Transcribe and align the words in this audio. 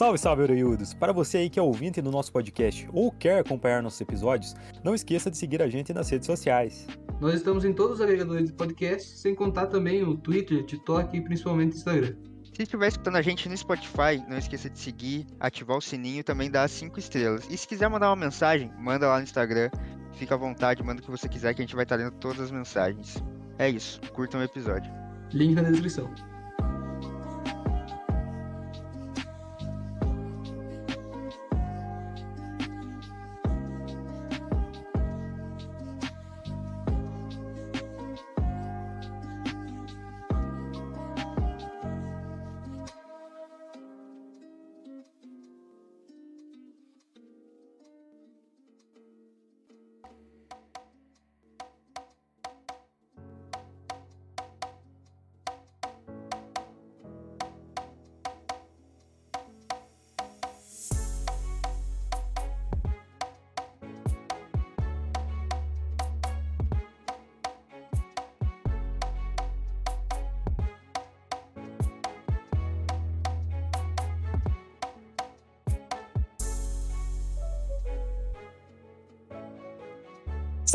Salve, 0.00 0.16
salve, 0.16 0.42
Oreiudos! 0.44 0.94
Para 0.94 1.12
você 1.12 1.36
aí 1.36 1.50
que 1.50 1.58
é 1.58 1.62
ouvinte 1.62 2.00
do 2.00 2.10
nosso 2.10 2.32
podcast 2.32 2.88
ou 2.90 3.12
quer 3.12 3.40
acompanhar 3.40 3.82
nossos 3.82 4.00
episódios, 4.00 4.54
não 4.82 4.94
esqueça 4.94 5.30
de 5.30 5.36
seguir 5.36 5.60
a 5.60 5.68
gente 5.68 5.92
nas 5.92 6.08
redes 6.08 6.24
sociais. 6.24 6.86
Nós 7.20 7.34
estamos 7.34 7.66
em 7.66 7.74
todos 7.74 7.96
os 7.96 8.00
agregadores 8.00 8.46
de 8.46 8.52
podcast, 8.54 9.18
sem 9.18 9.34
contar 9.34 9.66
também 9.66 10.02
o 10.02 10.16
Twitter, 10.16 10.64
TikTok 10.64 11.14
e 11.14 11.20
principalmente 11.20 11.74
o 11.74 11.76
Instagram. 11.76 12.16
Se 12.44 12.62
estiver 12.62 12.88
escutando 12.88 13.16
a 13.16 13.20
gente 13.20 13.46
no 13.46 13.54
Spotify, 13.54 14.24
não 14.26 14.38
esqueça 14.38 14.70
de 14.70 14.78
seguir, 14.78 15.26
ativar 15.38 15.76
o 15.76 15.82
sininho 15.82 16.20
e 16.20 16.22
também 16.22 16.50
dar 16.50 16.66
5 16.66 16.98
estrelas. 16.98 17.46
E 17.50 17.58
se 17.58 17.68
quiser 17.68 17.90
mandar 17.90 18.08
uma 18.08 18.16
mensagem, 18.16 18.72
manda 18.78 19.06
lá 19.06 19.18
no 19.18 19.24
Instagram. 19.24 19.68
Fica 20.14 20.34
à 20.34 20.38
vontade, 20.38 20.82
manda 20.82 21.02
o 21.02 21.04
que 21.04 21.10
você 21.10 21.28
quiser 21.28 21.52
que 21.52 21.60
a 21.60 21.64
gente 21.66 21.76
vai 21.76 21.84
estar 21.84 21.96
lendo 21.96 22.12
todas 22.12 22.40
as 22.40 22.50
mensagens. 22.50 23.22
É 23.58 23.68
isso, 23.68 24.00
curtam 24.14 24.40
o 24.40 24.44
episódio. 24.44 24.90
Link 25.30 25.54
na 25.56 25.70
descrição. 25.70 26.10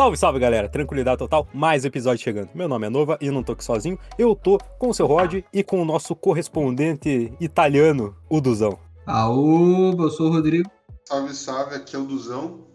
Salve, 0.05 0.17
salve 0.17 0.39
galera, 0.39 0.69
tranquilidade 0.69 1.17
total, 1.17 1.47
mais 1.51 1.83
episódio 1.83 2.23
chegando. 2.23 2.49
Meu 2.53 2.67
nome 2.67 2.85
é 2.85 2.89
Nova 2.91 3.17
e 3.19 3.31
não 3.31 3.41
tô 3.41 3.53
aqui 3.53 3.63
sozinho, 3.63 3.97
eu 4.19 4.35
tô 4.35 4.59
com 4.77 4.89
o 4.89 4.93
seu 4.93 5.07
Rod 5.07 5.43
e 5.51 5.63
com 5.63 5.81
o 5.81 5.85
nosso 5.85 6.15
correspondente 6.15 7.33
italiano, 7.39 8.15
o 8.29 8.39
Duzão. 8.39 8.77
Aô, 9.07 9.95
eu 9.97 10.09
sou 10.11 10.27
o 10.27 10.31
Rodrigo. 10.31 10.69
Salve, 11.05 11.33
salve, 11.33 11.73
aqui 11.73 11.95
é 11.95 11.99
o 11.99 12.05
Duzão. 12.05 12.67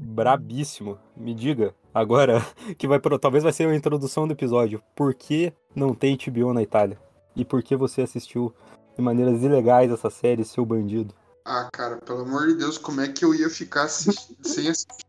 Brabíssimo, 0.00 0.98
me 1.14 1.34
diga 1.34 1.74
agora 1.92 2.42
que 2.78 2.88
vai 2.88 2.98
talvez 3.20 3.44
vai 3.44 3.52
ser 3.52 3.68
a 3.68 3.76
introdução 3.76 4.26
do 4.26 4.32
episódio. 4.32 4.82
Por 4.96 5.12
que 5.12 5.52
não 5.76 5.92
tem 5.92 6.16
HBO 6.16 6.54
na 6.54 6.62
Itália? 6.62 6.98
E 7.36 7.44
por 7.44 7.62
que 7.62 7.76
você 7.76 8.00
assistiu 8.00 8.50
de 8.96 9.02
maneiras 9.02 9.42
ilegais 9.42 9.92
essa 9.92 10.08
série, 10.08 10.42
seu 10.42 10.64
bandido? 10.64 11.14
Ah, 11.44 11.68
cara, 11.70 11.98
pelo 11.98 12.20
amor 12.20 12.46
de 12.46 12.54
Deus, 12.54 12.78
como 12.78 13.02
é 13.02 13.08
que 13.08 13.26
eu 13.26 13.34
ia 13.34 13.50
ficar 13.50 13.82
assisti 13.82 14.34
sem 14.42 14.70
assistir 14.70 15.04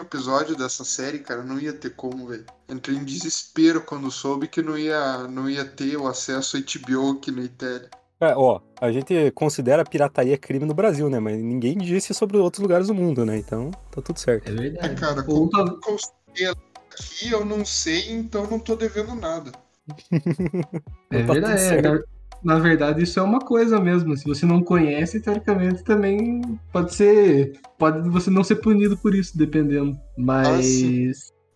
episódio 0.00 0.56
dessa 0.56 0.84
série, 0.84 1.18
cara, 1.18 1.42
não 1.42 1.58
ia 1.58 1.72
ter 1.72 1.90
como, 1.90 2.26
velho. 2.26 2.44
Entrei 2.68 2.96
em 2.96 3.04
desespero 3.04 3.82
quando 3.82 4.10
soube 4.10 4.48
que 4.48 4.62
não 4.62 4.78
ia, 4.78 5.28
não 5.28 5.48
ia 5.48 5.64
ter 5.64 5.96
o 5.96 6.06
acesso 6.06 6.56
a 6.56 6.60
HBO 6.60 7.12
aqui 7.12 7.30
na 7.30 7.42
Itália. 7.42 7.90
É, 8.20 8.34
ó, 8.36 8.60
a 8.80 8.92
gente 8.92 9.32
considera 9.32 9.84
pirataria 9.84 10.38
crime 10.38 10.64
no 10.64 10.74
Brasil, 10.74 11.10
né? 11.10 11.18
Mas 11.18 11.36
ninguém 11.42 11.76
disse 11.76 12.14
sobre 12.14 12.36
outros 12.36 12.62
lugares 12.62 12.86
do 12.86 12.94
mundo, 12.94 13.26
né? 13.26 13.36
Então, 13.36 13.70
tá 13.90 14.00
tudo 14.00 14.18
certo. 14.18 14.48
É 14.48 14.52
verdade. 14.54 14.92
É, 14.92 14.94
cara, 14.94 15.22
como 15.24 15.50
eu 15.58 15.80
consegui 15.80 16.46
aqui, 16.46 17.32
eu 17.32 17.44
não 17.44 17.64
sei, 17.64 18.12
então 18.12 18.46
não 18.48 18.60
tô 18.60 18.76
devendo 18.76 19.14
nada. 19.16 19.50
É 21.10 21.24
Tá 21.24 21.34
tudo 21.34 21.46
verdade. 21.46 22.04
Na, 22.44 22.58
verdade, 22.58 23.02
isso 23.02 23.18
é 23.18 23.22
uma 23.22 23.40
coisa 23.40 23.80
mesmo. 23.80 24.16
Se 24.16 24.24
você 24.24 24.46
não 24.46 24.62
conhece, 24.62 25.20
teoricamente 25.20 25.82
também 25.84 26.42
pode 26.72 26.94
ser. 26.94 27.52
Pode 27.78 28.08
você 28.08 28.30
não 28.30 28.44
ser 28.44 28.56
punido 28.56 28.96
por 28.96 29.14
isso, 29.14 29.36
dependendo. 29.36 29.98
Mas. 30.16 30.66
sim. 30.66 31.12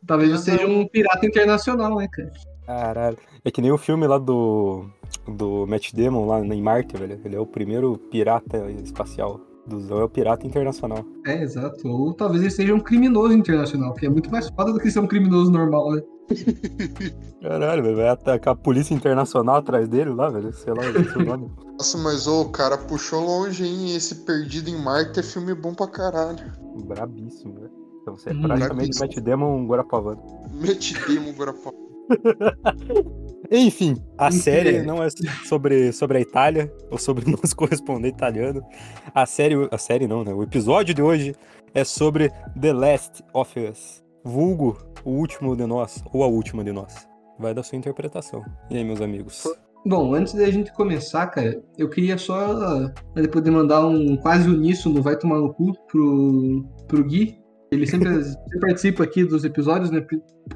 talvez 0.07 0.31
Mas 0.31 0.41
você 0.41 0.53
seja 0.53 0.67
um 0.67 0.87
pirata 0.87 1.27
internacional, 1.27 1.97
né, 1.97 2.09
cara? 2.11 2.33
Caralho. 2.67 3.19
É 3.45 3.51
que 3.51 3.63
nem 3.63 3.71
o 3.71 3.79
filme 3.79 4.07
lá 4.07 4.19
do. 4.19 4.87
do 5.27 5.67
Matt 5.67 5.93
Damon 5.93 6.27
lá 6.27 6.41
em 6.41 6.63
Marte, 6.63 6.97
velho. 6.97 7.21
Ele 7.25 7.37
é 7.37 7.41
o 7.41 7.47
primeiro 7.47 7.99
pirata 8.11 8.71
espacial. 8.83 9.41
Duzão 9.67 10.01
é 10.01 10.05
o 10.05 10.09
pirata 10.09 10.47
internacional. 10.47 11.05
É, 11.27 11.43
exato. 11.43 11.89
Ou 11.89 12.15
talvez 12.15 12.41
ele 12.41 12.51
seja 12.51 12.75
um 12.75 12.81
criminoso 12.81 13.33
internacional, 13.35 13.93
que 13.95 14.07
é 14.07 14.09
muito 14.09 14.31
mais 14.31 14.49
foda 14.49 14.73
do 14.73 14.79
que 14.79 14.91
ser 14.91 15.01
um 15.01 15.07
criminoso 15.07 15.51
normal, 15.51 15.93
né? 15.93 16.03
Caralho, 17.43 17.83
velho. 17.83 17.97
Vai 17.97 18.09
atacar 18.09 18.55
a 18.55 18.57
polícia 18.57 18.95
internacional 18.95 19.57
atrás 19.57 19.89
dele 19.89 20.11
lá, 20.11 20.29
velho. 20.29 20.53
Sei 20.53 20.73
lá, 20.73 20.83
o 21.17 21.25
nome. 21.25 21.51
Nossa, 21.79 21.99
mas 21.99 22.27
ô, 22.27 22.43
o 22.43 22.49
cara 22.51 22.79
puxou 22.79 23.25
longe, 23.25 23.65
hein? 23.65 23.95
Esse 23.95 24.15
Perdido 24.17 24.71
em 24.71 24.77
Marte 24.77 25.21
é 25.21 25.23
filme 25.23 25.55
bom 25.55 25.75
pra 25.75 25.87
caralho. 25.87 26.53
Brabíssimo, 26.87 27.55
velho. 27.55 27.71
Então 28.03 28.17
você 28.17 28.31
é 28.31 28.33
Hum, 28.33 28.43
praticamente. 28.43 29.01
Matt 29.01 29.17
Damon 29.21 29.67
Guarapavano. 29.67 30.23
Mete 30.53 30.95
demo 31.07 31.33
Guarapá. 31.33 31.71
Enfim, 33.51 33.97
a 34.17 34.31
série 34.31 34.83
não 34.83 35.03
é 35.03 35.09
sobre, 35.45 35.93
sobre 35.93 36.19
a 36.19 36.21
Itália, 36.21 36.73
ou 36.91 36.99
sobre 36.99 37.25
o 37.25 37.31
nosso 37.37 37.55
correspondente 37.57 38.15
italiano. 38.15 38.63
A 39.15 39.27
série, 39.27 39.55
a 39.71 39.79
série 39.79 40.07
não, 40.07 40.25
né? 40.25 40.33
O 40.33 40.43
episódio 40.43 40.95
de 40.95 41.03
hoje 41.03 41.35
é 41.75 41.85
sobre 41.85 42.31
The 42.61 42.73
Last 42.73 43.25
of 43.33 43.59
Us. 43.59 44.03
Vulgo, 44.27 44.77
o 45.05 45.11
último 45.11 45.55
de 45.55 45.65
nós, 45.67 46.03
ou 46.13 46.25
a 46.25 46.27
última 46.27 46.65
de 46.65 46.73
nós. 46.73 47.09
Vai 47.39 47.55
da 47.55 47.63
sua 47.63 47.79
interpretação. 47.79 48.45
E 48.69 48.77
aí, 48.77 48.83
meus 48.83 49.01
amigos? 49.01 49.45
Bom, 49.87 50.15
antes 50.15 50.35
da 50.35 50.51
gente 50.51 50.73
começar, 50.73 51.29
cara, 51.29 51.63
eu 51.79 51.89
queria 51.89 52.19
só 52.19 52.91
eh, 53.15 53.29
poder 53.29 53.53
mandar 53.53 53.87
um 53.87 54.17
quase 54.17 54.49
uníssono 54.49 55.01
vai 55.01 55.17
tomar 55.17 55.39
no 55.39 55.55
cu 55.55 55.73
pro, 55.87 56.67
pro 56.89 57.05
Gui. 57.05 57.39
Ele 57.71 57.87
sempre, 57.87 58.09
sempre 58.25 58.59
participa 58.61 59.05
aqui 59.05 59.25
dos 59.25 59.45
episódios, 59.45 59.93
né? 59.93 60.05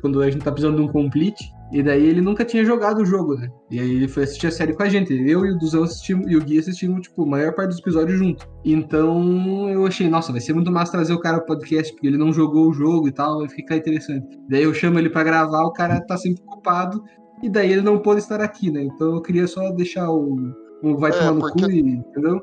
Quando 0.00 0.20
a 0.20 0.28
gente 0.28 0.42
tá 0.42 0.50
precisando 0.50 0.78
de 0.78 0.82
um 0.82 0.88
complete. 0.88 1.48
E 1.72 1.82
daí 1.82 2.04
ele 2.04 2.20
nunca 2.20 2.44
tinha 2.44 2.64
jogado 2.64 3.02
o 3.02 3.06
jogo, 3.06 3.36
né? 3.36 3.48
E 3.70 3.78
aí 3.78 3.90
ele 3.90 4.08
foi 4.08 4.24
assistir 4.24 4.48
a 4.48 4.50
série 4.50 4.72
com 4.72 4.82
a 4.82 4.88
gente. 4.88 5.12
Eu 5.12 5.46
e 5.46 5.52
o 5.52 5.58
Duzão 5.58 5.84
assistimos, 5.84 6.26
e 6.30 6.36
o 6.36 6.42
Gui 6.42 6.58
assistimos, 6.58 7.02
tipo, 7.02 7.22
a 7.22 7.26
maior 7.26 7.54
parte 7.54 7.70
dos 7.70 7.78
episódios 7.78 8.18
junto. 8.18 8.48
Então 8.64 9.70
eu 9.70 9.86
achei, 9.86 10.08
nossa, 10.08 10.32
vai 10.32 10.40
ser 10.40 10.52
muito 10.52 10.70
massa 10.72 10.92
trazer 10.92 11.12
o 11.12 11.20
cara 11.20 11.38
pro 11.38 11.56
podcast, 11.56 11.92
porque 11.92 12.08
ele 12.08 12.18
não 12.18 12.32
jogou 12.32 12.68
o 12.68 12.72
jogo 12.72 13.06
e 13.08 13.12
tal, 13.12 13.38
vai 13.38 13.48
ficar 13.48 13.76
interessante. 13.76 14.26
Daí 14.48 14.64
eu 14.64 14.74
chamo 14.74 14.98
ele 14.98 15.10
pra 15.10 15.22
gravar, 15.22 15.62
o 15.64 15.72
cara 15.72 16.00
tá 16.00 16.16
sempre 16.16 16.42
ocupado. 16.44 17.02
E 17.42 17.48
daí 17.48 17.72
ele 17.72 17.82
não 17.82 17.98
pôde 17.98 18.20
estar 18.20 18.40
aqui, 18.40 18.70
né? 18.70 18.82
Então 18.82 19.14
eu 19.14 19.22
queria 19.22 19.46
só 19.46 19.70
deixar 19.70 20.10
o, 20.10 20.52
o 20.82 20.96
vai 20.98 21.10
É, 21.10 21.14
tomar 21.14 21.32
no 21.32 21.52
cu, 21.52 21.70
e, 21.70 21.80
entendeu? 21.80 22.40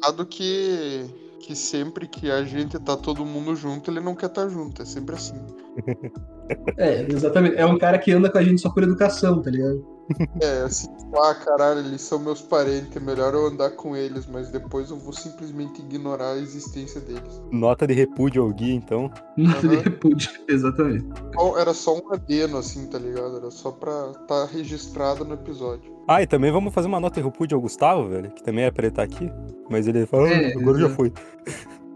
Dado 0.00 0.24
que, 0.24 1.06
que 1.40 1.54
sempre 1.54 2.06
que 2.06 2.30
a 2.30 2.42
gente 2.44 2.78
tá 2.78 2.96
todo 2.96 3.24
mundo 3.24 3.54
junto, 3.54 3.90
ele 3.90 4.00
não 4.00 4.14
quer 4.14 4.26
estar 4.26 4.48
junto. 4.48 4.82
É 4.82 4.84
sempre 4.84 5.14
assim. 5.14 5.34
É, 6.78 7.02
exatamente. 7.10 7.56
É 7.56 7.66
um 7.66 7.76
cara 7.76 7.98
que 7.98 8.12
anda 8.12 8.30
com 8.30 8.38
a 8.38 8.42
gente 8.42 8.60
só 8.60 8.70
por 8.70 8.84
educação, 8.84 9.42
tá 9.42 9.50
ligado? 9.50 9.84
É, 10.40 10.62
assim, 10.62 10.88
ah, 11.14 11.34
caralho, 11.34 11.80
eles 11.80 12.00
são 12.00 12.18
meus 12.18 12.40
parentes, 12.40 12.96
é 12.96 13.00
melhor 13.00 13.34
eu 13.34 13.46
andar 13.46 13.70
com 13.70 13.96
eles, 13.96 14.26
mas 14.26 14.50
depois 14.50 14.90
eu 14.90 14.96
vou 14.96 15.12
simplesmente 15.12 15.80
ignorar 15.80 16.32
a 16.32 16.38
existência 16.38 17.00
deles. 17.00 17.42
Nota 17.50 17.86
de 17.86 17.94
repúdio 17.94 18.42
ao 18.42 18.50
Gui, 18.52 18.72
então. 18.72 19.10
Nada 19.36 19.60
de 19.60 19.74
Aham. 19.74 19.82
repúdio, 19.82 20.30
exatamente. 20.48 21.06
Só- 21.34 21.58
Era 21.58 21.74
só 21.74 21.96
um 21.96 22.12
adeno, 22.12 22.58
assim, 22.58 22.86
tá 22.86 22.98
ligado? 22.98 23.38
Era 23.38 23.50
só 23.50 23.70
pra 23.72 24.12
tá 24.28 24.44
registrado 24.46 25.24
no 25.24 25.34
episódio. 25.34 25.96
Ah, 26.06 26.22
e 26.22 26.26
também 26.26 26.52
vamos 26.52 26.72
fazer 26.72 26.86
uma 26.86 27.00
nota 27.00 27.20
de 27.20 27.26
repúdio 27.26 27.56
ao 27.56 27.60
Gustavo, 27.62 28.08
velho, 28.08 28.30
que 28.30 28.42
também 28.44 28.64
é 28.64 28.70
pra 28.70 28.82
ele 28.84 28.92
estar 28.92 29.02
aqui. 29.02 29.28
Mas 29.68 29.88
ele 29.88 30.06
fala, 30.06 30.28
É, 30.28 30.54
"Ah, 30.54 30.58
agora 30.58 30.78
já 30.78 30.86
exato. 30.86 30.94
foi. 30.94 31.12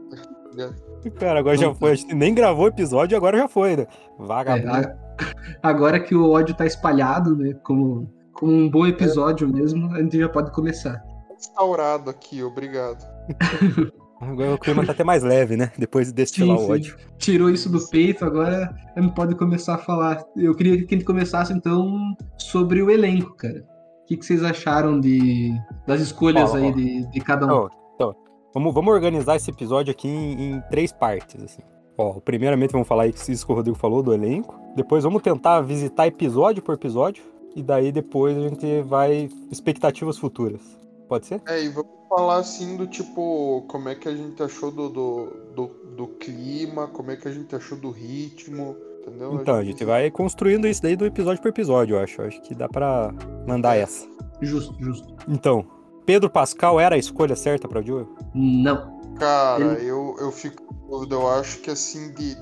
É. 0.58 1.11
Cara, 1.11 1.38
agora 1.38 1.56
já 1.56 1.69
Não, 1.69 1.75
foi. 1.76 1.93
A 1.93 1.94
gente 1.94 2.12
nem 2.12 2.34
gravou 2.34 2.64
o 2.64 2.69
episódio 2.69 3.14
e 3.14 3.17
agora 3.17 3.38
já 3.38 3.46
foi, 3.49 3.76
né? 3.76 3.82
É, 3.84 3.87
Vagabundo. 4.19 4.69
a- 4.69 4.96
agora 5.62 6.00
que 6.00 6.14
o 6.14 6.31
ódio 6.31 6.55
tá 6.55 6.67
espalhado, 6.67 7.37
né? 7.37 7.55
Como, 7.62 8.12
como 8.32 8.52
um 8.52 8.70
bom 8.70 8.87
episódio 8.87 9.49
mesmo, 9.49 9.94
a 9.94 10.02
gente 10.02 10.19
já 10.19 10.28
pode 10.28 10.50
começar. 10.52 11.02
Restaurado 11.31 12.11
aqui, 12.11 12.43
obrigado. 12.43 13.05
Agora 14.20 14.55
o 14.55 14.58
clima 14.58 14.84
tá 14.84 14.93
até 14.93 15.02
mais 15.02 15.22
leve, 15.22 15.56
né? 15.56 15.72
Depois 15.78 16.08
de 16.08 16.12
destilar 16.12 16.58
Sim, 16.58 16.62
o 16.62 16.67
sim. 16.67 16.72
ódio. 16.72 16.96
Tirou 17.17 17.49
isso 17.49 17.70
do 17.70 17.81
peito, 17.88 18.22
agora 18.22 18.75
a 18.94 19.00
gente 19.00 19.14
pode 19.14 19.34
começar 19.34 19.76
a 19.76 19.78
falar. 19.78 20.22
Eu 20.37 20.55
queria 20.55 20.76
que 20.84 20.94
a 20.94 20.99
gente 20.99 21.06
começasse 21.06 21.55
então 21.55 22.14
sobre 22.37 22.82
o 22.82 22.90
elenco, 22.90 23.34
cara. 23.34 23.64
O 24.02 24.06
que, 24.06 24.19
que 24.19 24.26
vocês 24.26 24.44
acharam 24.44 25.00
de, 25.00 25.55
das 25.87 26.02
escolhas 26.02 26.55
aí 26.55 26.70
de, 26.75 27.11
de 27.11 27.20
cada 27.20 27.46
um? 27.46 27.50
Ó, 27.50 27.69
então, 27.94 28.14
vamos, 28.52 28.75
vamos 28.75 28.93
organizar 28.93 29.37
esse 29.37 29.50
episódio 29.50 29.90
aqui 29.90 30.08
em, 30.08 30.56
em 30.56 30.61
três 30.69 30.93
partes, 30.93 31.43
assim. 31.43 31.62
Ó, 32.00 32.14
primeiramente 32.19 32.73
vamos 32.73 32.88
falar 32.88 33.06
isso 33.08 33.44
que 33.44 33.52
o 33.52 33.55
Rodrigo 33.55 33.76
falou 33.76 34.02
do 34.02 34.14
elenco. 34.14 34.58
Depois 34.75 35.05
vamos 35.05 35.20
tentar 35.20 35.61
visitar 35.61 36.06
episódio 36.06 36.62
por 36.62 36.75
episódio. 36.75 37.23
E 37.55 37.62
daí 37.62 37.93
depois 37.93 38.35
a 38.38 38.41
gente 38.41 38.81
vai 38.82 39.29
expectativas 39.50 40.17
futuras. 40.17 40.62
Pode 41.06 41.26
ser? 41.26 41.43
É, 41.47 41.62
e 41.62 41.69
vamos 41.69 41.91
falar 42.08 42.38
assim 42.38 42.76
do 42.76 42.87
tipo, 42.87 43.67
como 43.69 43.91
é 43.91 43.94
que 43.94 44.08
a 44.08 44.14
gente 44.14 44.43
achou 44.43 44.70
do, 44.70 44.88
do, 44.88 45.26
do, 45.55 45.67
do 45.94 46.06
clima, 46.06 46.87
como 46.88 47.11
é 47.11 47.17
que 47.17 47.29
a 47.29 47.32
gente 47.32 47.55
achou 47.55 47.76
do 47.76 47.91
ritmo, 47.91 48.76
entendeu? 49.00 49.35
Então, 49.35 49.56
a 49.56 49.64
gente 49.64 49.85
vai 49.85 50.11
construindo 50.11 50.67
isso 50.67 50.81
daí 50.81 50.96
do 50.96 51.05
episódio 51.05 51.43
por 51.43 51.49
episódio, 51.49 51.96
eu 51.96 52.00
acho. 52.00 52.23
Eu 52.23 52.29
Acho 52.29 52.41
que 52.41 52.55
dá 52.55 52.69
pra 52.69 53.12
mandar 53.46 53.76
essa. 53.76 54.08
Justo, 54.41 54.75
justo. 54.82 55.14
Então, 55.29 55.67
Pedro 56.06 56.31
Pascal 56.31 56.81
era 56.81 56.94
a 56.94 56.99
escolha 56.99 57.37
certa 57.37 57.69
pra 57.69 57.82
Joel? 57.82 58.08
Não. 58.35 59.00
Cara, 59.20 59.75
Ele- 59.78 59.87
eu, 59.90 60.17
eu 60.19 60.32
fico 60.32 60.62
com 60.64 60.75
dúvida, 60.88 61.14
eu 61.14 61.28
acho 61.28 61.58
que 61.61 61.70
assim, 61.70 62.12
de, 62.14 62.34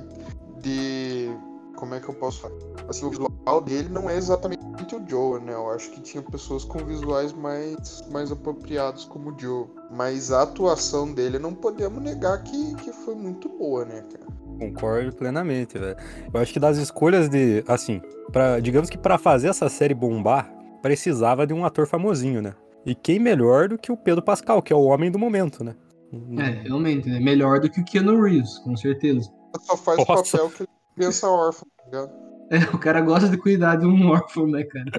de. 0.62 1.28
Como 1.76 1.94
é 1.94 2.00
que 2.00 2.08
eu 2.08 2.14
posso 2.14 2.40
falar? 2.40 2.54
Assim, 2.88 3.04
o 3.04 3.10
visual 3.10 3.60
dele 3.60 3.88
não 3.88 4.08
é 4.08 4.16
exatamente 4.16 4.58
o 4.94 5.02
Joe, 5.08 5.40
né? 5.40 5.52
Eu 5.52 5.70
acho 5.70 5.90
que 5.90 6.00
tinha 6.00 6.22
pessoas 6.22 6.64
com 6.64 6.78
visuais 6.78 7.32
mais, 7.32 8.00
mais 8.10 8.32
apropriados 8.32 9.04
como 9.04 9.30
o 9.30 9.38
Joe. 9.38 9.66
Mas 9.90 10.32
a 10.32 10.42
atuação 10.42 11.12
dele 11.12 11.38
não 11.38 11.52
podemos 11.54 12.02
negar 12.02 12.42
que, 12.42 12.74
que 12.76 12.92
foi 12.92 13.14
muito 13.14 13.48
boa, 13.48 13.84
né, 13.84 14.02
cara? 14.10 14.26
Concordo 14.58 15.14
plenamente, 15.14 15.78
velho. 15.78 15.96
Eu 16.32 16.40
acho 16.40 16.52
que 16.52 16.58
das 16.60 16.78
escolhas 16.78 17.28
de. 17.28 17.62
Assim, 17.68 18.00
pra, 18.32 18.58
digamos 18.60 18.88
que 18.90 18.98
pra 18.98 19.18
fazer 19.18 19.48
essa 19.48 19.68
série 19.68 19.94
bombar, 19.94 20.50
precisava 20.82 21.46
de 21.46 21.52
um 21.54 21.64
ator 21.64 21.86
famosinho, 21.86 22.40
né? 22.42 22.54
E 22.86 22.94
quem 22.94 23.18
melhor 23.18 23.68
do 23.68 23.76
que 23.78 23.92
o 23.92 23.96
Pedro 23.96 24.22
Pascal, 24.22 24.62
que 24.62 24.72
é 24.72 24.76
o 24.76 24.82
homem 24.84 25.10
do 25.10 25.18
momento, 25.18 25.62
né? 25.62 25.74
É, 26.12 26.62
realmente, 26.62 27.08
né? 27.08 27.20
Melhor 27.20 27.60
do 27.60 27.70
que 27.70 27.80
o 27.80 27.84
Keanu 27.84 28.22
Reeves, 28.22 28.58
com 28.58 28.76
certeza. 28.76 29.30
Só 29.62 29.76
faz 29.76 29.98
Nossa. 30.06 30.38
papel 30.38 30.50
que 30.50 30.62
ele 30.62 30.68
pensa 30.96 31.28
órfão, 31.28 31.68
tá 31.76 31.84
ligado? 31.84 32.28
É, 32.50 32.58
o 32.74 32.78
cara 32.78 33.00
gosta 33.00 33.28
de 33.28 33.36
cuidar 33.36 33.76
de 33.76 33.86
um 33.86 34.08
órfão, 34.10 34.46
né, 34.46 34.64
cara? 34.64 34.90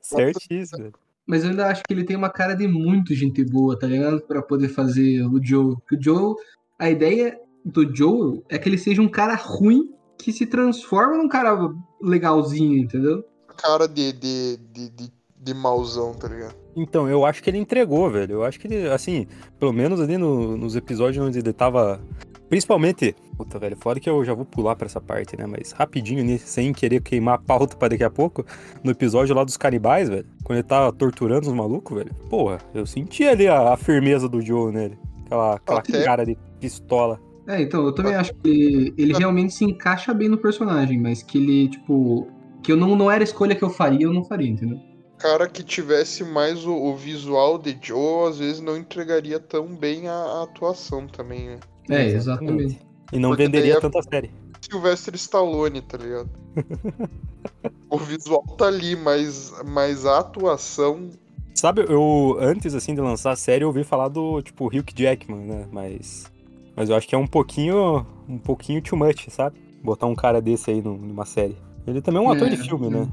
Certíssimo. 0.00 0.92
Mas 1.26 1.44
eu 1.44 1.50
ainda 1.50 1.66
acho 1.68 1.82
que 1.86 1.92
ele 1.92 2.04
tem 2.04 2.16
uma 2.16 2.30
cara 2.30 2.54
de 2.54 2.66
muito 2.66 3.14
gente 3.14 3.44
boa, 3.44 3.78
tá 3.78 3.86
ligado? 3.86 4.20
Pra 4.22 4.42
poder 4.42 4.68
fazer 4.68 5.22
o 5.26 5.40
Joe. 5.42 5.76
Que 5.88 5.96
o 5.96 6.02
Joe. 6.02 6.34
A 6.78 6.90
ideia 6.90 7.38
do 7.64 7.94
Joe 7.94 8.42
é 8.48 8.58
que 8.58 8.68
ele 8.68 8.78
seja 8.78 9.02
um 9.02 9.08
cara 9.08 9.34
ruim 9.34 9.92
que 10.18 10.32
se 10.32 10.46
transforma 10.46 11.16
num 11.16 11.28
cara 11.28 11.56
legalzinho, 12.00 12.78
entendeu? 12.78 13.24
Cara 13.56 13.86
de, 13.86 14.12
de, 14.12 14.56
de, 14.56 14.88
de, 14.90 15.12
de 15.38 15.54
mauzão, 15.54 16.14
tá 16.14 16.28
ligado? 16.28 16.59
Então, 16.76 17.08
eu 17.08 17.24
acho 17.26 17.42
que 17.42 17.50
ele 17.50 17.58
entregou, 17.58 18.08
velho. 18.10 18.32
Eu 18.34 18.44
acho 18.44 18.58
que 18.60 18.66
ele, 18.68 18.88
assim, 18.88 19.26
pelo 19.58 19.72
menos 19.72 20.00
ali 20.00 20.16
no- 20.16 20.56
nos 20.56 20.76
episódios 20.76 21.24
onde 21.24 21.38
ele 21.38 21.52
tava. 21.52 22.00
Principalmente. 22.48 23.14
Puta, 23.36 23.58
velho, 23.58 23.76
fora 23.76 23.98
que 23.98 24.10
eu 24.10 24.22
já 24.24 24.34
vou 24.34 24.44
pular 24.44 24.76
pra 24.76 24.86
essa 24.86 25.00
parte, 25.00 25.36
né? 25.38 25.46
Mas 25.46 25.72
rapidinho, 25.72 26.22
né, 26.24 26.36
sem 26.36 26.72
querer 26.72 27.00
queimar 27.00 27.36
a 27.36 27.38
pauta 27.38 27.76
pra 27.76 27.88
daqui 27.88 28.04
a 28.04 28.10
pouco, 28.10 28.44
no 28.84 28.90
episódio 28.90 29.34
lá 29.34 29.44
dos 29.44 29.56
canibais, 29.56 30.08
velho, 30.08 30.26
quando 30.44 30.58
ele 30.58 30.66
tava 30.66 30.92
torturando 30.92 31.46
os 31.48 31.52
malucos, 31.54 31.96
velho, 31.96 32.10
porra, 32.28 32.58
eu 32.74 32.84
senti 32.84 33.24
ali 33.24 33.48
a, 33.48 33.72
a 33.72 33.76
firmeza 33.78 34.28
do 34.28 34.42
Joe 34.42 34.72
nele. 34.72 34.98
Aquela, 35.24 35.54
aquela 35.54 35.78
Até- 35.78 36.04
cara 36.04 36.26
de 36.26 36.36
pistola. 36.60 37.18
É, 37.46 37.62
então, 37.62 37.84
eu 37.86 37.92
também 37.92 38.14
acho 38.14 38.34
que 38.34 38.48
ele, 38.48 38.94
ele 38.98 39.12
realmente 39.16 39.54
se 39.54 39.64
encaixa 39.64 40.12
bem 40.12 40.28
no 40.28 40.36
personagem, 40.36 40.98
mas 41.00 41.22
que 41.22 41.38
ele, 41.38 41.68
tipo. 41.68 42.26
Que 42.62 42.70
eu 42.72 42.76
não, 42.76 42.94
não 42.94 43.10
era 43.10 43.22
a 43.22 43.24
escolha 43.24 43.54
que 43.54 43.62
eu 43.64 43.70
faria, 43.70 44.04
eu 44.06 44.12
não 44.12 44.22
faria, 44.22 44.50
entendeu? 44.50 44.78
Cara 45.20 45.48
que 45.48 45.62
tivesse 45.62 46.24
mais 46.24 46.64
o, 46.64 46.72
o 46.74 46.96
visual 46.96 47.58
de 47.58 47.78
Joe, 47.80 48.28
às 48.30 48.38
vezes 48.38 48.60
não 48.60 48.76
entregaria 48.76 49.38
tão 49.38 49.66
bem 49.66 50.08
a, 50.08 50.12
a 50.14 50.42
atuação 50.44 51.06
também, 51.06 51.50
né? 51.50 51.60
É, 51.88 52.06
exatamente. 52.08 52.80
E 53.12 53.18
não 53.18 53.30
Porque 53.30 53.44
venderia 53.44 53.74
é- 53.74 53.80
tanta 53.80 54.00
série. 54.02 54.30
Sylvester 54.62 55.14
Stallone, 55.14 55.80
tá 55.82 55.96
ligado? 55.98 56.30
o 57.90 57.98
visual 57.98 58.42
tá 58.56 58.66
ali, 58.66 58.94
mas, 58.96 59.52
mas 59.66 60.04
a 60.06 60.18
atuação. 60.18 61.10
Sabe, 61.54 61.84
eu 61.88 62.36
antes 62.40 62.74
assim 62.74 62.94
de 62.94 63.00
lançar 63.00 63.32
a 63.32 63.36
série 63.36 63.64
eu 63.64 63.68
ouvi 63.68 63.84
falar 63.84 64.08
do 64.08 64.40
tipo 64.42 64.66
Hugh 64.66 64.84
Jackman, 64.94 65.44
né? 65.44 65.68
Mas 65.72 66.30
mas 66.76 66.88
eu 66.88 66.96
acho 66.96 67.06
que 67.08 67.14
é 67.14 67.18
um 67.18 67.26
pouquinho 67.26 68.06
um 68.28 68.38
pouquinho 68.38 68.80
too 68.80 68.98
much, 68.98 69.28
sabe? 69.30 69.58
Botar 69.82 70.06
um 70.06 70.14
cara 70.14 70.40
desse 70.40 70.70
aí 70.70 70.80
num- 70.80 70.96
numa 70.96 71.24
série. 71.26 71.56
Ele 71.86 72.00
também 72.00 72.22
é 72.22 72.26
um 72.26 72.30
ator 72.30 72.46
É, 72.46 72.50
de 72.50 72.56
filme, 72.56 72.86
é. 72.86 72.90
né? 72.90 73.08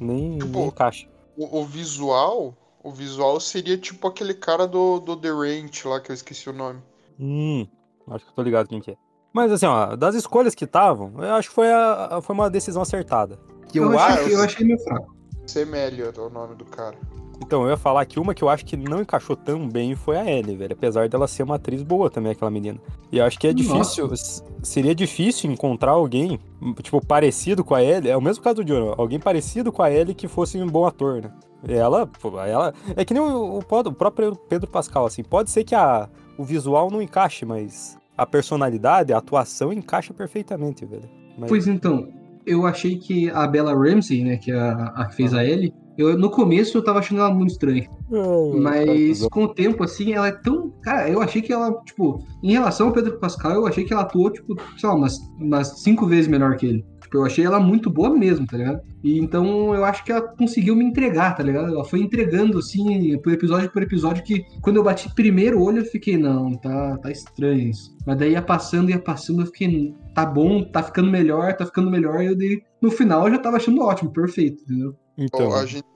Nem, 0.00 0.38
Tipo, 0.38 0.58
nem 0.58 0.66
encaixa. 0.68 1.08
O, 1.38 1.60
o 1.60 1.64
visual. 1.64 2.54
O 2.82 2.90
visual 2.90 3.38
seria 3.38 3.78
tipo 3.78 4.06
aquele 4.08 4.34
cara 4.34 4.66
do, 4.66 4.98
do 4.98 5.16
The 5.16 5.30
Ranch 5.30 5.84
lá, 5.84 6.00
que 6.00 6.10
eu 6.10 6.14
esqueci 6.14 6.50
o 6.50 6.52
nome. 6.52 6.80
Hum, 7.18 7.66
acho 8.10 8.24
que 8.24 8.30
eu 8.30 8.34
tô 8.34 8.42
ligado 8.42 8.68
quem 8.68 8.80
que 8.80 8.90
é. 8.90 8.96
Mas 9.32 9.52
assim, 9.52 9.66
ó, 9.66 9.94
das 9.94 10.14
escolhas 10.14 10.54
que 10.54 10.64
estavam, 10.64 11.12
eu 11.18 11.34
acho 11.34 11.48
que 11.48 11.54
foi, 11.54 11.70
a, 11.70 12.20
foi 12.22 12.34
uma 12.34 12.50
decisão 12.50 12.82
acertada. 12.82 13.38
Que 13.68 13.78
eu, 13.78 13.92
Eu, 13.92 13.98
acho. 13.98 14.28
eu 14.28 14.42
achei 14.42 14.66
meio 14.66 14.78
fraco. 14.80 15.14
Sam 15.46 15.76
Elliott 15.76 16.18
é 16.18 16.22
o 16.22 16.30
nome 16.30 16.54
do 16.56 16.64
cara. 16.64 16.96
Então, 17.40 17.62
eu 17.62 17.70
ia 17.70 17.76
falar 17.76 18.04
que 18.04 18.18
uma 18.18 18.34
que 18.34 18.42
eu 18.42 18.48
acho 18.48 18.64
que 18.64 18.76
não 18.76 19.00
encaixou 19.00 19.36
tão 19.36 19.68
bem 19.68 19.94
foi 19.94 20.16
a 20.18 20.28
Ellie, 20.30 20.56
velho. 20.56 20.72
Apesar 20.72 21.08
dela 21.08 21.26
ser 21.28 21.44
uma 21.44 21.54
atriz 21.54 21.82
boa 21.82 22.10
também, 22.10 22.32
aquela 22.32 22.50
menina. 22.50 22.78
E 23.12 23.18
eu 23.18 23.24
acho 23.24 23.38
que 23.38 23.46
é 23.46 23.52
difícil. 23.52 24.12
s- 24.12 24.42
Seria 24.62 24.94
difícil 24.94 25.50
encontrar 25.50 25.92
alguém, 25.92 26.38
tipo, 26.82 27.04
parecido 27.04 27.62
com 27.64 27.74
a 27.74 27.82
Ellie. 27.82 28.10
É 28.10 28.16
o 28.16 28.20
mesmo 28.20 28.42
caso 28.42 28.56
do 28.56 28.64
Jonah. 28.64 28.94
Alguém 28.98 29.18
parecido 29.20 29.70
com 29.72 29.82
a 29.82 29.90
Ellie 29.90 30.14
que 30.14 30.26
fosse 30.28 30.60
um 30.60 30.66
bom 30.66 30.84
ator, 30.84 31.22
né? 31.22 31.30
Ela, 31.68 32.08
ela. 32.46 32.74
É 32.96 33.04
que 33.04 33.14
nem 33.14 33.22
o, 33.22 33.58
o 33.58 33.58
o 33.58 33.92
próprio 33.92 34.34
Pedro 34.48 34.68
Pascal, 34.68 35.06
assim. 35.06 35.22
Pode 35.22 35.50
ser 35.50 35.64
que 35.64 35.74
a, 35.74 36.08
o 36.36 36.44
visual 36.44 36.90
não 36.90 37.00
encaixe, 37.00 37.44
mas 37.44 37.96
a 38.16 38.26
personalidade, 38.26 39.12
a 39.12 39.18
atuação 39.18 39.72
encaixa 39.72 40.12
perfeitamente, 40.12 40.84
velho. 40.84 41.08
Mas- 41.38 41.48
Pois 41.48 41.66
então, 41.68 42.08
eu 42.48 42.66
achei 42.66 42.96
que 42.96 43.30
a 43.30 43.46
Bella 43.46 43.74
Ramsey, 43.74 44.24
né, 44.24 44.36
que 44.36 44.50
é 44.50 44.58
a, 44.58 44.92
a 44.96 45.06
que 45.06 45.16
fez 45.16 45.34
a 45.34 45.44
Ellie, 45.44 45.72
eu, 45.98 46.16
no 46.16 46.30
começo 46.30 46.78
eu 46.78 46.84
tava 46.84 47.00
achando 47.00 47.20
ela 47.20 47.34
muito 47.34 47.50
estranha. 47.50 47.88
Mas 48.60 49.26
com 49.28 49.44
o 49.44 49.48
tempo, 49.52 49.82
assim, 49.82 50.12
ela 50.12 50.28
é 50.28 50.32
tão. 50.32 50.70
Cara, 50.80 51.10
eu 51.10 51.20
achei 51.20 51.42
que 51.42 51.52
ela, 51.52 51.72
tipo, 51.84 52.24
em 52.42 52.52
relação 52.52 52.86
ao 52.86 52.92
Pedro 52.92 53.18
Pascal, 53.18 53.52
eu 53.52 53.66
achei 53.66 53.84
que 53.84 53.92
ela 53.92 54.02
atuou, 54.02 54.30
tipo, 54.30 54.54
sei 54.78 54.88
lá, 54.88 54.94
umas, 54.94 55.18
umas 55.38 55.82
cinco 55.82 56.06
vezes 56.06 56.28
melhor 56.28 56.56
que 56.56 56.66
ele. 56.66 56.86
Tipo, 57.08 57.18
eu 57.18 57.24
achei 57.24 57.46
ela 57.46 57.58
muito 57.58 57.88
boa 57.88 58.10
mesmo, 58.10 58.46
tá 58.46 58.58
ligado? 58.58 58.82
E 59.02 59.18
então 59.18 59.74
eu 59.74 59.82
acho 59.82 60.04
que 60.04 60.12
ela 60.12 60.20
conseguiu 60.20 60.76
me 60.76 60.84
entregar, 60.84 61.34
tá 61.34 61.42
ligado? 61.42 61.72
Ela 61.72 61.84
foi 61.84 62.00
entregando, 62.00 62.58
assim, 62.58 63.16
por 63.18 63.32
episódio 63.32 63.70
por 63.70 63.82
episódio, 63.82 64.22
que 64.22 64.44
quando 64.60 64.76
eu 64.76 64.84
bati 64.84 65.12
primeiro 65.14 65.62
olho, 65.62 65.78
eu 65.78 65.86
fiquei, 65.86 66.18
não, 66.18 66.52
tá, 66.52 66.98
tá 66.98 67.10
estranho 67.10 67.70
isso. 67.70 67.96
Mas 68.06 68.18
daí 68.18 68.32
ia 68.32 68.42
passando, 68.42 68.90
ia 68.90 68.98
passando, 68.98 69.40
eu 69.40 69.46
fiquei, 69.46 69.94
tá 70.14 70.26
bom, 70.26 70.62
tá 70.62 70.82
ficando 70.82 71.10
melhor, 71.10 71.56
tá 71.56 71.64
ficando 71.64 71.90
melhor, 71.90 72.22
e 72.22 72.26
eu 72.26 72.36
dei. 72.36 72.62
No 72.82 72.90
final 72.90 73.26
eu 73.26 73.32
já 73.32 73.38
tava 73.38 73.56
achando 73.56 73.80
ótimo, 73.80 74.12
perfeito, 74.12 74.62
entendeu? 74.64 74.94
Então, 75.16 75.54
a 75.54 75.64
gente. 75.64 75.86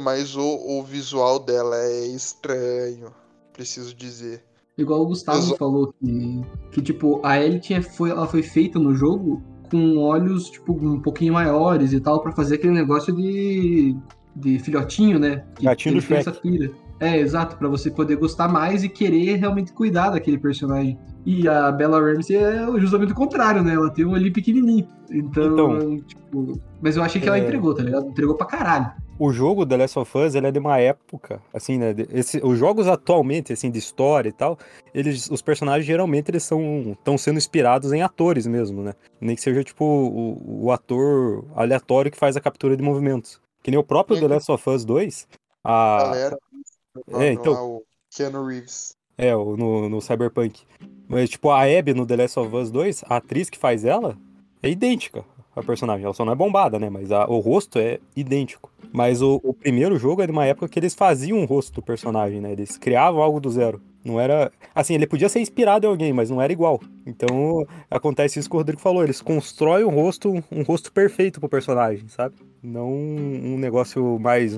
Mas 0.00 0.34
o, 0.34 0.42
o 0.42 0.82
visual 0.82 1.38
dela 1.38 1.76
é 1.76 2.06
estranho. 2.08 3.12
Preciso 3.52 3.94
dizer. 3.94 4.42
Igual 4.76 5.02
o 5.02 5.06
Gustavo 5.06 5.38
Exato. 5.38 5.58
falou 5.58 5.92
que, 5.92 6.40
que 6.72 6.82
tipo, 6.82 7.20
a 7.22 7.40
Ellie 7.40 7.60
tinha, 7.60 7.80
foi, 7.80 8.10
ela 8.10 8.26
foi 8.26 8.42
feita 8.42 8.80
no 8.80 8.94
jogo 8.96 9.40
com 9.70 9.98
olhos, 9.98 10.50
tipo, 10.50 10.72
um 10.72 11.00
pouquinho 11.00 11.34
maiores 11.34 11.92
e 11.92 12.00
tal, 12.00 12.20
pra 12.20 12.32
fazer 12.32 12.56
aquele 12.56 12.72
negócio 12.72 13.14
de, 13.14 13.96
de 14.34 14.58
filhotinho, 14.58 15.18
né? 15.18 15.44
Que 15.56 15.64
Gatinho 15.64 15.94
do 15.96 16.00
Shrek. 16.00 16.20
essa 16.20 16.32
pira. 16.32 16.70
É, 16.98 17.18
exato, 17.18 17.56
pra 17.56 17.66
você 17.68 17.90
poder 17.90 18.16
gostar 18.16 18.46
mais 18.46 18.84
e 18.84 18.88
querer 18.88 19.36
realmente 19.36 19.72
cuidar 19.72 20.10
daquele 20.10 20.36
personagem. 20.36 20.98
E 21.24 21.48
a 21.48 21.72
Bella 21.72 21.98
Ramsey 21.98 22.36
é 22.36 22.66
justamente 22.78 23.12
o 23.12 23.14
contrário, 23.14 23.62
né? 23.62 23.72
Ela 23.74 23.90
tem 23.90 24.04
um 24.04 24.10
olho 24.12 24.30
pequenininho. 24.32 24.86
Então, 25.10 25.52
Então, 25.52 25.98
tipo... 26.00 26.60
Mas 26.82 26.96
eu 26.96 27.02
achei 27.02 27.20
que 27.20 27.26
ela 27.26 27.38
é- 27.38 27.40
entregou, 27.42 27.74
tá 27.74 27.82
ligado? 27.82 28.06
Entregou 28.08 28.34
pra 28.34 28.46
caralho. 28.46 28.90
O 29.20 29.32
jogo 29.32 29.66
The 29.66 29.76
Last 29.76 29.98
of 29.98 30.16
Us, 30.18 30.34
ele 30.34 30.46
é 30.46 30.50
de 30.50 30.58
uma 30.58 30.78
época, 30.78 31.42
assim, 31.52 31.76
né? 31.78 31.94
esse- 32.12 32.40
os 32.42 32.58
jogos 32.58 32.88
atualmente, 32.88 33.52
assim, 33.52 33.70
de 33.70 33.78
história 33.78 34.30
e 34.30 34.32
tal, 34.32 34.58
eles, 34.94 35.30
os 35.30 35.42
personagens 35.42 35.84
geralmente 35.86 36.30
eles 36.30 36.42
são 36.42 36.92
estão 36.98 37.18
sendo 37.18 37.36
inspirados 37.36 37.92
em 37.92 38.02
atores 38.02 38.46
mesmo, 38.46 38.82
né? 38.82 38.94
Nem 39.20 39.36
que 39.36 39.42
seja 39.42 39.62
tipo 39.62 39.84
o, 39.84 40.64
o 40.64 40.72
ator 40.72 41.44
aleatório 41.54 42.10
que 42.10 42.16
faz 42.16 42.36
a 42.36 42.40
captura 42.40 42.76
de 42.76 42.82
movimentos. 42.82 43.40
Que 43.62 43.70
nem 43.70 43.78
o 43.78 43.84
próprio 43.84 44.16
É. 44.16 44.20
The 44.20 44.28
Last 44.28 44.50
of 44.50 44.70
Us 44.70 44.84
2, 44.86 45.28
a, 45.62 45.98
Galera. 46.04 46.38
é, 47.12 47.32
então- 47.32 47.52
lá, 47.52 47.62
o 47.62 47.82
Keanu 48.10 48.46
Reeves. 48.46 48.96
é, 49.18 49.36
o- 49.36 49.54
no, 49.56 49.88
no 49.88 50.00
Cyberpunk. 50.00 50.62
Mas, 51.06 51.28
tipo, 51.28 51.50
a 51.50 51.64
Abby 51.64 51.92
no 51.92 52.06
The 52.06 52.16
Last 52.16 52.38
of 52.38 52.56
Us 52.56 52.70
2, 52.70 53.04
a 53.06 53.16
atriz 53.16 53.50
que 53.50 53.58
faz 53.58 53.84
ela 53.84 54.16
é 54.62 54.70
idêntica 54.70 55.24
à 55.54 55.62
personagem. 55.62 56.04
Ela 56.04 56.14
só 56.14 56.24
não 56.24 56.32
é 56.32 56.36
bombada, 56.36 56.78
né? 56.78 56.88
Mas 56.90 57.10
a- 57.12 57.26
o 57.26 57.38
rosto 57.38 57.78
é 57.78 57.98
idêntico. 58.16 58.70
Mas 58.92 59.22
o, 59.22 59.40
o 59.44 59.54
primeiro 59.54 59.96
jogo 59.98 60.20
era 60.22 60.32
uma 60.32 60.44
época 60.46 60.68
que 60.68 60.78
eles 60.78 60.94
faziam 60.94 61.40
o 61.40 61.44
rosto 61.44 61.74
do 61.74 61.82
personagem, 61.82 62.40
né? 62.40 62.52
Eles 62.52 62.76
criavam 62.76 63.22
algo 63.22 63.40
do 63.40 63.50
zero. 63.50 63.80
Não 64.04 64.18
era. 64.18 64.50
Assim, 64.74 64.94
ele 64.94 65.06
podia 65.06 65.28
ser 65.28 65.40
inspirado 65.40 65.86
em 65.86 65.90
alguém, 65.90 66.12
mas 66.12 66.30
não 66.30 66.40
era 66.40 66.52
igual. 66.52 66.80
Então, 67.06 67.66
acontece 67.90 68.38
isso 68.38 68.48
que 68.48 68.56
o 68.56 68.58
Rodrigo 68.58 68.80
falou. 68.80 69.02
Eles 69.04 69.20
constroem 69.20 69.84
um 69.84 69.90
rosto, 69.90 70.42
um 70.50 70.62
rosto 70.62 70.90
perfeito 70.90 71.38
pro 71.38 71.48
personagem, 71.48 72.08
sabe? 72.08 72.34
Não 72.62 72.90
um 72.90 73.58
negócio 73.58 74.18
mais. 74.18 74.56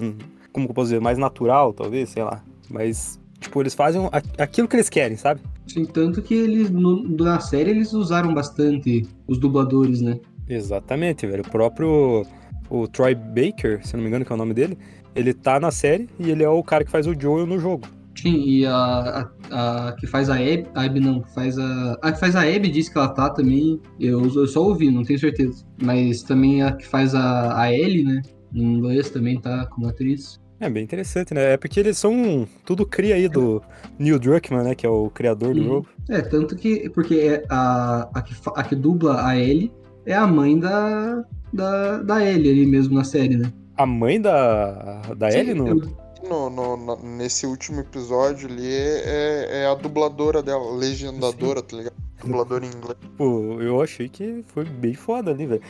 Como 0.53 0.67
que 0.67 0.71
eu 0.71 0.75
posso 0.75 0.89
dizer? 0.91 1.01
Mais 1.01 1.19
natural, 1.19 1.73
talvez, 1.73 2.11
sei 2.11 2.23
lá. 2.23 2.43
Mas, 2.71 3.19
tipo, 3.41 3.61
eles 3.61 3.75
fazem 3.75 4.07
a- 4.07 4.23
aquilo 4.43 4.69
que 4.69 4.77
eles 4.77 4.89
querem, 4.89 5.17
sabe? 5.17 5.41
Sim, 5.67 5.85
tanto 5.87 6.23
que 6.23 6.35
eles, 6.35 6.71
no- 6.71 7.03
na 7.09 7.41
série, 7.41 7.71
eles 7.71 7.93
usaram 7.93 8.33
bastante 8.33 9.07
os 9.27 9.39
dubladores, 9.39 10.01
né? 10.01 10.21
Exatamente, 10.49 11.27
velho. 11.27 11.43
O 11.47 11.51
próprio 11.51 12.25
o 12.71 12.89
Troy 12.89 13.15
Baker, 13.15 13.85
se 13.87 13.95
não 13.95 14.03
me 14.03 14.09
engano 14.09 14.25
que 14.25 14.33
é 14.33 14.35
o 14.35 14.39
nome 14.39 14.55
dele, 14.55 14.79
ele 15.15 15.35
tá 15.35 15.61
na 15.61 15.71
série 15.71 16.09
e 16.19 16.31
ele 16.31 16.43
é 16.43 16.49
o 16.49 16.63
cara 16.63 16.85
que 16.85 16.91
faz 16.91 17.07
o 17.07 17.19
Joel 17.19 17.47
no 17.47 17.59
jogo. 17.59 17.87
Sim, 18.17 18.43
e 18.45 18.67
a, 18.67 19.29
a, 19.51 19.89
a 19.89 19.93
que 19.93 20.07
faz 20.07 20.29
a 20.29 20.35
Abby, 20.35 20.67
a 20.75 20.83
Abby 20.85 21.01
não, 21.01 21.23
que 21.23 21.35
faz 21.35 21.59
a. 21.59 21.99
A 22.03 22.13
que 22.13 22.21
faz 22.21 22.37
a 22.37 22.43
Abby 22.43 22.69
disse 22.69 22.93
que 22.93 22.99
ela 22.99 23.09
tá 23.09 23.31
também. 23.31 23.81
Eu, 23.99 24.23
eu 24.23 24.47
só 24.47 24.63
ouvi, 24.63 24.91
não 24.91 25.03
tenho 25.03 25.19
certeza. 25.19 25.65
Mas 25.83 26.23
também 26.23 26.63
a 26.63 26.73
que 26.73 26.87
faz 26.87 27.15
a, 27.15 27.59
a 27.59 27.73
Ellie, 27.73 28.05
né? 28.05 28.21
Em 28.55 28.63
inglês 28.75 29.09
também 29.11 29.41
tá 29.41 29.67
como 29.67 29.89
atriz. 29.89 30.39
É 30.61 30.69
bem 30.71 30.85
interessante, 30.85 31.33
né? 31.35 31.55
É 31.55 31.57
porque 31.57 31.81
eles 31.81 31.99
são 31.99 32.47
tudo 32.65 32.87
cria 32.87 33.15
aí 33.17 33.29
do 33.29 33.61
Neil 33.99 34.19
Druckmann, 34.19 34.63
né? 34.63 34.75
Que 34.75 34.87
é 34.87 34.89
o 34.91 35.09
criador 35.11 35.55
do 35.55 35.61
Uhum. 35.61 35.67
jogo. 35.67 35.89
É, 36.11 36.21
tanto 36.21 36.55
que. 36.55 36.89
Porque 36.91 37.15
é 37.17 37.45
a, 37.49 38.09
a, 38.15 38.23
que, 38.23 38.35
a 38.55 38.63
que 38.63 38.77
dubla 38.77 39.27
a 39.27 39.37
Ellie 39.39 39.73
é 40.07 40.15
a 40.15 40.27
mãe 40.27 40.59
da, 40.59 41.25
da, 41.53 41.99
da 42.03 42.25
Ellie 42.25 42.51
ali 42.51 42.67
mesmo 42.67 42.95
na 42.95 43.05
série, 43.05 43.37
né? 43.37 43.53
A 43.77 43.87
mãe 43.87 44.21
da, 44.21 45.01
da 45.17 45.29
Ellie 45.31 45.55
no. 45.55 45.69
eu- 45.69 46.03
No, 46.29 46.49
no- 46.77 46.97
nesse 47.17 47.45
último 47.47 47.81
episódio 47.81 48.49
ali 48.49 48.67
é, 48.67 49.03
é- 49.05 49.63
é 49.63 49.67
a 49.67 49.75
dubladora 49.75 50.41
dela, 50.43 50.73
legendadora, 50.77 51.61
tá 51.63 51.77
ligado? 51.77 51.95
Dubladora 52.25 52.65
em 52.65 52.69
inglês. 52.69 52.97
Pô, 53.19 53.61
eu 53.61 53.83
achei 53.83 54.09
que 54.09 54.45
foi 54.47 54.65
bem 54.65 54.95
foda 54.95 55.33
ali, 55.33 55.47
velho. 55.47 55.61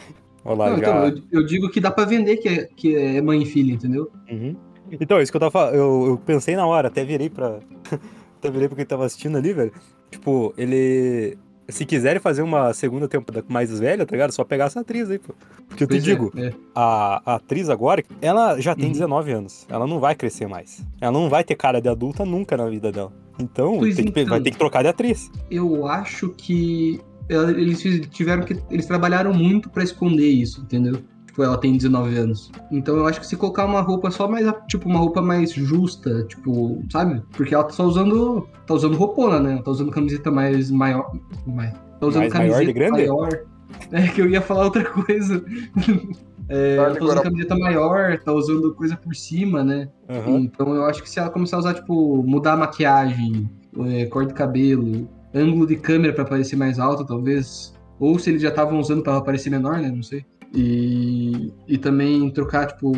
Olha 0.44 0.56
lá, 0.58 0.70
Não, 0.70 0.76
já. 0.78 0.82
então, 0.82 1.22
eu, 1.32 1.40
eu 1.40 1.46
digo 1.46 1.70
que 1.70 1.80
dá 1.80 1.90
pra 1.90 2.04
vender 2.04 2.36
que 2.36 2.48
é, 2.48 2.64
que 2.76 2.94
é 2.94 3.22
mãe 3.22 3.42
e 3.42 3.46
filha, 3.46 3.72
entendeu? 3.72 4.10
Uhum. 4.30 4.54
Então, 5.00 5.20
isso 5.22 5.32
que 5.32 5.36
eu 5.36 5.40
tava 5.40 5.50
falando, 5.50 5.74
eu, 5.74 6.06
eu 6.08 6.18
pensei 6.18 6.54
na 6.54 6.66
hora, 6.66 6.88
até 6.88 7.02
virei 7.04 7.30
pra. 7.30 7.58
até 8.38 8.50
virei 8.50 8.68
pra 8.68 8.76
quem 8.76 8.84
tava 8.84 9.06
assistindo 9.06 9.38
ali, 9.38 9.52
velho. 9.54 9.72
Tipo, 10.10 10.52
ele. 10.58 11.38
Se 11.69 11.85
quiserem 11.87 12.21
fazer 12.21 12.42
uma 12.42 12.73
segunda 12.75 13.07
temporada 13.09 13.47
mais 13.49 13.78
velha, 13.78 14.04
tá 14.04 14.12
ligado? 14.12 14.33
Só 14.33 14.45
pegar 14.45 14.66
essa 14.66 14.81
atriz 14.81 15.09
aí, 15.11 15.19
pô. 15.19 15.33
Porque 15.69 15.85
eu 15.85 15.88
te 15.88 15.90
Pois 15.92 16.02
é, 16.02 16.11
digo, 16.11 16.33
é. 16.37 16.52
a, 16.75 17.23
a 17.25 17.35
atriz 17.37 17.69
agora, 17.71 18.02
ela 18.21 18.61
já 18.61 18.75
tem 18.75 18.87
Uhum. 18.87 18.92
19 18.92 19.33
anos. 19.33 19.66
Ela 19.71 19.87
não 19.87 19.99
vai 20.00 20.14
crescer 20.14 20.47
mais. 20.47 20.85
Ela 21.00 21.12
não 21.12 21.28
vai 21.28 21.45
ter 21.45 21.54
cara 21.54 21.81
de 21.81 21.88
adulta 21.88 22.25
nunca 22.25 22.57
na 22.57 22.69
vida 22.69 22.90
dela. 22.92 23.12
Então, 23.38 23.78
tem 23.81 23.95
que 23.95 24.02
então. 24.02 24.26
vai 24.26 24.40
ter 24.40 24.50
que 24.50 24.59
trocar 24.59 24.83
de 24.83 24.88
atriz. 24.88 25.31
eu 25.50 25.87
acho 25.87 26.28
que 26.31 27.00
eles 27.31 27.81
tiveram 28.11 28.42
que. 28.42 28.61
Eles 28.71 28.85
trabalharam 28.85 29.33
muito 29.33 29.71
pra 29.71 29.83
esconder 29.83 30.28
isso, 30.28 30.61
entendeu? 30.61 30.99
Tipo, 31.32 31.44
ela 31.44 31.56
tem 31.56 31.72
19 31.78 32.14
anos. 32.18 32.52
Então 32.70 32.94
eu 32.94 33.06
acho 33.06 33.18
que 33.18 33.26
se 33.26 33.36
colocar 33.38 33.64
uma 33.64 33.80
roupa 33.80 34.10
só 34.10 34.28
mais, 34.28 34.46
tipo, 34.68 34.86
uma 34.86 34.98
roupa 34.98 35.22
mais 35.22 35.50
justa, 35.50 36.24
tipo, 36.24 36.82
sabe? 36.92 37.22
Porque 37.34 37.54
ela 37.54 37.64
tá 37.64 37.70
só 37.70 37.84
usando. 37.86 38.46
Tá 38.66 38.74
usando 38.74 38.98
roupona, 38.98 39.40
né? 39.40 39.52
Ela 39.52 39.62
tá 39.62 39.70
usando 39.70 39.90
camiseta 39.90 40.30
mais 40.30 40.70
maior. 40.70 41.10
mais- 41.46 41.72
tá 41.98 42.06
usando 42.06 42.20
Mais 42.24 42.34
maior 42.34 42.60
de 42.60 42.72
camiseta 42.72 42.72
grande? 42.72 42.92
maior. 43.08 43.28
É 43.90 44.06
que 44.08 44.20
eu 44.20 44.28
ia 44.28 44.42
falar 44.42 44.64
outra 44.64 44.84
coisa. 44.84 45.42
É, 46.48 46.74
ela 46.76 46.86
tá 46.88 46.92
usando 46.96 47.10
Agora- 47.12 47.22
camiseta 47.22 47.56
maior, 47.56 48.18
tá 48.18 48.32
usando 48.32 48.74
coisa 48.74 48.94
por 48.96 49.14
cima, 49.14 49.64
né? 49.64 49.88
Aham. 50.10 50.40
Então 50.40 50.74
eu 50.74 50.84
acho 50.84 51.02
que 51.02 51.08
se 51.08 51.18
ela 51.18 51.30
começar 51.30 51.56
a 51.56 51.60
usar, 51.60 51.72
tipo, 51.74 52.22
mudar 52.24 52.54
a 52.54 52.56
maquiagem, 52.58 53.48
é, 53.86 54.04
cor 54.06 54.26
de 54.26 54.34
cabelo, 54.34 55.08
ângulo 55.32 55.66
de 55.66 55.76
câmera 55.76 56.12
pra 56.12 56.24
parecer 56.26 56.56
mais 56.56 56.78
alto, 56.78 57.06
talvez. 57.06 57.72
Ou 57.98 58.18
se 58.18 58.28
eles 58.28 58.42
já 58.42 58.48
estavam 58.50 58.78
usando 58.78 59.02
pra 59.02 59.12
ela 59.12 59.24
parecer 59.24 59.48
menor, 59.48 59.78
né? 59.78 59.90
Não 59.90 60.02
sei. 60.02 60.26
E, 60.54 61.52
e 61.66 61.78
também 61.78 62.30
trocar, 62.30 62.66
tipo, 62.66 62.92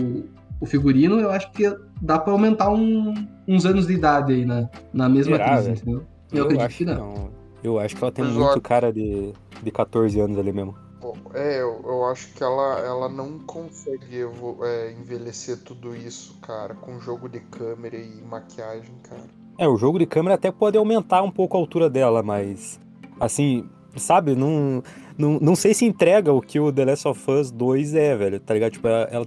o 0.61 0.67
figurino, 0.67 1.21
eu 1.21 1.31
acho 1.31 1.51
que 1.53 1.65
dá 2.01 2.19
pra 2.19 2.33
aumentar 2.33 2.71
um- 2.71 3.15
uns 3.47 3.65
anos 3.67 3.87
de 3.87 3.93
idade 3.95 4.33
aí 4.33 4.45
na, 4.45 4.69
na 4.93 5.09
mesma 5.09 5.37
Será, 5.37 5.47
atriz, 5.55 5.67
velho? 5.67 5.77
entendeu? 5.79 6.07
Eu, 6.33 6.39
Eu, 6.39 6.45
acredito 6.45 6.67
acho 6.67 6.79
que 6.79 6.85
dá. 6.85 6.95
não. 6.97 7.31
Eu 7.63 7.79
acho 7.79 7.97
que 7.97 8.03
ela 8.03 8.13
tem 8.13 8.25
Mas 8.25 8.35
muito 8.35 8.61
cara 8.61 8.93
de, 8.93 9.33
de 9.63 9.71
14 9.71 10.21
anos 10.21 10.39
ali 10.39 10.53
mesmo. 10.53 10.75
É, 11.35 11.61
eu, 11.61 11.81
eu 11.85 12.05
acho 12.07 12.33
que 12.33 12.43
ela, 12.43 12.79
ela 12.81 13.09
não 13.09 13.39
consegue 13.41 14.17
evo- 14.19 14.59
é, 14.65 14.93
envelhecer 14.93 15.59
tudo 15.63 15.95
isso, 15.95 16.39
cara, 16.41 16.75
com 16.75 16.99
jogo 17.01 17.29
de 17.29 17.41
câmera 17.41 17.97
e 17.97 18.23
maquiagem, 18.23 18.95
cara. 19.03 19.23
É, 19.59 19.69
o 19.69 19.77
jogo 19.77 19.99
de 19.99 20.07
câmera 20.07 20.35
até 20.35 20.51
pode 20.51 20.77
aumentar 20.79 21.23
um 21.23 21.31
pouco 21.31 21.57
a 21.57 21.61
altura 21.61 21.89
dela, 21.91 22.23
mas. 22.23 22.81
Assim, 23.21 23.69
sabe? 23.97 24.35
Não, 24.35 24.83
não, 25.17 25.39
não 25.41 25.57
sei 25.57 25.75
se 25.75 25.85
entrega 25.85 26.33
o 26.33 26.41
que 26.41 26.59
o 26.59 26.73
The 26.73 26.85
Last 26.85 27.09
of 27.09 27.31
Us 27.31 27.51
2 27.51 27.95
é, 27.95 28.17
velho, 28.17 28.41
tá 28.41 28.55
ligado? 28.55 28.73
Tipo, 28.73 28.89
ela, 28.89 29.09
ela 29.11 29.27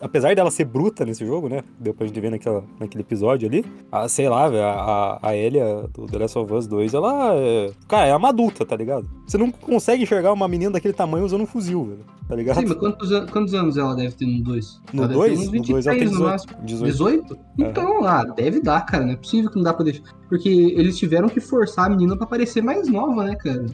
apesar 0.00 0.34
dela 0.34 0.50
ser 0.50 0.64
bruta 0.64 1.04
nesse 1.04 1.24
jogo, 1.26 1.48
né? 1.48 1.62
Deu 1.78 1.92
pra 1.94 2.06
gente 2.06 2.18
ver 2.20 2.30
naquela, 2.30 2.64
naquele 2.78 3.02
episódio 3.02 3.48
ali. 3.48 3.64
A, 3.90 4.08
sei 4.08 4.28
lá, 4.28 4.48
velho, 4.48 4.62
a, 4.64 5.18
a 5.22 5.36
Elia 5.36 5.84
do 5.92 6.06
The 6.06 6.18
Last 6.18 6.38
of 6.38 6.52
Us 6.52 6.66
2, 6.66 6.94
ela 6.94 7.34
é. 7.34 7.70
Cara, 7.88 8.06
é 8.06 8.16
uma 8.16 8.28
adulta, 8.28 8.64
tá 8.64 8.76
ligado? 8.76 9.08
Você 9.26 9.36
não 9.38 9.50
consegue 9.50 10.02
enxergar 10.02 10.32
uma 10.32 10.46
menina 10.48 10.72
daquele 10.72 10.94
tamanho 10.94 11.24
usando 11.24 11.42
um 11.42 11.46
fuzil, 11.46 11.84
velho, 11.84 12.04
tá 12.28 12.34
ligado? 12.36 12.60
Sim, 12.60 12.66
mas 12.66 12.78
quantos, 12.78 13.12
an- 13.12 13.26
quantos 13.26 13.54
anos 13.54 13.76
ela 13.76 13.94
deve 13.94 14.14
ter 14.14 14.26
no 14.26 14.42
2? 14.44 14.80
no 14.92 15.08
2? 15.08 15.52
No 15.52 15.62
2 15.62 15.86
ela 15.86 15.98
tem 15.98 16.08
18. 16.08 16.46
18. 16.64 16.84
18? 16.92 17.38
Então, 17.58 18.04
ah, 18.04 18.24
deve 18.24 18.60
dar, 18.60 18.80
cara. 18.86 19.04
Não 19.04 19.12
é 19.12 19.16
possível 19.16 19.50
que 19.50 19.56
não 19.56 19.62
dá 19.64 19.72
pra 19.74 19.84
deixar. 19.84 20.02
Porque 20.28 20.48
eles 20.48 20.98
tiveram 20.98 21.28
que 21.28 21.40
forçar 21.40 21.86
a 21.86 21.90
menina 21.90 22.16
pra 22.16 22.26
parecer 22.26 22.60
mais 22.62 22.88
nova, 22.88 23.24
né, 23.24 23.34
cara? 23.36 23.64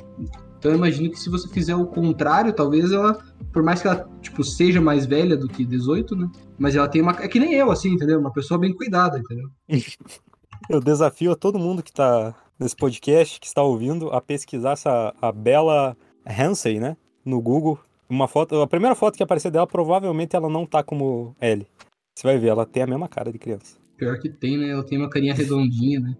Então 0.62 0.70
eu 0.70 0.78
imagino 0.78 1.10
que 1.10 1.18
se 1.18 1.28
você 1.28 1.48
fizer 1.48 1.74
o 1.74 1.84
contrário, 1.84 2.52
talvez 2.52 2.92
ela, 2.92 3.20
por 3.52 3.64
mais 3.64 3.82
que 3.82 3.88
ela, 3.88 4.08
tipo, 4.20 4.44
seja 4.44 4.80
mais 4.80 5.04
velha 5.04 5.36
do 5.36 5.48
que 5.48 5.64
18, 5.64 6.14
né? 6.14 6.30
Mas 6.56 6.76
ela 6.76 6.86
tem 6.86 7.02
uma. 7.02 7.10
É 7.20 7.26
que 7.26 7.40
nem 7.40 7.54
eu, 7.54 7.72
assim, 7.72 7.88
entendeu? 7.88 8.20
Uma 8.20 8.32
pessoa 8.32 8.60
bem 8.60 8.72
cuidada, 8.72 9.18
entendeu? 9.18 9.50
Eu 10.70 10.80
desafio 10.80 11.32
a 11.32 11.36
todo 11.36 11.58
mundo 11.58 11.82
que 11.82 11.92
tá 11.92 12.32
nesse 12.60 12.76
podcast, 12.76 13.40
que 13.40 13.46
está 13.48 13.60
ouvindo, 13.60 14.10
a 14.10 14.20
pesquisar 14.20 14.74
essa 14.74 15.12
a 15.20 15.32
Bella 15.32 15.96
Hansen, 16.24 16.78
né? 16.78 16.96
No 17.24 17.42
Google. 17.42 17.76
Uma 18.08 18.28
foto, 18.28 18.62
a 18.62 18.66
primeira 18.68 18.94
foto 18.94 19.16
que 19.16 19.22
aparecer 19.24 19.50
dela, 19.50 19.66
provavelmente 19.66 20.36
ela 20.36 20.48
não 20.48 20.64
tá 20.64 20.80
como 20.84 21.34
Ellie. 21.40 21.66
Você 22.14 22.24
vai 22.24 22.38
ver, 22.38 22.48
ela 22.48 22.64
tem 22.64 22.84
a 22.84 22.86
mesma 22.86 23.08
cara 23.08 23.32
de 23.32 23.38
criança. 23.40 23.76
Pior 23.96 24.16
que 24.20 24.28
tem, 24.28 24.56
né? 24.56 24.70
Ela 24.70 24.84
tem 24.84 24.96
uma 24.96 25.10
carinha 25.10 25.34
redondinha, 25.34 25.98
né? 25.98 26.16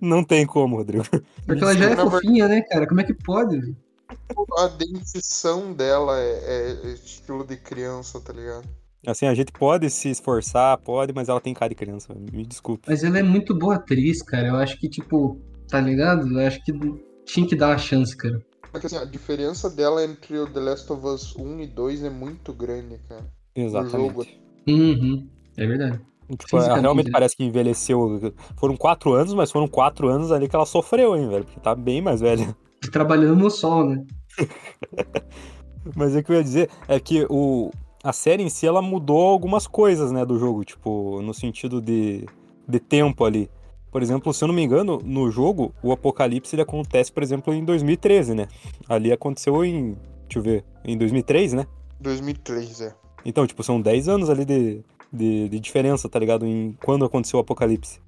Não 0.00 0.24
tem 0.24 0.46
como, 0.46 0.76
Rodrigo. 0.76 1.04
Porque 1.46 1.62
ela 1.62 1.74
já 1.74 1.84
é 1.84 1.88
Desculpa, 1.94 2.10
fofinha, 2.10 2.48
né, 2.48 2.60
cara? 2.62 2.86
Como 2.86 3.00
é 3.00 3.04
que 3.04 3.14
pode? 3.14 3.76
A 4.58 4.68
dentição 4.68 5.72
dela 5.72 6.18
é, 6.18 6.78
é 6.84 6.88
estilo 6.92 7.44
de 7.44 7.56
criança, 7.56 8.20
tá 8.20 8.32
ligado? 8.32 8.68
Assim, 9.06 9.26
a 9.26 9.34
gente 9.34 9.52
pode 9.52 9.88
se 9.88 10.10
esforçar, 10.10 10.76
pode, 10.78 11.12
mas 11.12 11.28
ela 11.28 11.40
tem 11.40 11.54
cara 11.54 11.68
de 11.68 11.74
criança. 11.76 12.12
Me 12.14 12.44
desculpe. 12.44 12.88
Mas 12.88 13.04
ela 13.04 13.18
é 13.18 13.22
muito 13.22 13.54
boa 13.54 13.76
atriz, 13.76 14.20
cara. 14.22 14.48
Eu 14.48 14.56
acho 14.56 14.78
que, 14.78 14.88
tipo, 14.88 15.40
tá 15.68 15.80
ligado? 15.80 16.26
Eu 16.28 16.46
acho 16.46 16.62
que 16.64 16.72
tinha 17.24 17.46
que 17.46 17.54
dar 17.54 17.68
uma 17.68 17.78
chance, 17.78 18.16
cara. 18.16 18.40
Mas 18.72 18.84
assim, 18.84 18.96
a 18.96 19.04
diferença 19.04 19.70
dela 19.70 20.04
entre 20.04 20.38
o 20.38 20.46
The 20.46 20.60
Last 20.60 20.92
of 20.92 21.06
Us 21.06 21.36
1 21.36 21.60
e 21.60 21.66
2 21.66 22.02
é 22.04 22.10
muito 22.10 22.52
grande, 22.52 22.98
cara. 23.08 23.24
Exatamente. 23.54 24.08
jogo. 24.08 24.26
Uhum. 24.66 25.28
É 25.56 25.66
verdade. 25.66 26.00
Tipo, 26.28 26.56
ela 26.56 26.60
Fisicamente, 26.60 26.82
realmente 26.82 27.06
né? 27.06 27.12
parece 27.12 27.36
que 27.36 27.44
envelheceu. 27.44 28.32
Foram 28.56 28.76
quatro 28.76 29.12
anos, 29.12 29.32
mas 29.34 29.50
foram 29.50 29.68
quatro 29.68 30.08
anos 30.08 30.32
ali 30.32 30.48
que 30.48 30.56
ela 30.56 30.66
sofreu, 30.66 31.16
hein, 31.16 31.28
velho? 31.28 31.44
Porque 31.44 31.60
tá 31.60 31.74
bem 31.74 32.02
mais 32.02 32.20
velha. 32.20 32.56
Trabalhando 32.90 33.36
no 33.36 33.50
sol, 33.50 33.84
né? 33.84 34.04
Mas 35.94 36.16
o 36.16 36.22
que 36.22 36.32
eu 36.32 36.36
ia 36.36 36.42
dizer 36.42 36.70
é 36.88 36.98
que 36.98 37.26
o, 37.30 37.70
a 38.02 38.12
série 38.12 38.42
em 38.42 38.48
si 38.48 38.66
ela 38.66 38.82
mudou 38.82 39.20
algumas 39.20 39.66
coisas, 39.66 40.10
né, 40.10 40.24
do 40.24 40.38
jogo, 40.38 40.64
tipo, 40.64 41.20
no 41.22 41.32
sentido 41.32 41.80
de, 41.80 42.26
de 42.66 42.80
tempo 42.80 43.24
ali. 43.24 43.48
Por 43.90 44.02
exemplo, 44.02 44.34
se 44.34 44.42
eu 44.42 44.48
não 44.48 44.54
me 44.54 44.62
engano, 44.62 45.00
no 45.04 45.30
jogo, 45.30 45.72
o 45.82 45.92
apocalipse 45.92 46.54
ele 46.54 46.62
acontece, 46.62 47.10
por 47.10 47.22
exemplo, 47.22 47.54
em 47.54 47.64
2013, 47.64 48.34
né? 48.34 48.48
Ali 48.88 49.12
aconteceu 49.12 49.64
em. 49.64 49.96
Deixa 50.28 50.38
eu 50.38 50.42
ver. 50.42 50.64
Em 50.84 50.98
2003, 50.98 51.54
né? 51.54 51.66
2003, 52.00 52.80
é. 52.82 52.94
Então, 53.24 53.46
tipo, 53.46 53.62
são 53.62 53.80
10 53.80 54.08
anos 54.08 54.28
ali 54.28 54.44
de, 54.44 54.84
de, 55.16 55.48
de 55.48 55.58
diferença, 55.60 56.08
tá 56.08 56.18
ligado? 56.18 56.46
Em 56.46 56.76
quando 56.84 57.04
aconteceu 57.04 57.38
o 57.38 57.42
apocalipse. 57.42 58.00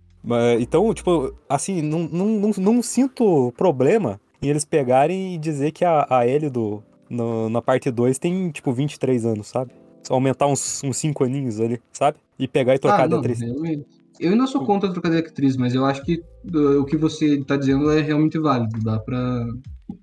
Então, 0.60 0.92
tipo, 0.92 1.32
assim, 1.48 1.80
não, 1.80 2.00
não, 2.00 2.26
não, 2.26 2.50
não 2.58 2.82
sinto 2.82 3.52
problema 3.56 4.20
em 4.42 4.48
eles 4.48 4.64
pegarem 4.64 5.34
e 5.34 5.38
dizer 5.38 5.72
que 5.72 5.84
a, 5.84 6.06
a 6.10 6.26
Ellie 6.26 6.50
do, 6.50 6.82
no- 7.08 7.48
na 7.48 7.62
parte 7.62 7.90
2 7.90 8.18
tem, 8.18 8.50
tipo, 8.50 8.72
23 8.72 9.24
anos, 9.24 9.46
sabe? 9.48 9.72
Só 10.02 10.14
aumentar 10.14 10.46
uns 10.46 10.82
5 10.92 11.24
aninhos 11.24 11.60
ali, 11.60 11.80
sabe? 11.92 12.18
E 12.38 12.46
pegar 12.46 12.74
e 12.74 12.78
trocar 12.78 13.04
ah, 13.04 13.06
de 13.06 13.14
atriz. 13.14 13.40
realmente. 13.40 13.86
Eu 14.20 14.32
ainda 14.32 14.46
sou 14.46 14.64
contra 14.64 14.92
trocar 14.92 15.10
de 15.10 15.18
atriz, 15.18 15.56
mas 15.56 15.74
eu 15.74 15.84
acho 15.84 16.02
que 16.02 16.22
uh, 16.54 16.80
o 16.80 16.84
que 16.84 16.96
você 16.96 17.42
tá 17.44 17.56
dizendo 17.56 17.90
é 17.90 18.00
realmente 18.00 18.38
válido. 18.38 18.78
Dá 18.82 18.98
pra, 18.98 19.46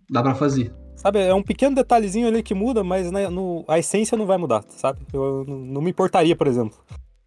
dá 0.09 0.23
pra 0.23 0.35
fazer. 0.35 0.73
Sabe, 1.05 1.19
é 1.19 1.33
um 1.35 1.43
pequeno 1.43 1.75
detalhezinho 1.75 2.27
ali 2.27 2.41
que 2.41 2.55
muda, 2.55 2.83
mas 2.83 3.11
né, 3.11 3.29
no- 3.29 3.63
a 3.67 3.77
essência 3.77 4.17
não 4.17 4.25
vai 4.25 4.39
mudar, 4.39 4.63
sabe? 4.69 4.99
Eu 5.13 5.45
não, 5.47 5.79
me 5.79 5.91
importaria, 5.91 6.35
por 6.35 6.47
exemplo, 6.47 6.75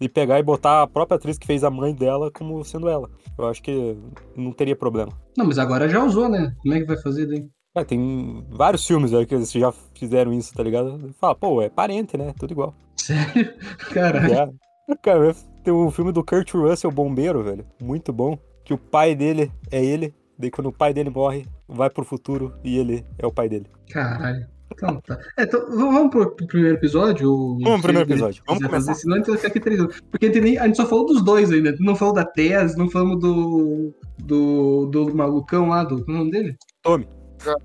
de 0.00 0.08
pegar 0.08 0.40
e 0.40 0.42
botar 0.42 0.82
a 0.82 0.87
própria 0.88 1.14
atriz 1.14 1.38
que 1.38 1.47
fez 1.47 1.62
a 1.62 1.70
mãe 1.70 1.94
dela 1.94 2.28
como 2.32 2.64
sendo 2.64 2.88
ela. 2.88 3.08
Eu 3.38 3.47
acho 3.47 3.62
que 3.62 3.97
não 4.35 4.50
teria 4.50 4.75
problema. 4.75 5.12
Não, 5.37 5.47
mas 5.47 5.61
agora 5.61 5.88
já 5.88 6.02
usou, 6.02 6.28
né? 6.28 6.56
Como 6.61 6.75
é 6.75 6.80
que 6.80 6.87
vai 6.87 6.97
fazer 7.00 7.26
daí? 7.26 7.47
É, 7.76 7.85
tem 7.85 8.44
vários 8.50 8.85
filmes 8.85 9.14
aí 9.14 9.25
que 9.25 9.35
eles 9.37 9.52
já 9.52 9.73
fizeram 9.94 10.32
isso, 10.32 10.52
tá 10.52 10.64
ligado? 10.64 11.14
Fala, 11.20 11.37
pô, 11.37 11.62
é 11.62 11.68
parente, 11.68 12.16
né? 12.16 12.35
Tudo 12.37 12.50
igual. 12.50 12.75
Sério? 12.97 13.54
Caralho. 13.94 14.35
É. 14.35 14.97
Cara, 15.00 15.37
tem 15.62 15.73
o 15.73 15.88
filme 15.92 16.11
do 16.11 16.25
Kurt 16.25 16.52
Russell, 16.52 16.90
Bombeiro, 16.90 17.44
velho. 17.44 17.64
Muito 17.80 18.12
bom. 18.12 18.37
Que 18.64 18.75
o 18.75 18.78
pai 18.78 19.14
dele 19.14 19.52
é 19.70 19.85
ele. 19.85 20.12
Daí 20.38 20.50
quando 20.50 20.68
o 20.68 20.73
pai 20.73 20.95
dele 20.95 21.11
morre, 21.11 21.47
vai 21.66 21.90
pro 21.90 22.04
futuro 22.04 22.54
e 22.62 22.78
ele 22.78 23.04
é 23.18 23.26
o 23.26 23.33
pai 23.33 23.49
dele. 23.49 23.66
Caralho. 23.90 24.47
Então, 24.71 25.00
tá. 25.00 25.18
É, 25.38 25.45
então, 25.45 25.66
vamos 25.71 26.11
pro, 26.11 26.30
pro 26.37 26.47
primeiro 26.47 26.76
episódio? 26.76 27.30
ou- 27.33 27.59
Vamos 27.61 27.80
pro 27.80 27.88
primeiro 27.88 28.11
episódio. 28.11 28.42
Vamos 28.47 28.62
começar. 28.66 28.87
fazer, 28.87 29.00
Senão 29.00 29.14
a 29.14 29.18
gente 29.18 29.28
vai 29.28 29.37
ficar 29.37 29.49
aqui 29.49 29.61
três 29.61 29.80
horas. 29.80 30.00
Porque 30.11 30.26
a 30.26 30.28
gente, 30.28 30.40
nem- 30.42 30.59
a 30.59 30.66
gente 30.66 30.76
só 30.76 30.87
falou 30.87 31.07
dos 31.07 31.23
dois 31.25 31.50
ainda. 31.50 31.75
Não 31.80 31.97
falou 31.97 32.12
da 32.14 32.25
Tess, 32.25 32.76
não 32.76 32.88
falamos 32.90 33.18
do. 33.18 33.95
do. 34.18 34.87
do 34.87 35.14
malucão 35.16 35.71
lá, 35.71 35.85
do. 35.85 36.04
Qual 36.04 36.16
é 36.16 36.21
o 36.21 36.25
nome 36.25 36.30
dele? 36.30 36.57
Tommy. 36.83 37.09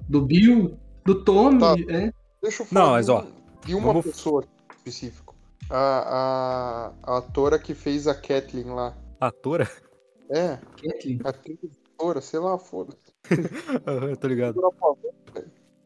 Do 0.08 0.22
Bill, 0.26 0.78
do 1.06 1.24
Tommy, 1.24 1.60
Tá. 1.60 1.76
é. 1.90 2.12
Deixa 2.42 2.64
eu 2.64 2.68
falar 2.68 2.86
Não, 2.86 2.92
mas, 2.94 3.10
ó, 3.10 3.26
de 3.66 3.76
uma 3.76 3.88
vamos- 3.88 4.06
pessoa 4.06 4.44
específico. 4.78 5.36
A, 5.70 6.94
a, 7.06 7.14
a 7.14 7.18
atora 7.18 7.60
que 7.60 7.74
fez 7.74 8.08
a 8.08 8.16
Kathleen 8.16 8.68
lá. 8.68 8.96
Atora? 9.20 9.70
É, 10.32 10.58
Kathleen. 10.82 11.20
a 11.24 11.34
sei 12.22 12.40
lá, 12.40 12.58
foda-se. 12.58 13.14
Tô 14.20 14.28
ligado. 14.28 14.60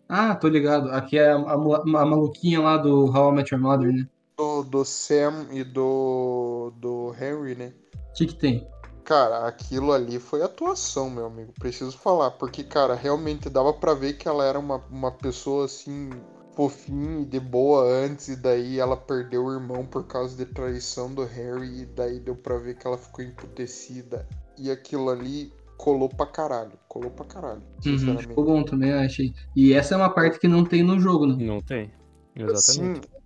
Ah, 0.09 0.36
tô 0.36 0.47
ligado. 0.47 0.89
Aqui 0.91 1.17
é 1.17 1.31
a, 1.31 1.36
a, 1.36 1.53
a 1.53 2.05
maluquinha 2.05 2.62
lá 2.62 2.77
do 2.77 3.05
How 3.05 3.31
I 3.31 3.36
Met 3.36 3.53
Your 3.53 3.62
Mother, 3.62 3.91
né? 3.91 4.07
Do, 4.38 4.63
do 4.63 4.86
Sam 4.86 5.47
e 5.51 5.63
do, 5.63 6.71
do 6.77 7.13
Henry, 7.19 7.55
né? 7.55 7.74
O 8.12 8.13
que, 8.13 8.27
que 8.27 8.36
tem? 8.36 8.67
Cara, 9.03 9.47
aquilo 9.47 9.91
ali 9.91 10.19
foi 10.19 10.41
atuação, 10.41 11.09
meu 11.09 11.25
amigo. 11.25 11.53
Preciso 11.59 11.97
falar. 11.97 12.31
Porque, 12.31 12.63
cara, 12.63 12.93
realmente 12.93 13.50
dava 13.50 13.74
pra 13.74 13.93
ver 13.93 14.13
que 14.13 14.27
ela 14.27 14.45
era 14.45 14.57
uma, 14.57 14.77
uma 14.89 15.12
pessoa 15.12 15.65
assim, 15.65 16.09
fofinha 16.55 17.21
e 17.21 17.25
de 17.25 17.39
boa 17.39 17.83
antes. 17.83 18.29
E 18.29 18.36
daí 18.36 18.79
ela 18.79 18.95
perdeu 18.95 19.45
o 19.45 19.53
irmão 19.53 19.86
por 19.86 20.05
causa 20.07 20.38
de 20.38 20.45
traição 20.45 21.13
do 21.13 21.25
Harry. 21.25 21.81
E 21.81 21.86
daí 21.86 22.19
deu 22.19 22.36
pra 22.36 22.57
ver 22.57 22.77
que 22.77 22.88
ela 22.88 22.97
ficou 22.97 23.24
emputecida. 23.24 24.27
E 24.57 24.71
aquilo 24.71 25.09
ali 25.09 25.53
colou 25.77 26.10
pra 26.10 26.25
caralho. 26.25 26.72
Colou 26.88 27.12
pra 27.12 27.25
caralho. 27.25 27.62
Uhum, 27.86 28.17
ficou 28.17 28.43
bom 28.43 28.63
também, 28.63 28.89
eu 28.89 29.00
achei. 29.00 29.34
E 29.55 29.74
essa 29.74 29.93
é 29.93 29.98
uma 29.98 30.10
parte 30.10 30.39
que 30.39 30.48
não 30.48 30.65
tem 30.65 30.84
no 30.84 31.00
jogo, 31.00 31.25
né? 31.27 31.36
Não 31.39 31.62
tem. 31.62 31.91
Exatamente. 32.36 33.00
Assim, 33.00 33.17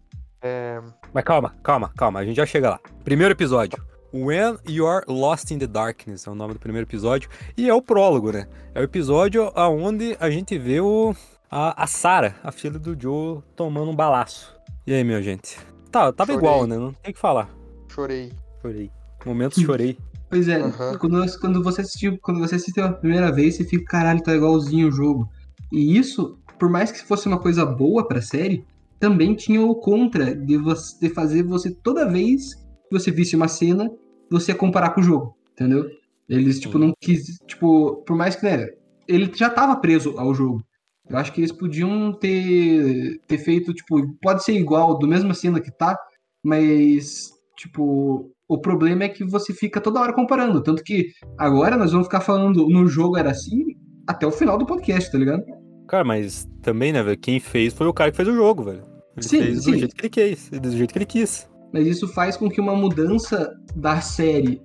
é, 0.41 0.81
Mas 1.13 1.24
calma, 1.24 1.55
calma, 1.63 1.91
calma, 1.96 2.20
a 2.20 2.25
gente 2.25 2.38
já 2.38 2.46
chega 2.46 2.72
lá. 2.72 2.79
Primeiro 3.03 3.34
episódio. 3.34 3.81
When 4.13 4.58
You're 4.67 5.05
Lost 5.08 5.51
in 5.51 5.60
the 5.60 5.67
Darkness 5.67 6.27
é 6.27 6.29
o 6.29 6.36
nome 6.36 6.53
do 6.53 6.60
primeiro 6.60 6.86
episódio. 6.86 7.29
E 7.55 7.70
é 7.70 7.74
o 7.74 7.81
prólogo, 7.81 8.31
né? 8.31 8.46
É 8.75 8.81
o 8.81 8.84
episódio 8.84 9.51
onde 9.55 10.17
a 10.20 10.29
gente 10.29 10.58
vê 10.58 10.81
o, 10.81 11.15
a, 11.50 11.84
a 11.84 11.88
Sarah, 11.88 12.36
a 12.43 12.51
filha 12.51 12.77
do 12.77 13.00
Joe, 13.00 13.41
tomando 13.55 13.89
um 13.89 13.96
balaço. 13.96 14.53
E 14.86 14.93
aí, 14.93 15.03
minha 15.03 15.22
gente? 15.22 15.58
Tá, 15.89 16.12
tava 16.12 16.34
Chorei. 16.34 16.48
igual, 16.50 16.67
né? 16.67 16.77
Não 16.77 16.91
tem 16.91 17.12
o 17.12 17.13
que 17.13 17.20
falar. 17.20 17.50
chorei. 17.89 18.34
Chorei. 18.62 18.91
Momentos 19.25 19.62
chorei. 19.63 19.98
Pois 20.31 20.47
é, 20.47 20.61
Aham. 20.61 20.97
quando, 20.97 21.39
quando 21.39 21.61
você 21.61 21.81
assistiu, 21.81 22.17
quando 22.21 22.39
você 22.39 22.55
assistiu 22.55 22.85
a 22.85 22.93
primeira 22.93 23.29
vez, 23.33 23.57
você 23.57 23.65
fica, 23.65 23.83
caralho, 23.83 24.23
tá 24.23 24.33
igualzinho 24.33 24.88
o 24.88 24.91
jogo. 24.91 25.29
E 25.69 25.97
isso, 25.97 26.39
por 26.57 26.69
mais 26.69 26.89
que 26.89 27.03
fosse 27.03 27.27
uma 27.27 27.38
coisa 27.38 27.65
boa 27.65 28.07
pra 28.07 28.21
série, 28.21 28.65
também 28.97 29.35
tinha 29.35 29.61
o 29.61 29.75
contra 29.75 30.33
de, 30.33 30.55
você, 30.55 30.97
de 31.01 31.13
fazer 31.13 31.43
você, 31.43 31.69
toda 31.69 32.09
vez 32.09 32.55
que 32.55 32.63
você 32.91 33.11
visse 33.11 33.35
uma 33.35 33.50
cena, 33.50 33.91
você 34.29 34.53
comparar 34.55 34.91
com 34.91 35.01
o 35.01 35.03
jogo, 35.03 35.35
entendeu? 35.51 35.85
Eles, 36.29 36.61
tipo, 36.61 36.79
não 36.79 36.93
quis, 36.97 37.38
tipo, 37.45 37.97
por 38.05 38.15
mais 38.15 38.33
que, 38.33 38.45
né, 38.45 38.69
ele 39.05 39.29
já 39.35 39.50
tava 39.50 39.75
preso 39.75 40.17
ao 40.17 40.33
jogo. 40.33 40.63
Eu 41.09 41.17
acho 41.17 41.33
que 41.33 41.41
eles 41.41 41.51
podiam 41.51 42.13
ter, 42.13 43.19
ter 43.27 43.38
feito, 43.38 43.73
tipo, 43.73 44.15
pode 44.21 44.45
ser 44.45 44.53
igual, 44.53 44.97
do 44.97 45.05
mesma 45.05 45.33
cena 45.33 45.59
que 45.59 45.71
tá, 45.71 46.00
mas, 46.41 47.31
tipo, 47.57 48.31
o 48.51 48.58
problema 48.58 49.05
é 49.05 49.10
que 49.10 49.24
você 49.24 49.53
fica 49.53 49.79
toda 49.79 50.01
hora 50.01 50.12
comparando. 50.12 50.62
Tanto 50.62 50.84
que 50.84 51.12
agora 51.38 51.77
nós 51.77 51.93
vamos 51.93 52.08
ficar 52.08 52.20
falando 52.20 52.67
no 52.67 52.86
jogo 52.86 53.17
era 53.17 53.31
assim 53.31 53.63
até 54.05 54.27
o 54.27 54.31
final 54.31 54.58
do 54.58 54.65
podcast, 54.65 55.10
tá 55.10 55.17
ligado? 55.17 55.41
Cara, 55.88 56.03
mas 56.03 56.46
também, 56.62 56.91
né, 56.91 57.01
velho? 57.01 57.17
Quem 57.17 57.39
fez 57.39 57.74
foi 57.74 57.88
o 57.88 57.93
cara 57.93 58.12
que 58.12 58.17
fez 58.17 58.27
o 58.27 58.34
jogo, 58.34 58.63
velho. 58.63 58.84
Ele 59.15 59.25
Sim, 59.25 59.41
fez 59.41 59.63
sim. 59.63 59.72
do 59.72 59.77
jeito 59.77 59.96
que 59.96 60.01
ele 60.01 60.10
quis, 60.10 60.49
do 60.49 60.71
jeito 60.71 60.91
que 60.91 60.97
ele 60.97 61.06
quis. 61.06 61.49
Mas 61.73 61.88
isso 61.88 62.10
faz 62.10 62.36
com 62.36 62.49
que 62.49 62.60
uma 62.60 62.75
mudança 62.75 63.54
da 63.73 64.02
série, 64.02 64.62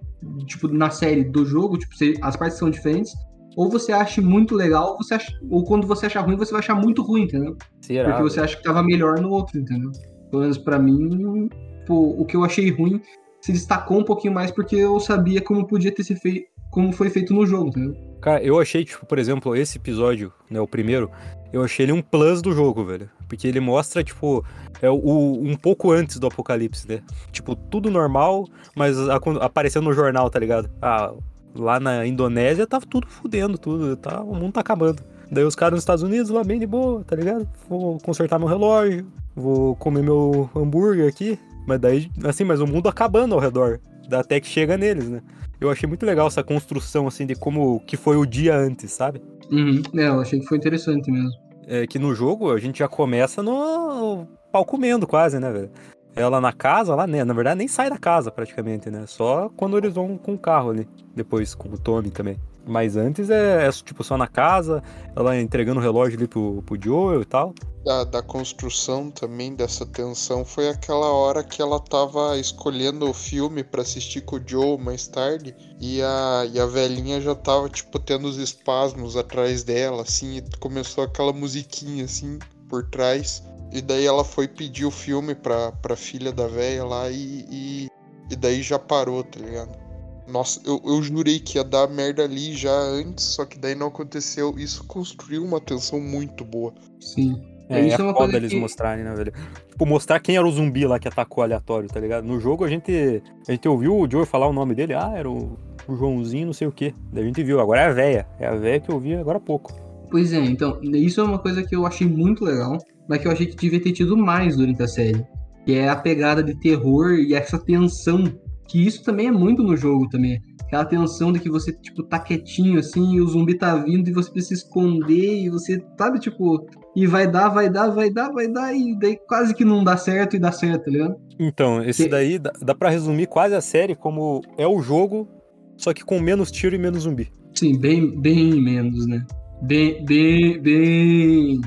tipo, 0.47 0.67
na 0.67 0.91
série 0.91 1.23
do 1.23 1.47
jogo, 1.47 1.79
tipo, 1.79 1.95
as 2.23 2.35
partes 2.35 2.59
são 2.59 2.69
diferentes, 2.69 3.13
ou 3.57 3.71
você 3.71 3.93
acha 3.93 4.21
muito 4.21 4.57
legal, 4.57 4.95
ou, 4.95 4.97
você 4.97 5.15
acha, 5.15 5.33
ou 5.49 5.63
quando 5.63 5.87
você 5.87 6.07
achar 6.07 6.23
ruim, 6.23 6.37
você 6.37 6.51
vai 6.51 6.59
achar 6.59 6.75
muito 6.75 7.03
ruim, 7.03 7.23
entendeu? 7.23 7.57
Será? 7.83 8.09
Porque 8.09 8.23
você 8.25 8.41
acha 8.41 8.57
que 8.57 8.65
tava 8.65 8.83
melhor 8.83 9.21
no 9.21 9.31
outro, 9.31 9.61
entendeu? 9.61 9.93
Pelo 10.29 10.43
menos 10.43 10.59
pra 10.59 10.77
mim, 10.77 11.49
pô, 11.87 12.17
o 12.19 12.25
que 12.25 12.37
eu 12.37 12.45
achei 12.45 12.69
ruim 12.71 13.01
se 13.47 13.53
destacou 13.53 14.01
um 14.01 14.03
pouquinho 14.03 14.35
mais 14.35 14.51
porque 14.51 14.75
eu 14.75 14.99
sabia 14.99 15.41
como 15.41 15.65
podia 15.65 15.95
ter 15.95 16.03
se 16.03 16.17
feito, 16.17 16.49
como 16.69 16.93
foi 16.93 17.09
feito 17.09 17.33
no 17.33 17.47
jogo, 17.47 17.69
entendeu? 17.69 17.95
Cara, 18.21 18.43
eu 18.43 18.59
achei, 18.59 18.85
tipo, 18.85 19.07
por 19.07 19.21
exemplo, 19.21 19.55
esse 19.55 19.79
episódio, 19.79 20.33
né, 20.51 20.61
o 20.61 20.67
primeiro, 20.67 21.09
eu 21.53 21.63
achei 21.63 21.87
ele 21.87 21.93
um 21.93 22.03
plus 22.03 22.43
do 22.43 22.51
jogo, 22.51 22.85
velho. 22.85 23.09
Porque 23.29 23.47
ele 23.47 23.61
mostra, 23.61 24.03
tipo, 24.03 24.45
é 24.83 24.91
o, 24.91 25.41
um 25.41 25.55
pouco 25.55 25.93
antes 25.93 26.19
do 26.19 26.27
apocalipse, 26.27 26.89
né? 26.89 27.03
Tipo, 27.31 27.55
tudo 27.55 27.89
normal, 27.89 28.49
mas 28.75 28.97
aparecendo 29.41 29.85
no 29.85 29.93
jornal, 29.93 30.29
tá 30.29 30.41
ligado? 30.41 30.69
Ah, 30.83 31.13
lá 31.55 31.79
na 31.79 32.05
Indonésia 32.05 32.67
tava 32.67 32.85
tudo 32.85 33.07
fudendo, 33.07 33.57
tudo, 33.57 33.97
tá, 33.97 34.23
o 34.23 34.35
mundo 34.35 34.55
tá 34.55 34.61
acabando. 34.61 35.01
Daí 35.31 35.45
os 35.45 35.55
caras 35.55 35.75
nos 35.75 35.83
Estados 35.83 36.03
Unidos 36.03 36.31
lá 36.31 36.43
bem 36.43 36.59
de 36.59 36.67
boa, 36.67 37.05
tá 37.05 37.15
ligado? 37.15 37.49
Vou 37.69 37.99
consertar 38.01 38.41
meu 38.41 38.49
relógio, 38.49 39.07
vou 39.37 39.77
comer 39.77 40.03
meu 40.03 40.51
hambúrguer 40.53 41.09
aqui. 41.09 41.39
Mas 41.67 41.81
daí, 41.81 42.11
assim, 42.25 42.45
mas 42.45 42.61
o 42.61 42.67
mundo 42.67 42.89
acabando 42.89 43.35
ao 43.35 43.41
redor. 43.41 43.81
Até 44.11 44.41
que 44.41 44.47
chega 44.47 44.77
neles, 44.77 45.09
né? 45.09 45.21
Eu 45.61 45.71
achei 45.71 45.89
muito 45.89 46.07
legal 46.07 46.29
essa 46.29 46.45
construção, 46.45 47.07
assim, 47.09 47.27
de 47.27 47.35
como 47.35 47.81
que 47.81 47.97
foi 47.97 48.17
o 48.17 48.25
dia 48.27 48.57
antes, 48.57 48.93
sabe? 48.93 49.21
Uhum. 49.51 49.83
É, 49.95 50.09
eu 50.09 50.21
achei 50.21 50.39
que 50.39 50.47
foi 50.47 50.59
interessante 50.59 51.11
mesmo. 51.11 51.31
É 51.67 51.87
que 51.87 51.99
no 51.99 52.15
jogo 52.15 52.53
a 52.53 52.59
gente 52.59 52.79
já 52.79 52.89
começa 52.89 53.43
no 53.43 54.27
pau 54.53 54.65
comendo 54.65 55.07
quase, 55.07 55.41
né, 55.41 55.51
velho? 55.51 55.71
Ela 56.15 56.41
na 56.41 56.53
casa 56.53 56.95
lá, 56.95 57.07
né? 57.07 57.25
Na 57.25 57.35
verdade, 57.35 57.59
nem 57.59 57.69
sai 57.69 57.91
da 57.91 57.99
casa 57.99 58.31
praticamente, 58.31 58.89
né? 58.91 59.05
Só 59.07 59.51
quando 59.57 59.77
eles 59.77 59.95
vão 59.95 60.17
com 60.17 60.35
o 60.35 60.39
carro 60.39 60.71
ali. 60.71 60.89
Depois 61.15 61.55
com 61.55 61.69
o 61.69 61.79
Tommy 61.79 62.11
também. 62.11 62.39
Mas 62.67 62.97
antes 62.97 63.31
é, 63.31 63.67
é, 63.67 63.71
tipo 63.71 64.03
só 64.03 64.17
na 64.17 64.27
casa, 64.27 64.83
ela 65.15 65.39
entregando 65.41 65.79
o 65.79 65.83
relógio 65.83 66.19
ali 66.19 66.27
pro, 66.27 66.63
pro 66.63 66.83
Joel 66.83 67.23
e 67.23 67.25
tal. 67.25 67.55
Da, 67.85 68.03
da 68.03 68.21
construção 68.21 69.09
também 69.13 69.55
dessa 69.55 69.87
tensão 69.87 70.45
foi 70.45 70.69
aquela 70.69 71.07
hora 71.13 71.45
que 71.45 71.63
ela 71.63 71.79
tava 71.79 72.37
escolhendo 72.37 73.09
o 73.09 73.15
filme 73.15 73.63
pra 73.63 73.83
assistir 73.83 74.23
com 74.23 74.37
o 74.37 74.43
Joe 74.45 74.77
mais 74.77 75.07
tarde 75.07 75.55
e 75.81 76.03
a, 76.03 76.49
e 76.53 76.59
a 76.59 76.67
velhinha 76.67 77.21
já 77.21 77.37
tava, 77.37 77.69
tipo, 77.69 78.01
tendo 78.01 78.27
os 78.27 78.37
espasmos 78.37 79.17
atrás 79.17 79.63
dela, 79.63 80.03
assim, 80.03 80.39
e 80.39 80.59
começou 80.59 81.05
aquela 81.05 81.33
musiquinha, 81.33 82.05
assim, 82.05 82.41
por 82.69 82.91
trás. 82.91 83.45
E 83.73 83.81
daí 83.81 84.05
ela 84.05 84.25
foi 84.25 84.49
pedir 84.49 84.85
o 84.85 84.91
filme 84.91 85.37
pra, 85.37 85.71
pra 85.71 85.95
filha 85.95 86.33
da 86.33 86.49
velha 86.49 86.85
lá 86.85 87.09
e, 87.11 87.47
e, 87.49 87.89
e 88.29 88.35
daí 88.35 88.63
já 88.63 88.79
parou, 88.79 89.23
tá 89.23 89.39
ligado? 89.39 89.86
Nossa, 90.29 90.61
eu, 90.67 90.81
eu 90.85 91.03
jurei 91.03 91.39
que 91.39 91.57
ia 91.59 91.65
dar 91.65 91.89
merda 91.89 92.25
ali 92.25 92.55
já 92.55 92.73
antes, 92.73 93.25
só 93.25 93.45
que 93.45 93.59
daí 93.59 93.75
não 93.75 93.87
aconteceu. 93.89 94.55
Isso 94.59 94.85
construiu 94.85 95.45
uma 95.45 95.61
tensão 95.61 96.01
muito 96.01 96.45
boa. 96.45 96.75
Sim. 97.01 97.41
É, 97.69 97.85
Isso 97.87 97.97
é 97.97 98.01
é 98.01 98.05
uma 98.05 98.15
foda 98.15 98.37
eles 98.37 98.51
que- 98.53 98.59
mostrarem, 98.61 99.05
né, 99.05 99.13
velho? 99.15 99.33
Tipo, 99.71 99.87
mostrar 99.87 100.21
quem 100.21 100.37
era 100.37 100.47
o 100.47 100.51
zumbi 100.51 100.87
lá 100.87 100.99
que 100.99 101.09
atacou 101.09 101.43
aleatório, 101.43 101.89
tá 101.89 101.99
ligado? 102.01 102.25
No 102.25 102.39
jogo 102.41 102.65
a 102.65 102.69
gente, 102.69 103.23
a 103.47 103.53
gente 103.53 103.69
ouviu 103.69 103.97
o 103.97 104.09
Joel 104.11 104.25
falar 104.27 104.47
o 104.47 104.53
nome 104.53 104.75
dele, 104.75 104.95
ah, 104.95 105.13
era 105.17 105.29
o, 105.29 105.59
o 105.89 105.97
Joãozinho, 105.97 106.47
não 106.47 106.53
sei 106.53 106.69
o 106.69 106.73
quê. 106.73 106.95
Daí 107.13 107.25
a 107.25 107.27
gente 107.27 107.43
viu, 107.43 107.61
agora 107.61 107.81
é 107.83 107.87
a 107.87 107.93
véia. 107.93 108.27
É 108.39 108.47
a 108.47 108.55
véia 108.55 108.81
que 108.81 108.89
eu 108.91 109.01
vi 109.01 109.15
agora 109.17 109.39
há 109.39 109.41
pouco. 109.41 109.73
Pois 110.11 110.33
é, 110.33 110.39
então, 110.45 110.79
isso 110.83 111.21
é 111.21 111.25
uma 111.25 111.39
coisa 111.41 111.65
que 111.65 111.75
eu 111.75 111.85
achei 111.85 112.07
muito 112.07 112.45
legal, 112.45 112.79
mas 113.09 113.21
que 113.21 113.27
eu 113.27 113.33
achei 113.33 113.47
que 113.47 113.57
devia 113.57 113.83
ter 113.83 113.93
tido 113.93 114.17
mais 114.17 114.57
durante 114.57 114.81
a 114.83 114.87
série. 114.89 115.25
Que 115.65 115.75
é 115.75 115.89
a 115.89 115.97
pegada 115.97 116.45
de 116.45 116.55
terror 116.61 117.15
e 117.15 117.35
essa 117.35 117.59
tensão. 117.59 118.23
Que 118.69 118.85
isso 118.87 119.03
também 119.05 119.29
é 119.29 119.31
muito 119.33 119.63
no 119.63 119.77
jogo 119.77 120.09
também. 120.09 120.41
Aquela 120.63 120.85
tensão 120.85 121.33
de 121.33 121.39
que 121.39 121.49
você, 121.49 121.73
tipo, 121.73 122.03
tá 122.03 122.19
quietinho 122.19 122.79
assim, 122.81 123.15
e 123.15 123.21
o 123.21 123.29
zumbi 123.29 123.57
tá 123.57 123.77
vindo 123.77 124.09
e 124.09 124.13
você 124.13 124.31
precisa 124.31 124.61
se 124.61 124.67
esconder, 124.67 125.45
e 125.45 125.49
você, 125.49 125.81
sabe, 125.97 126.19
tipo, 126.19 126.67
e 126.97 127.07
vai 127.07 127.31
dar, 127.31 127.49
vai 127.51 127.71
dar, 127.71 127.91
vai 127.91 128.11
dar, 128.11 128.31
vai 128.33 128.49
dar, 128.49 128.75
e 128.75 128.99
daí 128.99 129.17
quase 129.29 129.55
que 129.55 129.65
não 129.65 129.85
dá 129.85 129.97
certo 129.97 130.35
e 130.35 130.41
dá 130.41 130.51
certo, 130.51 130.87
tá 130.87 130.91
ligado? 130.91 131.15
Então, 131.39 131.81
esse 131.85 132.05
Que- 132.05 132.09
daí 132.09 132.39
dá, 132.39 132.53
dá 132.61 132.75
pra 132.75 132.91
resumir 132.91 133.29
quase 133.29 133.55
a 133.55 133.61
série 133.61 133.95
como 133.95 134.41
é 134.59 134.67
o 134.67 134.81
jogo, 134.83 135.29
só 135.77 135.93
que 135.95 136.05
com 136.05 136.19
menos 136.19 136.51
tiro 136.51 136.75
e 136.75 136.79
menos 136.79 137.05
zumbi. 137.05 137.29
Sim, 137.55 137.79
bem, 137.79 138.21
bem 138.21 138.61
menos, 138.61 139.07
né? 139.07 139.25
Bem, 139.63 140.05
bem, 140.05 140.61
bem. 140.61 141.61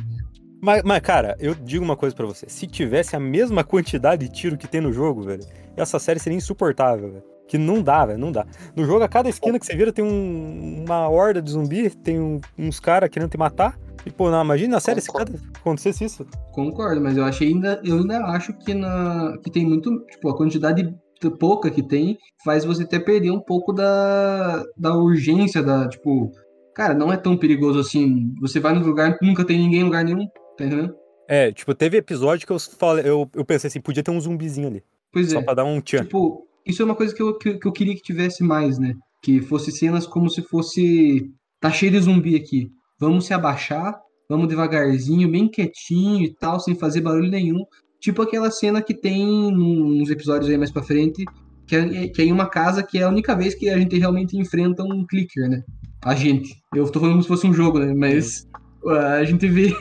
Mas, 0.61 0.83
mas, 0.83 0.99
cara, 0.99 1.35
eu 1.39 1.55
digo 1.55 1.83
uma 1.83 1.95
coisa 1.95 2.15
pra 2.15 2.25
você. 2.25 2.45
Se 2.49 2.67
tivesse 2.67 3.15
a 3.15 3.19
mesma 3.19 3.63
quantidade 3.63 4.27
de 4.27 4.33
tiro 4.33 4.57
que 4.57 4.67
tem 4.67 4.81
no 4.81 4.91
jogo, 4.91 5.21
velho, 5.21 5.43
essa 5.77 5.99
série 5.99 6.19
seria 6.19 6.37
insuportável, 6.37 7.11
velho. 7.11 7.23
Que 7.47 7.57
não 7.57 7.81
dá, 7.81 8.05
velho, 8.05 8.19
não 8.19 8.31
dá. 8.31 8.45
No 8.75 8.85
jogo, 8.85 9.03
a 9.03 9.07
cada 9.07 9.29
esquina 9.29 9.57
que 9.57 9.65
você 9.65 9.75
vira 9.75 9.91
tem 9.91 10.03
um- 10.05 10.83
uma 10.85 11.07
horda 11.09 11.41
de 11.41 11.49
zumbi, 11.51 11.89
tem 11.89 12.19
um- 12.19 12.39
uns 12.57 12.79
caras 12.79 13.09
querendo 13.09 13.29
te 13.29 13.37
matar. 13.37 13.77
E, 14.05 14.11
pô, 14.11 14.29
não, 14.29 14.41
imagina 14.43 14.73
na 14.75 14.79
série 14.79 15.01
se 15.01 15.11
cada 15.11 15.33
acontecesse 15.57 16.03
isso. 16.05 16.25
Concordo, 16.51 17.01
mas 17.01 17.17
eu 17.17 17.23
achei 17.25 17.47
ainda, 17.49 17.81
eu 17.83 17.97
ainda 17.97 18.19
acho 18.27 18.53
que 18.59 18.73
na 18.73 19.33
que 19.43 19.51
tem 19.51 19.65
muito, 19.65 19.89
tipo, 20.11 20.29
a 20.29 20.37
quantidade 20.37 20.93
pouca 21.39 21.69
que 21.69 21.83
tem 21.83 22.17
faz 22.45 22.63
você 22.63 22.83
até 22.83 22.97
perder 22.99 23.31
um 23.31 23.41
pouco 23.41 23.73
da, 23.73 24.63
da 24.77 24.95
urgência 24.95 25.61
da, 25.61 25.87
tipo, 25.89 26.31
cara, 26.73 26.93
não 26.93 27.11
é 27.11 27.17
tão 27.17 27.35
perigoso 27.35 27.79
assim. 27.79 28.31
Você 28.39 28.59
vai 28.59 28.73
no 28.73 28.85
lugar, 28.85 29.17
nunca 29.21 29.43
tem 29.43 29.57
ninguém 29.59 29.81
em 29.81 29.83
lugar 29.83 30.05
nenhum, 30.05 30.25
tá 30.59 30.65
entendendo? 30.65 30.95
É, 31.27 31.51
tipo, 31.51 31.73
teve 31.73 31.97
episódio 31.97 32.45
que 32.45 32.51
eu 32.51 32.59
falei, 32.59 33.07
eu, 33.07 33.29
eu 33.35 33.45
pensei 33.45 33.67
assim, 33.67 33.79
podia 33.81 34.03
ter 34.03 34.11
um 34.11 34.19
zumbizinho 34.19 34.67
ali. 34.67 34.83
Pois 35.11 35.31
Só 35.31 35.39
é. 35.39 35.43
pra 35.43 35.53
dar 35.53 35.63
um 35.63 35.79
tchan. 35.79 36.03
Tipo, 36.03 36.47
isso 36.65 36.81
é 36.81 36.85
uma 36.85 36.95
coisa 36.95 37.13
que 37.13 37.21
eu, 37.21 37.37
que, 37.37 37.57
que 37.57 37.67
eu 37.67 37.71
queria 37.71 37.95
que 37.95 38.01
tivesse 38.01 38.43
mais, 38.43 38.77
né? 38.77 38.95
Que 39.21 39.41
fosse 39.41 39.71
cenas 39.71 40.05
como 40.05 40.29
se 40.29 40.41
fosse. 40.41 41.29
Tá 41.59 41.71
cheio 41.71 41.91
de 41.91 41.99
zumbi 41.99 42.35
aqui. 42.35 42.69
Vamos 42.99 43.25
se 43.25 43.33
abaixar, 43.33 43.99
vamos 44.29 44.47
devagarzinho, 44.47 45.29
bem 45.29 45.47
quietinho 45.47 46.23
e 46.23 46.33
tal, 46.33 46.59
sem 46.59 46.75
fazer 46.75 47.01
barulho 47.01 47.29
nenhum. 47.29 47.63
Tipo 48.01 48.21
aquela 48.21 48.49
cena 48.49 48.81
que 48.81 48.93
tem 48.93 49.51
nos 49.51 50.09
episódios 50.09 50.49
aí 50.49 50.57
mais 50.57 50.71
pra 50.71 50.83
frente, 50.83 51.25
que 51.67 51.75
é, 51.75 52.07
que 52.07 52.21
é 52.21 52.25
em 52.25 52.31
uma 52.31 52.47
casa 52.47 52.81
que 52.81 52.97
é 52.97 53.03
a 53.03 53.09
única 53.09 53.35
vez 53.35 53.53
que 53.53 53.69
a 53.69 53.77
gente 53.77 53.97
realmente 53.97 54.37
enfrenta 54.37 54.83
um 54.83 55.05
clicker, 55.05 55.49
né? 55.49 55.63
A 56.01 56.15
gente. 56.15 56.55
Eu 56.73 56.89
tô 56.89 56.99
falando 56.99 57.13
como 57.13 57.23
se 57.23 57.27
fosse 57.27 57.45
um 57.45 57.53
jogo, 57.53 57.77
né? 57.77 57.93
Mas 57.93 58.47
a 58.87 59.23
gente 59.25 59.47
vê 59.47 59.73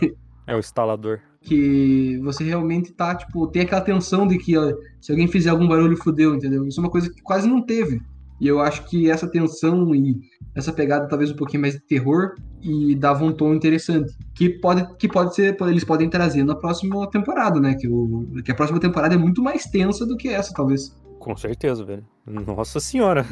É 0.48 0.56
o 0.56 0.58
instalador. 0.58 1.20
que 1.42 2.18
você 2.22 2.42
realmente 2.42 2.92
tá, 2.92 3.14
tipo, 3.14 3.46
tem 3.46 3.62
aquela 3.62 3.80
tensão 3.80 4.26
de 4.26 4.38
que 4.38 4.56
ó, 4.56 4.72
se 5.00 5.12
alguém 5.12 5.28
fizer 5.28 5.50
algum 5.50 5.68
barulho, 5.68 5.96
fudeu, 5.96 6.34
entendeu? 6.34 6.66
Isso 6.66 6.80
é 6.80 6.82
uma 6.82 6.90
coisa 6.90 7.10
que 7.10 7.22
quase 7.22 7.46
não 7.46 7.62
teve. 7.64 8.00
E 8.40 8.46
eu 8.46 8.60
acho 8.60 8.84
que 8.84 9.10
essa 9.10 9.28
tensão 9.28 9.94
e 9.94 10.20
essa 10.54 10.72
pegada 10.72 11.08
talvez 11.08 11.30
um 11.30 11.36
pouquinho 11.36 11.60
mais 11.60 11.74
de 11.74 11.80
terror 11.80 12.34
e 12.62 12.94
dava 12.94 13.24
um 13.24 13.32
tom 13.32 13.54
interessante. 13.54 14.12
Que 14.34 14.48
pode, 14.48 14.96
que 14.96 15.08
pode 15.08 15.34
ser, 15.34 15.56
eles 15.62 15.84
podem 15.84 16.08
trazer 16.08 16.44
na 16.44 16.54
próxima 16.54 17.08
temporada, 17.10 17.60
né? 17.60 17.74
Que, 17.74 17.88
o, 17.88 18.26
que 18.44 18.50
a 18.50 18.54
próxima 18.54 18.80
temporada 18.80 19.14
é 19.14 19.18
muito 19.18 19.42
mais 19.42 19.64
tensa 19.64 20.06
do 20.06 20.16
que 20.16 20.28
essa, 20.28 20.54
talvez. 20.54 20.96
Com 21.18 21.36
certeza, 21.36 21.84
velho. 21.84 22.06
Nossa 22.26 22.80
senhora. 22.80 23.26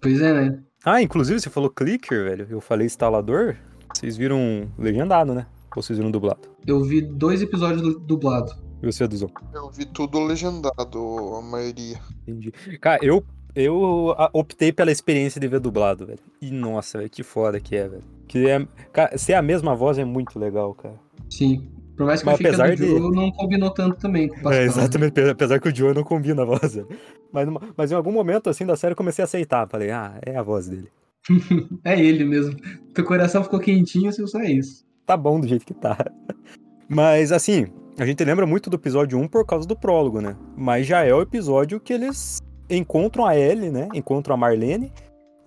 Pois 0.00 0.20
é, 0.20 0.32
né? 0.32 0.58
Ah, 0.84 1.02
inclusive 1.02 1.40
você 1.40 1.50
falou 1.50 1.70
clicker, 1.70 2.24
velho. 2.24 2.46
Eu 2.48 2.60
falei 2.60 2.86
instalador. 2.86 3.56
Vocês 3.92 4.16
viram 4.16 4.68
legendado, 4.78 5.34
né? 5.34 5.46
Ou 5.76 5.82
vocês 5.82 5.98
viram 5.98 6.10
dublado? 6.10 6.40
Eu 6.66 6.82
vi 6.82 7.00
dois 7.02 7.42
episódios 7.42 7.96
dublados. 8.06 8.56
E 8.82 8.86
você, 8.92 9.06
Duzão? 9.06 9.30
Eu 9.54 9.70
vi 9.70 9.84
tudo 9.84 10.18
legendado, 10.20 10.98
a 11.36 11.42
maioria. 11.42 11.98
Entendi. 12.26 12.50
Cara, 12.80 12.98
eu, 13.04 13.22
eu 13.54 14.14
optei 14.32 14.72
pela 14.72 14.90
experiência 14.90 15.40
de 15.40 15.46
ver 15.48 15.60
dublado, 15.60 16.06
velho. 16.06 16.18
E 16.40 16.50
nossa, 16.50 16.98
velho, 16.98 17.10
que 17.10 17.22
foda 17.22 17.60
que 17.60 17.76
é, 17.76 17.88
velho. 17.88 18.02
Que 18.26 18.48
é, 18.48 18.66
cara, 18.92 19.16
ser 19.18 19.34
a 19.34 19.42
mesma 19.42 19.74
voz 19.76 19.98
é 19.98 20.04
muito 20.04 20.38
legal, 20.38 20.74
cara. 20.74 20.94
Sim. 21.30 21.70
Por 21.96 22.04
mais 22.06 22.20
que 22.20 22.26
Mas 22.26 22.34
apesar 22.40 22.74
de- 22.76 22.86
Joe 22.86 23.10
não 23.14 23.30
combinou 23.32 23.70
tanto 23.70 23.96
também 23.96 24.28
com 24.28 24.34
o 24.34 24.38
É, 24.38 24.42
Pascal. 24.42 24.62
exatamente, 24.64 25.20
apesar 25.20 25.58
que 25.60 25.68
o 25.68 25.74
Joe 25.74 25.94
não 25.94 26.04
combina 26.04 26.42
a 26.42 26.44
voz, 26.44 26.74
velho. 26.74 26.88
Mas, 27.32 27.48
mas 27.76 27.92
em 27.92 27.94
algum 27.94 28.12
momento, 28.12 28.50
assim, 28.50 28.66
da 28.66 28.76
série 28.76 28.92
eu 28.92 28.96
comecei 28.96 29.22
a 29.22 29.26
aceitar. 29.26 29.66
Falei, 29.68 29.90
ah, 29.90 30.18
é 30.24 30.36
a 30.36 30.42
voz 30.42 30.68
dele. 30.68 30.88
É 31.84 31.98
ele 31.98 32.24
mesmo. 32.24 32.54
Teu 32.94 33.04
coração 33.04 33.42
ficou 33.42 33.58
quentinho 33.58 34.12
se 34.12 34.22
usar 34.22 34.44
isso. 34.44 34.84
Tá 35.06 35.16
bom 35.16 35.38
do 35.40 35.46
jeito 35.46 35.64
que 35.64 35.72
tá. 35.74 35.96
Mas, 36.88 37.32
assim, 37.32 37.66
a 37.98 38.04
gente 38.04 38.22
lembra 38.24 38.46
muito 38.46 38.68
do 38.70 38.76
episódio 38.76 39.18
1 39.18 39.28
por 39.28 39.44
causa 39.46 39.66
do 39.66 39.76
prólogo, 39.76 40.20
né? 40.20 40.36
Mas 40.56 40.86
já 40.86 41.04
é 41.04 41.12
o 41.14 41.20
episódio 41.22 41.80
que 41.80 41.92
eles 41.92 42.38
encontram 42.68 43.24
a 43.24 43.36
Ellie, 43.36 43.70
né? 43.70 43.88
Encontram 43.94 44.34
a 44.34 44.36
Marlene. 44.36 44.92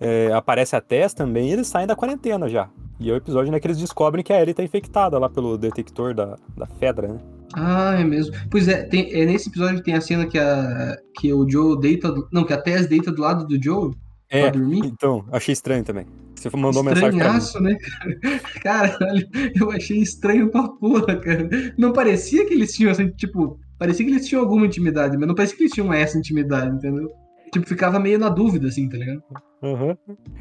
é, 0.00 0.32
aparece 0.32 0.74
a 0.74 0.80
Tess 0.80 1.12
também 1.12 1.48
e 1.50 1.52
eles 1.52 1.66
saem 1.66 1.86
da 1.86 1.94
quarentena 1.94 2.48
já. 2.48 2.68
E 2.98 3.10
é 3.10 3.12
o 3.12 3.16
episódio 3.16 3.50
né, 3.52 3.58
que 3.60 3.66
eles 3.66 3.78
descobrem 3.78 4.22
que 4.24 4.32
a 4.32 4.40
Ellie 4.40 4.54
tá 4.54 4.62
infectada 4.62 5.18
lá 5.18 5.28
pelo 5.28 5.56
detector 5.58 6.14
da, 6.14 6.36
da 6.56 6.66
Fedra, 6.66 7.08
né? 7.08 7.18
Ah, 7.54 7.96
é 7.98 8.04
mesmo. 8.04 8.34
Pois 8.50 8.68
é, 8.68 8.82
tem- 8.84 9.10
é 9.12 9.24
nesse 9.26 9.48
episódio 9.48 9.76
que 9.78 9.82
tem 9.84 9.94
a 9.94 10.00
cena 10.00 10.26
que, 10.26 10.38
a, 10.38 10.96
que 11.16 11.32
o 11.32 11.48
Joe 11.48 11.78
deita. 11.80 12.10
do- 12.12 12.28
não, 12.32 12.44
que 12.44 12.52
a 12.52 12.60
Tess 12.60 12.86
deita 12.86 13.10
do 13.10 13.20
lado 13.20 13.46
do 13.46 13.62
Joe 13.62 13.90
É, 14.30 14.42
pra 14.42 14.50
dormir. 14.50 14.80
então, 14.86 15.24
achei 15.32 15.52
estranho 15.52 15.82
também. 15.84 16.06
Você 16.40 16.56
mandou 16.56 16.82
mensagem 16.82 17.18
pra 17.18 17.32
mim. 17.34 17.40
Né, 17.62 17.76
cara? 17.76 18.40
Caralho, 18.98 19.28
eu 19.60 19.70
achei 19.70 19.98
estranho 19.98 20.50
pra 20.50 20.68
porra, 20.68 21.16
cara. 21.20 21.48
Não 21.76 21.92
parecia 21.92 22.46
que 22.46 22.54
eles 22.54 22.72
tinham, 22.72 22.90
assim, 22.90 23.08
tipo, 23.10 23.58
parecia 23.78 24.04
que 24.06 24.10
eles 24.12 24.26
tinham 24.26 24.42
alguma 24.42 24.64
intimidade, 24.66 25.16
mas 25.18 25.28
não 25.28 25.34
parecia 25.34 25.56
que 25.56 25.62
eles 25.64 25.72
tinham 25.72 25.92
essa 25.92 26.16
intimidade, 26.18 26.74
entendeu? 26.74 27.10
Tipo, 27.52 27.66
ficava 27.66 27.98
meio 27.98 28.18
na 28.18 28.28
dúvida, 28.28 28.68
assim, 28.68 28.88
tá 28.88 28.96
ligado? 28.96 29.22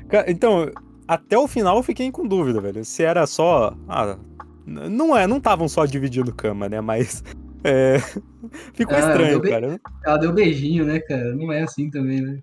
Ca- 0.07 0.25
Então, 0.27 0.71
até 1.07 1.38
o 1.38 1.47
final 1.47 1.77
eu 1.77 1.83
fiquei 1.83 2.12
com 2.12 2.25
dúvida, 2.27 2.62
velho. 2.62 2.85
Se 2.85 3.03
era 3.03 3.25
só. 3.27 3.75
Ah, 3.88 4.17
não 4.65 5.17
é, 5.17 5.25
não 5.27 5.38
estavam 5.38 5.67
só 5.67 5.85
dividindo 5.85 6.33
cama, 6.33 6.69
né? 6.69 6.79
Mas. 6.81 7.23
É. 7.62 7.99
Ficou 8.73 8.95
Ah, 8.95 8.99
estranho, 9.01 9.41
bem- 9.41 9.51
cara. 9.51 9.79
Ela 10.05 10.15
deu 10.15 10.31
beijinho, 10.31 10.85
né, 10.85 10.97
cara? 11.01 11.35
Não 11.35 11.51
é 11.51 11.62
assim 11.63 11.89
também, 11.89 12.21
né? 12.21 12.39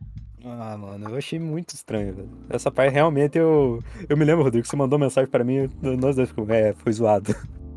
Ah, 0.49 0.77
mano, 0.79 1.09
eu 1.11 1.17
achei 1.17 1.39
muito 1.41 1.71
estranho, 1.75 2.15
velho. 2.15 2.29
Essa 2.49 2.71
parte 2.71 2.93
realmente 2.95 3.37
eu. 3.37 3.83
Eu 4.09 4.17
me 4.17 4.25
lembro, 4.25 4.45
Rodrigo, 4.45 4.63
que 4.63 4.69
você 4.69 4.77
mandou 4.77 4.97
mensagem 4.99 5.29
pra 5.29 5.43
mim, 5.43 5.69
nós 5.83 6.15
dois 6.15 6.29
ficamos. 6.29 6.49
É, 6.51 6.73
foi 6.73 6.93
zoado. 6.93 7.35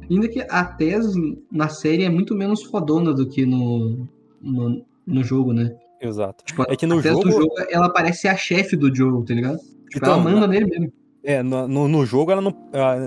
Ainda 0.10 0.28
que 0.28 0.42
a 0.48 0.64
Tess 0.66 1.08
na 1.52 1.68
série 1.68 2.04
é 2.04 2.10
muito 2.10 2.36
menos 2.36 2.64
fodona 2.64 3.14
do 3.14 3.28
que 3.28 3.46
no, 3.46 4.08
no, 4.42 4.86
no 5.06 5.24
jogo, 5.24 5.52
né? 5.52 5.76
Exato. 6.00 6.44
Tipo, 6.46 6.64
É 6.68 6.76
que 6.76 6.86
no 6.86 7.02
jogo. 7.02 7.24
do 7.24 7.32
jogo, 7.32 7.54
ela 7.70 7.90
parece 7.90 8.22
ser 8.22 8.28
a 8.30 8.38
chefe 8.38 8.76
do 8.76 8.94
Joe, 8.96 9.26
tá 9.26 9.34
ligado? 9.34 9.58
Tipo, 9.58 9.98
Então, 9.98 10.14
ela 10.14 10.22
manda 10.24 10.48
nele 10.48 10.66
mesmo. 10.66 10.94
É, 11.24 11.44
no, 11.44 11.68
no, 11.68 11.88
no 11.88 12.06
jogo 12.06 12.32
ela 12.32 12.42
não. 12.42 12.56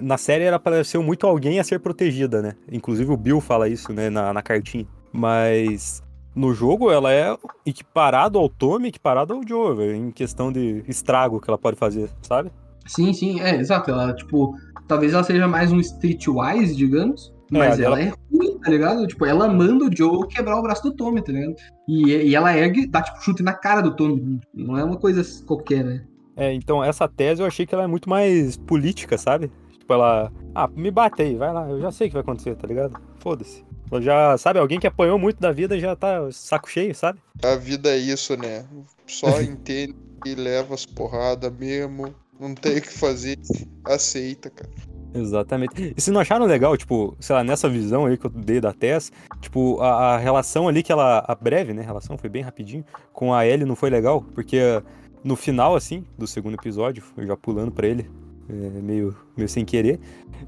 Na 0.03 0.19
série 0.19 0.45
ela 0.45 0.59
pareceu 0.59 1.03
muito 1.03 1.27
alguém 1.27 1.59
a 1.59 1.65
ser 1.65 1.79
protegida, 1.81 2.43
né? 2.43 2.55
Inclusive 2.71 3.11
o 3.11 3.17
Bill 3.17 3.41
fala 3.41 3.69
isso, 3.69 3.93
né, 3.93 4.11
na, 4.11 4.33
na 4.33 4.43
cartinha. 4.43 4.87
Mas 5.13 6.03
no 6.35 6.53
jogo 6.55 6.91
ela 6.91 7.13
é 7.13 7.37
equiparado 7.67 8.39
ao 8.39 8.49
Tommy, 8.49 8.89
equiparado 8.89 9.35
ao 9.35 9.41
Joe, 9.47 9.95
em 9.97 10.11
questão 10.11 10.51
de 10.53 10.83
estrago 10.89 11.41
que 11.41 11.49
ela 11.51 11.59
pode 11.59 11.77
fazer, 11.77 12.11
sabe? 12.23 12.51
Sim, 12.87 13.13
sim, 13.13 13.41
é, 13.41 13.57
exato. 13.57 13.91
Ela, 13.91 14.13
tipo, 14.15 14.55
talvez 14.89 15.13
ela 15.13 15.23
seja 15.23 15.47
mais 15.47 15.71
um 15.73 15.79
streetwise, 15.81 16.75
digamos. 16.75 17.33
Mas 17.51 17.79
É, 17.79 17.85
ela 17.85 18.01
ela- 18.01 18.09
é 18.11 18.15
ruim, 18.35 18.59
tá 18.59 18.71
ligado? 18.71 19.07
Tipo, 19.07 19.27
ela 19.27 19.47
manda 19.47 19.85
o 19.85 19.95
Joe 19.95 20.27
quebrar 20.27 20.59
o 20.59 20.63
braço 20.63 20.83
do 20.83 20.95
Tommy, 20.95 21.23
tá 21.23 21.33
ligado? 21.33 21.55
E, 21.87 22.09
e 22.31 22.35
ela 22.35 22.57
ergue, 22.57 22.87
dá 22.87 23.03
tipo 23.03 23.21
chute 23.23 23.43
na 23.43 23.53
cara 23.53 23.83
do 23.83 23.95
Tommy. 23.95 24.41
Não 24.55 24.77
é 24.79 24.83
uma 24.83 24.97
coisa 24.97 25.23
qualquer, 25.47 25.85
né? 25.85 26.05
É, 26.35 26.53
então 26.55 26.83
essa 26.83 27.07
tese 27.07 27.43
eu 27.43 27.47
achei 27.47 27.67
que 27.67 27.75
ela 27.75 27.85
é 27.85 27.87
muito 27.87 28.09
mais 28.09 28.57
política, 28.57 29.19
sabe? 29.19 29.51
Tipo, 29.79 29.93
ela. 29.93 30.33
Ah, 30.55 30.67
me 30.75 30.91
bate 30.91 31.21
aí, 31.21 31.37
vai 31.37 31.53
lá, 31.53 31.69
eu 31.69 31.79
já 31.79 31.91
sei 31.93 32.07
o 32.07 32.11
que 32.11 32.15
vai 32.15 32.23
acontecer, 32.23 32.57
tá 32.57 32.67
ligado? 32.67 32.99
Foda-se. 33.19 33.63
Já, 34.01 34.37
sabe, 34.39 34.59
alguém 34.59 34.81
que 34.81 34.87
apanhou 34.87 35.19
muito 35.19 35.41
da 35.41 35.53
vida 35.53 35.79
já 35.79 35.95
tá 35.95 36.31
saco 36.33 36.71
cheio, 36.71 36.95
sabe? 36.95 37.19
A 37.43 37.57
vida 37.57 37.91
é 37.91 37.99
isso, 37.99 38.37
né? 38.37 38.65
Só 39.07 39.41
entende 39.43 39.95
e 40.25 40.35
leva 40.35 40.75
as 40.75 40.87
porradas 40.87 41.53
mesmo. 41.53 42.15
Não 42.39 42.55
tem 42.55 42.79
o 42.79 42.83
que 42.83 42.93
fazer. 42.93 43.39
Aceita, 43.85 44.51
cara. 44.51 44.71
Exatamente. 45.15 45.95
E 45.97 46.01
se 46.01 46.11
não 46.11 46.21
acharam 46.21 46.47
legal, 46.47 46.77
tipo, 46.77 47.15
sei 47.21 47.37
lá, 47.37 47.45
nessa 47.45 47.69
visão 47.69 48.07
aí 48.07 48.17
que 48.17 48.27
eu 48.27 48.31
dei 48.31 48.61
da 48.61 48.73
Tess, 48.73 49.13
tipo, 49.41 49.81
a, 49.81 50.15
a 50.15 50.19
relação 50.19 50.69
ali 50.69 50.83
que 50.83 50.91
ela. 50.91 51.25
A 51.29 51.35
breve, 51.35 51.75
né? 51.75 51.83
A 51.83 51.87
relação 51.87 52.17
foi 52.17 52.31
bem 52.31 52.43
rapidinho. 52.43 52.85
Com 53.13 53.35
a 53.35 53.47
Ellie 53.47 53.67
não 53.67 53.77
foi 53.77 53.91
legal, 53.91 54.23
porque 54.35 54.83
no 55.23 55.37
final, 55.37 55.77
assim, 55.77 56.05
do 56.19 56.27
segundo 56.27 56.55
episódio, 56.55 57.03
eu 57.17 57.27
já 57.27 57.37
pulando 57.37 57.71
pra 57.71 57.87
ele, 57.87 58.11
é, 58.49 58.81
meio, 58.81 59.17
meio 59.37 59.49
sem 59.49 59.65
querer, 59.65 60.01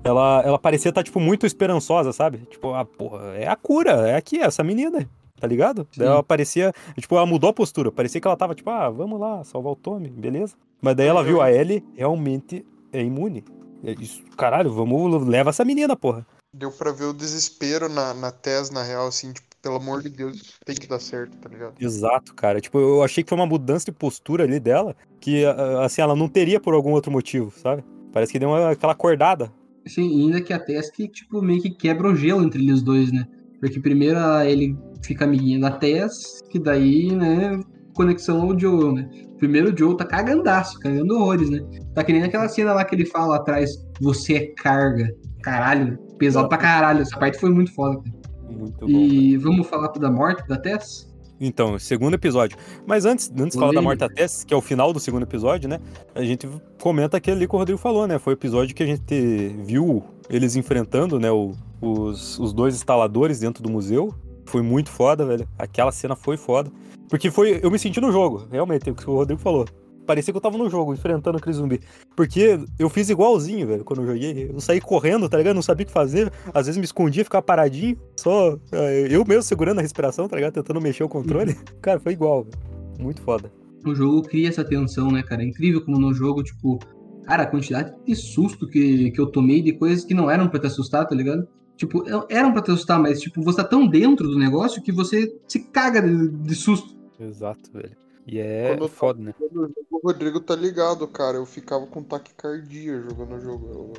ela, 0.02 0.42
ela 0.44 0.59
parecia 0.59 0.88
estar, 0.88 1.02
tipo, 1.02 1.20
muito 1.20 1.46
esperançosa, 1.46 2.12
sabe? 2.12 2.38
Tipo, 2.50 2.74
ah, 2.74 2.85
porra, 2.85 3.35
é 3.37 3.48
a 3.48 3.57
cura, 3.57 4.09
é 4.09 4.16
aqui, 4.16 4.38
essa 4.40 4.62
menina. 4.62 5.09
Tá 5.40 5.48
ligado? 5.48 5.87
Sim. 5.90 6.00
Daí 6.00 6.09
ela 6.09 6.22
parecia. 6.22 6.72
Tipo, 6.98 7.16
ela 7.16 7.26
mudou 7.26 7.50
a 7.50 7.52
postura. 7.52 7.92
Parecia 7.92 8.20
que 8.20 8.26
ela 8.26 8.37
tava, 8.37 8.54
tipo, 8.54 8.70
ah, 8.70 8.88
vamos 8.88 9.20
lá, 9.20 9.44
salvar 9.44 9.72
o 9.72 9.76
Tommy, 9.76 10.09
beleza? 10.09 10.54
Mas 10.80 10.96
daí 10.96 11.07
ela 11.07 11.22
viu 11.22 11.42
a 11.42 11.52
Ellie 11.52 11.85
realmente 11.94 12.64
é 12.92 13.02
imune. 13.02 13.44
É 13.85 13.92
Isso, 14.00 14.22
caralho, 14.37 14.72
vamos, 14.72 15.26
leva 15.26 15.50
essa 15.50 15.64
menina, 15.64 15.94
porra. 15.96 16.26
Deu 16.54 16.70
pra 16.70 16.92
ver 16.92 17.04
o 17.04 17.12
desespero 17.12 17.88
na, 17.88 18.14
na 18.14 18.30
Tess, 18.30 18.70
na 18.70 18.83
real, 18.83 19.09
assim, 19.09 19.33
tipo, 19.33 19.53
pelo 19.64 19.77
amor 19.77 20.03
de 20.03 20.11
Deus, 20.11 20.59
tem 20.62 20.77
que 20.77 20.87
dar 20.87 21.00
certo, 21.00 21.38
tá 21.38 21.48
ligado? 21.48 21.74
Exato, 21.81 22.35
cara. 22.35 22.61
Tipo, 22.61 22.79
eu 22.79 23.03
achei 23.03 23.24
que 23.24 23.31
foi 23.31 23.38
uma 23.38 23.46
mudança 23.46 23.87
de 23.87 23.92
postura 23.92 24.44
ali 24.44 24.61
dela 24.61 24.94
que, 25.18 25.42
ah, 25.46 25.87
assim, 25.87 26.03
ela 26.03 26.14
não 26.14 26.29
teria 26.29 26.61
por 26.61 26.74
algum 26.74 26.90
outro 26.92 27.11
motivo, 27.11 27.50
sabe? 27.50 27.83
Parece 28.12 28.31
que 28.31 28.38
deu 28.38 28.50
uma, 28.50 28.70
aquela 28.70 28.92
acordada. 28.92 29.50
Sim, 29.87 30.22
ainda 30.22 30.42
que 30.42 30.53
a 30.53 30.59
Tess 30.59 30.90
que, 30.90 31.09
tipo, 31.09 31.40
meio 31.40 31.62
que 31.62 31.70
quebra 31.70 32.09
o 32.09 32.14
gelo 32.14 32.44
entre 32.44 32.62
eles 32.62 32.83
dois, 32.83 33.11
né? 33.11 33.27
Porque 33.59 33.81
primeiro 33.81 34.18
ele 34.42 34.77
fica 35.03 35.24
amiguinha 35.24 35.59
da 35.59 35.70
Tess, 35.70 36.42
que 36.50 36.59
daí, 36.59 37.11
né, 37.12 37.59
conexão 37.94 38.42
ao 38.42 38.59
Joe, 38.59 38.92
né? 38.92 39.09
Primeiro 39.38 39.72
o 39.72 39.79
Joe 39.79 39.96
tá 39.96 40.05
cagandaço, 40.05 40.79
cagando 40.79 41.16
horrores, 41.16 41.48
né? 41.48 41.61
Tá 41.94 42.05
que 42.05 42.12
nem 42.12 42.20
naquela 42.20 42.48
cena 42.48 42.74
lá 42.74 42.85
que 42.85 42.94
ele 42.94 43.07
fala 43.07 43.37
atrás, 43.37 43.83
você 43.98 44.35
é 44.35 44.46
carga. 44.59 45.11
Caralho, 45.42 45.98
pesado 46.18 46.48
pra 46.50 46.59
caralho. 46.59 47.00
Essa 47.00 47.18
parte 47.18 47.38
foi 47.38 47.50
muito 47.50 47.72
foda. 47.74 47.96
cara. 48.03 48.23
Muito 48.54 48.80
bom. 48.86 48.88
E 48.88 49.36
vamos 49.36 49.66
falar 49.66 49.88
da 49.88 50.10
morte 50.10 50.46
da 50.48 50.56
Tess? 50.56 51.12
Então, 51.40 51.78
segundo 51.78 52.14
episódio. 52.14 52.56
Mas 52.86 53.04
antes, 53.04 53.30
antes 53.36 53.52
de 53.54 53.58
falar 53.58 53.72
da 53.72 53.82
morte 53.82 53.98
da 53.98 54.08
Tess, 54.08 54.44
que 54.44 54.54
é 54.54 54.56
o 54.56 54.60
final 54.60 54.92
do 54.92 55.00
segundo 55.00 55.24
episódio, 55.24 55.68
né? 55.68 55.80
A 56.14 56.22
gente 56.22 56.48
comenta 56.80 57.16
aquele 57.16 57.38
ali 57.38 57.48
que 57.48 57.54
o 57.54 57.58
Rodrigo 57.58 57.78
falou, 57.78 58.06
né? 58.06 58.18
Foi 58.18 58.32
o 58.32 58.36
episódio 58.36 58.74
que 58.74 58.82
a 58.82 58.86
gente 58.86 59.48
viu 59.64 60.02
eles 60.30 60.54
enfrentando, 60.56 61.18
né? 61.18 61.30
o- 61.30 61.52
os, 61.82 62.38
os 62.38 62.52
dois 62.52 62.74
instaladores 62.74 63.40
dentro 63.40 63.62
do 63.62 63.68
museu. 63.68 64.14
Foi 64.46 64.62
muito 64.62 64.90
foda, 64.90 65.24
velho. 65.26 65.46
Aquela 65.58 65.90
cena 65.92 66.14
foi 66.16 66.36
foda. 66.36 66.70
Porque 67.10 67.30
foi. 67.30 67.60
Eu 67.62 67.70
me 67.70 67.78
senti 67.78 68.00
no 68.00 68.10
jogo, 68.12 68.46
realmente, 68.50 68.88
é 68.88 68.92
o 68.92 68.94
que 68.94 69.08
o 69.10 69.14
Rodrigo 69.14 69.40
falou. 69.40 69.66
Parecia 70.06 70.32
que 70.32 70.36
eu 70.36 70.40
tava 70.40 70.58
no 70.58 70.70
jogo, 70.70 70.94
enfrentando 70.94 71.38
aquele 71.38 71.54
zumbi. 71.54 71.80
Porque 72.16 72.58
eu 72.78 72.88
fiz 72.88 73.08
igualzinho, 73.10 73.66
velho, 73.66 73.84
quando 73.84 74.02
eu 74.02 74.06
joguei. 74.06 74.50
Eu 74.52 74.60
saí 74.60 74.80
correndo, 74.80 75.28
tá 75.28 75.36
ligado? 75.36 75.54
Não 75.54 75.62
sabia 75.62 75.84
o 75.84 75.86
que 75.86 75.92
fazer. 75.92 76.32
Às 76.52 76.66
vezes 76.66 76.78
me 76.78 76.84
escondia, 76.84 77.24
ficava 77.24 77.42
paradinho, 77.42 77.98
só 78.16 78.58
é, 78.72 79.08
eu 79.10 79.24
mesmo 79.24 79.42
segurando 79.42 79.78
a 79.78 79.82
respiração, 79.82 80.28
tá 80.28 80.36
ligado? 80.36 80.54
Tentando 80.54 80.80
mexer 80.80 81.04
o 81.04 81.08
controle. 81.08 81.56
Cara, 81.80 81.98
foi 81.98 82.12
igual, 82.12 82.44
velho. 82.44 82.56
Muito 82.98 83.20
foda. 83.22 83.50
O 83.84 83.94
jogo 83.94 84.22
cria 84.22 84.48
essa 84.48 84.64
tensão, 84.64 85.10
né, 85.10 85.22
cara? 85.22 85.42
É 85.42 85.46
incrível 85.46 85.84
como 85.84 85.98
no 85.98 86.14
jogo, 86.14 86.42
tipo, 86.42 86.78
cara, 87.24 87.42
a 87.42 87.46
quantidade 87.46 87.92
de 88.06 88.14
susto 88.14 88.66
que, 88.66 89.10
que 89.10 89.20
eu 89.20 89.26
tomei 89.26 89.60
de 89.60 89.72
coisas 89.74 90.04
que 90.04 90.14
não 90.14 90.30
eram 90.30 90.48
pra 90.48 90.58
te 90.58 90.68
assustar, 90.68 91.06
tá 91.06 91.14
ligado? 91.14 91.46
Tipo, 91.76 92.04
eram 92.30 92.52
pra 92.52 92.62
te 92.62 92.70
assustar, 92.70 92.98
mas, 92.98 93.20
tipo, 93.20 93.42
você 93.42 93.58
tá 93.58 93.64
tão 93.64 93.86
dentro 93.86 94.28
do 94.28 94.38
negócio 94.38 94.82
que 94.82 94.92
você 94.92 95.36
se 95.48 95.58
caga 95.70 96.00
de, 96.00 96.28
de 96.28 96.54
susto. 96.54 96.96
Exato, 97.20 97.70
velho. 97.72 98.03
E 98.26 98.38
é 98.38 98.74
Quando 98.74 98.88
foda, 98.88 99.20
né? 99.22 99.34
Quando 99.38 99.72
O 99.90 100.00
Rodrigo 100.06 100.40
tá 100.40 100.54
ligado, 100.56 101.06
cara. 101.08 101.37
Eu 101.37 101.46
ficava 101.46 101.87
com 101.87 102.02
taquicardia 102.02 103.00
jogando 103.02 103.37
o 103.37 103.40
jogo. 103.40 103.68
Eu, 103.72 103.92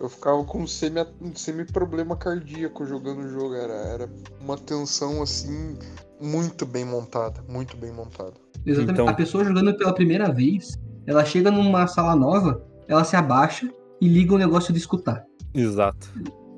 eu 0.00 0.08
ficava 0.08 0.44
com 0.44 0.66
semi, 0.66 1.00
semi-problema 1.34 2.16
cardíaco 2.16 2.84
jogando 2.84 3.20
o 3.20 3.28
jogo. 3.28 3.54
Era, 3.54 3.72
era 3.72 4.10
uma 4.40 4.56
tensão, 4.58 5.22
assim, 5.22 5.78
muito 6.20 6.66
bem 6.66 6.84
montada. 6.84 7.42
Muito 7.48 7.76
bem 7.76 7.92
montada. 7.92 8.34
Exatamente. 8.66 8.92
Então- 8.92 9.08
A 9.08 9.14
pessoa 9.14 9.44
jogando 9.44 9.74
pela 9.76 9.94
primeira 9.94 10.30
vez, 10.30 10.78
ela 11.06 11.24
chega 11.24 11.50
numa 11.50 11.86
sala 11.86 12.14
nova, 12.14 12.62
ela 12.86 13.04
se 13.04 13.16
abaixa 13.16 13.72
e 14.00 14.08
liga 14.08 14.34
o 14.34 14.38
negócio 14.38 14.72
de 14.72 14.78
escutar. 14.78 15.24
Exato. 15.54 16.08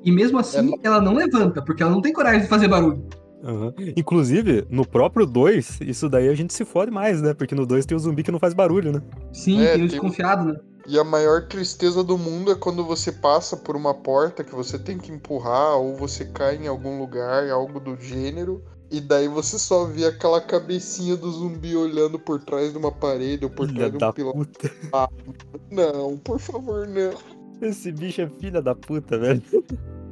E 0.03 0.11
mesmo 0.11 0.37
assim, 0.37 0.73
ela 0.83 0.99
não 0.99 1.13
levanta, 1.13 1.61
porque 1.61 1.81
ela 1.81 1.91
não 1.91 2.01
tem 2.01 2.11
coragem 2.11 2.41
de 2.41 2.47
fazer 2.47 2.67
barulho. 2.67 3.07
Aham. 3.43 3.73
Inclusive, 3.97 4.65
no 4.69 4.87
próprio 4.87 5.25
2, 5.25 5.79
isso 5.81 6.07
daí 6.07 6.29
a 6.29 6.33
gente 6.35 6.53
se 6.53 6.63
fode 6.63 6.89
mais, 6.91 7.21
né? 7.21 7.33
Porque 7.33 7.53
no 7.53 7.65
2 7.65 7.85
tem 7.85 7.95
o 7.95 7.99
zumbi 7.99 8.23
que 8.23 8.31
não 8.31 8.39
faz 8.39 8.53
barulho, 8.53 8.91
né? 8.93 9.01
Sim, 9.33 9.59
É, 9.61 9.73
tem 9.73 9.85
o 9.85 9.89
tem- 9.89 9.99
desconfiado, 9.99 10.45
né? 10.53 10.59
E 10.87 10.99
a 10.99 11.03
maior 11.03 11.47
tristeza 11.47 12.03
do 12.03 12.17
mundo 12.17 12.51
é 12.51 12.55
quando 12.55 12.83
você 12.83 13.09
passa 13.11 13.55
por 13.55 13.75
uma 13.75 13.93
porta 13.93 14.43
que 14.43 14.53
você 14.53 14.77
tem 14.77 14.97
que 14.97 15.11
empurrar 15.11 15.77
ou 15.77 15.95
você 15.95 16.25
cai 16.25 16.57
em 16.57 16.67
algum 16.67 16.99
lugar, 16.99 17.49
algo 17.49 17.79
do 17.79 17.95
gênero, 17.95 18.61
e 18.91 18.99
daí 18.99 19.27
você 19.29 19.57
só 19.57 19.85
vê 19.85 20.05
aquela 20.05 20.41
cabecinha 20.41 21.15
do 21.15 21.31
zumbi 21.31 21.73
olhando 21.75 22.19
por 22.19 22.43
trás 22.43 22.71
de 22.73 22.77
uma 22.77 22.91
parede 22.91 23.45
ou 23.45 23.49
por 23.49 23.65
Filha 23.67 23.77
trás 23.89 23.91
de 23.93 23.97
da 23.97 24.09
um 24.09 24.13
pilar. 24.13 24.33
puta. 24.33 24.71
Não, 25.71 26.17
por 26.17 26.39
favor, 26.39 26.85
não. 26.87 27.13
Esse 27.61 27.91
bicho 27.91 28.21
é 28.21 28.27
filha 28.27 28.61
da 28.61 28.75
puta, 28.75 29.17
velho. 29.17 29.41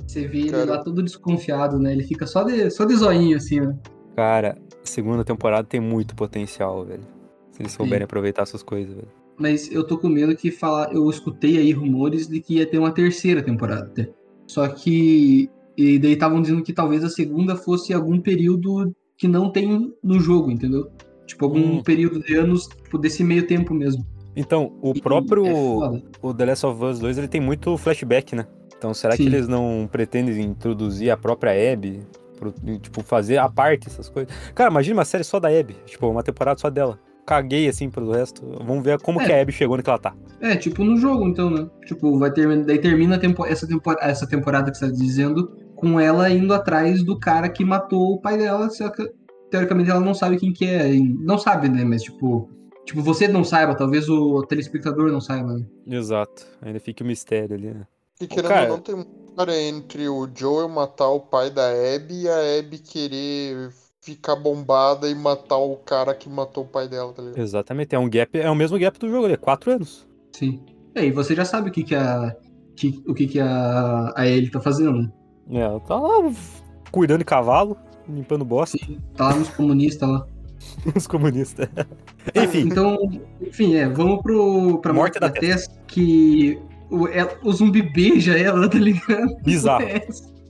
Você 0.08 0.28
vê 0.28 0.40
ele 0.40 0.50
Cara. 0.52 0.66
lá 0.72 0.84
todo 0.84 1.02
desconfiado, 1.04 1.80
né? 1.80 1.92
Ele 1.94 2.04
fica 2.04 2.26
só 2.28 2.44
de, 2.44 2.70
só 2.70 2.86
de 2.86 2.96
zoinho, 2.96 3.38
assim, 3.38 3.60
né? 3.62 3.78
Cara, 4.16 4.58
segunda 4.84 5.24
temporada 5.24 5.68
tem 5.68 5.80
muito 5.80 6.16
potencial, 6.16 6.84
velho. 6.86 7.04
Se 7.52 7.62
eles 7.62 7.72
Sim. 7.72 7.78
souberem 7.78 8.04
aproveitar 8.06 8.42
essas 8.44 8.62
coisas, 8.64 8.94
velho. 8.94 9.08
Mas 9.38 9.72
eu 9.72 9.86
tô 9.86 9.98
com 9.98 10.08
medo 10.10 10.36
que 10.36 10.52
falar. 10.52 10.94
Eu 10.94 11.10
escutei 11.10 11.58
aí 11.58 11.72
rumores 11.72 12.28
de 12.28 12.40
que 12.42 12.56
ia 12.56 12.66
ter 12.66 12.78
uma 12.78 12.92
terceira 12.92 13.42
temporada. 13.42 13.86
até. 13.86 14.10
Só 14.48 14.68
que. 14.68 15.50
E 15.78 15.98
daí 15.98 16.12
estavam 16.14 16.42
dizendo 16.42 16.62
que 16.62 16.74
talvez 16.74 17.04
a 17.04 17.10
segunda 17.10 17.56
fosse 17.56 17.94
algum 17.94 18.20
período 18.20 18.94
que 19.18 19.28
não 19.28 19.50
tem 19.50 19.94
no 20.04 20.20
jogo, 20.20 20.52
entendeu? 20.52 20.92
Tipo, 21.26 21.46
algum 21.46 21.78
Hum. 21.78 21.84
período 21.84 22.20
de 22.20 22.36
anos 22.36 22.68
tipo, 22.68 22.98
desse 22.98 23.24
meio 23.24 23.48
tempo 23.48 23.74
mesmo. 23.74 24.06
Então, 24.36 24.74
o 24.82 24.92
E 24.94 25.02
próprio. 25.02 25.46
é 25.46 26.02
o 26.22 26.34
The 26.34 26.46
Last 26.46 26.66
of 26.66 26.84
Us 26.84 27.00
2 27.00 27.18
ele 27.18 27.28
tem 27.28 27.40
muito 27.42 27.76
flashback, 27.78 28.36
né? 28.36 28.46
Então 28.82 28.96
será 28.96 29.16
que 29.16 29.22
Sim. 29.22 29.30
eles 29.30 29.48
não 29.48 29.88
pretendem 29.92 30.42
introduzir 30.42 31.12
a 31.12 31.16
própria 31.16 31.52
Abby? 31.72 32.00
Pro- 32.40 32.52
tipo, 32.80 33.04
fazer 33.04 33.38
a 33.38 33.48
parte 33.48 33.88
essas 33.88 34.10
coisas? 34.10 34.34
Cara, 34.56 34.72
imagina 34.72 34.98
uma 34.98 35.06
série 35.06 35.24
só 35.24 35.40
da 35.40 35.50
Abby. 35.50 35.76
Tipo, 35.86 36.08
uma 36.10 36.24
temporada 36.24 36.60
só 36.60 36.68
dela. 36.68 36.98
Caguei 37.28 37.68
assim 37.70 37.92
pro 37.92 38.10
resto. 38.10 38.42
Vamos 38.66 38.84
ver 38.84 39.00
como 39.00 39.22
É. 39.22 39.26
que 39.26 39.32
a 39.32 39.40
Abby 39.40 39.52
chegou 39.52 39.78
no 39.78 39.84
que 39.84 39.90
ela 39.92 40.00
tá. 40.00 40.16
É, 40.40 40.56
tipo 40.56 40.84
no 40.84 40.98
jogo, 40.98 41.28
então, 41.28 41.52
né? 41.52 41.70
Tipo, 41.86 42.18
vai 42.18 42.32
ter, 42.32 42.66
daí 42.66 42.80
termina 42.80 43.20
tempo, 43.20 43.46
essa, 43.46 43.68
tempo, 43.68 43.92
essa 44.00 44.26
temporada 44.28 44.72
que 44.72 44.78
você 44.80 44.88
tá 44.88 44.92
dizendo 44.92 45.56
com 45.76 46.00
ela 46.00 46.28
indo 46.32 46.52
atrás 46.52 47.04
do 47.04 47.20
cara 47.20 47.48
que 47.50 47.64
matou 47.64 48.14
o 48.16 48.20
pai 48.20 48.40
dela, 48.40 48.68
só 48.72 48.90
que 48.90 49.08
teoricamente 49.52 49.92
ela 49.92 50.00
não 50.00 50.16
sabe 50.16 50.38
quem 50.38 50.52
que 50.52 50.66
é. 50.66 50.92
Não 51.20 51.38
sabe, 51.38 51.70
né? 51.70 51.84
Mas 51.86 52.02
tipo, 52.02 52.50
tipo, 52.86 53.04
você 53.04 53.28
não 53.28 53.44
saiba, 53.44 53.76
talvez 53.76 54.10
o 54.10 54.42
telespectador 54.48 55.12
não 55.12 55.22
saiba, 55.22 55.54
né? 55.54 55.66
Exato. 55.86 56.48
Ainda 56.64 56.80
fica 56.80 57.04
o 57.04 57.08
mistério 57.08 57.56
ali, 57.56 57.68
né? 57.68 57.82
E 58.24 58.28
querendo 58.28 58.48
cara- 58.50 58.64
ou 58.64 58.70
não, 58.78 58.80
tem 58.80 58.96
uma 58.96 59.06
história 59.30 59.62
entre 59.70 60.08
o 60.10 60.28
Joel 60.36 60.70
matar 60.70 61.10
o 61.10 61.20
pai 61.20 61.50
da 61.50 61.68
Abby 61.70 62.24
e 62.24 62.30
a 62.30 62.60
Abby 62.60 62.78
querer 62.80 63.72
ficar 64.02 64.36
bombada 64.36 65.08
e 65.10 65.16
matar 65.16 65.58
o 65.58 65.76
cara 65.78 66.14
que 66.16 66.28
matou 66.28 66.64
o 66.64 66.68
pai 66.68 66.88
dela, 66.88 67.14
tá 67.14 67.22
ligado? 67.22 67.40
Exatamente. 67.40 67.94
É 67.96 68.00
um 68.00 68.10
gap, 68.10 68.38
é 68.40 68.50
o 68.50 68.56
mesmo 68.56 68.78
gap 68.80 68.98
do 69.00 69.10
jogo 69.10 69.28
é 69.28 69.38
quatro 69.38 69.72
anos. 69.72 70.08
Sim. 70.34 70.60
É, 70.96 71.06
e 71.06 71.12
você 71.12 71.36
já 71.36 71.46
sabe 71.46 71.70
o 71.70 71.72
que 71.72 71.84
que 71.84 71.96
a 71.96 72.36
que, 72.76 73.04
o 73.08 73.14
que 73.14 73.28
que 73.28 73.40
a 73.40 74.12
a 74.16 74.28
Ellie 74.28 74.50
tá 74.50 74.60
fazendo. 74.60 75.02
né? 75.04 75.12
É, 75.52 75.60
ela 75.60 75.80
tá 75.82 75.96
lá 76.00 76.32
cuidando 76.92 77.20
de 77.20 77.26
cavalo, 77.26 77.78
limpando 78.10 78.44
bosta, 78.44 78.78
Sim. 78.78 78.98
Tá 79.16 79.30
lá 79.30 79.36
nos 79.36 79.50
comunistas 79.50 80.10
lá. 80.10 80.26
os 80.96 81.08
comunistas. 81.08 81.68
Enfim, 82.36 82.62
Então, 82.68 82.98
enfim, 83.42 83.76
é, 83.76 83.88
vamos 83.88 84.22
pro 84.22 84.80
pra 84.80 84.94
Morte 84.94 85.20
morte, 85.20 85.20
da 85.20 85.28
da 85.28 85.34
Tess, 85.34 85.68
que 85.88 86.60
o, 86.92 87.08
é- 87.08 87.38
o 87.44 87.52
zumbi 87.52 87.82
beija 87.82 88.38
ela, 88.38 88.68
tá 88.70 88.78
ligado? 88.78 89.36
bizarro, 89.44 89.84
É. 89.84 90.06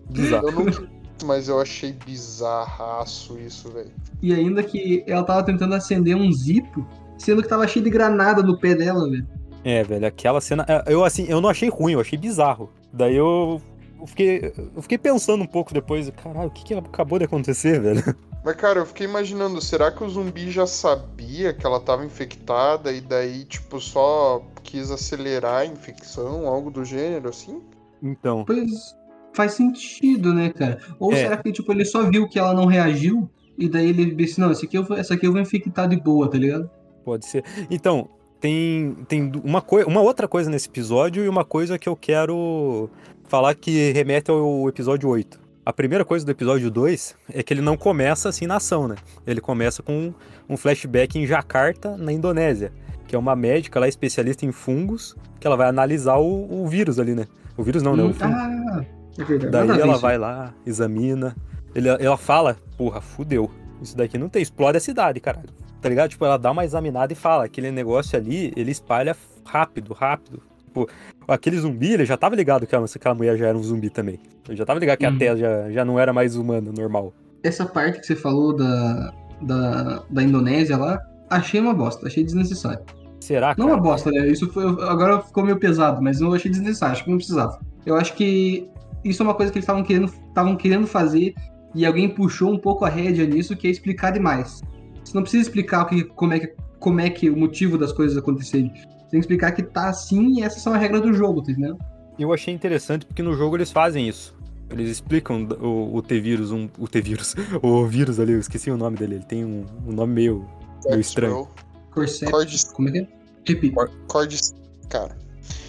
bizarro. 0.09 0.47
Eu 0.49 0.51
não 0.65 1.01
mas 1.23 1.47
eu 1.47 1.61
achei 1.61 1.95
bizarraço 2.03 3.37
isso, 3.39 3.69
velho. 3.71 3.91
E 4.23 4.33
ainda 4.33 4.63
que 4.63 5.03
ela 5.05 5.23
tava 5.23 5.43
tentando 5.43 5.75
acender 5.75 6.15
um 6.15 6.31
zipo, 6.31 6.83
sendo 7.17 7.43
que 7.43 7.47
tava 7.47 7.67
cheio 7.67 7.85
de 7.85 7.91
granada 7.91 8.41
no 8.41 8.57
pé 8.59 8.73
dela, 8.73 9.07
velho. 9.07 9.27
É, 9.63 9.83
velho, 9.83 10.07
aquela 10.07 10.41
cena. 10.41 10.65
é, 10.67 10.83
Eu 10.87 11.03
assim, 11.05 11.25
eu 11.29 11.39
não 11.39 11.47
achei 11.49 11.69
ruim, 11.69 11.93
eu 11.93 11.99
achei 12.01 12.17
bizarro. 12.17 12.71
Daí 12.91 13.15
eu. 13.15 13.61
Eu 13.99 14.07
fiquei, 14.07 14.51
eu 14.75 14.81
fiquei 14.81 14.97
pensando 14.97 15.43
um 15.43 15.47
pouco 15.47 15.71
depois, 15.75 16.09
caralho, 16.09 16.47
o 16.47 16.51
que, 16.51 16.63
que 16.63 16.73
acabou 16.73 17.19
de 17.19 17.25
acontecer, 17.25 17.79
velho? 17.79 18.03
Mas, 18.43 18.55
cara, 18.55 18.79
eu 18.79 18.85
fiquei 18.85 19.05
imaginando, 19.05 19.61
será 19.61 19.91
que 19.91 20.03
o 20.03 20.09
zumbi 20.09 20.49
já 20.49 20.65
sabia 20.65 21.53
que 21.53 21.65
ela 21.65 21.79
tava 21.79 22.03
infectada 22.03 22.91
e 22.91 22.99
daí, 22.99 23.45
tipo, 23.45 23.79
só 23.79 24.43
quis 24.63 24.89
acelerar 24.89 25.61
a 25.61 25.65
infecção, 25.65 26.47
algo 26.47 26.71
do 26.71 26.83
gênero, 26.83 27.29
assim? 27.29 27.61
Então, 28.01 28.43
Pois 28.45 28.95
faz 29.33 29.53
sentido, 29.53 30.33
né, 30.33 30.49
cara? 30.49 30.79
Ou 30.99 31.13
É. 31.13 31.17
será 31.17 31.37
que, 31.37 31.51
tipo, 31.51 31.71
ele 31.71 31.85
só 31.85 32.09
viu 32.09 32.27
que 32.27 32.39
ela 32.39 32.53
não 32.53 32.65
reagiu, 32.65 33.29
e 33.57 33.69
daí 33.69 33.89
ele 33.89 34.15
disse, 34.15 34.39
não, 34.39 34.51
esse 34.51 34.65
aqui 34.65 34.77
eu 34.77 34.83
vou, 34.83 34.97
essa 34.97 35.13
aqui 35.13 35.27
eu 35.27 35.31
vou 35.31 35.39
infectar 35.41 35.87
de 35.87 35.95
boa, 35.95 36.29
tá 36.29 36.37
ligado? 36.37 36.69
pode 37.03 37.25
ser. 37.25 37.43
Então, 37.69 38.09
tem, 38.39 38.95
tem 39.07 39.31
uma, 39.43 39.61
coi 39.61 39.83
uma 39.83 40.01
outra 40.01 40.27
coisa 40.27 40.49
nesse 40.49 40.67
episódio 40.67 41.23
e 41.23 41.29
uma 41.29 41.43
coisa 41.43 41.77
que 41.79 41.89
eu 41.89 41.95
quero 41.95 42.89
falar 43.27 43.55
que 43.55 43.91
remete 43.91 44.29
ao 44.29 44.67
episódio 44.67 45.09
8. 45.09 45.39
A 45.65 45.71
primeira 45.71 46.03
coisa 46.03 46.25
do 46.25 46.31
episódio 46.31 46.71
2 46.71 47.15
é 47.33 47.43
que 47.43 47.53
ele 47.53 47.61
não 47.61 47.77
começa 47.77 48.27
assim 48.29 48.47
na 48.47 48.55
ação, 48.55 48.87
né? 48.87 48.95
Ele 49.27 49.39
começa 49.39 49.83
com 49.83 50.13
um 50.49 50.57
flashback 50.57 51.19
em 51.19 51.27
Jakarta, 51.27 51.95
na 51.97 52.11
Indonésia, 52.11 52.73
que 53.07 53.15
é 53.15 53.19
uma 53.19 53.35
médica 53.35 53.79
lá 53.79 53.87
especialista 53.87 54.45
em 54.45 54.51
fungos, 54.51 55.15
que 55.39 55.45
ela 55.45 55.55
vai 55.55 55.67
analisar 55.67 56.17
o, 56.17 56.63
o 56.63 56.67
vírus 56.67 56.97
ali, 56.99 57.13
né? 57.13 57.27
O 57.55 57.63
vírus 57.63 57.83
não, 57.83 57.95
né? 57.95 58.03
O 58.03 58.07
Hum, 58.07 58.13
fungo. 58.13 58.33
ah, 58.33 58.81
é. 58.81 59.49
Daí 59.49 59.69
ela 59.79 59.97
vai 59.97 60.17
lá, 60.17 60.53
examina. 60.65 61.35
Ele, 61.75 61.89
ela 61.89 62.17
fala, 62.17 62.57
porra, 62.77 62.99
fudeu. 62.99 63.51
Isso 63.81 63.95
daqui 63.95 64.17
não 64.17 64.29
tem, 64.29 64.41
explode 64.41 64.77
a 64.77 64.81
cidade, 64.81 65.19
caralho. 65.19 65.49
Tá 65.79 65.89
ligado? 65.89 66.09
Tipo, 66.09 66.25
ela 66.25 66.37
dá 66.37 66.51
uma 66.51 66.65
examinada 66.65 67.13
e 67.13 67.15
fala, 67.15 67.45
aquele 67.45 67.71
negócio 67.71 68.17
ali, 68.17 68.51
ele 68.55 68.71
espalha 68.71 69.15
rápido, 69.45 69.93
rápido. 69.93 70.41
Tipo, 70.71 70.87
aquele 71.27 71.57
zumbi, 71.57 71.93
ele 71.93 72.05
já 72.05 72.15
tava 72.15 72.33
ligado 72.33 72.65
que 72.65 72.73
aquela, 72.73 73.13
mulher 73.13 73.37
já 73.37 73.47
era 73.47 73.57
um 73.57 73.61
zumbi 73.61 73.89
também. 73.89 74.17
Ele 74.47 74.57
já 74.57 74.65
tava 74.65 74.79
ligado 74.79 74.97
que 74.97 75.05
a 75.05 75.09
Uhum. 75.09 75.17
Tess 75.17 75.37
já, 75.37 75.69
já 75.69 75.83
não 75.83 75.99
era 75.99 76.13
mais 76.13 76.37
humana, 76.37 76.71
normal. 76.71 77.13
Essa 77.43 77.65
parte 77.65 77.99
que 77.99 78.05
você 78.05 78.15
falou 78.15 78.55
da, 78.55 79.13
da, 79.41 80.03
da 80.09 80.23
Indonésia 80.23 80.77
lá, 80.77 80.97
achei 81.29 81.59
uma 81.59 81.73
bosta, 81.73 82.07
achei 82.07 82.23
desnecessário. 82.23 82.79
Será, 83.19 83.49
Não 83.57 83.65
cara? 83.67 83.77
uma 83.77 83.83
bosta, 83.83 84.09
né? 84.11 84.27
Isso 84.27 84.49
foi. 84.51 84.63
Agora 84.63 85.21
ficou 85.21 85.43
meio 85.43 85.59
pesado, 85.59 86.01
mas 86.01 86.21
eu 86.21 86.33
achei 86.33 86.49
desnecessário, 86.49 86.93
acho 86.93 87.03
que 87.03 87.09
não 87.09 87.17
precisava. 87.17 87.59
Eu 87.85 87.95
acho 87.95 88.13
que 88.15 88.67
isso 89.03 89.21
é 89.21 89.25
uma 89.25 89.33
coisa 89.33 89.51
que 89.51 89.57
eles 89.57 89.63
estavam 89.65 89.83
querendo, 89.83 90.05
estavam 90.05 90.55
querendo 90.55 90.87
fazer 90.87 91.33
e 91.75 91.85
alguém 91.85 92.07
puxou 92.09 92.51
um 92.51 92.57
pouco 92.57 92.85
a 92.85 92.89
rédea 92.89 93.25
nisso, 93.25 93.55
que 93.55 93.67
é 93.67 93.69
explicar 93.71 94.11
demais. 94.11 94.61
Você 95.03 95.13
não 95.13 95.21
precisa 95.23 95.43
explicar 95.43 95.83
o 95.83 95.85
que, 95.87 96.03
como, 96.05 96.33
é 96.33 96.39
que, 96.39 96.53
como 96.79 96.99
é 97.01 97.09
que 97.09 97.29
o 97.29 97.35
motivo 97.37 97.77
das 97.77 97.91
coisas 97.91 98.17
acontecerem. 98.17 98.71
Você 99.11 99.17
tem 99.17 99.19
que 99.19 99.25
explicar 99.25 99.51
que 99.51 99.61
tá 99.61 99.89
assim 99.89 100.39
e 100.39 100.43
essas 100.43 100.61
são 100.61 100.73
as 100.73 100.79
regras 100.79 101.01
do 101.01 101.13
jogo, 101.13 101.41
tá 101.41 101.51
entendendo? 101.51 101.77
Eu 102.17 102.33
achei 102.33 102.53
interessante 102.53 103.05
porque 103.05 103.21
no 103.21 103.33
jogo 103.33 103.57
eles 103.57 103.69
fazem 103.69 104.07
isso. 104.07 104.33
Eles 104.69 104.89
explicam 104.89 105.43
o, 105.59 105.97
o 105.97 106.01
T-vírus, 106.01 106.49
um, 106.49 106.69
o 106.79 106.87
T-vírus, 106.87 107.35
o 107.61 107.85
vírus 107.85 108.21
ali, 108.21 108.31
eu 108.31 108.39
esqueci 108.39 108.71
o 108.71 108.77
nome 108.77 108.95
dele. 108.95 109.15
Ele 109.15 109.25
tem 109.25 109.43
um, 109.43 109.65
um 109.85 109.91
nome 109.91 110.13
meio, 110.13 110.47
meio 110.85 111.01
estranho. 111.01 111.49
Cordes, 111.91 112.63
como 112.71 112.87
é 112.87 112.91
que 112.93 112.97
é? 112.99 113.07
Repita. 113.45 113.89
cordes, 114.07 114.55
cara. 114.87 115.17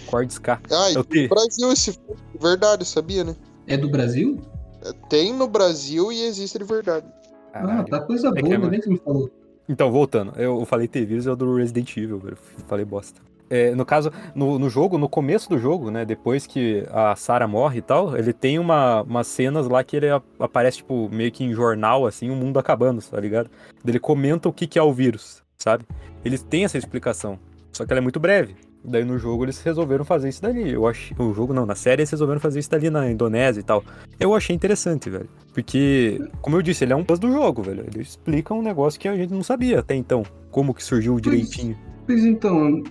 Cordes 0.07 0.37
K. 0.37 0.61
Ah, 0.71 0.91
É 0.93 0.99
o 0.99 1.03
T. 1.03 1.23
no 1.23 1.29
Brasil 1.29 1.71
esse 1.73 1.99
verdade, 2.39 2.85
sabia, 2.85 3.25
né? 3.25 3.35
É 3.67 3.75
do 3.75 3.89
Brasil? 3.89 4.39
Tem 5.09 5.33
no 5.33 5.49
Brasil 5.49 6.13
e 6.13 6.23
existe 6.23 6.57
de 6.59 6.63
verdade. 6.63 7.07
Ah, 7.53 7.59
Caralho. 7.59 7.87
tá 7.87 7.99
coisa 7.99 8.31
que 8.31 8.41
boa, 8.41 8.53
é, 8.53 8.55
ainda 8.55 8.69
bem 8.69 8.79
que 8.79 8.85
você 8.85 8.91
me 8.91 8.99
falou. 8.99 9.29
Então, 9.67 9.91
voltando, 9.91 10.31
eu 10.39 10.65
falei 10.65 10.87
T-Vírus 10.87 11.27
é 11.27 11.31
o 11.31 11.35
do 11.35 11.55
Resident 11.55 11.97
Evil, 11.97 12.19
velho. 12.19 12.37
Falei 12.67 12.85
bosta. 12.85 13.32
É, 13.53 13.75
no 13.75 13.85
caso, 13.85 14.11
no, 14.33 14.57
no, 14.57 14.67
jogo, 14.67 14.97
no 14.97 15.07
começo 15.07 15.47
do 15.47 15.59
jogo, 15.59 15.91
né? 15.91 16.03
Depois 16.03 16.47
que 16.47 16.83
a 16.89 17.15
Sarah 17.15 17.47
morre 17.47 17.77
e 17.77 17.81
tal, 17.83 18.17
ele 18.17 18.33
tem 18.33 18.57
uma, 18.57 19.03
umas 19.03 19.27
cenas 19.27 19.67
lá 19.67 19.83
que 19.83 19.95
ele 19.95 20.07
aparece, 20.39 20.77
tipo, 20.77 21.07
meio 21.11 21.31
que 21.31 21.43
em 21.43 21.53
jornal, 21.53 22.07
assim, 22.07 22.31
o 22.31 22.35
mundo 22.35 22.57
acabando, 22.57 22.99
tá 22.99 23.19
ligado? 23.19 23.51
Ele 23.85 23.99
comenta 23.99 24.49
o 24.49 24.53
que, 24.53 24.65
que 24.65 24.79
é 24.79 24.81
o 24.81 24.91
vírus, 24.91 25.43
sabe? 25.55 25.85
Eles 26.25 26.41
têm 26.41 26.65
essa 26.65 26.79
explicação. 26.79 27.37
Só 27.71 27.85
que 27.85 27.93
ela 27.93 27.99
é 27.99 28.01
muito 28.01 28.19
breve. 28.19 28.55
Daí 28.83 29.05
no 29.05 29.19
jogo 29.19 29.45
eles 29.45 29.61
resolveram 29.61 30.03
fazer 30.03 30.29
isso 30.29 30.41
dali. 30.41 30.71
Eu 30.71 30.87
achei. 30.87 31.15
O 31.19 31.31
jogo 31.31 31.53
não, 31.53 31.63
na 31.63 31.75
série 31.75 32.01
eles 32.01 32.09
resolveram 32.09 32.41
fazer 32.41 32.59
isso 32.59 32.71
dali 32.71 32.89
na 32.89 33.09
Indonésia 33.11 33.59
e 33.59 33.63
tal. 33.63 33.83
Eu 34.19 34.33
achei 34.33 34.55
interessante, 34.55 35.11
velho. 35.11 35.29
Porque, 35.53 36.19
como 36.41 36.57
eu 36.57 36.61
disse, 36.63 36.83
ele 36.83 36.93
é 36.93 36.95
um 36.95 37.03
plus 37.03 37.19
do 37.19 37.31
jogo, 37.31 37.61
velho. 37.61 37.85
Ele 37.87 38.01
explica 38.01 38.51
um 38.51 38.63
negócio 38.63 38.99
que 38.99 39.07
a 39.07 39.15
gente 39.15 39.31
não 39.31 39.43
sabia 39.43 39.79
até 39.79 39.93
então. 39.93 40.23
Como 40.49 40.73
que 40.73 40.83
surgiu 40.83 41.19
direitinho. 41.19 41.77
Pois, 42.07 42.19
pois 42.19 42.25
então, 42.25 42.83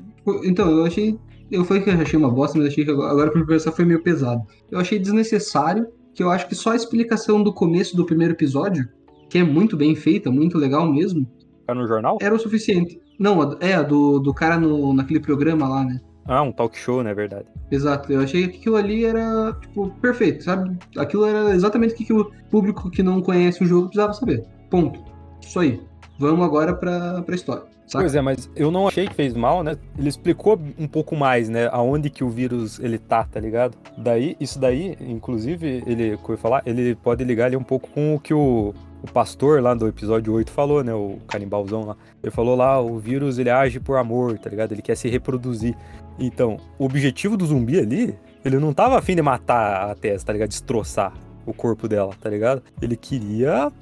então, 0.45 0.71
eu 0.71 0.85
achei. 0.85 1.19
Eu 1.51 1.65
falei 1.65 1.83
que 1.83 1.91
eu 1.91 1.95
achei 1.95 2.19
uma 2.19 2.31
bosta, 2.31 2.59
mas 2.59 2.69
achei 2.69 2.85
que 2.85 2.91
agora 2.91 3.31
pra 3.31 3.41
conversar 3.41 3.73
foi 3.73 3.85
meio 3.85 4.03
pesado. 4.03 4.43
Eu 4.71 4.79
achei 4.79 4.99
desnecessário, 4.99 5.87
que 6.15 6.23
eu 6.23 6.31
acho 6.31 6.49
que 6.49 6.55
só 6.55 6.71
a 6.71 6.77
explicação 6.77 7.43
do 7.43 7.53
começo 7.53 7.95
do 7.95 8.07
primeiro 8.07 8.33
episódio, 8.33 8.89
que 9.29 9.39
é 9.39 9.45
muito 9.45 9.77
bem 9.77 9.95
feita, 9.95 10.31
muito 10.31 10.57
legal 10.57 10.91
mesmo. 10.91 11.27
Tá 11.67 11.75
no 11.75 11.87
jornal? 11.87 12.19
Era 12.21 12.35
o 12.35 12.39
suficiente. 12.39 13.01
Não, 13.19 13.57
é, 13.61 13.83
do, 13.83 14.19
do 14.19 14.33
cara 14.33 14.59
no, 14.59 14.95
naquele 14.95 15.21
programa 15.21 15.69
lá, 15.69 15.85
né? 15.85 16.01
Ah, 16.25 16.43
um 16.43 16.53
talk 16.53 16.77
show, 16.79 17.03
né? 17.03 17.13
Verdade. 17.15 17.47
Exato. 17.71 18.13
Eu 18.13 18.21
achei 18.21 18.49
que 18.49 18.59
aquilo 18.59 18.77
ali 18.77 19.05
era, 19.05 19.53
tipo, 19.61 19.91
perfeito, 20.01 20.45
sabe? 20.45 20.77
Aquilo 20.97 21.27
era 21.27 21.55
exatamente 21.55 21.95
o 21.95 21.97
que, 21.97 22.05
que 22.05 22.13
o 22.13 22.31
público 22.51 22.91
que 22.91 23.03
não 23.03 23.21
conhece 23.21 23.63
o 23.63 23.67
jogo 23.67 23.89
precisava 23.89 24.13
saber. 24.13 24.45
Ponto. 24.71 25.03
Isso 25.41 25.59
aí. 25.59 25.81
Vamos 26.19 26.45
agora 26.45 26.75
pra, 26.75 27.23
pra 27.23 27.35
história. 27.35 27.65
Saca? 27.87 28.05
Pois 28.05 28.15
é, 28.15 28.21
mas 28.21 28.51
eu 28.57 28.71
não 28.71 28.89
achei 28.89 29.07
que 29.07 29.15
fez 29.15 29.35
mal, 29.35 29.63
né? 29.63 29.77
Ele 29.99 30.09
explicou 30.09 30.59
um 30.79 30.87
pouco 30.87 31.17
mais, 31.17 31.49
né? 31.49 31.69
Aonde 31.73 32.09
que 32.09 32.25
o 32.25 32.29
vírus 32.29 32.79
ele 32.79 32.99
tá, 32.99 33.25
tá 33.25 33.39
ligado? 33.39 33.77
Daí, 33.99 34.37
isso 34.41 34.59
daí, 34.59 34.97
inclusive, 35.01 35.83
ele, 35.87 36.17
como 36.19 36.35
eu 36.35 36.39
falar, 36.39 36.63
ele 36.65 36.95
pode 36.95 37.23
ligar 37.25 37.47
ali 37.47 37.57
um 37.57 37.63
pouco 37.63 37.91
com 37.91 38.15
o 38.15 38.21
que 38.21 38.33
o, 38.33 38.75
o 39.03 39.13
pastor 39.13 39.61
lá 39.61 39.75
do 39.75 39.87
episódio 39.89 40.33
8 40.33 40.51
falou, 40.51 40.83
né? 40.83 40.95
O 40.95 41.19
canibalzão 41.27 41.85
lá. 41.85 41.97
Ele 42.23 42.31
falou 42.31 42.57
lá, 42.57 42.81
o 42.81 42.99
vírus 42.99 43.39
ele 43.39 43.51
age 43.51 43.81
por 43.81 43.97
amor, 43.99 44.39
tá 44.39 44.49
ligado? 44.49 44.73
Ele 44.73 44.83
quer 44.83 44.97
se 44.97 45.09
reproduzir. 45.09 45.77
Então, 46.19 46.59
o 46.79 46.85
objetivo 46.85 47.37
do 47.37 47.45
zumbi 47.45 47.79
ali, 47.79 48.15
ele 48.45 48.59
não 48.59 48.73
tava 48.73 48.99
afim 48.99 49.15
de 49.15 49.23
matar 49.23 49.91
a 49.91 49.95
Tess, 49.95 50.23
tá 50.23 50.33
ligado? 50.33 50.49
Destroçar 50.49 51.13
o 51.47 51.53
corpo 51.53 51.89
dela, 51.89 52.15
tá 52.21 52.29
ligado? 52.29 52.63
Ele 52.81 52.97
queria 52.97 53.73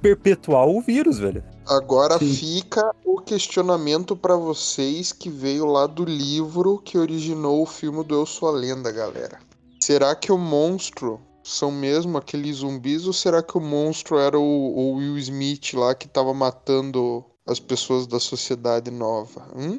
perpetuar 0.00 0.66
o 0.66 0.80
vírus, 0.80 1.18
velho. 1.18 1.42
Agora 1.66 2.18
Sim. 2.18 2.32
fica 2.34 2.94
o 3.04 3.20
questionamento 3.20 4.16
para 4.16 4.34
vocês 4.36 5.12
que 5.12 5.28
veio 5.28 5.66
lá 5.66 5.86
do 5.86 6.04
livro 6.04 6.78
que 6.78 6.98
originou 6.98 7.62
o 7.62 7.66
filme 7.66 8.02
do 8.02 8.14
Eu 8.14 8.26
Sou 8.26 8.48
a 8.48 8.52
Lenda, 8.52 8.90
galera. 8.90 9.38
Será 9.80 10.14
que 10.14 10.32
o 10.32 10.38
monstro 10.38 11.20
são 11.42 11.70
mesmo 11.70 12.18
aqueles 12.18 12.56
zumbis 12.56 13.06
ou 13.06 13.12
será 13.12 13.42
que 13.42 13.56
o 13.56 13.60
monstro 13.60 14.18
era 14.18 14.38
o, 14.38 14.42
o 14.42 14.94
Will 14.96 15.18
Smith 15.18 15.74
lá 15.74 15.94
que 15.94 16.08
tava 16.08 16.34
matando 16.34 17.24
as 17.46 17.58
pessoas 17.58 18.06
da 18.06 18.20
sociedade 18.20 18.90
nova? 18.90 19.48
Hum? 19.56 19.78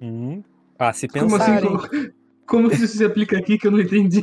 Hum. 0.00 0.42
Ah, 0.78 0.92
se 0.92 1.08
pensar. 1.08 1.26
Como, 1.26 1.42
assim, 1.42 1.88
como, 1.88 2.12
como 2.46 2.72
isso 2.72 2.86
se 2.88 3.04
aplica 3.04 3.38
aqui 3.38 3.58
que 3.58 3.66
eu 3.66 3.70
não 3.70 3.80
entendi? 3.80 4.22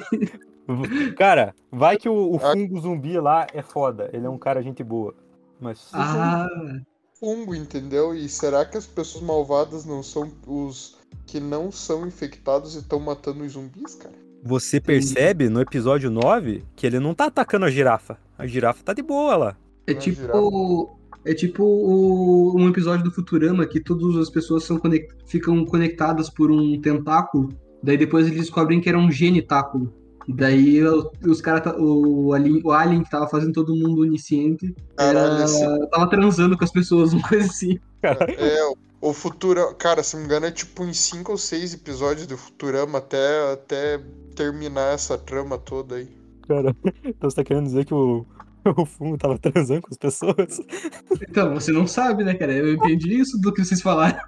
Cara, 1.17 1.55
vai 1.71 1.97
que 1.97 2.09
o, 2.09 2.33
o 2.33 2.39
fungo 2.39 2.79
zumbi 2.79 3.19
lá 3.19 3.47
é 3.53 3.61
foda. 3.61 4.09
Ele 4.13 4.25
é 4.25 4.29
um 4.29 4.37
cara 4.37 4.61
gente 4.61 4.83
boa. 4.83 5.13
Mas. 5.59 5.89
Ah. 5.93 6.47
Fungo, 7.19 7.55
entendeu? 7.55 8.13
E 8.13 8.29
será 8.29 8.63
que 8.63 8.77
as 8.77 8.85
pessoas 8.85 9.23
malvadas 9.23 9.85
não 9.85 10.03
são 10.03 10.31
os 10.45 10.97
que 11.25 11.39
não 11.39 11.71
são 11.71 12.05
infectados 12.05 12.75
e 12.75 12.79
estão 12.79 12.99
matando 12.99 13.43
os 13.43 13.53
zumbis, 13.53 13.95
cara? 13.95 14.13
Você 14.43 14.79
percebe 14.79 15.49
no 15.49 15.59
episódio 15.59 16.11
9 16.11 16.63
que 16.75 16.85
ele 16.85 16.99
não 16.99 17.15
tá 17.15 17.25
atacando 17.25 17.65
a 17.65 17.71
girafa. 17.71 18.17
A 18.37 18.45
girafa 18.45 18.83
tá 18.83 18.93
de 18.93 19.01
boa 19.01 19.35
lá. 19.35 19.57
É 19.87 19.93
tipo. 19.93 20.95
É 21.25 21.33
tipo 21.33 21.63
o, 21.63 22.55
um 22.55 22.69
episódio 22.69 23.03
do 23.03 23.11
Futurama 23.11 23.65
que 23.65 23.81
todas 23.81 24.15
as 24.15 24.29
pessoas 24.29 24.63
são 24.63 24.79
conect, 24.79 25.13
ficam 25.25 25.65
conectadas 25.65 26.29
por 26.29 26.49
um 26.49 26.79
tentáculo. 26.79 27.49
Daí 27.83 27.97
depois 27.97 28.27
eles 28.27 28.39
descobrem 28.39 28.79
que 28.79 28.87
era 28.87 28.97
um 28.97 29.11
genitáculo. 29.11 29.93
E 30.27 30.33
daí 30.33 30.83
os 31.25 31.39
caras, 31.39 31.73
o, 31.79 32.33
alien, 32.33 32.61
o 32.63 32.71
alien 32.71 33.01
que 33.01 33.09
tava 33.09 33.29
fazendo 33.29 33.53
todo 33.53 33.75
mundo 33.75 34.01
onisciente, 34.01 34.75
era, 34.99 35.45
tava 35.89 36.09
transando 36.09 36.57
com 36.57 36.65
as 36.65 36.71
pessoas, 36.71 37.13
uma 37.13 37.25
coisa 37.27 37.47
assim. 37.47 37.79
É, 38.03 38.73
o 38.99 39.13
Futurama, 39.13 39.73
cara, 39.75 40.03
se 40.03 40.15
não 40.15 40.23
me 40.23 40.27
engano, 40.27 40.45
é 40.47 40.51
tipo 40.51 40.83
em 40.83 40.91
cinco 40.91 41.31
ou 41.31 41.37
seis 41.37 41.73
episódios 41.73 42.27
do 42.27 42.37
Futurama 42.37 42.97
até, 42.97 43.53
até 43.53 44.01
terminar 44.35 44.93
essa 44.93 45.17
trama 45.17 45.57
toda 45.57 45.95
aí. 45.95 46.09
Cara, 46.45 46.75
então 47.05 47.29
você 47.29 47.35
tá 47.37 47.43
querendo 47.45 47.65
dizer 47.65 47.85
que 47.85 47.93
o, 47.93 48.25
o 48.75 48.85
fungo 48.85 49.17
tava 49.17 49.37
transando 49.37 49.81
com 49.81 49.91
as 49.91 49.97
pessoas? 49.97 50.59
Então, 51.29 51.53
você 51.53 51.71
não 51.71 51.87
sabe, 51.87 52.25
né, 52.25 52.33
cara? 52.33 52.51
Eu 52.51 52.73
entendi 52.73 53.17
isso 53.17 53.39
do 53.39 53.53
que 53.53 53.63
vocês 53.63 53.81
falaram. 53.81 54.19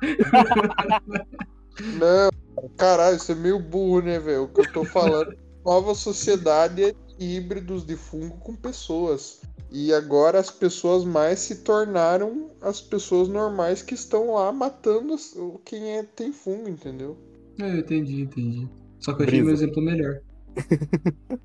Não, 1.98 2.30
caralho, 2.78 3.18
isso 3.18 3.34
é 3.34 3.36
meio 3.36 3.60
burro, 3.60 4.02
né, 4.02 4.18
velho? 4.18 4.44
O 4.44 4.48
que 4.48 4.62
eu 4.62 4.72
tô 4.72 4.86
falando 4.86 5.36
nova 5.70 5.94
sociedade 5.94 6.84
é 6.84 6.96
híbridos 7.20 7.86
de 7.86 7.96
fungo 7.96 8.38
com 8.38 8.56
pessoas. 8.56 9.40
E 9.72 9.94
agora 9.94 10.40
as 10.40 10.50
pessoas 10.50 11.06
mais 11.06 11.42
se 11.42 11.58
tornaram 11.58 12.50
as 12.60 12.82
pessoas 12.82 13.28
normais 13.28 13.84
que 13.84 13.94
estão 13.94 14.34
lá 14.34 14.52
matando 14.52 15.16
quem 15.64 15.92
é, 15.92 16.02
tem 16.02 16.34
fungo, 16.34 16.68
entendeu? 16.68 17.16
É, 17.62 17.72
eu 17.72 17.78
entendi, 17.78 18.22
entendi. 18.22 18.68
Só 19.00 19.14
que 19.14 19.22
eu 19.22 19.28
achei 19.28 19.44
meu 19.44 19.54
exemplo 19.54 19.80
melhor. 19.80 20.22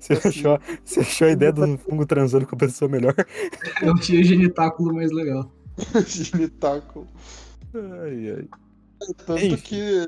Você, 0.00 0.12
assim. 0.12 0.28
achou, 0.28 0.58
você 0.84 1.00
achou 1.00 1.26
a 1.26 1.32
ideia 1.32 1.52
do 1.52 1.76
fungo 1.78 2.06
transando 2.06 2.46
com 2.46 2.54
a 2.54 2.58
pessoa 2.58 2.88
melhor? 2.88 3.12
Eu 3.82 3.92
o 3.92 4.00
genitáculo 4.00 4.94
mais 4.94 5.10
legal. 5.10 5.52
genitáculo. 6.06 7.08
Ai, 7.74 8.30
ai. 8.30 8.48
Tanto 9.26 9.44
Enfim. 9.44 9.56
que 9.56 10.06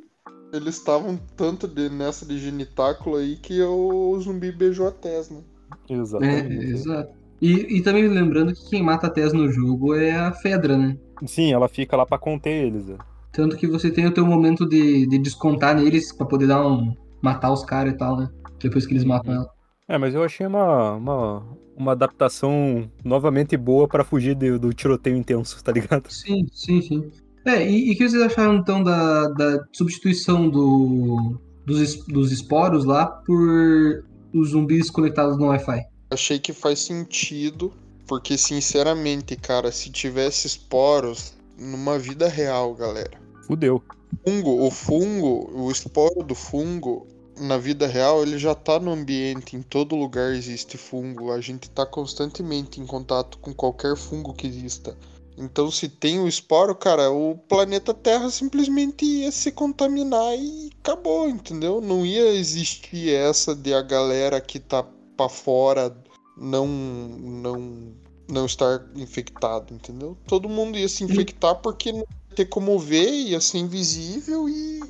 eles 0.53 0.77
estavam 0.77 1.19
tanto 1.37 1.67
de, 1.67 1.89
nessa 1.89 2.25
de 2.25 2.39
genitáculo 2.39 3.17
aí 3.17 3.37
que 3.37 3.63
o 3.63 4.19
zumbi 4.21 4.53
beijou 4.53 4.89
a 4.89 4.91
Tess, 4.93 5.31
né? 5.31 5.41
Exatamente. 5.89 6.67
É, 6.67 6.71
exato. 6.71 7.13
E, 7.41 7.79
e 7.79 7.83
também 7.83 8.09
lembrando 8.09 8.55
que 8.55 8.71
quem 8.71 8.83
mata 8.83 9.07
a 9.07 9.11
Tess 9.11 9.33
no 9.33 9.51
jogo 9.51 9.95
é 9.95 10.13
a 10.13 10.33
Fedra, 10.33 10.77
né? 10.77 10.97
Sim, 11.27 11.53
ela 11.53 11.69
fica 11.69 11.97
lá 11.97 12.07
para 12.07 12.19
conter 12.19 12.67
eles. 12.67 12.89
É. 12.89 12.97
Tanto 13.33 13.57
que 13.57 13.67
você 13.67 13.91
tem 13.91 14.07
o 14.07 14.15
teu 14.15 14.25
momento 14.25 14.67
de, 14.67 15.07
de 15.07 15.19
descontar 15.19 15.77
neles 15.77 16.13
para 16.13 16.27
poder 16.27 16.47
dar 16.47 16.67
um. 16.67 16.95
matar 17.23 17.53
os 17.53 17.65
caras 17.65 17.93
e 17.93 17.97
tal, 17.97 18.17
né? 18.17 18.31
Depois 18.59 18.87
que 18.87 18.95
eles 18.95 19.05
matam 19.05 19.35
ela. 19.35 19.51
É, 19.89 19.99
mas 19.99 20.15
eu 20.15 20.25
achei 20.25 20.47
uma, 20.47 20.95
uma, 20.95 21.59
uma 21.77 21.93
adaptação 21.93 22.91
novamente 23.05 23.57
boa 23.57 23.87
para 23.87 24.03
fugir 24.03 24.35
de, 24.35 24.59
do 24.59 24.73
tiroteio 24.73 25.17
intenso, 25.17 25.63
tá 25.63 25.71
ligado? 25.71 26.11
Sim, 26.11 26.47
sim, 26.53 26.81
sim. 26.81 27.11
É, 27.47 27.69
e 27.69 27.93
o 27.93 27.97
que 27.97 28.09
vocês 28.09 28.21
acharam 28.21 28.57
então 28.57 28.83
da, 28.83 29.29
da 29.29 29.65
substituição 29.73 30.49
do, 30.49 31.41
dos, 31.65 31.97
dos 32.07 32.33
esporos 32.33 32.85
lá 32.85 33.07
por 33.07 34.05
os 34.35 34.51
zumbis 34.51 34.91
conectados 34.91 35.39
no 35.39 35.47
Wi-Fi? 35.47 35.85
Achei 36.11 36.41
que 36.41 36.53
faz 36.53 36.81
sentido, 36.81 37.73
porque 38.07 38.37
sinceramente, 38.37 39.37
cara, 39.37 39.71
se 39.71 39.91
tivesse 39.91 40.49
esporos 40.49 41.35
numa 41.57 41.99
vida 41.99 42.29
real, 42.29 42.75
galera. 42.75 43.19
Fudeu. 43.47 43.81
Fungo, 44.25 44.67
o 44.67 44.71
fungo, 44.71 45.51
o 45.55 45.71
esporo 45.71 46.25
do 46.25 46.35
fungo, 46.35 47.07
na 47.39 47.59
vida 47.59 47.87
real, 47.87 48.23
ele 48.23 48.39
já 48.39 48.55
tá 48.55 48.81
no 48.81 48.91
ambiente, 48.93 49.57
em 49.57 49.63
todo 49.63 49.95
lugar 49.95 50.35
existe 50.35 50.77
fungo. 50.77 51.31
A 51.31 51.41
gente 51.41 51.71
tá 51.71 51.87
constantemente 51.87 52.81
em 52.81 52.87
contato 52.87 53.39
com 53.39 53.53
qualquer 53.55 53.97
fungo 53.97 54.33
que 54.33 54.47
exista. 54.47 54.97
Então, 55.39 55.71
se 55.71 55.89
tem 55.89 56.19
o 56.19 56.27
esporo, 56.27 56.75
cara, 56.75 57.11
o 57.11 57.37
planeta 57.37 57.93
Terra 57.93 58.31
simplesmente 58.31 59.05
ia 59.05 59.31
se 59.31 59.53
contaminar 59.53 60.35
e 60.39 60.71
acabou, 60.81 61.29
entendeu? 61.29 61.81
Não 61.81 62.07
ia 62.07 62.35
existir 62.35 63.13
essa 63.13 63.55
de 63.55 63.75
a 63.75 63.83
galera 63.83 64.41
que 64.41 64.59
tá 64.59 64.83
para 65.17 65.29
fora 65.29 65.97
não 66.37 66.67
não 66.67 67.93
não 68.29 68.47
estar 68.47 68.85
infectado, 68.97 69.73
entendeu? 69.73 70.17
Todo 70.27 70.49
mundo 70.49 70.77
ia 70.79 70.89
se 70.89 71.05
infectar 71.05 71.57
porque 71.57 71.93
não 71.93 72.01
ia 72.01 72.35
ter 72.35 72.47
como 72.47 72.79
ver, 72.79 73.09
ia 73.09 73.41
ser 73.41 73.59
invisível 73.59 74.49
e, 74.49 74.81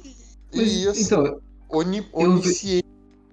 e 0.52 0.84
ia 0.84 0.94
ser 0.94 1.02
então, 1.02 1.40
oni, 1.68 2.06
onisciente 2.12 2.86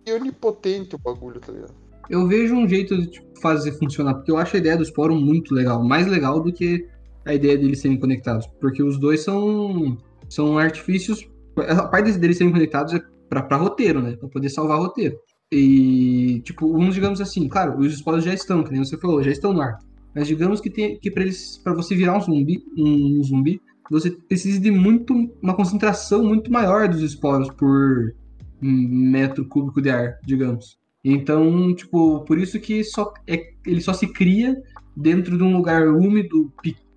ve... 0.06 0.12
e 0.12 0.14
onipotente 0.14 0.96
o 0.96 1.00
bagulho, 1.00 1.40
tá 1.40 1.52
ligado? 1.52 1.74
Eu 2.10 2.28
vejo 2.28 2.54
um 2.54 2.68
jeito 2.68 2.98
de 2.98 3.08
tipo, 3.08 3.40
fazer 3.40 3.72
funcionar, 3.74 4.16
porque 4.16 4.32
eu 4.32 4.38
acho 4.38 4.56
a 4.56 4.60
ideia 4.60 4.76
do 4.76 4.84
esporo 4.84 5.16
muito 5.16 5.54
legal, 5.54 5.82
mais 5.84 6.06
legal 6.06 6.42
do 6.42 6.52
que 6.52 6.88
a 7.26 7.34
ideia 7.34 7.58
deles 7.58 7.80
serem 7.80 8.00
conectados, 8.00 8.48
porque 8.60 8.84
os 8.84 8.98
dois 9.00 9.22
são, 9.22 9.98
são 10.30 10.58
artifícios. 10.58 11.28
A 11.58 11.88
parte 11.88 12.12
deles 12.18 12.38
serem 12.38 12.52
conectados 12.52 12.94
é 12.94 13.02
para 13.30 13.58
roteiro, 13.58 14.02
né? 14.02 14.16
Para 14.16 14.30
poder 14.30 14.50
salvar 14.50 14.80
roteiro. 14.80 15.18
E, 15.52 16.42
tipo, 16.44 16.76
uns, 16.76 16.96
digamos 16.96 17.22
assim, 17.22 17.48
claro, 17.48 17.80
os 17.80 17.94
spoilers 17.94 18.26
já 18.26 18.34
estão, 18.34 18.64
que 18.64 18.72
nem 18.72 18.84
você 18.84 18.98
falou, 18.98 19.22
já 19.22 19.32
estão 19.32 19.54
no 19.54 19.62
ar. 19.62 19.78
Mas 20.16 20.28
digamos 20.28 20.60
que, 20.60 20.70
tem, 20.70 20.98
que 21.00 21.12
para 21.12 21.24
eles, 21.24 21.58
para 21.64 21.74
você 21.74 21.96
virar 21.96 22.18
um 22.18 22.22
zumbi, 22.22 22.64
um 22.78 23.22
zumbi, 23.24 23.62
você 23.90 24.12
precisa 24.12 24.60
de 24.60 24.72
muito 24.72 25.14
uma 25.42 25.56
concentração 25.56 26.24
muito 26.24 26.52
maior 26.52 26.88
dos 26.88 27.02
esporos 27.02 27.50
por 27.52 28.16
metro 28.62 29.46
cúbico 29.46 29.82
de 29.82 29.90
ar, 29.90 30.18
digamos. 30.24 30.78
Então, 31.04 31.76
tipo, 31.76 32.22
por 32.22 32.38
isso 32.38 32.60
que 32.60 32.84
só 32.84 33.14
é, 33.28 33.52
ele 33.66 33.82
só 33.82 33.94
se 33.94 34.08
cria 34.08 34.56
dentro 34.96 35.38
de 35.38 35.44
um 35.44 35.56
lugar 35.56 35.88
úmido 35.90 36.52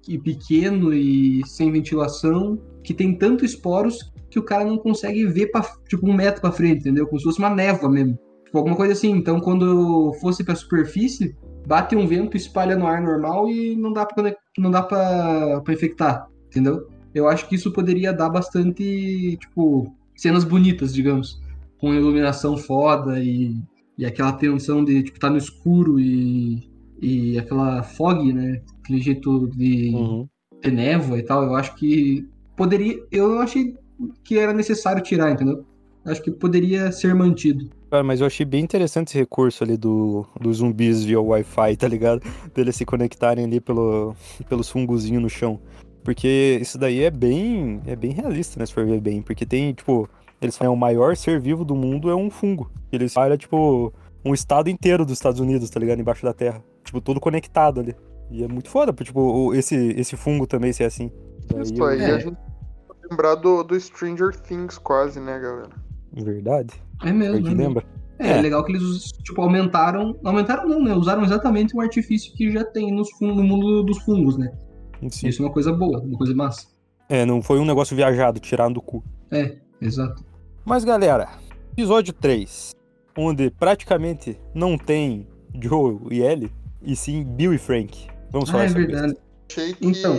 e 0.09 0.19
pequeno 0.19 0.93
e 0.93 1.43
sem 1.47 1.71
ventilação, 1.71 2.61
que 2.83 2.95
tem 2.95 3.17
tanto 3.17 3.45
esporos 3.45 4.13
que 4.31 4.39
o 4.39 4.43
cara 4.43 4.65
não 4.65 4.79
consegue 4.79 5.25
ver 5.27 5.47
pra, 5.47 5.63
tipo 5.89 6.09
um 6.09 6.15
metro 6.15 6.41
para 6.41 6.53
frente, 6.53 6.81
entendeu? 6.81 7.07
Como 7.07 7.19
se 7.19 7.25
fosse 7.25 7.39
uma 7.39 7.51
névoa 7.51 7.91
mesmo. 7.91 8.19
Tipo, 8.45 8.59
alguma 8.59 8.77
coisa 8.77 8.93
assim. 8.93 9.11
Então, 9.11 9.41
quando 9.41 10.13
fosse 10.21 10.45
para 10.45 10.55
superfície, 10.55 11.37
bate 11.67 11.97
um 11.97 12.07
vento, 12.07 12.37
espalha 12.37 12.77
no 12.77 12.87
ar 12.87 13.03
normal 13.03 13.49
e 13.49 13.77
não 13.77 13.93
dá 13.93 14.07
para 14.07 14.37
não 14.59 14.71
dá 14.71 14.83
para 14.83 15.63
infectar, 15.69 16.27
entendeu? 16.47 16.89
Eu 17.15 17.29
acho 17.29 17.49
que 17.49 17.55
isso 17.55 17.73
poderia 17.73 18.13
dar 18.13 18.29
bastante, 18.29 19.37
tipo, 19.39 19.93
cenas 20.15 20.45
bonitas, 20.45 20.93
digamos, 20.93 21.41
com 21.79 21.95
iluminação 21.95 22.57
foda 22.57 23.19
e, 23.19 23.57
e 23.99 24.05
aquela 24.05 24.33
tensão 24.33 24.85
de 24.85 25.03
tipo 25.03 25.19
tá 25.19 25.29
no 25.29 25.39
escuro 25.39 25.99
e 25.99 26.69
e 27.01 27.39
aquela 27.39 27.83
fog, 27.83 28.33
né? 28.33 28.63
Aquele 28.83 29.01
jeito 29.01 29.49
de 29.49 29.93
uhum. 29.95 30.29
ter 30.61 30.73
névoa 30.73 31.19
e 31.19 31.23
tal. 31.23 31.43
Eu 31.45 31.55
acho 31.55 31.75
que 31.75 32.27
poderia. 32.57 32.97
Eu 33.11 33.29
não 33.29 33.41
achei 33.41 33.75
que 34.25 34.39
era 34.39 34.53
necessário 34.53 35.03
tirar, 35.03 35.33
entendeu? 35.33 35.65
Acho 36.05 36.23
que 36.23 36.31
poderia 36.31 36.93
ser 36.93 37.15
mantido. 37.15 37.69
Cara, 37.91 38.05
mas 38.05 38.21
eu 38.21 38.27
achei 38.27 38.47
bem 38.47 38.63
interessante 38.63 39.09
esse 39.09 39.19
recurso 39.19 39.65
ali 39.65 39.77
do, 39.77 40.25
dos 40.41 40.59
zumbis 40.59 41.05
via 41.05 41.21
Wi-Fi, 41.21 41.77
tá 41.77 41.89
ligado? 41.89 42.23
Deles 42.55 42.77
se 42.77 42.85
conectarem 42.85 43.45
ali 43.45 43.61
pelo, 43.61 44.15
pelos 44.49 44.71
fungozinhos 44.71 45.23
no 45.23 45.31
chão. 45.31 45.61
Porque 46.05 46.59
isso 46.61 46.79
daí 46.79 47.03
é 47.03 47.11
bem. 47.11 47.81
É 47.87 47.97
bem 47.97 48.13
realista, 48.13 48.59
né? 48.59 48.67
Se 48.67 48.73
for 48.73 48.87
ver 48.87 49.01
bem. 49.01 49.23
Porque 49.23 49.45
tem, 49.45 49.73
tipo. 49.73 50.09
Eles 50.41 50.57
falam, 50.57 50.75
o 50.75 50.77
maior 50.77 51.17
ser 51.17 51.41
vivo 51.41 51.65
do 51.65 51.75
mundo 51.75 52.11
é 52.11 52.15
um 52.15 52.31
fungo. 52.31 52.71
Eles 52.93 53.13
falam, 53.13 53.37
tipo, 53.39 53.93
um 54.25 54.35
estado 54.35 54.69
inteiro 54.69 55.05
dos 55.05 55.15
Estados 55.15 55.41
Unidos, 55.41 55.71
tá 55.71 55.81
ligado? 55.81 55.99
Embaixo 55.99 56.25
da 56.25 56.33
terra. 56.33 56.63
Tipo, 56.87 57.01
todo 57.01 57.21
conectado 57.21 57.81
ali. 57.81 57.95
E 58.31 58.43
é 58.43 58.49
muito 58.49 58.71
foda, 58.71 58.93
tipo, 58.93 59.53
esse, 59.55 59.75
esse 59.91 60.17
fungo 60.17 60.47
também 60.47 60.73
ser 60.73 60.85
assim. 60.85 61.11
Isso 61.63 61.85
aí, 61.85 62.01
é. 62.01 62.07
a 62.07 62.19
gente 62.19 62.37
lembrar 63.11 63.35
do, 63.35 63.63
do 63.63 63.79
Stranger 63.79 64.35
Things 64.35 64.79
quase, 64.79 65.21
né, 65.21 65.39
galera? 65.39 65.71
Verdade. 66.13 66.75
É 67.05 67.13
mesmo. 67.13 67.47
É 67.47 67.55
lembra? 67.55 67.85
É, 68.19 68.31
é, 68.31 68.41
legal 68.41 68.65
que 68.65 68.73
eles, 68.73 69.13
tipo, 69.23 69.43
aumentaram. 69.43 70.19
Aumentaram 70.25 70.69
não, 70.69 70.83
né? 70.83 70.95
Usaram 70.95 71.23
exatamente 71.23 71.77
o 71.77 71.81
artifício 71.81 72.33
que 72.35 72.51
já 72.51 72.65
tem 72.65 72.93
nos, 72.93 73.09
no 73.21 73.43
mundo 73.43 73.83
dos 73.83 73.99
fungos, 73.99 74.39
né? 74.39 74.53
Sim. 75.11 75.29
Isso 75.29 75.43
é 75.43 75.45
uma 75.45 75.53
coisa 75.53 75.73
boa, 75.73 76.01
uma 76.01 76.17
coisa 76.17 76.35
massa. 76.35 76.67
É, 77.09 77.27
não 77.27 77.43
foi 77.43 77.59
um 77.59 77.65
negócio 77.65 77.95
viajado, 77.95 78.41
tirado 78.41 78.75
do 78.75 78.81
cu. 78.81 79.05
É, 79.31 79.57
exato. 79.81 80.25
Mas, 80.65 80.85
galera, 80.85 81.29
episódio 81.73 82.13
3, 82.13 82.73
onde 83.17 83.51
praticamente 83.51 84.41
não 84.55 84.79
tem 84.79 85.27
Joe 85.61 85.99
e 86.11 86.21
Ellie, 86.21 86.51
e 86.83 86.95
sim 86.97 87.25
Bill 87.25 87.55
e 87.55 87.59
Frank. 87.59 88.09
Vamos 88.31 88.51
falar 88.51 88.65
ah, 88.65 88.67
é 88.67 88.69
sobre 88.69 88.87
verdade. 88.87 89.13
isso. 89.13 89.21
Achei 89.49 89.75
que 89.75 89.87
então... 89.87 90.17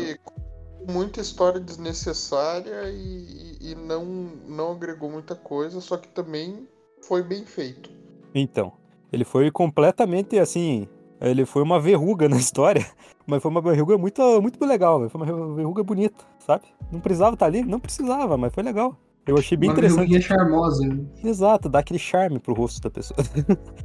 muita 0.87 1.21
história 1.21 1.59
desnecessária 1.59 2.89
e, 2.89 3.57
e 3.59 3.75
não, 3.75 4.05
não 4.47 4.71
agregou 4.71 5.11
muita 5.11 5.35
coisa, 5.35 5.81
só 5.81 5.97
que 5.97 6.07
também 6.07 6.67
foi 7.01 7.21
bem 7.23 7.45
feito. 7.45 7.89
Então, 8.33 8.73
ele 9.11 9.23
foi 9.23 9.51
completamente 9.51 10.37
assim. 10.37 10.87
Ele 11.19 11.45
foi 11.45 11.63
uma 11.63 11.79
verruga 11.79 12.29
na 12.29 12.37
história, 12.37 12.85
mas 13.25 13.41
foi 13.41 13.51
uma 13.51 13.61
verruga 13.61 13.97
muito, 13.97 14.41
muito 14.41 14.63
legal. 14.65 15.09
Foi 15.09 15.21
uma 15.21 15.55
verruga 15.55 15.83
bonita, 15.83 16.23
sabe? 16.45 16.65
Não 16.91 16.99
precisava 16.99 17.33
estar 17.33 17.45
ali? 17.47 17.63
Não 17.63 17.79
precisava, 17.79 18.37
mas 18.37 18.53
foi 18.53 18.63
legal. 18.63 18.97
Eu 19.27 19.37
achei 19.37 19.57
bem 19.57 19.69
uma 19.69 19.73
interessante. 19.73 20.13
Uma 20.13 20.21
charmosa. 20.21 21.05
Exato, 21.23 21.67
dá 21.67 21.79
aquele 21.79 21.99
charme 21.99 22.39
pro 22.39 22.53
rosto 22.53 22.81
da 22.81 22.89
pessoa. 22.89 23.17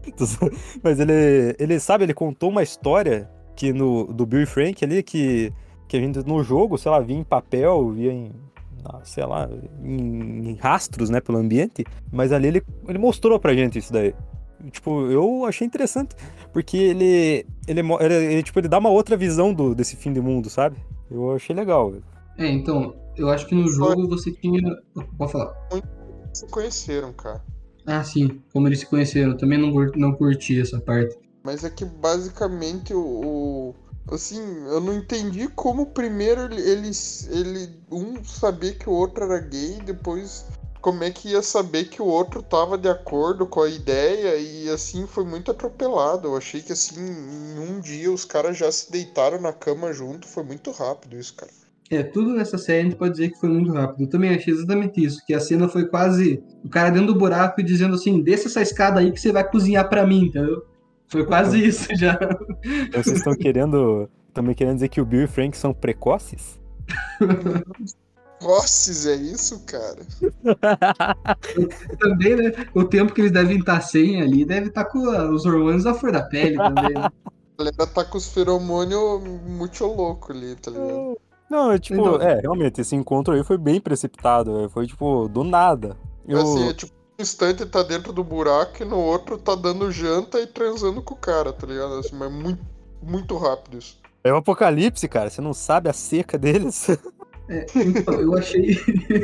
mas 0.82 1.00
ele, 1.00 1.56
ele, 1.58 1.80
sabe, 1.80 2.04
ele 2.04 2.14
contou 2.14 2.48
uma 2.48 2.62
história 2.62 3.28
que 3.56 3.72
no, 3.72 4.06
do 4.06 4.24
Bill 4.24 4.42
e 4.42 4.46
Frank 4.46 4.84
ali, 4.84 5.02
que, 5.02 5.52
que 5.88 5.96
a 5.96 6.00
gente 6.00 6.20
no 6.20 6.42
jogo, 6.44 6.78
sei 6.78 6.90
lá, 6.90 7.00
via 7.00 7.16
em 7.16 7.24
papel, 7.24 7.90
via 7.90 8.12
em 8.12 8.32
sei 9.04 9.24
lá, 9.24 9.48
em, 9.82 10.50
em, 10.50 10.54
rastros, 10.54 11.08
né, 11.08 11.20
pelo 11.20 11.38
ambiente, 11.38 11.84
mas 12.10 12.32
ali 12.32 12.48
ele, 12.48 12.62
ele 12.88 12.98
mostrou 12.98 13.38
pra 13.38 13.54
gente 13.54 13.78
isso 13.78 13.92
daí. 13.92 14.14
Tipo, 14.70 15.06
eu 15.10 15.44
achei 15.44 15.66
interessante, 15.66 16.14
porque 16.52 16.76
ele, 16.76 17.46
ele, 17.66 17.80
ele, 18.00 18.42
tipo, 18.42 18.58
ele 18.60 18.68
dá 18.68 18.78
uma 18.78 18.90
outra 18.90 19.16
visão 19.16 19.52
do, 19.52 19.74
desse 19.74 19.96
fim 19.96 20.12
do 20.12 20.22
mundo, 20.22 20.48
sabe? 20.48 20.76
Eu 21.10 21.32
achei 21.32 21.54
legal. 21.54 21.92
É, 22.38 22.48
então, 22.48 22.94
eu 23.16 23.28
acho 23.28 23.46
que 23.46 23.54
no 23.54 23.68
jogo 23.68 24.08
você 24.08 24.32
tinha... 24.32 24.60
Pode 25.16 25.32
falar. 25.32 25.54
Se 26.32 26.46
conheceram, 26.48 27.12
cara. 27.12 27.44
Ah, 27.86 28.02
sim, 28.04 28.40
como 28.52 28.68
eles 28.68 28.80
se 28.80 28.86
conheceram. 28.86 29.36
Também 29.36 29.58
não, 29.58 29.70
não 29.96 30.14
curti 30.14 30.60
essa 30.60 30.80
parte. 30.80 31.18
Mas 31.42 31.64
é 31.64 31.70
que 31.70 31.84
basicamente 31.84 32.94
o, 32.94 33.74
Assim, 34.10 34.40
eu 34.66 34.80
não 34.80 34.94
entendi 34.94 35.48
como 35.48 35.86
primeiro 35.86 36.42
ele, 36.42 36.60
ele, 36.60 36.90
ele 37.30 37.80
um 37.90 38.22
sabia 38.24 38.74
que 38.74 38.88
o 38.88 38.92
outro 38.92 39.24
era 39.24 39.38
gay, 39.38 39.80
depois 39.80 40.44
como 40.80 41.04
é 41.04 41.10
que 41.10 41.28
ia 41.28 41.42
saber 41.42 41.84
que 41.84 42.02
o 42.02 42.06
outro 42.06 42.42
tava 42.42 42.76
de 42.76 42.88
acordo 42.88 43.46
com 43.46 43.62
a 43.62 43.68
ideia 43.68 44.36
e 44.36 44.68
assim 44.68 45.06
foi 45.06 45.24
muito 45.24 45.50
atropelado. 45.50 46.26
Eu 46.26 46.36
achei 46.36 46.60
que 46.60 46.72
assim, 46.72 47.00
em 47.00 47.58
um 47.60 47.80
dia 47.80 48.10
os 48.10 48.24
caras 48.24 48.58
já 48.58 48.70
se 48.72 48.90
deitaram 48.90 49.40
na 49.40 49.52
cama 49.52 49.92
junto, 49.92 50.26
foi 50.26 50.42
muito 50.42 50.72
rápido 50.72 51.16
isso, 51.16 51.34
cara. 51.34 51.52
É, 51.92 52.02
tudo 52.02 52.32
nessa 52.32 52.56
série 52.56 52.80
a 52.80 52.84
gente 52.84 52.96
pode 52.96 53.12
dizer 53.12 53.28
que 53.28 53.38
foi 53.38 53.50
muito 53.50 53.70
rápido. 53.70 54.04
Eu 54.04 54.08
também 54.08 54.34
achei 54.34 54.54
exatamente 54.54 55.04
isso, 55.04 55.22
que 55.26 55.34
a 55.34 55.38
cena 55.38 55.68
foi 55.68 55.86
quase 55.86 56.42
o 56.64 56.68
cara 56.70 56.88
dentro 56.88 57.08
do 57.08 57.18
buraco 57.18 57.60
e 57.60 57.64
dizendo 57.64 57.96
assim, 57.96 58.22
desça 58.22 58.48
essa 58.48 58.62
escada 58.62 58.98
aí 58.98 59.12
que 59.12 59.20
você 59.20 59.30
vai 59.30 59.46
cozinhar 59.46 59.86
para 59.90 60.06
mim, 60.06 60.24
entendeu? 60.24 60.64
Foi 61.06 61.26
quase 61.26 61.58
então, 61.58 61.68
isso 61.68 61.94
já. 61.94 62.18
Então 62.64 63.02
vocês 63.02 63.18
estão 63.18 63.34
querendo. 63.34 64.08
Também 64.32 64.54
querendo 64.54 64.76
dizer 64.76 64.88
que 64.88 65.02
o 65.02 65.04
Bill 65.04 65.20
e 65.20 65.24
o 65.24 65.28
Frank 65.28 65.54
são 65.54 65.74
precoces? 65.74 66.58
Precoces, 68.38 69.04
é 69.04 69.16
isso, 69.16 69.62
cara? 69.66 70.00
também, 72.00 72.36
né? 72.36 72.52
O 72.74 72.84
tempo 72.84 73.12
que 73.12 73.20
eles 73.20 73.32
devem 73.32 73.58
estar 73.58 73.82
sem 73.82 74.22
ali 74.22 74.46
deve 74.46 74.68
estar 74.68 74.86
com 74.86 75.00
os 75.34 75.44
hormônios 75.44 75.84
à 75.84 75.92
flor 75.92 76.12
da 76.12 76.22
pele 76.22 76.56
também. 76.56 76.94
Né? 76.94 77.04
A 77.04 77.12
galera 77.58 77.86
tá 77.86 78.02
com 78.02 78.16
os 78.16 78.32
feromônios 78.32 79.22
muito 79.46 79.84
louco 79.84 80.32
ali, 80.32 80.56
tá 80.56 80.70
ligado? 80.70 81.18
Não, 81.52 81.70
é 81.70 81.78
tipo, 81.78 82.00
então... 82.00 82.22
é, 82.22 82.40
realmente, 82.40 82.80
esse 82.80 82.96
encontro 82.96 83.34
aí 83.34 83.44
foi 83.44 83.58
bem 83.58 83.78
precipitado. 83.78 84.70
Foi, 84.70 84.86
tipo, 84.86 85.28
do 85.28 85.44
nada. 85.44 85.98
Eu... 86.26 86.40
Assim, 86.40 86.68
é 86.70 86.72
tipo, 86.72 86.92
instante 87.18 87.66
tá 87.66 87.82
dentro 87.82 88.10
do 88.10 88.24
buraco 88.24 88.82
e 88.82 88.86
no 88.86 88.96
outro 88.98 89.36
tá 89.36 89.54
dando 89.54 89.92
janta 89.92 90.40
e 90.40 90.46
transando 90.46 91.02
com 91.02 91.12
o 91.12 91.18
cara, 91.18 91.52
tá 91.52 91.66
ligado? 91.66 91.92
Assim, 91.96 92.16
mas 92.16 92.32
muito, 92.32 92.64
muito 93.02 93.36
rápido 93.36 93.76
isso. 93.76 94.00
É 94.24 94.32
o 94.32 94.36
um 94.36 94.38
apocalipse, 94.38 95.06
cara. 95.06 95.28
Você 95.28 95.42
não 95.42 95.52
sabe 95.52 95.90
a 95.90 95.92
seca 95.92 96.38
deles. 96.38 96.88
É, 97.50 97.66
então, 97.76 98.14
eu 98.14 98.34
achei. 98.38 98.78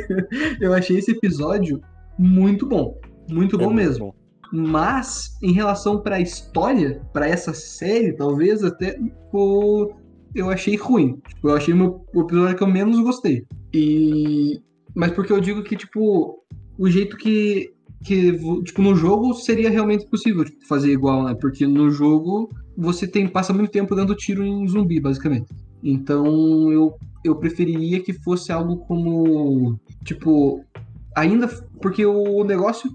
eu 0.61 0.71
achei 0.71 0.99
esse 0.99 1.11
episódio 1.11 1.81
muito 2.15 2.67
bom. 2.67 2.95
Muito 3.27 3.57
bom 3.57 3.71
é 3.71 3.73
mesmo. 3.73 4.07
Bom. 4.07 4.13
Mas, 4.51 5.35
em 5.41 5.51
relação 5.51 5.99
pra 5.99 6.19
história, 6.19 7.01
para 7.11 7.27
essa 7.27 7.55
série, 7.55 8.13
talvez 8.13 8.63
até 8.63 8.91
tipo, 8.91 9.95
eu 10.35 10.49
achei 10.49 10.75
ruim. 10.75 11.19
Tipo, 11.27 11.49
eu 11.49 11.55
achei 11.55 11.73
o 11.73 12.21
episódio 12.21 12.55
que 12.55 12.63
eu 12.63 12.67
menos 12.67 12.99
gostei. 12.99 13.45
E. 13.73 14.59
Mas 14.95 15.11
porque 15.11 15.31
eu 15.31 15.39
digo 15.39 15.63
que, 15.63 15.75
tipo, 15.75 16.43
o 16.77 16.89
jeito 16.89 17.15
que 17.17 17.71
que, 18.03 18.31
tipo, 18.63 18.81
no 18.81 18.95
jogo 18.95 19.33
seria 19.33 19.69
realmente 19.69 20.07
possível 20.07 20.45
tipo, 20.45 20.65
fazer 20.65 20.91
igual, 20.91 21.23
né? 21.23 21.35
Porque 21.39 21.67
no 21.67 21.91
jogo 21.91 22.49
você 22.77 23.05
tem 23.05 23.27
passa 23.27 23.51
muito 23.51 23.71
tempo 23.71 23.95
dando 23.95 24.15
tiro 24.15 24.43
em 24.43 24.67
zumbi, 24.67 24.99
basicamente. 24.99 25.53
Então 25.83 26.71
eu, 26.71 26.95
eu 27.23 27.35
preferiria 27.35 28.01
que 28.01 28.13
fosse 28.13 28.51
algo 28.51 28.77
como, 28.77 29.77
tipo, 30.03 30.63
ainda 31.15 31.47
porque 31.81 32.05
o 32.05 32.43
negócio 32.43 32.89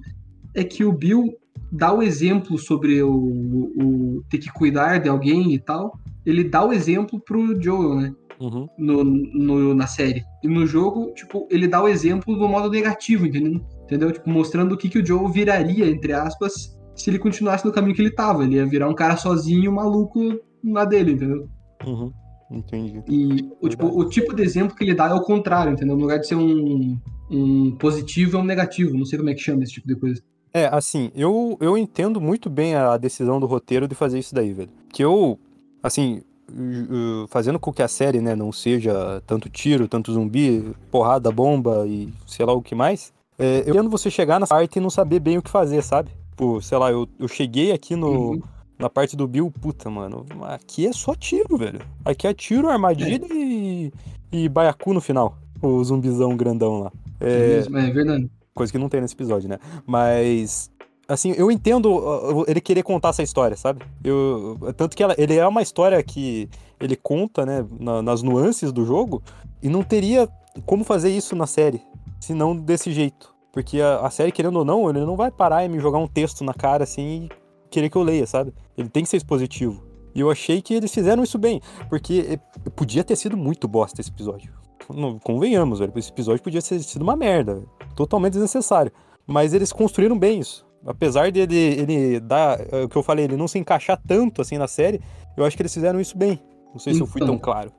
é 0.55 0.65
que 0.65 0.85
o 0.85 0.93
Bill 0.93 1.35
dá 1.71 1.93
o 1.93 2.03
exemplo 2.03 2.57
sobre 2.57 3.03
o, 3.03 3.13
o 3.13 4.23
ter 4.31 4.39
que 4.39 4.53
cuidar 4.53 4.99
de 4.99 5.09
alguém 5.09 5.53
e 5.53 5.59
tal. 5.59 5.99
Ele 6.25 6.45
dá 6.45 6.65
o 6.65 6.73
exemplo 6.73 7.21
pro 7.21 7.61
Joel, 7.61 7.97
né? 7.97 8.15
Uhum. 8.41 8.67
No, 8.77 9.05
no, 9.05 9.75
na 9.75 9.87
série. 9.87 10.23
E 10.43 10.49
no 10.49 10.67
jogo, 10.67 11.13
tipo, 11.15 11.47
ele 11.51 11.69
dá 11.69 11.83
o 11.83 11.89
exemplo 11.89 12.37
do 12.37 12.49
modo 12.49 12.71
negativo, 12.71 13.27
entendeu? 13.27 13.61
Entendeu? 13.85 14.13
Tipo, 14.13 14.29
mostrando 14.29 14.73
o 14.73 14.77
que, 14.77 14.89
que 14.89 14.99
o 14.99 15.07
Joe 15.07 15.31
viraria, 15.31 15.89
entre 15.89 16.13
aspas, 16.13 16.77
se 16.95 17.11
ele 17.11 17.19
continuasse 17.19 17.65
no 17.65 17.73
caminho 17.73 17.95
que 17.95 18.03
ele 18.03 18.11
tava. 18.11 18.45
Ele 18.45 18.57
ia 18.57 18.67
virar 18.67 18.89
um 18.89 18.95
cara 18.95 19.17
sozinho, 19.17 19.73
maluco 19.73 20.21
na 20.63 20.85
dele, 20.85 21.13
entendeu? 21.13 21.49
Uhum. 21.87 22.13
Entendi. 22.51 23.03
E 23.09 23.51
o 23.61 23.69
tipo, 23.69 23.87
o 23.87 24.09
tipo 24.09 24.35
de 24.35 24.43
exemplo 24.43 24.77
que 24.77 24.85
ele 24.85 24.95
dá 24.95 25.09
é 25.09 25.15
o 25.15 25.23
contrário, 25.23 25.73
entendeu? 25.73 25.97
No 25.97 26.03
lugar 26.03 26.19
de 26.19 26.27
ser 26.27 26.37
um, 26.37 26.99
um 27.31 27.77
positivo, 27.77 28.37
é 28.37 28.41
um 28.41 28.45
negativo. 28.45 28.97
Não 28.97 29.05
sei 29.05 29.19
como 29.19 29.31
é 29.31 29.35
que 29.35 29.41
chama 29.41 29.63
esse 29.63 29.73
tipo 29.73 29.89
de 29.89 29.97
coisa. 29.97 30.23
É, 30.53 30.67
assim, 30.67 31.11
eu, 31.17 31.57
eu 31.61 31.77
entendo 31.77 32.21
muito 32.21 32.49
bem 32.49 32.77
a 32.77 32.97
decisão 32.97 33.41
do 33.41 33.47
roteiro 33.47 33.89
de 33.89 33.95
fazer 33.95 34.21
isso 34.21 34.35
daí, 34.35 34.53
velho. 34.53 34.71
Que 34.93 35.03
eu, 35.03 35.39
assim, 35.85 36.23
uh, 36.51 37.29
fazendo 37.29 37.61
com 37.61 37.73
que 37.73 37.83
a 37.83 37.89
série, 37.89 38.21
né, 38.21 38.35
não 38.35 38.51
seja 38.51 39.23
tanto 39.27 39.51
tiro, 39.51 39.87
tanto 39.87 40.13
zumbi, 40.13 40.75
porrada, 40.91 41.31
bomba 41.31 41.87
e 41.87 42.13
sei 42.27 42.47
lá 42.47 42.53
o 42.55 42.63
que 42.63 42.75
mais, 42.75 43.13
é, 43.39 43.65
eu 43.67 43.75
entendo 43.75 43.91
você 43.91 44.11
chegar 44.11 44.41
na 44.41 44.47
parte 44.47 44.77
e 44.77 44.81
não 44.81 44.91
saber 44.91 45.21
bem 45.21 45.37
o 45.39 45.43
que 45.43 45.51
fazer, 45.51 45.83
sabe? 45.83 46.11
Pô, 46.37 46.61
sei 46.61 46.79
lá, 46.79 46.91
eu, 46.91 47.07
eu 47.19 47.29
cheguei 47.29 47.73
aqui 47.73 47.95
no, 47.95 48.31
Uhum. 48.33 48.43
na 48.79 48.89
parte 48.89 49.17
do 49.17 49.27
Bill, 49.29 49.51
puta, 49.51 49.91
mano, 49.91 50.25
aqui 50.43 50.87
é 50.87 50.93
só 50.93 51.15
tiro, 51.15 51.57
velho. 51.57 51.81
Aqui 52.05 52.27
é 52.27 52.35
tiro, 52.35 52.69
armadilha 52.69 53.27
e, 53.33 53.93
e 54.33 54.49
baiacu 54.49 54.95
no 54.95 55.01
final. 55.01 55.37
O 55.61 55.83
zumbizão 55.85 56.37
grandão 56.37 56.81
lá. 56.81 56.93
É, 57.21 57.65
é 57.67 57.91
verdade. 57.91 58.31
Coisa 58.55 58.73
que 58.73 58.79
não 58.79 58.89
tem 58.89 59.01
nesse 59.01 59.15
episódio, 59.15 59.49
né? 59.49 59.59
Mas. 59.87 60.71
Assim, 61.07 61.33
eu 61.37 61.51
entendo 61.51 61.93
uh, 61.93 62.45
ele 62.49 62.61
querer 62.61 62.83
contar 62.83 63.11
essa 63.11 63.23
história, 63.23 63.57
sabe? 63.57 63.85
Eu, 64.03 64.59
tanto 64.77 64.97
que 64.97 65.03
ela, 65.03 65.15
ele 65.19 65.37
é 65.37 65.47
uma 65.47 65.61
história 65.63 66.03
que 66.03 66.49
ele 66.81 66.97
conta, 66.97 67.45
né, 67.45 67.65
na- 67.79 68.01
nas 68.03 68.23
nuances 68.23 68.73
do 68.73 68.85
jogo, 68.87 69.23
e 69.63 69.69
não 69.69 69.83
teria 69.83 70.29
como 70.65 70.83
fazer 70.85 71.11
isso 71.11 71.37
na 71.37 71.47
série, 71.47 71.83
se 72.21 72.33
não 72.33 72.57
desse 72.57 72.91
jeito. 72.93 73.35
Porque 73.53 73.81
a, 73.81 74.01
a 74.01 74.11
série, 74.11 74.33
querendo 74.33 74.59
ou 74.59 74.65
não, 74.65 74.89
ele 74.89 75.01
não 75.05 75.15
vai 75.17 75.31
parar 75.31 75.65
e 75.65 75.69
me 75.69 75.79
jogar 75.79 75.99
um 75.99 76.07
texto 76.09 76.43
na 76.43 76.55
cara 76.55 76.85
assim 76.85 77.29
e 77.31 77.69
querer 77.71 77.91
que 77.91 77.97
eu 77.97 78.03
leia, 78.03 78.27
sabe? 78.27 78.53
Ele 78.77 78.89
tem 78.89 79.03
que 79.03 79.09
ser 79.09 79.19
expositivo. 79.19 79.83
E 80.15 80.21
eu 80.21 80.31
achei 80.31 80.63
que 80.63 80.73
eles 80.75 80.93
fizeram 80.93 81.23
isso 81.23 81.37
bem, 81.39 81.61
porque 81.89 82.25
eh, 82.31 82.71
podia 82.75 83.05
ter 83.05 83.17
sido 83.17 83.37
muito 83.37 83.69
bosta 83.69 84.01
esse 84.01 84.11
episódio. 84.11 84.53
Não- 84.93 85.19
Convenhamos, 85.19 85.81
velho. 85.81 85.93
Esse 85.97 86.11
episódio 86.11 86.43
podia 86.43 86.63
ter 86.63 86.81
sido 86.83 87.03
uma 87.03 87.17
merda. 87.17 87.63
Totalmente 87.97 88.33
desnecessário. 88.35 88.93
Mas 89.27 89.53
eles 89.55 89.73
construíram 89.73 90.19
bem 90.19 90.41
isso. 90.41 90.65
Apesar 90.87 91.31
dele 91.33 91.57
ele 91.57 92.21
dar. 92.21 92.59
é, 92.73 92.85
O 92.85 92.89
que 92.89 92.97
eu 92.97 93.03
falei, 93.03 93.25
ele 93.25 93.37
não 93.37 93.49
se 93.49 93.59
encaixar 93.59 94.01
tanto 94.07 94.41
assim 94.43 94.59
na 94.59 94.67
série, 94.69 95.01
eu 95.37 95.45
acho 95.45 95.57
que 95.57 95.63
eles 95.63 95.73
fizeram 95.75 96.01
isso 96.01 96.17
bem. 96.17 96.39
Não 96.73 96.79
sei 96.79 96.95
se 96.95 97.01
eu 97.01 97.07
fui 97.07 97.21
Então. 97.23 97.35
tão 97.35 97.39
claro. 97.39 97.71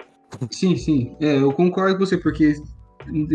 Sim, 0.50 0.76
sim. 0.76 1.16
É, 1.20 1.38
eu 1.38 1.52
concordo 1.54 1.98
com 1.98 2.06
você, 2.06 2.18
porque 2.18 2.56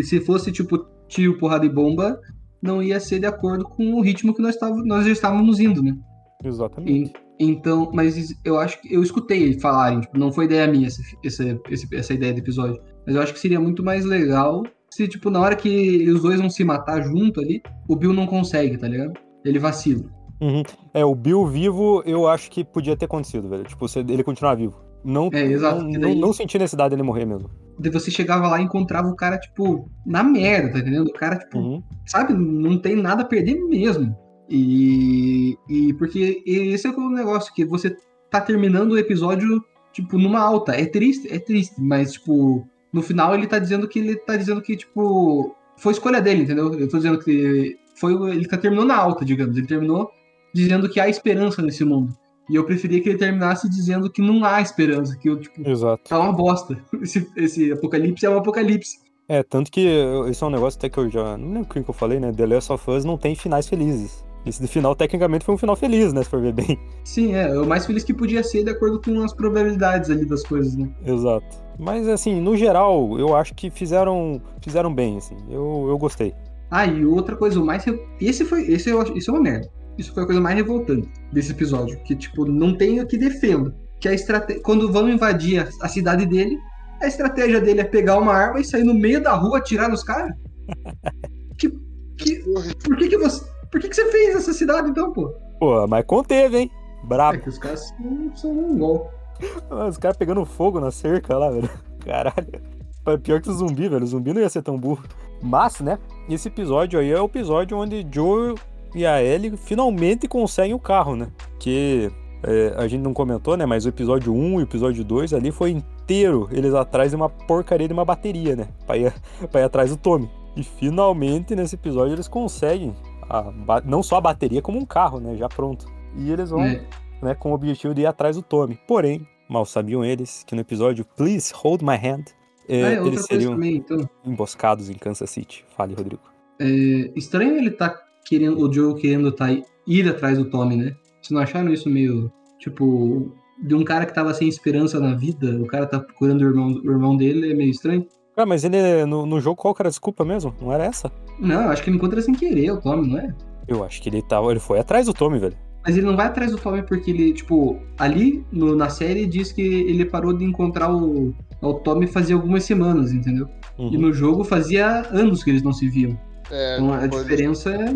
se 0.03 0.21
fosse 0.21 0.51
tipo 0.53 0.79
tiro, 1.09 1.39
porrada 1.39 1.65
e 1.65 1.69
bomba, 1.69 2.19
não 2.63 2.83
ia 2.83 2.99
ser 3.01 3.19
de 3.21 3.27
acordo 3.27 3.65
com 3.65 3.95
o 3.95 4.01
ritmo 4.01 4.35
que 4.35 4.43
nós, 4.43 4.57
tava, 4.57 4.77
nós 4.85 5.07
já 5.07 5.13
estávamos 5.13 5.61
indo, 5.61 5.83
né? 5.83 5.97
Exatamente. 6.45 7.11
E- 7.13 7.31
então, 7.43 7.91
mas 7.95 8.35
eu 8.45 8.59
acho 8.59 8.83
que 8.83 8.93
eu 8.95 9.03
escutei 9.03 9.43
eles 9.43 9.63
falarem, 9.63 10.01
tipo, 10.03 10.19
não 10.19 10.31
foi 10.31 10.45
ideia 10.45 10.67
minha 10.67 10.87
essa, 10.89 11.01
essa, 11.25 11.59
essa 11.93 12.13
ideia 12.13 12.35
do 12.35 12.39
episódio. 12.41 12.79
Mas 13.07 13.15
eu 13.17 13.23
acho 13.23 13.33
que 13.33 13.41
seria 13.41 13.59
muito 13.59 13.83
mais 13.83 14.05
legal 14.05 14.63
se, 14.91 15.09
tipo, 15.09 15.31
na 15.31 15.41
hora 15.41 15.57
que 15.57 16.07
os 16.11 16.21
dois 16.21 16.39
vão 16.39 16.51
se 16.51 16.63
matar 16.65 17.03
junto 17.03 17.41
ali, 17.41 17.63
o 17.89 17.97
Bill 17.97 18.13
não 18.13 18.27
consegue, 18.27 18.77
tá 18.77 18.87
ligado? 18.89 19.15
Ele 19.45 19.59
vacila. 19.59 20.05
Uhum. 20.41 20.63
É, 20.95 21.05
o 21.05 21.15
Bill 21.15 21.47
vivo, 21.47 22.03
eu 22.07 22.27
acho 22.29 22.51
que 22.51 22.65
podia 22.65 22.97
ter 22.97 23.05
acontecido, 23.05 23.49
velho. 23.49 23.65
Tipo, 23.65 23.87
se 23.89 23.99
ele 24.01 24.25
continuar 24.25 24.55
vivo. 24.55 24.77
Não, 25.05 25.31
É, 25.33 25.43
exato, 25.45 25.83
não, 25.83 26.01
daí- 26.01 26.15
não 26.19 26.33
senti 26.33 26.59
necessidade 26.59 26.91
dele 26.91 27.03
morrer 27.03 27.25
mesmo. 27.25 27.51
Daí 27.79 27.91
você 27.91 28.11
chegava 28.11 28.49
lá 28.49 28.61
e 28.61 28.65
encontrava 28.65 29.09
o 29.09 29.17
cara, 29.17 29.39
tipo, 29.39 29.89
na 30.05 30.23
merda, 30.23 30.73
tá 30.73 30.79
entendendo? 30.81 31.09
O 31.09 31.13
cara, 31.13 31.37
tipo, 31.39 31.59
Uhum. 31.59 31.83
sabe, 32.07 32.35
não 32.35 32.79
tem 32.79 32.95
nada 32.97 33.23
a 33.23 33.27
perder 33.27 33.55
mesmo. 33.65 34.15
E, 34.49 35.57
e 35.69 35.93
porque 35.95 36.43
esse 36.45 36.87
é 36.87 36.91
o 36.91 37.09
negócio, 37.11 37.53
que 37.55 37.65
você 37.65 37.97
tá 38.31 38.41
terminando 38.41 38.93
o 38.93 38.99
episódio, 38.99 39.63
tipo, 39.93 40.19
numa 40.19 40.41
alta. 40.41 40.73
É 40.73 40.85
triste, 40.85 41.33
é 41.33 41.39
triste, 41.39 41.75
mas, 41.79 42.13
tipo, 42.13 42.67
no 42.93 43.01
final 43.03 43.35
ele 43.35 43.47
tá 43.47 43.59
dizendo 43.59 43.89
que 43.89 43.99
ele 43.99 44.17
tá 44.17 44.37
dizendo 44.37 44.61
que, 44.61 44.77
tipo, 44.77 45.55
foi 45.79 45.93
escolha 45.93 46.21
dele, 46.21 46.43
entendeu? 46.43 46.73
Eu 46.75 46.89
tô 46.89 46.99
dizendo 46.99 47.19
que 47.19 47.77
foi, 48.01 48.13
ele 48.31 48.47
terminou 48.49 48.85
na 48.85 48.97
alta, 48.97 49.25
digamos. 49.25 49.57
Ele 49.57 49.67
terminou 49.67 50.11
dizendo 50.55 50.89
que 50.89 50.99
há 50.99 51.09
esperança 51.09 51.63
nesse 51.63 51.85
mundo. 51.85 52.13
E 52.49 52.57
eu 52.57 52.65
preferia 52.65 53.01
que 53.01 53.09
ele 53.09 53.19
terminasse 53.19 53.69
dizendo 53.71 54.11
que 54.11 54.21
não 54.21 54.45
há 54.45 54.61
esperança, 54.61 55.17
que, 55.17 55.35
tipo, 55.37 55.69
Exato. 55.69 56.03
tá 56.09 56.19
uma 56.19 56.33
bosta. 56.33 56.77
Esse, 57.01 57.31
esse 57.37 57.71
apocalipse 57.71 58.27
é 58.27 58.31
um 58.31 58.39
apocalipse. 58.39 58.99
É, 59.29 59.45
tanto 59.45 59.71
que 59.71 59.81
eu- 59.81 60.27
esse 60.29 60.43
é 60.43 60.47
um 60.47 60.51
negócio 60.51 60.77
até 60.77 60.89
que 60.89 60.99
eu 60.99 61.09
já. 61.09 61.37
Não 61.39 61.47
lembro 61.53 61.63
o 61.63 61.67
que 61.85 61.89
eu 61.89 61.95
falei, 61.95 62.19
né? 62.19 62.33
The 62.33 62.47
Last 62.47 62.73
of 62.73 62.91
Us 62.91 63.05
não 63.05 63.17
tem 63.17 63.37
finais 63.37 63.69
felizes. 63.69 64.25
Esse 64.45 64.67
final, 64.67 64.97
tecnicamente, 64.97 65.45
foi 65.45 65.55
um 65.55 65.59
final 65.59 65.77
feliz, 65.77 66.13
né? 66.13 66.25
Se 66.25 66.31
for 66.31 66.41
ver 66.41 66.53
bem. 66.53 66.77
Sim, 67.05 67.35
é, 67.35 67.51
é 67.51 67.61
o 67.61 67.67
mais 67.67 67.87
feliz 67.87 68.03
que 68.03 68.13
podia 68.13 68.43
ser 68.43 68.65
de 68.65 68.71
acordo 68.71 69.01
com 69.01 69.23
as 69.23 69.33
probabilidades 69.33 70.11
ali 70.11 70.25
das 70.25 70.43
coisas, 70.43 70.75
né? 70.75 70.89
Exato. 71.07 71.47
Mas, 71.79 72.09
assim, 72.09 72.41
no 72.41 72.57
geral, 72.57 73.17
eu 73.19 73.37
acho 73.37 73.55
que 73.55 73.71
fizeram, 73.71 74.41
fizeram 74.61 74.93
bem, 74.93 75.19
assim. 75.19 75.37
Eu, 75.49 75.87
eu 75.89 75.97
gostei. 75.99 76.35
Ah, 76.71 76.87
e 76.87 77.05
outra 77.05 77.35
coisa, 77.37 77.61
o 77.61 77.65
mais. 77.67 77.85
re- 77.85 78.01
Esse 78.21 78.45
foi. 78.45 78.63
Esse 78.71 78.91
eu. 78.91 79.03
Isso 79.17 79.31
é 79.31 79.35
uma 79.35 79.43
merda. 79.43 79.69
Isso 79.99 80.15
foi 80.15 80.23
a 80.23 80.27
coisa 80.27 80.41
mais 80.41 80.57
revoltante 80.57 81.09
desse 81.33 81.51
episódio. 81.53 81.99
Que, 82.05 82.15
tipo, 82.15 82.45
não 82.47 82.77
tem 82.77 83.01
o 83.01 83.07
que 83.07 83.19
defenda. 83.19 83.75
Que 84.01 84.09
a 84.09 84.13
estratégia. 84.15 84.63
Quando 84.63 84.91
vão 84.93 85.09
invadir 85.09 85.61
a, 85.61 85.69
a 85.85 85.89
cidade 85.89 86.25
dele, 86.27 86.57
a 87.03 87.07
estratégia 87.07 87.61
dele 87.61 87.81
é 87.81 87.85
pegar 87.85 88.19
uma 88.19 88.33
arma 88.33 88.61
e 88.61 88.65
sair 88.65 88.85
no 88.85 88.95
meio 88.95 89.23
da 89.23 89.35
rua 89.35 89.59
atirar 89.59 89.89
nos 89.91 90.03
caras. 90.05 90.33
que, 91.59 91.69
que, 92.17 92.43
por 92.85 92.97
que, 92.97 93.09
que 93.09 93.19
você. 93.19 93.45
Por 93.71 93.81
que, 93.81 93.89
que 93.89 93.95
você 93.97 94.11
fez 94.11 94.35
essa 94.37 94.53
cidade 94.53 94.91
então, 94.91 95.13
pô? 95.13 95.29
Pô, 95.59 95.87
mas 95.87 96.05
conteve, 96.05 96.59
hein? 96.59 96.71
É 97.03 97.07
Brabo. 97.07 97.39
que 97.41 97.49
os 97.49 97.59
caras 97.59 97.89
são, 97.89 98.33
são 98.35 98.51
um 98.53 98.79
gol. 98.79 99.11
Os 99.89 99.97
caras 99.97 100.17
pegando 100.19 100.45
fogo 100.45 100.79
na 100.81 100.91
cerca 100.91 101.37
lá, 101.39 101.51
velho. 101.51 101.71
Caralho. 102.05 102.61
É 103.07 103.17
Pior 103.17 103.41
que 103.41 103.49
o 103.49 103.53
zumbi, 103.55 103.89
velho. 103.89 104.05
O 104.05 104.07
zumbi 104.07 104.35
não 104.35 104.41
ia 104.43 104.49
ser 104.51 104.61
tão 104.61 104.77
burro. 104.77 105.03
Mas, 105.43 105.81
né? 105.81 105.99
Esse 106.29 106.49
episódio 106.49 106.99
aí 107.01 107.11
é 107.11 107.21
o 107.21 107.25
episódio 107.27 107.77
onde 107.79 108.07
Joe 108.11 108.55
e 108.95 109.07
a 109.07 109.23
Ellie 109.23 109.57
finalmente 109.57 110.29
conseguem 110.29 110.75
o 110.75 110.79
carro, 110.79 111.17
né? 111.17 111.29
Que 111.59 112.11
é, 112.43 112.75
a 112.77 112.87
gente 112.89 113.03
não 113.03 113.13
comentou, 113.15 113.57
né? 113.57 113.65
Mas 113.67 113.85
o 113.85 113.89
episódio 113.89 114.35
1 114.35 114.53
e 114.55 114.57
o 114.57 114.61
episódio 114.63 115.05
2 115.05 115.33
ali 115.35 115.51
foi 115.51 115.71
inteiro 115.71 116.49
eles 116.53 116.75
atrás 116.75 117.11
de 117.11 117.17
uma 117.17 117.29
porcaria 117.29 117.87
de 117.87 117.95
uma 117.95 118.05
bateria, 118.05 118.57
né? 118.57 118.69
Pra 118.87 118.97
ir, 118.97 119.13
pra 119.51 119.61
ir 119.61 119.65
atrás 119.65 119.91
do 119.91 119.97
Tommy. 119.97 120.29
E 120.57 120.63
finalmente 120.65 121.55
nesse 121.55 121.77
episódio 121.77 122.15
eles 122.15 122.29
conseguem 122.29 122.95
a 123.29 123.81
não 123.85 124.03
só 124.03 124.17
a 124.17 124.21
bateria, 124.21 124.61
como 124.61 124.79
um 124.79 124.85
carro, 124.85 125.21
né? 125.21 125.37
Já 125.37 125.49
pronto. 125.49 125.87
E 126.17 126.31
eles 126.31 126.51
vão 126.51 126.65
É. 126.65 126.85
né, 127.23 127.35
com 127.35 127.53
o 127.53 127.55
objetivo 127.55 127.95
de 127.95 128.03
ir 128.03 128.07
atrás 128.07 128.35
do 128.37 128.43
Tommy. 128.43 128.79
Porém, 128.89 129.25
mal 129.49 129.65
sabiam 129.65 130.05
eles 130.05 130.43
que 130.45 130.55
no 130.55 130.61
episódio 130.61 131.05
Please 131.17 131.53
Hold 131.55 131.83
My 131.83 131.95
Hand, 131.97 132.25
é, 132.71 132.85
Ah, 132.85 132.89
é, 132.93 133.01
outra 133.01 133.09
eles 133.09 133.27
coisa 133.27 133.27
seriam 133.27 133.53
também, 133.55 133.77
então. 133.77 134.09
emboscados 134.25 134.89
em 134.89 134.95
Kansas 134.95 135.29
City. 135.31 135.65
Fale, 135.77 135.95
Rodrigo. 135.95 136.23
É 136.59 137.11
estranho 137.17 137.57
ele 137.57 137.71
tá 137.71 137.99
querendo, 138.25 138.59
o 138.59 138.73
Joe 138.73 138.95
querendo 139.01 139.33
tá, 139.33 139.47
ir 139.87 140.09
atrás 140.09 140.39
do 140.39 140.45
Tommy, 140.51 140.77
né? 140.77 140.95
Vocês 141.21 141.31
não 141.31 141.41
acharam 141.41 141.73
isso 141.73 141.89
meio, 141.89 142.31
tipo, 142.59 143.33
de 143.63 143.75
um 143.75 143.83
cara 143.85 144.07
que 144.07 144.15
tava 144.15 144.33
sem 144.35 144.49
esperança 144.49 145.01
na 145.01 145.15
vida, 145.15 145.61
o 145.61 145.67
cara 145.67 145.87
tá 145.87 145.99
procurando 145.99 146.43
o 146.43 146.45
irmão, 146.45 146.69
o 146.85 146.91
irmão 146.91 147.17
dele, 147.17 147.51
é 147.53 147.55
meio 147.55 147.71
estranho? 147.71 148.07
Ah, 148.37 148.47
mas 148.47 148.65
ele, 148.65 149.05
no, 149.05 149.27
no 149.27 149.41
jogo, 149.41 149.57
qual 149.57 149.75
que 149.75 149.83
era 149.83 149.89
a 149.89 149.91
desculpa 149.91 150.25
mesmo? 150.25 150.55
Não 150.61 150.73
era 150.73 150.85
essa? 150.85 151.11
Não, 151.39 151.69
acho 151.69 151.83
que 151.83 151.91
ele 151.91 151.97
encontra 151.97 152.23
sem 152.23 152.35
querer 152.35 152.71
o 152.71 152.81
Tommy, 152.81 153.09
não 153.09 153.19
é? 153.19 153.35
Eu 153.69 153.85
acho 153.85 154.01
que 154.01 154.09
ele 154.09 154.23
tava, 154.23 154.51
ele 154.51 154.61
foi 154.61 154.79
atrás 154.79 155.07
do 155.07 155.15
Tommy, 155.15 155.39
velho. 155.39 155.57
Mas 155.85 155.97
ele 155.97 156.07
não 156.07 156.17
vai 156.17 156.27
atrás 156.27 156.51
do 156.53 156.59
Tommy 156.59 156.83
porque 156.83 157.11
ele, 157.11 157.33
tipo, 157.33 157.79
ali 157.99 158.45
no- 158.53 158.77
na 158.77 158.91
série 158.91 159.27
diz 159.27 159.51
que 159.51 159.63
ele 159.63 160.05
parou 160.05 160.33
de 160.33 160.45
encontrar 160.45 160.95
o, 160.95 161.35
o 161.63 161.75
Tommy 161.75 162.07
fazia 162.07 162.35
algumas 162.37 162.65
semanas, 162.65 163.13
entendeu? 163.13 163.49
E 163.79 163.83
Uhum. 163.83 163.91
no 164.03 164.13
jogo 164.13 164.45
fazia 164.45 165.07
anos 165.11 165.43
que 165.43 165.51
eles 165.51 165.63
não 165.63 165.73
se 165.73 165.89
viam. 165.89 166.19
É, 166.51 166.77
Então 166.77 166.93
a 166.93 167.07
diferença 167.07 167.71
é. 167.71 167.87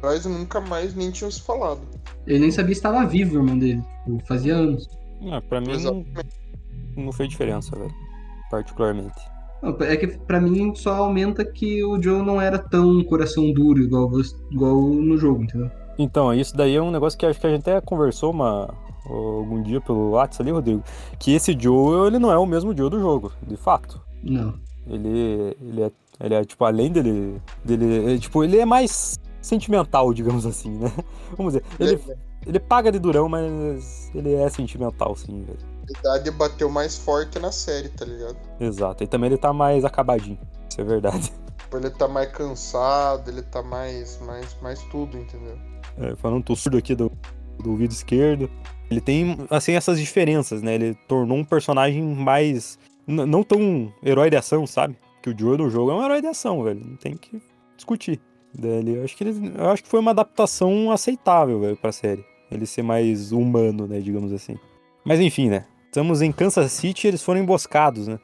Nós 0.00 0.24
nunca 0.26 0.60
mais 0.60 0.94
nem 0.94 1.10
tínhamos 1.10 1.38
falado. 1.40 1.80
Ele 2.24 2.38
nem 2.38 2.50
sabia 2.52 2.72
se 2.74 2.78
estava 2.78 3.04
vivo, 3.04 3.34
o 3.34 3.38
irmão 3.40 3.58
dele. 3.58 3.82
Tipo, 4.04 4.24
fazia 4.26 4.54
anos. 4.54 4.88
Ah, 5.32 5.40
pra 5.40 5.60
mim 5.60 5.66
não, 5.68 5.74
Exatamente. 5.74 6.28
não 6.96 7.12
fez 7.12 7.28
diferença, 7.30 7.74
velho. 7.76 7.92
Particularmente. 8.50 9.16
Não, 9.60 9.76
é 9.80 9.96
que 9.96 10.06
pra 10.06 10.40
mim 10.40 10.72
só 10.76 10.94
aumenta 10.94 11.44
que 11.44 11.82
o 11.82 12.00
Joe 12.00 12.24
não 12.24 12.40
era 12.40 12.58
tão 12.58 13.02
coração 13.02 13.52
duro 13.52 13.80
igual, 13.82 14.08
você- 14.08 14.36
igual 14.52 14.80
no 14.80 15.18
jogo, 15.18 15.42
entendeu? 15.42 15.68
Então, 15.98 16.32
isso 16.32 16.56
daí 16.56 16.76
é 16.76 16.80
um 16.82 16.92
negócio 16.92 17.18
que 17.18 17.26
acho 17.26 17.40
que 17.40 17.46
a 17.46 17.50
gente 17.50 17.68
até 17.68 17.80
conversou 17.80 18.30
uma, 18.30 18.72
algum 19.04 19.60
dia 19.62 19.80
pelo 19.80 20.10
WhatsApp 20.10 20.42
ali, 20.42 20.52
Rodrigo. 20.52 20.84
Que 21.18 21.32
esse 21.34 21.56
Joe, 21.58 22.06
ele 22.06 22.20
não 22.20 22.30
é 22.30 22.38
o 22.38 22.46
mesmo 22.46 22.76
Joe 22.76 22.88
do 22.88 23.00
jogo, 23.00 23.32
de 23.42 23.56
fato. 23.56 24.00
Não. 24.22 24.54
Ele, 24.86 25.56
ele, 25.60 25.82
é, 25.82 25.90
ele 26.20 26.34
é, 26.34 26.44
tipo, 26.44 26.64
além 26.64 26.92
dele, 26.92 27.42
dele, 27.64 28.14
é, 28.14 28.18
tipo, 28.18 28.44
ele 28.44 28.58
é 28.58 28.64
mais 28.64 29.18
sentimental, 29.42 30.12
digamos 30.14 30.46
assim, 30.46 30.70
né? 30.70 30.92
Vamos 31.36 31.54
dizer, 31.54 31.64
ele, 31.80 32.00
ele 32.46 32.60
paga 32.60 32.92
de 32.92 32.98
durão, 32.98 33.28
mas 33.28 34.10
ele 34.14 34.34
é 34.34 34.48
sentimental, 34.48 35.16
sim, 35.16 35.42
velho. 35.42 35.58
A 35.88 35.98
idade 35.98 36.30
bateu 36.30 36.70
mais 36.70 36.96
forte 36.96 37.38
na 37.38 37.50
série, 37.50 37.88
tá 37.88 38.04
ligado? 38.04 38.36
Exato. 38.60 39.02
E 39.02 39.06
também 39.06 39.30
ele 39.30 39.38
tá 39.38 39.52
mais 39.52 39.84
acabadinho, 39.84 40.38
isso 40.70 40.80
é 40.80 40.84
verdade. 40.84 41.32
Tipo, 41.68 41.76
Ele 41.76 41.90
tá 41.90 42.08
mais 42.08 42.32
cansado, 42.32 43.28
ele 43.30 43.42
tá 43.42 43.62
mais, 43.62 44.18
mais, 44.22 44.56
mais 44.62 44.82
tudo, 44.84 45.18
entendeu? 45.18 45.58
É, 46.00 46.16
falando 46.16 46.44
tô 46.44 46.54
surdo 46.56 46.78
aqui 46.78 46.94
do, 46.94 47.10
do 47.58 47.70
ouvido 47.70 47.92
esquerdo. 47.92 48.50
Ele 48.90 49.00
tem, 49.00 49.36
assim, 49.50 49.72
essas 49.72 49.98
diferenças, 49.98 50.62
né? 50.62 50.74
Ele 50.74 50.94
tornou 51.06 51.36
um 51.36 51.44
personagem 51.44 52.02
mais, 52.02 52.78
não 53.06 53.42
tão 53.42 53.92
herói 54.02 54.30
de 54.30 54.36
ação, 54.36 54.66
sabe? 54.66 54.96
Que 55.22 55.30
o 55.30 55.38
Joe 55.38 55.58
no 55.58 55.68
jogo 55.68 55.90
é 55.90 55.94
um 55.94 56.04
herói 56.04 56.20
de 56.20 56.28
ação, 56.28 56.62
velho. 56.62 56.80
Não 56.84 56.96
tem 56.96 57.16
que 57.16 57.40
discutir. 57.76 58.20
Dele, 58.54 58.96
eu 58.96 59.04
acho 59.04 59.14
que 59.14 59.24
ele, 59.24 59.52
eu 59.54 59.68
acho 59.68 59.82
que 59.82 59.88
foi 59.90 60.00
uma 60.00 60.10
adaptação 60.10 60.90
aceitável, 60.90 61.60
velho, 61.60 61.76
pra 61.76 61.92
série. 61.92 62.24
Ele 62.50 62.64
ser 62.64 62.82
mais 62.82 63.30
humano, 63.30 63.86
né, 63.86 64.00
digamos 64.00 64.32
assim. 64.32 64.56
Mas 65.04 65.20
enfim, 65.20 65.50
né? 65.50 65.66
estamos 65.88 66.22
em 66.22 66.30
Kansas 66.30 66.70
City 66.72 67.06
e 67.06 67.08
eles 67.08 67.22
foram 67.22 67.40
emboscados, 67.40 68.06
né? 68.06 68.18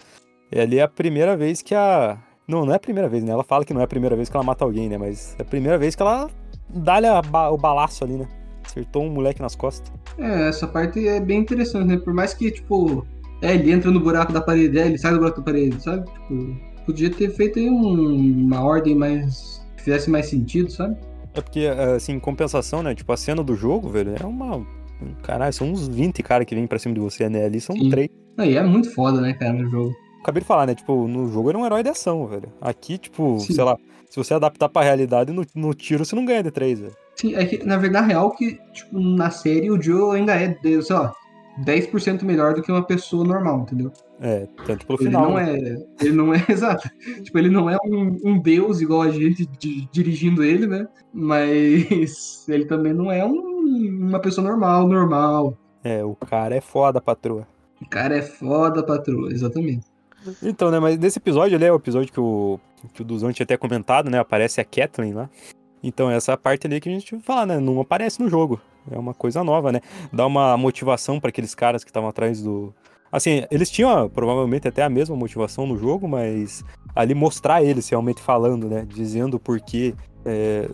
E 0.52 0.60
ali 0.60 0.78
é 0.78 0.82
a 0.82 0.88
primeira 0.88 1.36
vez 1.36 1.60
que 1.60 1.74
a. 1.74 2.18
Não, 2.46 2.64
não 2.64 2.72
é 2.72 2.76
a 2.76 2.80
primeira 2.80 3.08
vez, 3.08 3.24
né? 3.24 3.32
Ela 3.32 3.42
fala 3.42 3.64
que 3.64 3.72
não 3.72 3.80
é 3.80 3.84
a 3.84 3.88
primeira 3.88 4.14
vez 4.14 4.28
que 4.28 4.36
ela 4.36 4.44
mata 4.44 4.64
alguém, 4.64 4.88
né? 4.88 4.98
Mas 4.98 5.34
é 5.38 5.42
a 5.42 5.44
primeira 5.44 5.78
vez 5.78 5.94
que 5.94 6.02
ela 6.02 6.30
dá-lhe 6.68 7.06
ba- 7.30 7.50
o 7.50 7.56
balaço 7.56 8.04
ali, 8.04 8.16
né? 8.16 8.26
Acertou 8.64 9.04
um 9.04 9.10
moleque 9.10 9.40
nas 9.42 9.54
costas. 9.54 9.92
É, 10.18 10.48
essa 10.48 10.66
parte 10.66 11.06
é 11.06 11.20
bem 11.20 11.40
interessante, 11.40 11.86
né? 11.86 11.96
Por 11.96 12.14
mais 12.14 12.34
que, 12.34 12.50
tipo, 12.50 13.06
é, 13.42 13.54
ele 13.54 13.70
entra 13.72 13.90
no 13.90 14.00
buraco 14.00 14.32
da 14.32 14.40
parede, 14.40 14.78
é, 14.78 14.86
ele 14.86 14.98
sai 14.98 15.12
do 15.12 15.18
buraco 15.18 15.38
da 15.38 15.44
parede, 15.44 15.82
sabe? 15.82 16.04
Tipo, 16.10 16.56
podia 16.86 17.10
ter 17.10 17.30
feito 17.30 17.58
aí 17.58 17.68
um- 17.68 18.44
uma 18.46 18.62
ordem 18.62 18.94
mais. 18.94 19.62
que 19.76 19.82
fizesse 19.84 20.08
mais 20.10 20.26
sentido, 20.26 20.70
sabe? 20.70 20.96
É 21.34 21.40
porque, 21.42 21.66
assim, 21.66 22.12
em 22.12 22.20
compensação, 22.20 22.82
né? 22.82 22.94
Tipo, 22.94 23.12
a 23.12 23.16
cena 23.18 23.42
do 23.42 23.54
jogo, 23.54 23.88
velho, 23.90 24.14
é 24.18 24.24
uma. 24.24 24.64
Caralho, 25.22 25.52
são 25.52 25.70
uns 25.70 25.86
20 25.88 26.22
caras 26.22 26.46
que 26.46 26.54
vêm 26.54 26.66
pra 26.66 26.78
cima 26.78 26.94
de 26.94 27.00
você, 27.00 27.28
né? 27.28 27.44
Ali 27.44 27.60
são 27.60 27.76
Sim. 27.76 27.90
três. 27.90 28.08
E 28.38 28.56
é 28.56 28.62
muito 28.62 28.90
foda, 28.94 29.20
né, 29.20 29.34
cara, 29.34 29.52
no 29.52 29.68
jogo. 29.70 29.92
Acabei 30.24 30.40
de 30.40 30.46
falar, 30.48 30.66
né? 30.66 30.74
Tipo, 30.74 31.06
no 31.06 31.28
jogo 31.30 31.50
ele 31.50 31.58
é 31.58 31.60
um 31.60 31.66
herói 31.66 31.82
de 31.82 31.90
ação, 31.90 32.26
velho. 32.26 32.50
Aqui, 32.58 32.96
tipo, 32.96 33.38
Sim. 33.38 33.52
sei 33.52 33.62
lá, 33.62 33.76
se 34.08 34.16
você 34.16 34.32
adaptar 34.32 34.70
pra 34.70 34.80
realidade, 34.82 35.30
no, 35.32 35.44
no 35.54 35.74
tiro 35.74 36.02
você 36.02 36.16
não 36.16 36.24
ganha 36.24 36.42
de 36.42 36.50
três, 36.50 36.80
velho. 36.80 36.96
Sim, 37.14 37.34
é 37.34 37.44
que, 37.44 37.62
na 37.62 37.76
verdade, 37.76 38.06
real 38.08 38.30
que, 38.30 38.58
tipo, 38.72 38.98
na 38.98 39.30
série 39.30 39.70
o 39.70 39.80
Joe 39.80 40.16
ainda 40.16 40.34
é, 40.34 40.58
sei 40.80 40.96
lá, 40.96 41.14
10% 41.62 42.24
melhor 42.24 42.54
do 42.54 42.62
que 42.62 42.72
uma 42.72 42.82
pessoa 42.82 43.22
normal, 43.22 43.60
entendeu? 43.60 43.92
É, 44.18 44.48
tanto 44.66 44.86
pelo 44.86 44.98
Ele 44.98 45.08
final. 45.08 45.28
não 45.28 45.34
né? 45.36 45.58
é. 45.58 45.76
Ele 46.00 46.12
não 46.12 46.34
é, 46.34 46.42
exato. 46.48 46.88
Tipo, 47.22 47.38
ele 47.38 47.50
não 47.50 47.68
é 47.68 47.76
um, 47.84 48.18
um 48.24 48.40
deus 48.40 48.80
igual 48.80 49.02
a 49.02 49.10
gente 49.10 49.44
di- 49.58 49.86
dirigindo 49.92 50.42
ele, 50.42 50.66
né? 50.66 50.88
Mas 51.12 52.48
ele 52.48 52.64
também 52.64 52.94
não 52.94 53.12
é 53.12 53.24
um- 53.26 54.08
uma 54.08 54.20
pessoa 54.20 54.46
normal, 54.48 54.88
normal. 54.88 55.58
É, 55.84 56.02
o 56.02 56.14
cara 56.16 56.56
é 56.56 56.60
foda, 56.62 56.98
patroa. 56.98 57.46
O 57.82 57.86
cara 57.88 58.16
é 58.16 58.22
foda, 58.22 58.82
patroa, 58.82 59.30
exatamente. 59.30 59.86
Então, 60.42 60.70
né, 60.70 60.78
mas 60.78 60.98
nesse 60.98 61.18
episódio 61.18 61.56
ali 61.56 61.64
é 61.64 61.72
o 61.72 61.76
episódio 61.76 62.12
que 62.12 62.20
o, 62.20 62.58
que 62.92 63.02
o 63.02 63.04
Duzão 63.04 63.32
tinha 63.32 63.44
até 63.44 63.56
comentado, 63.56 64.10
né? 64.10 64.18
Aparece 64.18 64.60
a 64.60 64.64
Kathleen 64.64 65.12
lá. 65.12 65.28
Então, 65.82 66.10
essa 66.10 66.36
parte 66.36 66.66
ali 66.66 66.80
que 66.80 66.88
a 66.88 66.92
gente 66.92 67.18
fala, 67.20 67.46
né? 67.46 67.60
Não 67.60 67.80
aparece 67.80 68.20
no 68.20 68.28
jogo. 68.28 68.60
É 68.90 68.98
uma 68.98 69.14
coisa 69.14 69.44
nova, 69.44 69.70
né? 69.70 69.80
Dá 70.12 70.26
uma 70.26 70.56
motivação 70.56 71.20
pra 71.20 71.28
aqueles 71.28 71.54
caras 71.54 71.84
que 71.84 71.90
estavam 71.90 72.08
atrás 72.08 72.42
do. 72.42 72.74
Assim, 73.12 73.44
eles 73.50 73.70
tinham 73.70 73.90
ah, 73.90 74.08
provavelmente 74.08 74.66
até 74.66 74.82
a 74.82 74.88
mesma 74.88 75.14
motivação 75.14 75.66
no 75.66 75.78
jogo, 75.78 76.08
mas 76.08 76.64
ali 76.96 77.14
mostrar 77.14 77.62
eles 77.62 77.88
realmente 77.88 78.20
falando, 78.20 78.68
né? 78.68 78.86
Dizendo 78.88 79.38
por 79.38 79.60
quê. 79.60 79.94
é, 80.24 80.68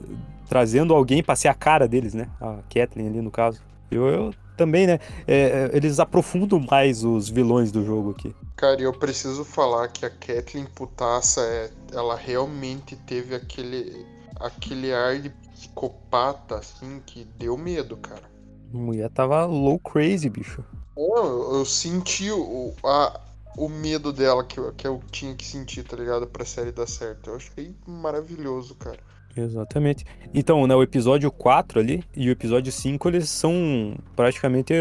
trazendo 0.49 0.95
alguém 0.95 1.23
pra 1.23 1.37
ser 1.37 1.47
a 1.47 1.55
cara 1.55 1.87
deles, 1.87 2.13
né? 2.13 2.29
A 2.41 2.59
Kathleen 2.69 3.09
ali 3.09 3.21
no 3.21 3.31
caso. 3.31 3.63
Eu, 3.89 4.09
eu 4.09 4.35
também, 4.61 4.87
né? 4.87 5.01
é, 5.27 5.71
é, 5.71 5.71
eles 5.73 5.99
aprofundam 5.99 6.61
mais 6.71 7.03
os 7.03 7.31
vilões 7.31 7.73
do 7.73 7.83
jogo 7.83 8.11
aqui. 8.11 8.37
Cara, 8.57 8.79
e 8.79 8.85
eu 8.85 8.93
preciso 8.93 9.43
falar 9.43 9.89
que 9.89 10.05
a 10.05 10.11
Kathleen 10.11 10.67
Putaça, 10.67 11.41
é, 11.41 11.71
ela 11.95 12.15
realmente 12.15 12.95
teve 12.95 13.35
aquele, 13.35 14.05
aquele 14.39 14.93
ar 14.93 15.19
de 15.19 15.31
psicopata, 15.31 16.57
assim, 16.57 17.01
que 17.07 17.25
deu 17.39 17.57
medo, 17.57 17.97
cara. 17.97 18.29
A 18.75 18.77
mulher 18.77 19.09
tava 19.09 19.47
low 19.47 19.79
crazy, 19.79 20.29
bicho. 20.29 20.63
Eu, 20.95 21.55
eu 21.55 21.65
senti 21.65 22.31
o, 22.31 22.75
a, 22.85 23.19
o 23.57 23.67
medo 23.67 24.13
dela 24.13 24.45
que 24.45 24.61
eu, 24.61 24.71
que 24.75 24.87
eu 24.87 25.01
tinha 25.11 25.35
que 25.35 25.47
sentir, 25.47 25.85
tá 25.85 25.97
ligado? 25.97 26.27
Pra 26.27 26.45
série 26.45 26.71
dar 26.71 26.87
certo. 26.87 27.31
Eu 27.31 27.37
achei 27.37 27.75
maravilhoso, 27.87 28.75
cara. 28.75 29.01
Exatamente. 29.37 30.05
Então, 30.35 30.67
né, 30.67 30.75
o 30.75 30.83
episódio 30.83 31.31
4 31.31 31.79
ali 31.81 32.03
e 32.17 32.29
o 32.29 32.33
episódio 32.33 32.71
5, 32.73 33.09
eles 33.09 33.29
são 33.29 33.95
praticamente 34.17 34.73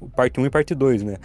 o 0.00 0.08
parte 0.10 0.40
1 0.40 0.46
e 0.46 0.50
parte 0.50 0.74
2, 0.74 1.02
né? 1.02 1.16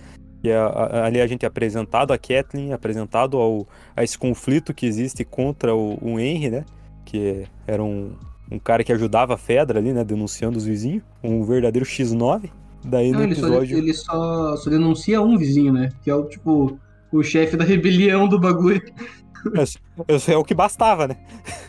E 0.43 0.51
a- 0.51 0.65
a- 0.67 1.05
ali 1.05 1.21
a 1.21 1.27
gente 1.27 1.45
é 1.45 1.47
apresentado 1.47 2.11
a 2.11 2.17
Kathleen, 2.17 2.73
apresentado 2.73 3.37
ao, 3.37 3.65
a 3.95 4.03
esse 4.03 4.17
conflito 4.17 4.73
que 4.73 4.85
existe 4.85 5.23
contra 5.23 5.73
o, 5.73 5.97
o 6.01 6.19
Henry, 6.19 6.49
né? 6.49 6.65
Que 7.05 7.45
era 7.65 7.81
um, 7.81 8.11
um 8.51 8.59
cara 8.59 8.83
que 8.83 8.91
ajudava 8.91 9.35
a 9.35 9.37
Fedra 9.37 9.79
ali, 9.79 9.93
né? 9.93 10.03
Denunciando 10.03 10.57
os 10.57 10.65
vizinhos. 10.65 11.01
Um 11.23 11.43
verdadeiro 11.45 11.85
X9. 11.85 12.49
Daí 12.85 13.11
Não, 13.11 13.19
no 13.19 13.25
ele, 13.25 13.35
só, 13.35 13.47
episódio... 13.47 13.77
ele 13.77 13.93
só, 13.93 14.57
só 14.57 14.69
denuncia 14.69 15.21
um 15.21 15.37
vizinho, 15.37 15.71
né? 15.71 15.89
Que 16.03 16.09
é 16.09 16.15
o, 16.15 16.25
tipo, 16.25 16.77
o 17.09 17.23
chefe 17.23 17.55
da 17.55 17.63
rebelião 17.63 18.27
do 18.27 18.37
bagulho. 18.37 18.81
É 20.27 20.35
o 20.35 20.43
que 20.43 20.53
bastava, 20.53 21.07
né? 21.07 21.17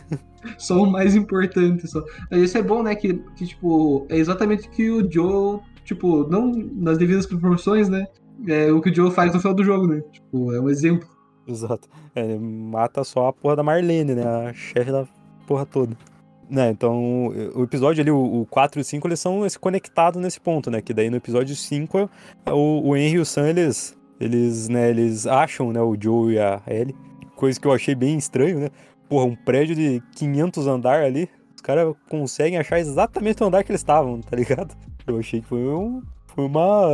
Só 0.57 0.81
o 0.81 0.85
mais 0.85 1.15
importante, 1.15 1.87
só. 1.87 2.03
Mas 2.29 2.41
isso 2.41 2.57
é 2.57 2.61
bom, 2.61 2.83
né? 2.83 2.95
Que, 2.95 3.13
que, 3.35 3.45
tipo, 3.45 4.05
é 4.09 4.17
exatamente 4.17 4.67
o 4.67 4.71
que 4.71 4.89
o 4.89 5.11
Joe, 5.11 5.59
tipo, 5.83 6.27
não 6.29 6.51
nas 6.51 6.97
devidas 6.97 7.25
proporções, 7.25 7.89
né? 7.89 8.05
É 8.47 8.71
o 8.71 8.81
que 8.81 8.89
o 8.89 8.95
Joe 8.95 9.11
faz 9.11 9.33
no 9.33 9.39
final 9.39 9.53
do 9.53 9.63
jogo, 9.63 9.87
né? 9.87 10.01
Tipo, 10.11 10.53
é 10.53 10.59
um 10.59 10.69
exemplo. 10.69 11.07
Exato. 11.47 11.87
É, 12.15 12.23
ele 12.23 12.39
mata 12.39 13.03
só 13.03 13.27
a 13.27 13.33
porra 13.33 13.57
da 13.57 13.63
Marlene, 13.63 14.15
né? 14.15 14.23
A 14.23 14.53
chefe 14.53 14.91
da 14.91 15.07
porra 15.47 15.65
toda. 15.65 15.95
Né, 16.47 16.69
então, 16.69 17.29
o 17.55 17.63
episódio 17.63 18.01
ali, 18.01 18.11
o, 18.11 18.41
o 18.41 18.45
4 18.45 18.79
e 18.79 18.81
o 18.81 18.83
5, 18.83 19.07
eles 19.07 19.19
são 19.19 19.43
esse, 19.45 19.57
conectados 19.57 20.21
nesse 20.21 20.39
ponto, 20.39 20.69
né? 20.69 20.79
Que 20.79 20.93
daí 20.93 21.09
no 21.09 21.17
episódio 21.17 21.55
5, 21.55 22.09
o, 22.51 22.89
o 22.89 22.95
Henry 22.95 23.15
e 23.15 23.19
o 23.19 23.25
Sam, 23.25 23.49
eles, 23.49 23.97
eles, 24.19 24.69
né, 24.69 24.91
eles 24.91 25.25
acham, 25.25 25.73
né, 25.73 25.81
o 25.81 25.97
Joe 25.99 26.33
e 26.33 26.39
a 26.39 26.61
Ellie. 26.67 26.95
Coisa 27.35 27.59
que 27.59 27.67
eu 27.67 27.73
achei 27.73 27.95
bem 27.95 28.17
estranho, 28.17 28.59
né? 28.59 28.69
Porra, 29.09 29.25
um 29.25 29.35
prédio 29.35 29.75
de 29.75 30.01
500 30.15 30.67
andar 30.67 31.03
ali, 31.03 31.29
os 31.55 31.61
caras 31.61 31.95
conseguem 32.09 32.57
achar 32.57 32.79
exatamente 32.79 33.43
o 33.43 33.47
andar 33.47 33.63
que 33.63 33.71
eles 33.71 33.81
estavam, 33.81 34.21
tá 34.21 34.35
ligado? 34.35 34.75
Eu 35.05 35.19
achei 35.19 35.41
que 35.41 35.47
foi 35.47 35.59
um... 35.59 36.01
Foi 36.27 36.45
uma... 36.45 36.87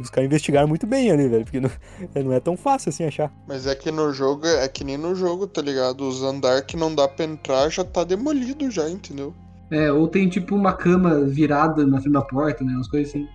Os 0.00 0.08
caras 0.08 0.26
investigaram 0.26 0.68
muito 0.68 0.86
bem 0.86 1.10
ali, 1.10 1.26
velho, 1.26 1.44
porque 1.44 1.58
não, 1.58 1.70
não 2.24 2.32
é 2.32 2.38
tão 2.38 2.56
fácil 2.56 2.90
assim 2.90 3.04
achar. 3.04 3.32
Mas 3.48 3.66
é 3.66 3.74
que 3.74 3.90
no 3.90 4.12
jogo, 4.12 4.46
é 4.46 4.68
que 4.68 4.84
nem 4.84 4.96
no 4.96 5.16
jogo, 5.16 5.46
tá 5.48 5.60
ligado? 5.60 6.06
Os 6.06 6.22
andar 6.22 6.62
que 6.62 6.76
não 6.76 6.94
dá 6.94 7.08
pra 7.08 7.24
entrar 7.24 7.68
já 7.70 7.82
tá 7.82 8.04
demolido 8.04 8.70
já, 8.70 8.88
entendeu? 8.88 9.34
É, 9.70 9.90
ou 9.90 10.06
tem, 10.06 10.28
tipo, 10.28 10.54
uma 10.54 10.72
cama 10.72 11.24
virada 11.24 11.84
na 11.84 12.00
frente 12.00 12.12
da 12.12 12.22
porta, 12.22 12.62
né? 12.62 12.74
Umas 12.74 12.86
coisas 12.86 13.08
assim. 13.08 13.28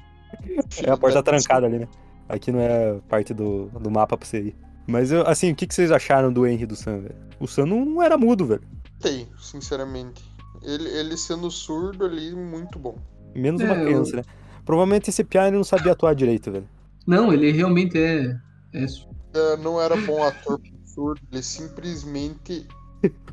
É 0.85 0.91
a 0.91 0.95
porta 0.95 1.21
trancada 1.21 1.65
ali, 1.65 1.79
né? 1.79 1.87
Aqui 2.29 2.51
não 2.51 2.61
é 2.61 2.99
parte 3.09 3.33
do, 3.33 3.65
do 3.67 3.89
mapa 3.89 4.15
pra 4.15 4.25
você 4.25 4.39
ir. 4.39 4.55
Mas, 4.89 5.11
eu, 5.11 5.25
assim, 5.27 5.51
o 5.51 5.55
que, 5.55 5.67
que 5.67 5.73
vocês 5.75 5.91
acharam 5.91 6.31
do 6.33 6.45
Henry 6.47 6.65
do 6.65 6.75
Sam, 6.75 6.99
velho? 7.01 7.15
O 7.39 7.47
Sam 7.47 7.65
não, 7.67 7.85
não 7.85 8.01
era 8.01 8.17
mudo, 8.17 8.45
velho. 8.45 8.61
Tem, 8.99 9.27
sinceramente. 9.39 10.23
Ele, 10.63 10.89
ele 10.89 11.15
sendo 11.15 11.49
surdo 11.49 12.05
ali, 12.05 12.33
muito 12.35 12.77
bom. 12.79 12.97
Menos 13.35 13.61
É, 13.61 13.65
uma 13.65 13.75
eu- 13.75 13.85
criança, 13.85 14.17
né? 14.17 14.23
Provavelmente 14.65 15.09
esse 15.09 15.23
Pia 15.23 15.47
ele 15.47 15.55
não 15.57 15.63
sabia 15.63 15.93
atuar 15.93 16.13
direito, 16.13 16.51
velho. 16.51 16.67
Não, 17.07 17.31
ele 17.33 17.51
realmente 17.51 17.97
é. 17.97 18.35
é 18.73 18.85
É, 19.33 19.57
não 19.57 19.79
era 19.79 19.95
bom 19.95 20.21
ator 20.23 20.59
pro 20.59 20.69
surdo, 20.85 21.21
ele 21.31 21.41
simplesmente 21.43 22.67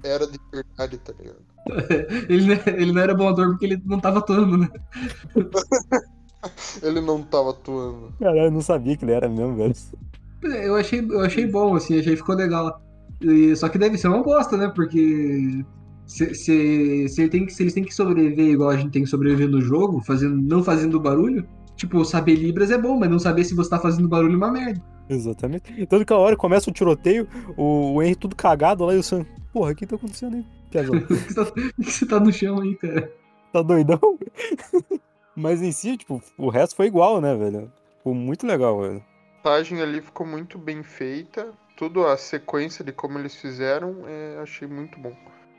era 0.05 0.27
de 0.27 0.39
verdade, 0.53 0.99
tá 0.99 1.13
ligado? 1.19 1.45
ele, 2.31 2.47
não- 2.55 2.75
ele 2.75 2.93
não 2.93 3.03
era 3.03 3.15
bom 3.15 3.29
ator 3.29 3.49
porque 3.49 3.65
ele 3.67 3.83
não 3.85 3.99
tava 3.99 4.19
atuando, 4.21 4.57
né? 4.59 4.69
Ele 6.81 7.01
não 7.01 7.23
tava 7.23 7.51
atuando. 7.51 8.13
Caralho, 8.21 8.43
eu 8.47 8.51
não 8.53 8.61
sabia 8.61 8.97
que 8.97 9.05
ele 9.05 9.13
era 9.13 9.29
mesmo, 9.29 9.57
velho. 9.57 9.75
Eu 10.55 10.77
achei, 10.77 11.01
eu 11.01 11.21
achei 11.21 11.47
bom, 11.47 11.75
assim, 11.75 11.99
achei 11.99 12.13
que 12.13 12.19
ficou 12.19 12.35
legal. 12.35 12.81
E- 13.21 13.55
só 13.57 13.69
que 13.69 13.79
deve 13.79 13.97
ser 13.99 14.09
uma 14.09 14.23
bosta, 14.23 14.57
né? 14.57 14.69
Porque 14.75 15.65
se, 16.07 16.35
se, 16.35 17.09
se, 17.09 17.21
ele 17.23 17.31
tem 17.31 17.47
que, 17.47 17.53
se 17.53 17.63
eles 17.63 17.73
têm 17.75 17.85
que 17.85 17.95
sobreviver 17.95 18.47
igual 18.51 18.71
a 18.71 18.77
gente 18.77 18.93
tem 18.93 19.03
que 19.03 19.09
sobreviver 19.09 19.49
no 19.49 19.61
jogo, 19.61 20.03
fazendo, 20.05 20.37
não 20.37 20.63
fazendo 20.63 21.01
barulho, 21.01 21.47
tipo, 21.77 22.05
saber 22.05 22.35
Libras 22.37 22.71
é 22.71 22.79
bom, 22.79 22.99
mas 22.99 23.11
não 23.11 23.19
saber 23.19 23.45
se 23.45 23.55
você 23.55 23.71
tá 23.71 23.79
fazendo 23.79 24.09
barulho 24.09 24.35
é 24.35 24.37
uma 24.37 24.53
merda. 24.53 24.83
Exatamente. 25.09 25.87
Tanto 25.87 26.05
que 26.05 26.13
a 26.13 26.17
hora 26.17 26.37
começa 26.37 26.69
o 26.69 26.73
tiroteio, 26.73 27.29
o, 27.57 27.95
o 27.95 28.03
Henry 28.03 28.17
tudo 28.17 28.35
cagado 28.37 28.85
lá 28.85 28.95
e 28.95 28.99
o 28.99 29.03
Sam. 29.03 29.25
Porra, 29.53 29.73
o 29.73 29.75
que 29.75 29.87
tá 29.87 29.97
acontecendo 29.97 30.37
aí, 30.37 30.45
Piazão? 30.71 30.99
Por 31.01 31.07
que 31.09 31.15
você 31.15 31.35
tá- 31.35 31.53
você 31.79 32.07
tá 32.07 32.21
no 32.21 32.33
chão 32.33 32.61
aí, 32.61 32.75
cara? 32.77 33.13
tá 33.53 33.63
doidão? 33.63 33.99
Mas 35.35 35.63
em 35.63 35.71
si, 35.73 35.97
tipo, 35.97 36.23
o 36.37 36.49
resto 36.49 36.75
foi 36.77 36.87
igual, 36.87 37.21
né, 37.21 37.35
velho? 37.37 37.71
Ficou 37.99 38.15
muito 38.15 38.47
legal, 38.47 38.81
velho. 38.81 39.03
Montagem 39.47 39.81
ali 39.81 40.01
ficou 40.01 40.27
muito 40.27 40.59
bem 40.59 40.83
feita. 40.83 41.53
Tudo 41.77 42.05
a 42.05 42.17
sequência 42.17 42.85
de 42.85 42.91
como 42.91 43.17
eles 43.17 43.37
fizeram, 43.37 43.99
é, 44.05 44.41
achei 44.43 44.67
muito 44.67 44.99
bom. 44.99 45.13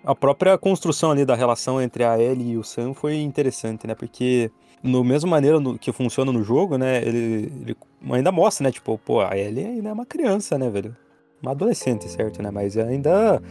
A 0.03 0.13
própria 0.13 0.57
construção 0.57 1.09
ali 1.11 1.23
da 1.23 1.35
relação 1.35 1.81
entre 1.81 2.03
a 2.03 2.19
Ellie 2.19 2.51
e 2.51 2.57
o 2.57 2.65
Sam 2.65 2.93
foi 2.93 3.15
interessante, 3.15 3.87
né? 3.87 3.95
Porque 3.95 4.51
no 4.83 5.05
mesma 5.05 5.29
maneira 5.29 5.57
que 5.79 5.93
funciona 5.93 6.33
no 6.33 6.43
jogo, 6.43 6.77
né? 6.77 7.01
Ele, 7.01 7.49
ele 7.61 7.77
ainda 8.11 8.29
mostra, 8.29 8.65
né? 8.65 8.73
Tipo, 8.73 8.97
pô, 8.97 9.21
a 9.21 9.37
Ellie 9.37 9.65
ainda 9.65 9.87
é 9.87 9.93
uma 9.93 10.05
criança, 10.05 10.57
né, 10.57 10.69
velho? 10.69 10.93
Uma 11.41 11.51
adolescente, 11.51 12.09
certo, 12.09 12.43
né? 12.43 12.51
Mas 12.51 12.77
ainda. 12.77 13.41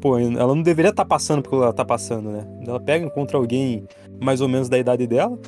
Pô, 0.00 0.18
ela 0.18 0.56
não 0.56 0.62
deveria 0.62 0.90
estar 0.90 1.04
passando 1.04 1.40
pelo 1.40 1.58
que 1.58 1.62
ela 1.62 1.72
tá 1.72 1.84
passando, 1.84 2.30
né? 2.30 2.44
Ela 2.66 2.80
pega, 2.80 3.06
encontra 3.06 3.36
alguém 3.38 3.86
mais 4.20 4.40
ou 4.40 4.48
menos 4.48 4.68
da 4.68 4.76
idade 4.76 5.06
dela. 5.06 5.38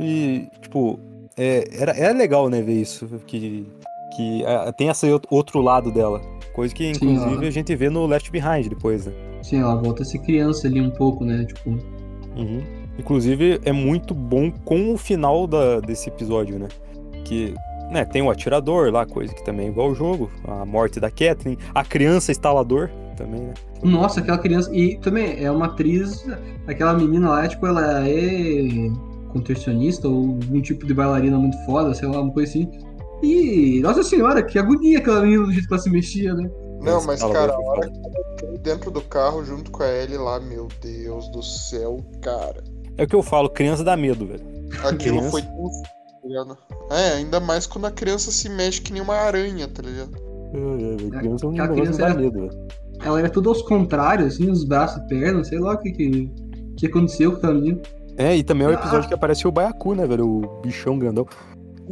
E, 0.00 0.48
tipo, 0.62 0.98
é, 1.36 1.64
era, 1.78 1.92
era 1.92 2.16
legal, 2.16 2.48
né, 2.48 2.60
ver 2.62 2.80
isso. 2.80 3.06
Que, 3.26 3.66
que 4.16 4.44
ah, 4.46 4.72
tem 4.72 4.88
esse 4.88 5.10
out- 5.10 5.26
outro 5.30 5.60
lado 5.60 5.90
dela. 5.90 6.20
Coisa 6.52 6.74
que, 6.74 6.84
Sim, 6.94 7.06
inclusive, 7.06 7.34
ela- 7.36 7.46
a 7.48 7.50
gente 7.50 7.74
vê 7.74 7.88
no 7.88 8.06
Left 8.06 8.30
Behind 8.30 8.68
depois, 8.68 9.06
né? 9.06 9.12
Sim, 9.42 9.60
ela 9.60 9.74
volta 9.76 10.02
a 10.02 10.06
ser 10.06 10.18
criança 10.18 10.66
ali 10.68 10.80
um 10.80 10.90
pouco, 10.90 11.24
né? 11.24 11.44
Tipo, 11.44 11.70
Uhum. 12.36 12.62
Inclusive, 12.98 13.60
é 13.64 13.72
muito 13.72 14.14
bom 14.14 14.50
com 14.50 14.92
o 14.94 14.98
final 14.98 15.46
da, 15.46 15.80
desse 15.80 16.08
episódio, 16.08 16.58
né? 16.58 16.68
Que 17.24 17.54
né, 17.90 18.04
tem 18.04 18.22
o 18.22 18.30
atirador 18.30 18.90
lá, 18.90 19.04
coisa 19.04 19.34
que 19.34 19.44
também 19.44 19.66
é 19.66 19.68
igual 19.70 19.88
ao 19.88 19.94
jogo, 19.94 20.30
a 20.46 20.64
morte 20.64 20.98
da 21.00 21.10
Kathleen, 21.10 21.58
a 21.74 21.84
criança 21.84 22.30
instalador 22.30 22.88
também, 23.16 23.40
né? 23.40 23.54
Nossa, 23.82 24.20
aquela 24.20 24.38
criança. 24.38 24.74
E 24.74 24.96
também 24.98 25.42
é 25.42 25.50
uma 25.50 25.66
atriz. 25.66 26.24
Aquela 26.66 26.94
menina 26.94 27.28
lá, 27.30 27.48
tipo, 27.48 27.66
ela 27.66 28.06
é 28.08 28.90
contorcionista 29.32 30.08
ou 30.08 30.16
algum 30.16 30.60
tipo 30.60 30.86
de 30.86 30.94
bailarina 30.94 31.38
muito 31.38 31.56
foda, 31.64 31.94
sei 31.94 32.08
lá, 32.08 32.20
uma 32.20 32.32
coisa 32.32 32.50
assim. 32.50 32.70
E, 33.22 33.80
nossa 33.82 34.02
senhora, 34.02 34.42
que 34.42 34.58
agonia 34.58 34.98
aquela 34.98 35.22
menina 35.22 35.44
do 35.44 35.52
jeito 35.52 35.68
que 35.68 35.74
ela 35.74 35.82
se 35.82 35.90
mexia, 35.90 36.34
né? 36.34 36.50
Não, 36.80 37.04
mas 37.04 37.20
fala 37.20 37.32
cara, 37.32 37.52
a 37.52 37.58
hora 37.60 37.88
que 37.88 38.58
dentro 38.58 38.90
do 38.90 39.00
carro 39.02 39.44
junto 39.44 39.70
com 39.70 39.82
a 39.84 39.88
Ellie 39.88 40.18
lá, 40.18 40.40
meu 40.40 40.66
Deus 40.80 41.28
do 41.30 41.42
céu, 41.42 42.04
cara. 42.20 42.64
É 42.98 43.04
o 43.04 43.06
que 43.06 43.14
eu 43.14 43.22
falo, 43.22 43.48
criança 43.48 43.84
dá 43.84 43.96
medo, 43.96 44.26
velho. 44.26 44.42
Aquilo 44.84 44.96
Criança. 45.18 45.30
foi 45.30 45.42
tenso, 45.42 45.82
tá 45.82 46.28
ligado? 46.28 46.58
É, 46.90 47.12
ainda 47.14 47.38
mais 47.38 47.66
quando 47.66 47.86
a 47.86 47.90
criança 47.90 48.32
se 48.32 48.48
mexe 48.48 48.80
que 48.80 48.92
nem 48.92 49.00
uma 49.00 49.14
aranha, 49.14 49.68
tá 49.68 49.82
ligado? 49.82 50.10
É, 50.54 51.06
é, 51.06 51.20
criança 51.20 51.46
é 51.46 51.50
negócio 51.50 51.50
que 51.52 51.80
criança 51.80 51.98
dá 51.98 52.06
era- 52.06 52.14
medo, 52.14 52.40
velho. 52.40 52.66
Ela 53.04 53.18
era 53.20 53.30
tudo 53.30 53.48
aos 53.48 53.62
contrários, 53.62 54.34
assim, 54.34 54.50
os 54.50 54.64
braços 54.64 55.02
e 55.02 55.06
pernas, 55.06 55.48
sei 55.48 55.58
lá 55.58 55.74
o 55.74 55.78
que, 55.78 55.90
que, 55.92 56.30
que 56.76 56.86
aconteceu 56.86 57.32
com 57.32 57.38
aquela 57.38 57.54
menina. 57.54 57.80
É, 58.16 58.36
e 58.36 58.42
também 58.44 58.66
é 58.66 58.70
o 58.70 58.72
Ah. 58.72 58.74
episódio 58.74 59.08
que 59.08 59.14
aparece 59.14 59.46
o 59.46 59.52
Baiacu, 59.52 59.94
né, 59.94 60.06
velho? 60.06 60.26
O 60.28 60.60
bichão 60.60 60.98
grandão. 60.98 61.26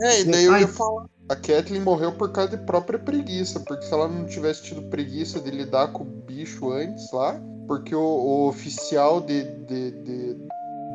É, 0.01 0.21
e 0.21 0.25
daí 0.25 0.45
eu 0.45 0.57
ia 0.59 0.69
falar. 0.69 1.07
A 1.29 1.37
Kathleen 1.37 1.83
morreu 1.83 2.11
por 2.13 2.33
causa 2.33 2.57
de 2.57 2.65
própria 2.65 2.99
preguiça, 2.99 3.61
porque 3.61 3.85
se 3.87 3.93
ela 3.95 4.09
não 4.09 4.27
tivesse 4.27 4.65
tido 4.65 4.83
preguiça 4.83 5.39
de 5.39 5.51
lidar 5.51 5.93
com 5.93 6.03
o 6.03 6.07
bicho 6.07 6.73
antes 6.73 7.11
lá, 7.13 7.41
porque 7.69 7.95
o, 7.95 8.01
o 8.01 8.49
oficial 8.49 9.21
de, 9.21 9.45
de- 9.45 9.93
de- 9.93 10.37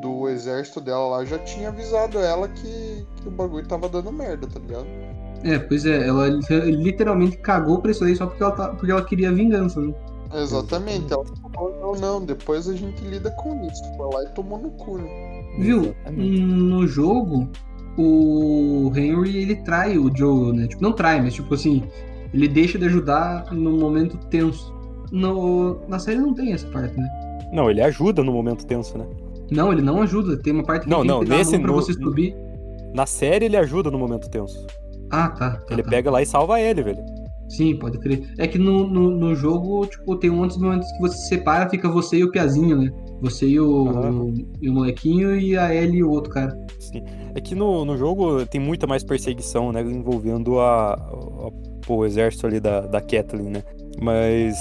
do 0.01 0.27
exército 0.27 0.81
dela 0.81 1.07
lá 1.07 1.25
já 1.25 1.39
tinha 1.39 1.69
avisado 1.69 2.19
ela 2.19 2.49
que, 2.49 3.07
que 3.21 3.27
o 3.27 3.31
bagulho 3.31 3.65
tava 3.65 3.87
dando 3.87 4.11
merda, 4.11 4.45
tá 4.45 4.59
ligado? 4.59 4.85
É, 5.41 5.57
pois 5.57 5.85
é, 5.85 6.05
ela 6.05 6.27
li- 6.27 6.71
literalmente 6.71 7.37
cagou 7.37 7.79
pra 7.81 7.91
isso 7.91 8.03
aí 8.03 8.13
só 8.15 8.27
porque 8.27 8.43
ela, 8.43 8.51
tá, 8.51 8.67
porque 8.69 8.91
ela 8.91 9.05
queria 9.05 9.31
vingança, 9.31 9.79
né? 9.79 9.93
Exatamente. 10.41 11.11
Ela 11.13 11.23
falou, 11.53 11.75
não, 11.79 11.93
não, 12.01 12.25
depois 12.25 12.67
a 12.67 12.75
gente 12.75 13.01
lida 13.03 13.29
com 13.31 13.65
isso. 13.65 13.81
Foi 13.97 14.13
lá 14.13 14.23
e 14.23 14.33
tomou 14.33 14.59
no 14.59 14.69
cu, 14.71 14.97
né? 14.97 15.09
Viu? 15.59 15.83
Exatamente. 15.83 16.39
No 16.41 16.87
jogo, 16.87 17.47
o 17.97 18.91
Henry, 18.95 19.37
ele 19.37 19.55
trai 19.57 19.97
o 19.97 20.11
Joe, 20.15 20.51
né? 20.55 20.67
Tipo, 20.67 20.81
não 20.83 20.91
trai, 20.93 21.21
mas 21.21 21.33
tipo 21.33 21.53
assim, 21.53 21.83
ele 22.33 22.47
deixa 22.47 22.77
de 22.77 22.85
ajudar 22.85 23.51
no 23.53 23.71
momento 23.77 24.17
tenso. 24.29 24.73
No, 25.11 25.79
na 25.87 25.99
série 25.99 26.17
não 26.19 26.33
tem 26.33 26.51
essa 26.53 26.67
parte, 26.67 26.97
né? 26.97 27.07
Não, 27.53 27.69
ele 27.69 27.81
ajuda 27.81 28.23
no 28.23 28.33
momento 28.33 28.65
tenso, 28.65 28.97
né? 28.97 29.05
Não, 29.51 29.71
ele 29.71 29.81
não 29.81 30.01
ajuda. 30.01 30.35
Tem 30.37 30.51
uma 30.51 30.63
parte 30.63 30.83
que 30.83 30.89
Não, 30.89 30.99
ele 31.01 31.09
tem 31.09 31.19
não, 31.29 31.37
nesse 31.37 31.57
pra 31.59 31.67
no- 31.67 31.73
você 31.75 31.93
subir. 31.93 32.35
Na 32.93 33.05
série 33.05 33.45
ele 33.45 33.55
ajuda 33.57 33.91
no 33.91 33.99
momento 33.99 34.29
tenso. 34.29 34.65
Ah, 35.11 35.29
tá. 35.29 35.51
tá, 35.57 35.73
Ele 35.73 35.83
tá. 35.83 35.89
pega 35.89 36.09
lá 36.09 36.21
e 36.21 36.25
salva 36.25 36.59
ele, 36.59 36.81
velho. 36.81 36.99
Sim, 37.49 37.75
pode 37.77 37.99
crer. 37.99 38.27
É 38.37 38.47
que 38.47 38.57
no, 38.57 38.87
no, 38.87 39.11
no 39.11 39.35
jogo, 39.35 39.85
tipo, 39.85 40.15
tem 40.17 40.29
um 40.29 40.37
monte 40.37 40.55
de 40.57 40.63
momentos 40.63 40.91
que 40.93 40.99
você 40.99 41.15
se 41.17 41.27
separa, 41.29 41.69
fica 41.69 41.87
você 41.89 42.17
e 42.17 42.23
o 42.23 42.31
Piazinho, 42.31 42.77
né? 42.77 42.91
Você 43.21 43.47
e 43.47 43.59
o, 43.59 43.87
Aham. 43.87 44.33
e 44.61 44.69
o 44.69 44.73
molequinho 44.73 45.35
e 45.39 45.55
a 45.57 45.73
Ellie 45.73 45.99
e 45.99 46.03
o 46.03 46.09
outro 46.09 46.31
cara. 46.31 46.57
Sim. 46.79 47.03
É 47.35 47.39
que 47.41 47.53
no, 47.55 47.85
no 47.85 47.95
jogo 47.97 48.45
tem 48.47 48.59
muita 48.59 48.87
mais 48.87 49.03
perseguição, 49.03 49.71
né? 49.71 49.81
Envolvendo 49.81 50.59
a, 50.59 50.93
a- 50.93 51.51
pô, 51.85 51.97
o 51.97 52.05
exército 52.05 52.47
ali 52.47 52.59
da, 52.59 52.81
da 52.81 52.99
Kathleen, 52.99 53.49
né? 53.51 53.63
Mas 54.01 54.57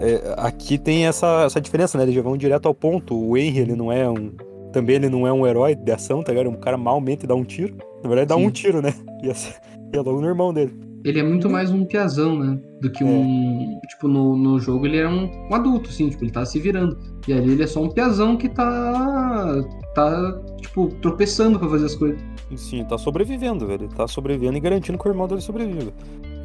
é, 0.00 0.34
aqui 0.36 0.78
tem 0.78 1.06
essa, 1.06 1.44
essa 1.46 1.60
diferença, 1.60 1.96
né? 1.98 2.04
Eles 2.04 2.14
já 2.14 2.22
vão 2.22 2.36
direto 2.36 2.66
ao 2.66 2.74
ponto. 2.74 3.16
O 3.18 3.36
Henry, 3.36 3.60
ele 3.60 3.74
não 3.74 3.90
é 3.90 4.08
um. 4.08 4.32
Também 4.72 4.96
ele 4.96 5.08
não 5.08 5.26
é 5.26 5.32
um 5.32 5.46
herói 5.46 5.74
de 5.74 5.90
ação, 5.90 6.22
tá 6.22 6.30
ligado? 6.30 6.50
Um 6.50 6.60
cara 6.60 6.76
malmente 6.76 7.26
dá 7.26 7.34
um 7.34 7.42
tiro. 7.44 7.76
Na 8.02 8.08
verdade, 8.08 8.28
dá 8.28 8.36
Sim. 8.36 8.46
um 8.46 8.50
tiro, 8.50 8.82
né? 8.82 8.92
E, 9.22 9.30
essa, 9.30 9.54
e 9.92 9.96
é 9.96 10.00
logo 10.00 10.20
no 10.20 10.26
irmão 10.28 10.52
dele. 10.52 10.72
Ele 11.04 11.20
é 11.20 11.22
muito 11.22 11.48
mais 11.48 11.70
um 11.70 11.84
piazão, 11.84 12.38
né? 12.38 12.58
Do 12.80 12.90
que 12.90 13.04
É. 13.04 13.06
um. 13.06 13.78
Tipo, 13.88 14.08
no, 14.08 14.36
no 14.36 14.58
jogo 14.58 14.86
ele 14.86 14.98
é 14.98 15.08
um, 15.08 15.30
um 15.50 15.54
adulto, 15.54 15.90
assim, 15.90 16.08
tipo, 16.08 16.24
ele 16.24 16.32
tá 16.32 16.44
se 16.44 16.58
virando. 16.58 16.98
E 17.26 17.32
ali 17.32 17.52
ele 17.52 17.62
é 17.62 17.66
só 17.66 17.82
um 17.82 17.88
piazão 17.88 18.36
que 18.36 18.48
tá. 18.48 19.62
tá, 19.94 20.40
tipo, 20.60 20.88
tropeçando 21.00 21.58
pra 21.58 21.68
fazer 21.68 21.86
as 21.86 21.94
coisas. 21.94 22.20
Sim, 22.56 22.84
tá 22.84 22.96
sobrevivendo, 22.98 23.66
velho. 23.66 23.84
Ele 23.84 23.94
tá 23.94 24.06
sobrevivendo 24.06 24.56
e 24.56 24.60
garantindo 24.60 24.98
que 24.98 25.06
o 25.06 25.10
irmão 25.10 25.28
dele 25.28 25.40
sobreviva. 25.40 25.92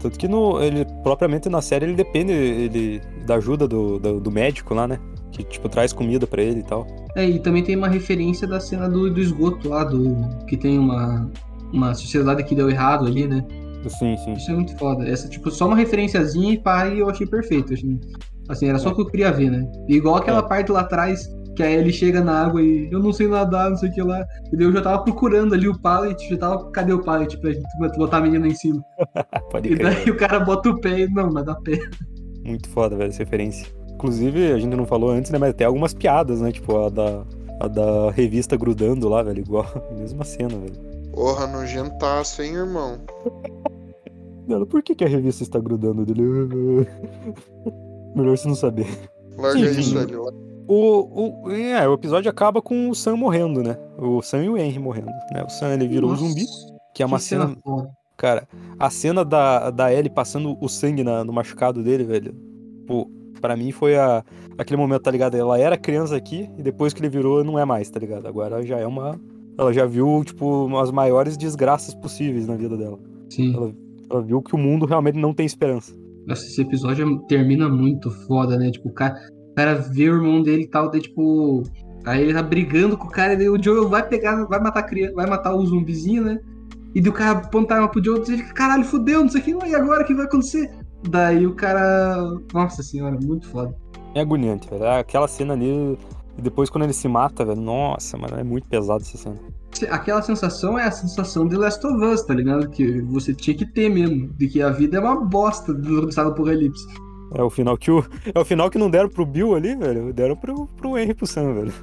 Tanto 0.01 0.19
que 0.19 0.27
no, 0.27 0.61
ele, 0.61 0.85
propriamente 1.01 1.47
na 1.47 1.61
série, 1.61 1.85
ele 1.85 1.95
depende 1.95 2.33
ele, 2.33 3.01
da 3.25 3.35
ajuda 3.35 3.67
do, 3.67 3.97
do, 3.99 4.19
do 4.19 4.31
médico 4.31 4.73
lá, 4.73 4.87
né? 4.87 4.99
Que, 5.31 5.43
tipo, 5.43 5.67
traz 5.69 5.93
comida 5.93 6.27
pra 6.27 6.43
ele 6.43 6.59
e 6.59 6.63
tal. 6.63 6.85
É, 7.15 7.27
e 7.27 7.39
também 7.39 7.63
tem 7.63 7.75
uma 7.75 7.87
referência 7.87 8.47
da 8.47 8.59
cena 8.59 8.87
do, 8.89 9.09
do 9.09 9.19
esgoto 9.19 9.69
lá, 9.69 9.83
do. 9.83 10.15
Que 10.45 10.57
tem 10.57 10.77
uma. 10.77 11.29
Uma 11.71 11.95
sociedade 11.95 12.43
que 12.43 12.53
deu 12.53 12.69
errado 12.69 13.07
ali, 13.07 13.25
né? 13.27 13.43
Sim, 13.89 14.15
sim. 14.17 14.33
Isso 14.33 14.51
é 14.51 14.53
muito 14.53 14.77
foda. 14.77 15.07
Essa, 15.07 15.27
tipo, 15.27 15.49
só 15.51 15.67
uma 15.67 15.75
referenciazinha 15.75 16.53
e 16.53 16.57
pá, 16.57 16.87
e 16.87 16.99
eu 16.99 17.09
achei 17.09 17.25
perfeito. 17.27 17.73
Assim, 17.73 17.99
assim 18.49 18.67
era 18.69 18.79
só 18.79 18.89
o 18.89 18.95
que 18.95 19.01
eu 19.01 19.05
queria 19.05 19.31
ver, 19.31 19.49
né? 19.51 19.69
Igual 19.87 20.15
aquela 20.17 20.39
É. 20.39 20.47
parte 20.47 20.71
lá 20.71 20.81
atrás, 20.81 21.27
que 21.55 21.61
a 21.63 21.69
Ellie 21.71 21.93
chega 21.93 22.19
na 22.23 22.45
água 22.45 22.61
e 22.61 22.89
eu 22.91 22.99
não 22.99 23.13
sei 23.13 23.27
nadar, 23.27 23.69
não 23.69 23.77
sei 23.77 23.89
o 23.89 23.93
que 23.93 24.01
lá. 24.01 24.25
E 24.51 24.57
daí 24.57 24.65
eu 24.65 24.71
já 24.73 24.81
tava 24.81 25.03
procurando 25.03 25.53
ali 25.53 25.67
o 25.67 25.79
pallet, 25.79 26.27
já 26.29 26.37
tava, 26.37 26.71
cadê 26.71 26.93
o 26.93 27.03
pallet 27.03 27.37
pra 27.37 27.51
gente 27.51 27.63
botar 27.97 28.17
a 28.17 28.21
menina 28.21 28.47
em 28.47 28.55
cima? 28.55 28.83
Pode 29.51 29.69
E 29.71 29.75
crer. 29.77 29.93
daí 29.93 30.09
o 30.09 30.17
cara 30.17 30.39
bota 30.39 30.69
o 30.69 30.79
pé 30.81 31.01
e 31.01 31.07
não, 31.09 31.31
mas 31.31 31.45
dá 31.45 31.55
pé. 31.55 31.79
Muito 32.43 32.67
foda, 32.69 32.95
velho, 32.95 33.09
essa 33.09 33.19
referência. 33.19 33.67
Inclusive, 33.93 34.51
a 34.51 34.57
gente 34.57 34.75
não 34.75 34.85
falou 34.85 35.11
antes, 35.11 35.31
né? 35.31 35.37
Mas 35.37 35.53
tem 35.53 35.65
algumas 35.67 35.93
piadas, 35.93 36.41
né? 36.41 36.51
Tipo, 36.51 36.85
a 36.85 36.89
da, 36.89 37.23
a 37.61 37.67
da 37.67 38.11
revista 38.11 38.57
grudando 38.57 39.07
lá, 39.07 39.21
velho. 39.23 39.39
Igual, 39.39 39.65
mesma 39.97 40.25
cena, 40.25 40.49
velho. 40.57 40.73
Porra, 41.13 41.45
nojentaço, 41.45 42.41
hein, 42.41 42.55
irmão? 42.55 42.97
Mano, 44.47 44.65
por 44.65 44.81
que, 44.83 44.93
que 44.95 45.03
a 45.03 45.07
revista 45.07 45.43
está 45.43 45.59
grudando 45.59 46.05
dele? 46.05 46.21
Melhor 48.15 48.37
você 48.37 48.47
não 48.47 48.55
saber. 48.55 48.87
Larga 49.37 49.59
Enfim. 49.59 49.79
isso 49.79 49.97
ali. 49.97 50.15
lá. 50.15 50.31
O, 50.67 51.43
o, 51.47 51.51
é, 51.51 51.87
o 51.87 51.93
episódio 51.93 52.29
acaba 52.29 52.61
com 52.61 52.89
o 52.89 52.95
Sam 52.95 53.17
morrendo, 53.17 53.61
né? 53.61 53.77
O 53.97 54.21
Sam 54.21 54.43
e 54.45 54.49
o 54.49 54.57
Henry 54.57 54.79
morrendo, 54.79 55.07
né? 55.33 55.43
O 55.45 55.49
Sam, 55.49 55.73
ele 55.73 55.87
virou 55.87 56.09
um 56.09 56.13
Nossa, 56.13 56.25
zumbi, 56.25 56.45
que 56.93 57.03
é 57.03 57.05
uma 57.05 57.17
que 57.17 57.23
cena... 57.25 57.55
foda. 57.63 57.89
Cara, 58.15 58.47
a 58.79 58.89
cena 58.89 59.25
da, 59.25 59.69
da 59.71 59.93
Ellie 59.93 60.09
passando 60.09 60.55
o 60.61 60.69
sangue 60.69 61.03
na- 61.03 61.23
no 61.23 61.33
machucado 61.33 61.83
dele, 61.83 62.03
velho. 62.05 62.33
Pô, 62.87 63.09
pra 63.41 63.57
mim 63.57 63.71
foi 63.71 63.97
a, 63.97 64.23
aquele 64.57 64.77
momento, 64.79 65.01
tá 65.01 65.11
ligado? 65.11 65.35
Ela 65.35 65.59
era 65.59 65.75
criança 65.75 66.15
aqui 66.15 66.49
e 66.57 66.61
depois 66.63 66.93
que 66.93 67.01
ele 67.01 67.09
virou, 67.09 67.43
não 67.43 67.57
é 67.59 67.65
mais, 67.65 67.89
tá 67.89 67.99
ligado? 67.99 68.25
Agora 68.27 68.63
já 68.63 68.77
é 68.77 68.85
uma. 68.87 69.19
Ela 69.57 69.73
já 69.73 69.85
viu, 69.85 70.23
tipo, 70.23 70.77
as 70.77 70.91
maiores 70.91 71.35
desgraças 71.35 71.93
possíveis 71.95 72.47
na 72.47 72.55
vida 72.55 72.77
dela. 72.77 72.97
Sim. 73.29 73.53
Ela 73.55 73.73
viu 74.25 74.41
que 74.41 74.55
o 74.55 74.57
mundo 74.57 74.85
realmente 74.85 75.17
não 75.17 75.33
tem 75.33 75.45
esperança. 75.45 75.95
Nossa, 76.25 76.45
esse 76.45 76.61
episódio 76.61 77.19
termina 77.27 77.67
muito 77.67 78.09
foda, 78.25 78.57
né? 78.57 78.71
Tipo, 78.71 78.89
o 78.89 78.93
cara, 78.93 79.15
o 79.51 79.55
cara 79.55 79.75
vê 79.75 80.09
o 80.09 80.15
irmão 80.15 80.41
dele 80.41 80.63
e 80.63 80.69
tal, 80.69 80.89
daí, 80.89 81.01
tipo. 81.01 81.63
Aí 82.05 82.21
ele 82.21 82.33
tá 82.33 82.43
brigando 82.43 82.97
com 82.97 83.07
o 83.07 83.11
cara, 83.11 83.41
e 83.41 83.49
o 83.49 83.61
Joel 83.61 83.87
vai 83.87 84.07
pegar, 84.07 84.43
vai 84.45 84.59
matar 84.59 84.81
a 84.81 84.83
criança, 84.83 85.13
vai 85.13 85.25
matar 85.25 85.55
o 85.55 85.65
zumbizinho, 85.65 86.23
né? 86.23 86.39
E 86.93 87.01
daí 87.01 87.09
o 87.09 87.13
cara 87.13 87.39
apontar 87.39 87.77
arma 87.77 87.89
pro 87.89 88.03
Joel 88.03 88.23
e 88.23 88.37
fica, 88.37 88.53
caralho, 88.53 88.83
fudeu, 88.83 89.21
não 89.21 89.29
sei 89.29 89.41
o 89.41 89.43
que, 89.43 89.67
e 89.67 89.75
agora 89.75 90.03
o 90.03 90.05
que 90.05 90.13
vai 90.13 90.25
acontecer? 90.25 90.69
Daí 91.09 91.45
o 91.45 91.55
cara. 91.55 92.39
Nossa 92.53 92.83
senhora, 92.83 93.17
muito 93.21 93.47
foda. 93.47 93.75
É 94.15 94.21
agoniante, 94.21 94.69
velho. 94.69 94.87
Aquela 94.87 95.27
cena 95.27 95.53
ali. 95.53 95.97
Depois 96.41 96.69
quando 96.69 96.83
ele 96.83 96.93
se 96.93 97.07
mata, 97.07 97.45
velho. 97.45 97.61
Nossa, 97.61 98.17
mano, 98.17 98.37
é 98.37 98.43
muito 98.43 98.67
pesado 98.67 99.01
essa 99.01 99.17
cena. 99.17 99.39
Aquela 99.89 100.21
sensação 100.21 100.77
é 100.77 100.85
a 100.85 100.91
sensação 100.91 101.47
de 101.47 101.55
Last 101.55 101.85
of 101.85 102.03
Us, 102.03 102.23
tá 102.23 102.33
ligado? 102.33 102.69
Que 102.69 103.01
você 103.01 103.33
tinha 103.33 103.55
que 103.55 103.65
ter 103.65 103.89
mesmo. 103.89 104.27
De 104.33 104.47
que 104.47 104.61
a 104.61 104.69
vida 104.69 104.97
é 104.97 104.99
uma 104.99 105.19
bosta 105.19 105.73
do 105.73 106.09
estado 106.09 106.29
do 106.29 106.33
apocalipse. 106.33 106.85
É 107.35 107.41
o 107.41 107.49
final 107.49 107.77
que 107.77 107.91
o. 107.91 108.03
É 108.33 108.39
o 108.39 108.45
final 108.45 108.69
que 108.69 108.77
não 108.77 108.89
deram 108.89 109.09
pro 109.09 109.25
Bill 109.25 109.55
ali, 109.55 109.75
velho. 109.75 110.13
Deram 110.13 110.35
pro, 110.35 110.67
pro 110.67 110.97
Henry 110.97 111.13
pro 111.13 111.25
Sam, 111.25 111.53
velho. 111.53 111.73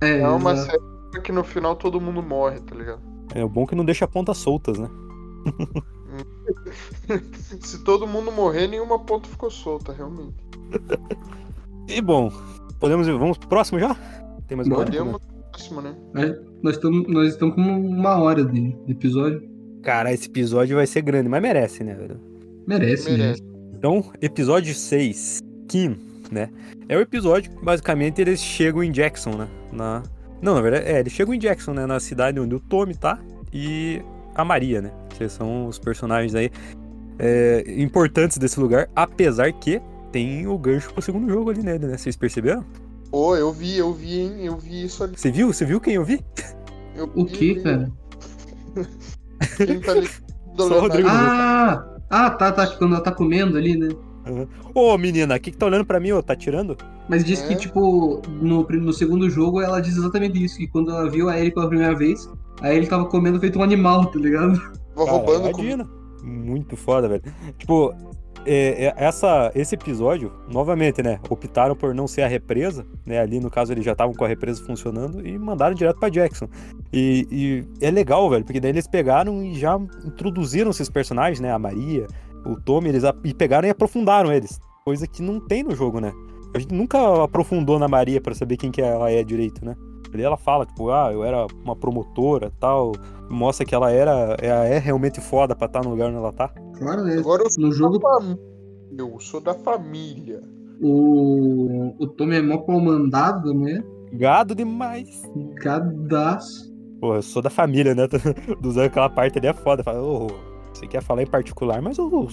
É, 0.00 0.20
É 0.20 0.28
uma 0.28 0.52
exato. 0.52 0.70
série 1.12 1.22
que 1.22 1.32
no 1.32 1.42
final 1.42 1.76
todo 1.76 2.00
mundo 2.00 2.22
morre, 2.22 2.60
tá 2.60 2.74
ligado? 2.74 3.00
É 3.34 3.44
o 3.44 3.48
bom 3.48 3.66
que 3.66 3.74
não 3.74 3.84
deixa 3.84 4.06
pontas 4.06 4.38
soltas, 4.38 4.78
né? 4.78 4.88
Se 7.60 7.82
todo 7.84 8.06
mundo 8.06 8.32
morrer, 8.32 8.66
nenhuma 8.66 8.98
ponta 8.98 9.28
ficou 9.28 9.50
solta, 9.50 9.92
realmente. 9.92 10.34
E 11.88 12.00
bom, 12.00 12.30
podemos 12.78 13.06
ir. 13.06 13.18
Vamos 13.18 13.38
pro 13.38 13.48
próximo 13.48 13.78
já? 13.78 13.94
Tem 14.46 14.56
mais? 14.56 14.68
Podemos 14.68 15.20
próximo, 15.50 15.80
né? 15.80 15.94
Nós 16.62 16.74
estamos 16.76 17.06
nós 17.08 17.28
estamos 17.28 17.54
com 17.54 17.62
uma 17.62 18.20
hora 18.20 18.44
de 18.44 18.72
de 18.86 18.92
episódio. 18.92 19.42
Cara, 19.82 20.12
esse 20.12 20.28
episódio 20.28 20.76
vai 20.76 20.86
ser 20.86 21.02
grande, 21.02 21.28
mas 21.28 21.40
merece, 21.40 21.82
né, 21.82 21.94
velho? 21.94 22.20
Merece, 22.66 23.10
Merece. 23.10 23.10
merece. 23.10 23.42
Então, 23.74 24.04
episódio 24.20 24.74
6, 24.74 25.38
Kim, 25.66 25.96
né? 26.30 26.50
É 26.88 26.96
o 26.96 27.00
episódio 27.00 27.50
que 27.50 27.64
basicamente 27.64 28.20
eles 28.20 28.40
chegam 28.40 28.82
em 28.82 28.90
Jackson, 28.92 29.30
né? 29.30 29.48
Na... 29.72 30.02
Não, 30.42 30.54
na 30.54 30.60
verdade, 30.60 30.86
é, 30.86 31.00
eles 31.00 31.12
chegam 31.12 31.32
em 31.32 31.38
Jackson, 31.38 31.72
né? 31.72 31.86
Na 31.86 31.98
cidade 31.98 32.38
onde 32.38 32.54
o 32.54 32.60
Tommy 32.60 32.94
tá 32.94 33.18
e 33.52 34.02
a 34.34 34.44
Maria, 34.44 34.82
né? 34.82 34.92
Que 35.16 35.28
são 35.28 35.66
os 35.66 35.78
personagens 35.78 36.34
aí 36.34 36.50
é, 37.18 37.64
importantes 37.78 38.36
desse 38.36 38.60
lugar, 38.60 38.88
apesar 38.94 39.50
que 39.52 39.80
tem 40.12 40.46
o 40.46 40.58
gancho 40.58 40.92
pro 40.92 41.02
segundo 41.02 41.28
jogo 41.28 41.50
ali 41.50 41.62
nele, 41.62 41.86
né? 41.86 41.96
Vocês 41.96 42.16
perceberam? 42.16 42.64
Pô, 43.10 43.36
eu 43.36 43.52
vi, 43.52 43.76
eu 43.76 43.92
vi, 43.92 44.20
hein? 44.20 44.44
Eu 44.44 44.56
vi 44.56 44.84
isso 44.84 45.02
ali. 45.02 45.16
Você 45.16 45.30
viu? 45.30 45.52
Você 45.52 45.64
viu 45.64 45.80
quem 45.80 45.94
eu 45.94 46.04
vi? 46.04 46.20
Eu 46.94 47.10
O 47.14 47.24
vi, 47.24 47.30
que, 47.32 47.54
vi. 47.54 47.62
cara? 47.62 47.90
Quem 49.56 49.80
tá 49.80 49.92
Leonardo. 49.92 50.80
Rodrigo. 50.80 51.08
Ah! 51.10 51.86
Ah, 52.08 52.30
tá, 52.30 52.52
tá. 52.52 52.66
Quando 52.66 52.94
ela 52.94 53.02
tá 53.02 53.12
comendo 53.12 53.56
ali, 53.56 53.76
né? 53.76 53.88
Ô, 54.74 54.96
menina, 54.98 55.36
o 55.36 55.40
que 55.40 55.50
que 55.50 55.56
tá 55.56 55.66
olhando 55.66 55.84
pra 55.84 55.98
mim, 55.98 56.12
ô? 56.12 56.22
Tá 56.22 56.36
tirando? 56.36 56.76
Mas 57.08 57.24
diz 57.24 57.42
É. 57.42 57.48
que, 57.48 57.56
tipo, 57.56 58.20
no, 58.40 58.62
no 58.64 58.92
segundo 58.92 59.28
jogo 59.30 59.60
ela 59.60 59.80
diz 59.80 59.96
exatamente 59.96 60.42
isso, 60.44 60.56
que 60.58 60.68
quando 60.68 60.90
ela 60.90 61.08
viu 61.10 61.28
a 61.28 61.38
Ellie 61.38 61.52
pela 61.52 61.68
primeira 61.68 61.96
vez, 61.96 62.28
a 62.60 62.72
Ellie 62.72 62.88
tava 62.88 63.06
comendo 63.06 63.40
feito 63.40 63.58
um 63.58 63.62
animal, 63.62 64.06
tá 64.06 64.18
ligado? 64.18 64.60
Vou 64.94 65.06
Cara, 65.06 65.16
roubando 65.18 65.46
é 65.46 65.50
a 65.50 65.52
comida. 65.52 65.84
Dina. 65.84 66.00
Muito 66.22 66.76
foda, 66.76 67.08
velho. 67.08 67.22
Tipo, 67.58 67.94
é, 68.46 68.86
é, 68.86 68.94
essa, 68.96 69.50
esse 69.54 69.74
episódio, 69.74 70.32
novamente, 70.48 71.02
né? 71.02 71.20
Optaram 71.28 71.76
por 71.76 71.94
não 71.94 72.06
ser 72.06 72.22
a 72.22 72.28
represa, 72.28 72.86
né? 73.04 73.20
Ali, 73.20 73.40
no 73.40 73.50
caso, 73.50 73.72
eles 73.72 73.84
já 73.84 73.92
estavam 73.92 74.14
com 74.14 74.24
a 74.24 74.28
represa 74.28 74.64
funcionando 74.64 75.26
e 75.26 75.38
mandaram 75.38 75.74
direto 75.74 75.98
pra 75.98 76.08
Jackson. 76.08 76.48
E, 76.92 77.26
e 77.30 77.84
é 77.84 77.90
legal, 77.90 78.28
velho, 78.30 78.44
porque 78.44 78.60
daí 78.60 78.70
eles 78.70 78.86
pegaram 78.86 79.42
e 79.42 79.54
já 79.54 79.78
introduziram 80.04 80.70
esses 80.70 80.88
personagens, 80.88 81.40
né? 81.40 81.52
A 81.52 81.58
Maria, 81.58 82.06
o 82.44 82.60
Tommy, 82.60 82.88
eles 82.88 83.02
e 83.24 83.34
pegaram 83.34 83.68
e 83.68 83.70
aprofundaram 83.70 84.32
eles. 84.32 84.58
Coisa 84.84 85.06
que 85.06 85.22
não 85.22 85.40
tem 85.40 85.62
no 85.62 85.74
jogo, 85.74 86.00
né? 86.00 86.12
A 86.54 86.58
gente 86.58 86.74
nunca 86.74 87.24
aprofundou 87.24 87.78
na 87.78 87.86
Maria 87.86 88.20
pra 88.20 88.34
saber 88.34 88.56
quem 88.56 88.70
que 88.70 88.82
ela 88.82 89.10
é 89.10 89.22
direito, 89.22 89.64
né? 89.64 89.76
Ali 90.12 90.22
ela 90.22 90.36
fala, 90.36 90.66
tipo, 90.66 90.90
ah, 90.90 91.10
eu 91.12 91.24
era 91.24 91.46
uma 91.64 91.76
promotora 91.76 92.52
tal. 92.58 92.92
Mostra 93.28 93.64
que 93.64 93.74
ela 93.74 93.90
era. 93.90 94.36
É, 94.40 94.76
é 94.76 94.78
realmente 94.78 95.20
foda 95.20 95.54
pra 95.54 95.66
estar 95.66 95.84
no 95.84 95.90
lugar 95.90 96.08
onde 96.08 96.18
ela 96.18 96.32
tá. 96.32 96.48
Claro, 96.76 97.04
né? 97.04 97.16
Agora 97.16 97.42
eu 97.42 97.50
sou 97.50 97.64
No 97.64 97.72
jogo, 97.72 98.00
família. 98.00 98.38
Eu 98.98 99.20
sou 99.20 99.40
da 99.40 99.54
família. 99.54 100.42
o, 100.82 101.94
o 101.98 102.06
Tommy 102.08 102.36
é 102.36 102.42
mó 102.42 102.58
pau 102.58 102.80
mandado, 102.80 103.54
né? 103.54 103.82
Gado 104.12 104.54
demais. 104.54 105.22
Gadaço. 105.62 106.70
Pô, 107.00 107.14
eu 107.14 107.22
sou 107.22 107.40
da 107.40 107.50
família, 107.50 107.94
né? 107.94 108.08
Usando 108.64 108.86
aquela 108.86 109.08
parte 109.08 109.38
ali 109.38 109.46
é 109.46 109.52
foda. 109.52 109.84
Fala, 109.84 110.02
ô, 110.02 110.26
você 110.72 110.86
quer 110.86 111.02
falar 111.02 111.22
em 111.22 111.26
particular, 111.26 111.80
mas 111.80 111.98
eu. 111.98 112.28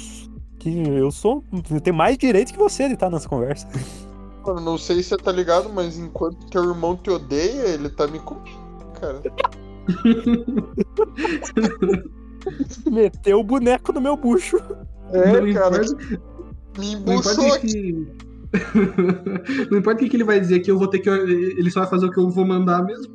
Que 0.60 0.88
eu 0.88 1.12
sou. 1.12 1.44
Eu 1.72 1.80
tenho 1.80 1.96
mais 1.96 2.18
direito 2.18 2.52
que 2.52 2.60
você 2.60 2.88
de 2.88 2.96
estar 2.96 3.10
nessa 3.10 3.30
conversa. 3.30 3.68
Mano, 4.48 4.62
não 4.62 4.78
sei 4.78 5.04
se 5.04 5.10
você 5.10 5.18
tá 5.18 5.30
ligado, 5.30 5.70
mas 5.74 5.98
enquanto 5.98 6.50
teu 6.50 6.64
irmão 6.64 6.96
te 6.96 7.10
odeia, 7.10 7.68
ele 7.68 7.90
tá 7.90 8.08
me 8.08 8.18
comendo, 8.20 8.86
cara. 8.98 9.22
Meteu 12.90 13.42
o 13.42 13.44
boneco 13.44 13.92
no 13.92 14.00
meu 14.00 14.16
bucho. 14.16 14.56
É, 15.12 15.42
não 15.42 15.54
cara, 15.54 15.82
importa, 16.78 17.42
me 17.42 17.50
o 17.50 17.54
aqui. 17.54 17.68
que. 17.68 18.08
não 19.70 19.80
importa 19.80 20.00
o 20.00 20.04
que 20.06 20.10
que 20.10 20.16
ele 20.16 20.24
vai 20.24 20.40
dizer, 20.40 20.62
que 20.62 20.72
eu 20.72 20.80
vou 20.80 20.88
ter 20.88 21.00
que. 21.00 21.10
Ele 21.10 21.70
só 21.70 21.82
vai 21.82 21.90
fazer 21.90 22.06
o 22.06 22.12
que 22.12 22.20
eu 22.20 22.30
vou 22.30 22.46
mandar 22.46 22.86
mesmo. 22.86 23.14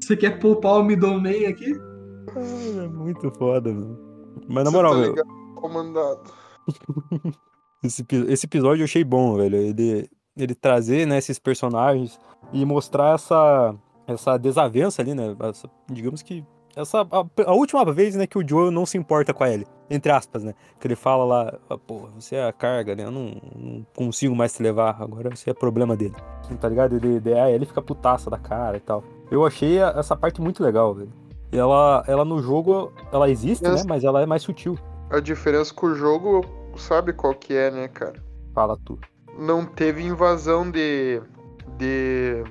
Você 0.00 0.16
quer 0.16 0.40
poupar 0.40 0.80
o 0.80 0.82
Middleman 0.82 1.46
aqui? 1.46 1.80
Ai, 2.34 2.84
é 2.84 2.88
muito 2.88 3.30
foda, 3.38 3.72
mano. 3.72 3.96
Mas 4.48 4.64
na 4.64 4.70
Você 4.70 4.76
moral, 4.76 4.94
tá 4.94 4.98
meu, 4.98 5.10
ligado, 5.10 5.28
comandado. 5.54 6.22
Esse, 7.82 8.04
esse 8.28 8.46
episódio 8.46 8.82
eu 8.82 8.84
achei 8.84 9.02
bom, 9.04 9.36
velho. 9.36 9.56
Ele, 9.56 10.08
ele 10.36 10.54
trazer, 10.54 11.06
né, 11.06 11.18
esses 11.18 11.38
personagens 11.38 12.18
e 12.52 12.64
mostrar 12.64 13.14
essa, 13.14 13.74
essa 14.06 14.36
desavença 14.38 15.02
ali, 15.02 15.14
né? 15.14 15.34
Essa- 15.40 15.68
digamos 15.90 16.22
que. 16.22 16.44
Essa, 16.74 17.02
a, 17.02 17.26
a 17.46 17.52
última 17.52 17.84
vez, 17.92 18.14
né, 18.14 18.26
que 18.26 18.38
o 18.38 18.48
Joe 18.48 18.70
não 18.70 18.86
se 18.86 18.96
importa 18.96 19.34
com 19.34 19.44
a 19.44 19.50
Ellie. 19.50 19.66
Entre 19.90 20.10
aspas, 20.10 20.42
né? 20.42 20.54
Que 20.80 20.86
ele 20.86 20.96
fala 20.96 21.22
lá, 21.24 21.58
ah, 21.68 21.76
pô, 21.76 22.08
você 22.14 22.36
é 22.36 22.46
a 22.48 22.52
carga, 22.52 22.96
né? 22.96 23.04
Eu 23.04 23.10
não, 23.10 23.36
não 23.54 23.86
consigo 23.94 24.34
mais 24.34 24.54
te 24.54 24.62
levar. 24.62 24.96
Agora 24.98 25.28
você 25.28 25.50
é 25.50 25.54
problema 25.54 25.94
dele. 25.94 26.14
Tá 26.60 26.68
ligado? 26.68 26.96
Ele, 26.96 27.16
ele, 27.16 27.34
a 27.34 27.50
Ellie 27.50 27.66
fica 27.66 27.82
putaça 27.82 28.30
da 28.30 28.38
cara 28.38 28.78
e 28.78 28.80
tal. 28.80 29.04
Eu 29.30 29.44
achei 29.44 29.82
a- 29.82 29.92
essa 29.98 30.16
parte 30.16 30.40
muito 30.40 30.62
legal, 30.62 30.94
velho. 30.94 31.12
E 31.52 31.58
ela, 31.58 32.02
ela 32.06 32.24
no 32.24 32.40
jogo, 32.40 32.90
ela 33.12 33.28
existe, 33.28 33.62
né? 33.64 33.82
Mas 33.86 34.02
ela 34.04 34.22
é 34.22 34.26
mais 34.26 34.40
sutil. 34.42 34.78
A 35.10 35.20
diferença 35.20 35.74
com 35.74 35.88
o 35.88 35.94
jogo, 35.94 36.40
sabe 36.78 37.12
qual 37.12 37.34
que 37.34 37.54
é, 37.54 37.70
né, 37.70 37.88
cara? 37.88 38.22
Fala 38.54 38.76
tu. 38.84 38.98
Não 39.38 39.64
teve 39.64 40.02
invasão 40.02 40.70
de. 40.70 41.20
de. 41.78 42.44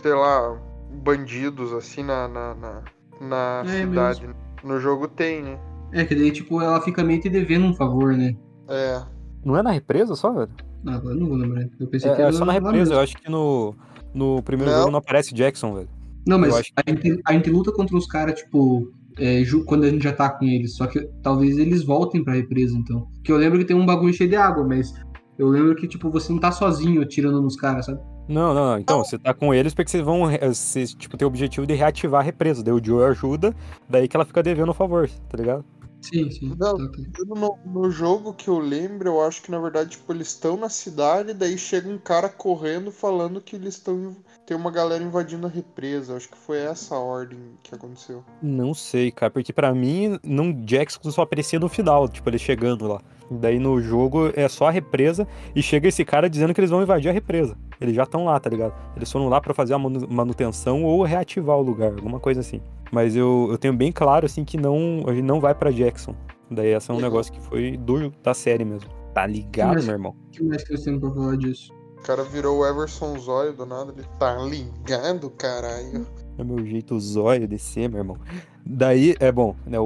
sei 0.00 0.14
lá, 0.14 0.60
bandidos 1.02 1.72
assim 1.72 2.02
na. 2.02 2.28
na, 2.28 2.54
na, 2.54 2.82
na 3.20 3.62
É 3.66 3.80
cidade. 3.80 4.28
No 4.62 4.78
jogo 4.78 5.08
tem, 5.08 5.42
né? 5.42 5.58
É, 5.92 6.04
que 6.04 6.14
daí, 6.14 6.30
tipo, 6.30 6.60
ela 6.60 6.80
fica 6.80 7.02
meio 7.02 7.20
te 7.20 7.28
devendo 7.28 7.66
um 7.66 7.74
favor, 7.74 8.12
né? 8.16 8.36
É. 8.68 9.02
Não 9.44 9.56
é 9.56 9.62
na 9.62 9.70
represa 9.72 10.14
só, 10.14 10.30
velho? 10.32 10.50
Ah, 10.86 10.94
agora 10.94 11.14
eu 11.14 11.20
não 11.20 11.28
vou 11.28 11.36
lembrar. 11.36 11.62
Eu 11.80 11.88
pensei 11.88 12.10
que 12.10 12.18
É, 12.18 12.20
era 12.22 12.30
é 12.30 12.32
só 12.32 12.44
na 12.44 12.52
represa, 12.52 12.76
mesmo. 12.76 12.94
eu 12.94 13.00
acho 13.00 13.16
que 13.16 13.28
no, 13.30 13.74
no 14.14 14.42
primeiro 14.42 14.70
Não. 14.70 14.78
jogo 14.80 14.90
não 14.92 14.98
aparece 15.00 15.34
Jackson, 15.34 15.74
velho. 15.74 15.88
Não, 16.26 16.38
mas 16.38 16.54
a, 16.54 16.62
gente, 16.88 17.20
a 17.26 17.32
gente 17.32 17.50
luta 17.50 17.72
contra 17.72 17.96
os 17.96 18.06
caras, 18.06 18.38
tipo, 18.40 18.92
é, 19.20 19.42
quando 19.66 19.84
a 19.84 19.90
gente 19.90 20.02
já 20.02 20.12
tá 20.12 20.30
com 20.30 20.44
eles. 20.44 20.74
Só 20.76 20.86
que 20.86 21.00
talvez 21.22 21.58
eles 21.58 21.84
voltem 21.84 22.24
pra 22.24 22.34
represa, 22.34 22.76
então. 22.76 23.06
Que 23.22 23.30
eu 23.30 23.36
lembro 23.36 23.58
que 23.58 23.64
tem 23.64 23.76
um 23.76 23.86
bagulho 23.86 24.12
cheio 24.14 24.30
de 24.30 24.36
água, 24.36 24.66
mas 24.66 24.92
eu 25.38 25.48
lembro 25.48 25.74
que, 25.76 25.86
tipo, 25.86 26.10
você 26.10 26.32
não 26.32 26.40
tá 26.40 26.50
sozinho 26.50 27.02
atirando 27.02 27.40
nos 27.40 27.56
caras, 27.56 27.86
sabe? 27.86 28.00
Não, 28.28 28.54
não, 28.54 28.70
não. 28.72 28.78
Então, 28.78 29.02
você 29.04 29.18
tá 29.18 29.34
com 29.34 29.52
eles 29.52 29.74
porque 29.74 29.90
vocês 29.90 30.04
vão. 30.04 30.24
re- 30.24 30.38
Vocês, 30.38 30.94
tipo, 30.94 31.16
tem 31.16 31.26
o 31.26 31.28
objetivo 31.28 31.66
de 31.66 31.74
reativar 31.74 32.20
a 32.20 32.24
represa. 32.24 32.62
Daí 32.62 32.72
o 32.72 32.84
Joe 32.84 33.04
ajuda, 33.10 33.54
daí 33.88 34.06
que 34.06 34.16
ela 34.16 34.24
fica 34.24 34.42
devendo 34.42 34.68
o 34.70 34.74
favor, 34.74 35.08
tá 35.28 35.36
ligado? 35.36 35.64
Sim, 36.00 36.30
sim. 36.30 36.56
Não. 36.58 36.76
Tá, 36.76 36.88
tá. 36.88 37.24
No, 37.26 37.58
no 37.64 37.90
jogo 37.90 38.32
que 38.32 38.48
eu 38.48 38.58
lembro, 38.58 39.08
eu 39.08 39.20
acho 39.22 39.42
que 39.42 39.50
na 39.50 39.58
verdade, 39.58 39.90
tipo, 39.90 40.12
eles 40.12 40.28
estão 40.28 40.56
na 40.56 40.68
cidade, 40.68 41.34
daí 41.34 41.58
chega 41.58 41.88
um 41.88 41.98
cara 41.98 42.28
correndo 42.28 42.90
falando 42.90 43.40
que 43.40 43.56
eles 43.56 43.74
estão. 43.74 44.16
Tem 44.46 44.56
uma 44.56 44.70
galera 44.70 45.02
invadindo 45.02 45.46
a 45.46 45.50
represa. 45.50 46.16
Acho 46.16 46.28
que 46.28 46.36
foi 46.36 46.58
essa 46.58 46.94
a 46.94 46.98
ordem 46.98 47.38
que 47.62 47.74
aconteceu. 47.74 48.24
Não 48.42 48.74
sei, 48.74 49.10
cara, 49.10 49.30
porque 49.30 49.52
pra 49.52 49.74
mim, 49.74 50.18
não, 50.24 50.52
Jackson 50.64 51.10
só 51.10 51.22
aparecia 51.22 51.58
no 51.58 51.68
final, 51.68 52.08
tipo, 52.08 52.28
ele 52.28 52.38
chegando 52.38 52.88
lá. 52.88 53.00
Daí 53.30 53.58
no 53.60 53.80
jogo 53.80 54.30
é 54.34 54.48
só 54.48 54.66
a 54.66 54.70
represa 54.70 55.26
e 55.54 55.62
chega 55.62 55.88
esse 55.88 56.04
cara 56.04 56.28
dizendo 56.28 56.52
que 56.52 56.60
eles 56.60 56.70
vão 56.70 56.82
invadir 56.82 57.08
a 57.08 57.12
represa. 57.12 57.56
Eles 57.80 57.94
já 57.94 58.02
estão 58.02 58.24
lá, 58.24 58.38
tá 58.40 58.50
ligado? 58.50 58.74
Eles 58.96 59.10
foram 59.10 59.28
lá 59.28 59.40
pra 59.40 59.54
fazer 59.54 59.74
a 59.74 59.78
manu- 59.78 60.06
manutenção 60.10 60.82
ou 60.84 61.02
reativar 61.04 61.56
o 61.56 61.62
lugar, 61.62 61.92
alguma 61.92 62.18
coisa 62.18 62.40
assim. 62.40 62.60
Mas 62.90 63.14
eu, 63.14 63.46
eu 63.50 63.56
tenho 63.56 63.72
bem 63.72 63.92
claro, 63.92 64.26
assim, 64.26 64.44
que 64.44 64.56
não, 64.56 65.04
a 65.06 65.14
gente 65.14 65.24
não 65.24 65.40
vai 65.40 65.54
pra 65.54 65.70
Jackson. 65.70 66.14
Daí 66.50 66.74
esse 66.74 66.90
é 66.90 66.92
um 66.92 66.96
Legal. 66.96 67.10
negócio 67.12 67.32
que 67.32 67.40
foi 67.40 67.76
do, 67.76 68.10
da 68.22 68.34
série 68.34 68.64
mesmo. 68.64 68.90
Tá 69.14 69.24
ligado, 69.26 69.74
Mas- 69.74 69.84
meu 69.84 69.94
irmão? 69.94 70.16
O 70.26 70.30
que 70.30 70.42
mais 70.42 70.64
que 70.64 70.72
nós 70.72 70.82
temos 70.82 71.00
pra 71.00 71.10
falar 71.12 71.36
disso? 71.36 71.72
O 71.98 72.02
cara 72.02 72.24
virou 72.24 72.58
o 72.60 72.66
Everson 72.66 73.16
Zóio 73.18 73.52
do 73.52 73.64
nada. 73.66 73.92
Ele 73.96 74.06
tá 74.18 74.34
ligado, 74.44 75.30
caralho. 75.30 76.06
É 76.38 76.42
meu 76.42 76.64
jeito 76.64 76.98
zóio 76.98 77.46
de 77.46 77.58
ser, 77.58 77.88
meu 77.90 77.98
irmão. 77.98 78.16
Daí, 78.64 79.14
é 79.20 79.30
bom, 79.30 79.54
né? 79.66 79.78
O, 79.78 79.84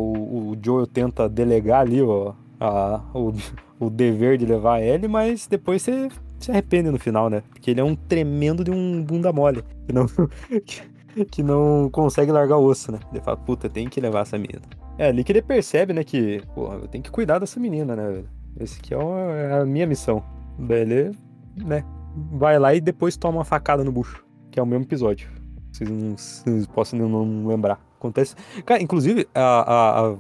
o 0.53 0.57
Joel 0.63 0.87
tenta 0.87 1.29
delegar 1.29 1.81
ali 1.81 2.01
ó, 2.01 2.33
a, 2.65 3.03
o, 3.15 3.33
o 3.79 3.91
dever 3.91 4.39
de 4.39 4.47
levar 4.47 4.81
ele, 4.81 5.07
mas 5.09 5.47
depois 5.47 5.83
você 5.83 6.09
se 6.39 6.51
arrepende 6.51 6.91
no 6.91 6.99
final, 6.99 7.29
né? 7.31 7.43
Porque 7.51 7.71
ele 7.71 7.81
é 7.81 7.85
um 7.85 7.95
tremendo 7.95 8.63
de 8.65 8.71
um 8.71 9.03
bunda 9.03 9.33
mole. 9.33 9.65
Que 9.87 9.93
não, 9.93 10.07
que, 10.65 11.25
que 11.25 11.43
não 11.43 11.89
consegue 11.91 12.31
largar 12.33 12.57
o 12.57 12.65
osso, 12.65 12.93
né? 12.93 12.99
Ele 13.13 13.21
fala, 13.21 13.37
puta, 13.37 13.69
tem 13.69 13.89
que 13.89 14.01
levar 14.01 14.21
essa 14.21 14.37
menina. 14.39 14.63
É 14.99 15.09
ali 15.09 15.25
que 15.25 15.33
ele 15.33 15.43
percebe, 15.43 15.93
né? 15.93 16.05
Que, 16.05 16.43
porra, 16.55 16.77
eu 16.77 16.89
tenho 16.89 17.03
que 17.03 17.11
cuidar 17.11 17.39
dessa 17.39 17.59
menina, 17.59 17.97
né? 17.97 18.23
Esse 18.61 18.79
aqui 18.79 18.95
é, 18.95 18.99
o- 18.99 19.19
é 19.19 19.61
a 19.61 19.65
minha 19.65 19.87
missão. 19.87 20.23
Daí 20.59 20.81
ele, 20.83 21.11
né? 21.57 21.85
Vai 22.33 22.59
lá 22.59 22.75
e 22.75 22.81
depois 22.81 23.17
toma 23.17 23.39
uma 23.39 23.45
facada 23.45 23.83
no 23.83 23.91
bucho. 23.91 24.25
Que 24.51 24.61
é 24.61 24.63
o 24.63 24.67
mesmo 24.67 24.85
episódio. 24.85 25.29
Vocês 25.73 25.91
não, 25.91 26.17
vocês 26.17 26.67
possam 26.69 26.99
não 27.01 27.47
lembrar. 27.47 27.81
Acontece. 27.99 28.37
Cara, 28.65 28.81
inclusive, 28.83 29.27
a, 29.35 29.41
a, 29.41 30.07
a, 30.13 30.17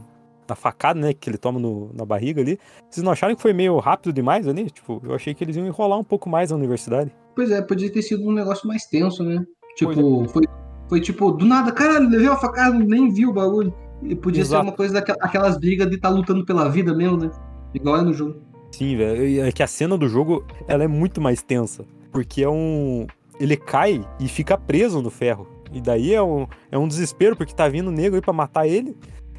a 0.48 0.54
facada, 0.54 1.00
né, 1.00 1.12
que 1.14 1.28
ele 1.30 1.38
toma 1.38 1.58
no- 1.58 1.90
na 1.94 2.04
barriga 2.04 2.40
ali, 2.40 2.58
vocês 2.90 3.02
não 3.04 3.12
acharam 3.12 3.34
que 3.34 3.42
foi 3.42 3.52
meio 3.52 3.78
rápido 3.78 4.12
demais 4.12 4.46
ali? 4.46 4.70
Tipo, 4.70 5.00
eu 5.04 5.14
achei 5.14 5.32
que 5.34 5.42
eles 5.44 5.56
iam 5.56 5.66
enrolar 5.66 5.98
um 5.98 6.04
pouco 6.04 6.28
mais 6.28 6.50
na 6.50 6.56
universidade. 6.56 7.10
Pois 7.34 7.50
é, 7.50 7.60
podia 7.62 7.90
ter 7.90 8.02
sido 8.02 8.26
um 8.28 8.32
negócio 8.32 8.66
mais 8.68 8.84
tenso, 8.86 9.22
né? 9.24 9.44
Tipo, 9.76 10.28
foi, 10.28 10.42
foi 10.88 11.00
tipo, 11.00 11.32
do 11.32 11.44
nada, 11.44 11.72
caralho, 11.72 12.08
levei 12.08 12.28
uma 12.28 12.36
facada, 12.36 12.78
nem 12.78 13.12
vi 13.12 13.26
o 13.26 13.32
bagulho. 13.32 13.72
E 14.02 14.14
podia 14.14 14.42
Exato. 14.42 14.62
ser 14.62 14.68
uma 14.70 14.76
coisa 14.76 14.94
daquelas 14.94 15.20
aquelas 15.22 15.58
brigas 15.58 15.88
de 15.88 15.96
estar 15.96 16.10
lutando 16.10 16.44
pela 16.44 16.68
vida 16.68 16.94
mesmo, 16.94 17.16
né? 17.16 17.30
Igual 17.72 17.96
é 17.96 18.02
no 18.02 18.12
jogo. 18.12 18.40
Sim, 18.70 18.96
velho. 18.96 19.42
É 19.46 19.50
que 19.52 19.62
a 19.62 19.66
cena 19.66 19.96
do 19.96 20.08
jogo, 20.08 20.44
ela 20.68 20.84
é 20.84 20.88
muito 20.88 21.20
mais 21.20 21.42
tensa. 21.42 21.84
Porque 22.12 22.42
é 22.42 22.48
um. 22.48 23.06
Ele 23.40 23.56
cai 23.56 24.04
e 24.20 24.28
fica 24.28 24.58
preso 24.58 25.00
no 25.00 25.10
ferro. 25.10 25.46
E 25.72 25.80
daí 25.80 26.12
é 26.14 26.22
um, 26.22 26.46
é 26.70 26.78
um 26.78 26.86
desespero, 26.86 27.34
porque 27.34 27.54
tá 27.54 27.66
vindo 27.68 27.88
o 27.88 27.92
negro 27.92 28.16
aí 28.16 28.20
pra 28.20 28.32
matar 28.32 28.66
ele. 28.66 28.96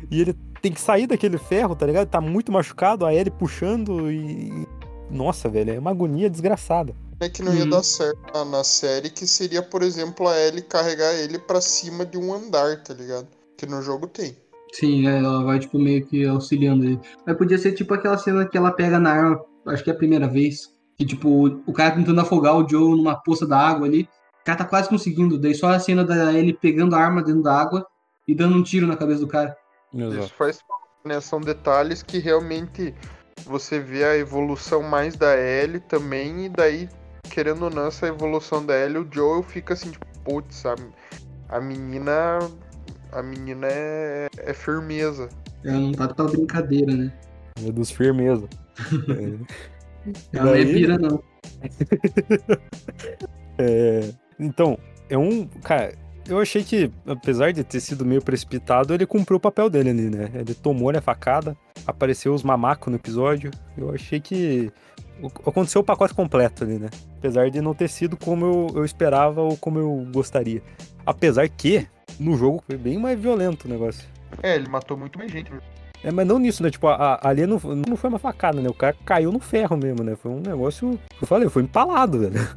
E 0.09 0.19
ele 0.21 0.35
tem 0.65 0.73
que 0.73 0.81
sair 0.81 1.05
daquele 1.05 1.37
ferro, 1.37 1.75
tá 1.75 1.85
ligado? 1.85 2.07
Tá 2.09 2.19
muito 2.19 2.51
machucado, 2.51 3.05
a 3.05 3.13
Ellie 3.13 3.29
puxando 3.29 4.11
e. 4.11 4.67
Nossa, 5.11 5.47
velho, 5.47 5.75
é 5.75 5.77
uma 5.77 5.91
agonia 5.91 6.27
desgraçada. 6.27 6.91
É 7.19 7.29
que 7.29 7.43
não 7.43 7.53
ia 7.53 7.65
Uhum. 7.65 7.69
dar 7.69 7.83
certo 7.83 8.19
na, 8.33 8.43
na 8.43 8.63
série, 8.63 9.11
que 9.11 9.27
seria, 9.27 9.61
por 9.61 9.83
exemplo, 9.83 10.27
a 10.27 10.35
Ellie 10.35 10.63
carregar 10.63 11.13
ele 11.13 11.37
pra 11.37 11.61
cima 11.61 12.03
de 12.03 12.17
um 12.17 12.33
andar, 12.33 12.81
tá 12.81 12.95
ligado? 12.95 13.27
Que 13.55 13.67
no 13.67 13.79
jogo 13.83 14.07
tem. 14.07 14.35
Sim, 14.73 15.07
é, 15.07 15.19
ela 15.19 15.43
vai, 15.43 15.59
tipo, 15.59 15.77
meio 15.77 16.03
que 16.03 16.25
auxiliando 16.25 16.83
ele. 16.83 16.99
Mas 17.27 17.37
podia 17.37 17.59
ser, 17.59 17.73
tipo, 17.73 17.93
aquela 17.93 18.17
cena 18.17 18.43
que 18.47 18.57
ela 18.57 18.71
pega 18.71 18.99
na 18.99 19.11
arma, 19.11 19.45
acho 19.67 19.83
que 19.83 19.91
é 19.91 19.93
a 19.93 19.97
primeira 19.97 20.27
vez. 20.27 20.71
Que, 20.97 21.05
tipo, 21.05 21.61
o 21.67 21.73
cara 21.73 21.93
tentando 21.95 22.19
afogar 22.21 22.57
o 22.57 22.67
Joe 22.67 22.97
numa 22.97 23.15
poça 23.21 23.45
da 23.45 23.59
água 23.59 23.85
ali. 23.85 24.09
O 24.41 24.45
cara 24.45 24.57
tá 24.57 24.65
quase 24.65 24.89
conseguindo. 24.89 25.37
Daí 25.37 25.53
só 25.53 25.69
a 25.69 25.79
cena 25.79 26.03
da 26.03 26.33
ele 26.33 26.53
pegando 26.53 26.95
a 26.95 26.99
arma 26.99 27.21
dentro 27.21 27.43
da 27.43 27.53
água 27.53 27.85
e 28.27 28.33
dando 28.33 28.55
um 28.55 28.63
tiro 28.63 28.87
na 28.87 28.97
cabeça 28.97 29.19
do 29.19 29.27
cara. 29.27 29.55
Isso 29.95 30.33
faz 30.33 30.59
né? 31.05 31.21
São 31.21 31.39
detalhes 31.39 32.01
que 32.01 32.17
realmente 32.17 32.93
você 33.45 33.79
vê 33.79 34.03
a 34.03 34.17
evolução 34.17 34.81
mais 34.81 35.15
da 35.15 35.37
Ellie 35.37 35.79
também, 35.79 36.45
e 36.45 36.49
daí, 36.49 36.89
querendo 37.29 37.65
ou 37.65 37.69
não, 37.69 37.87
essa 37.87 38.07
evolução 38.07 38.65
da 38.65 38.75
Ellie, 38.75 38.97
o 38.97 39.07
Joel 39.09 39.43
fica 39.43 39.75
assim, 39.75 39.91
tipo, 39.91 40.05
putz, 40.23 40.65
a, 40.65 40.75
a 41.49 41.61
menina. 41.61 42.39
A 43.11 43.21
menina 43.23 43.67
é, 43.69 44.27
é 44.37 44.53
firmeza. 44.53 45.29
Ela 45.63 45.79
não 45.79 45.91
tá 45.93 46.13
pra 46.13 46.25
brincadeira, 46.25 46.93
né? 46.93 47.13
É 47.65 47.71
dos 47.71 47.91
firmeza. 47.91 48.47
É. 50.03 50.37
Ela 50.37 50.45
não 50.45 50.53
é 50.55 50.63
Daí- 50.63 50.73
pira, 50.73 50.97
não. 50.99 51.23
É, 53.57 54.13
então, 54.37 54.77
é 55.09 55.17
um. 55.17 55.47
Cara, 55.63 55.93
eu 56.27 56.39
achei 56.39 56.63
que, 56.63 56.91
apesar 57.05 57.51
de 57.53 57.63
ter 57.63 57.79
sido 57.79 58.05
meio 58.05 58.21
precipitado, 58.21 58.93
ele 58.93 59.05
cumpriu 59.05 59.37
o 59.37 59.39
papel 59.39 59.69
dele 59.69 59.89
ali, 59.89 60.09
né? 60.09 60.31
Ele 60.33 60.53
tomou 60.53 60.89
a 60.89 61.01
facada, 61.01 61.55
apareceu 61.85 62.33
os 62.33 62.43
mamacos 62.43 62.87
no 62.89 62.95
episódio. 62.95 63.51
Eu 63.77 63.93
achei 63.93 64.19
que 64.19 64.71
aconteceu 65.45 65.81
o 65.81 65.83
pacote 65.83 66.13
completo 66.13 66.63
ali, 66.63 66.77
né? 66.79 66.89
Apesar 67.17 67.49
de 67.49 67.61
não 67.61 67.73
ter 67.73 67.87
sido 67.89 68.17
como 68.17 68.45
eu, 68.45 68.67
eu 68.75 68.85
esperava 68.85 69.41
ou 69.41 69.55
como 69.57 69.79
eu 69.79 70.07
gostaria. 70.11 70.61
Apesar 71.05 71.47
que, 71.49 71.87
no 72.19 72.35
jogo, 72.37 72.63
foi 72.67 72.77
bem 72.77 72.97
mais 72.97 73.19
violento 73.19 73.65
o 73.67 73.69
negócio. 73.71 74.07
É, 74.41 74.55
ele 74.55 74.67
matou 74.67 74.97
muito 74.97 75.17
mais 75.19 75.31
gente. 75.31 75.51
É, 76.03 76.11
mas 76.11 76.27
não 76.27 76.37
nisso, 76.37 76.61
né? 76.61 76.69
Tipo, 76.69 76.87
a, 76.87 76.95
a- 77.15 77.29
ali 77.29 77.45
não, 77.47 77.59
não 77.87 77.95
foi 77.95 78.09
uma 78.09 78.19
facada, 78.19 78.61
né? 78.61 78.69
O 78.69 78.73
cara 78.73 78.95
caiu 79.05 79.31
no 79.31 79.39
ferro 79.39 79.77
mesmo, 79.77 80.03
né? 80.03 80.15
Foi 80.15 80.31
um 80.31 80.39
negócio. 80.39 80.99
Eu 81.21 81.27
falei, 81.27 81.47
foi 81.49 81.63
empalado, 81.63 82.19
velho. 82.19 82.47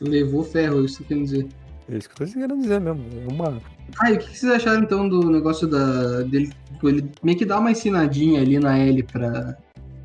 Levou 0.00 0.44
ferro, 0.44 0.84
isso 0.84 0.98
que 0.98 1.02
eu 1.04 1.08
quero 1.08 1.22
dizer. 1.22 1.46
É 1.90 1.96
isso 1.96 2.08
que 2.10 2.22
eu 2.22 2.26
tô 2.26 2.32
querendo 2.32 2.60
dizer 2.60 2.80
mesmo. 2.80 3.02
É 3.28 3.32
uma. 3.32 3.58
Ah, 4.00 4.10
e 4.10 4.14
o 4.14 4.18
que 4.18 4.36
vocês 4.38 4.52
acharam 4.52 4.82
então 4.82 5.08
do 5.08 5.30
negócio 5.30 5.66
da, 5.66 6.22
dele? 6.22 6.50
tipo, 6.72 6.88
ele 6.88 7.10
meio 7.22 7.36
que 7.38 7.44
dá 7.44 7.58
uma 7.58 7.70
ensinadinha 7.70 8.40
ali 8.40 8.58
na 8.58 8.78
Ellie 8.78 9.02
pra 9.02 9.56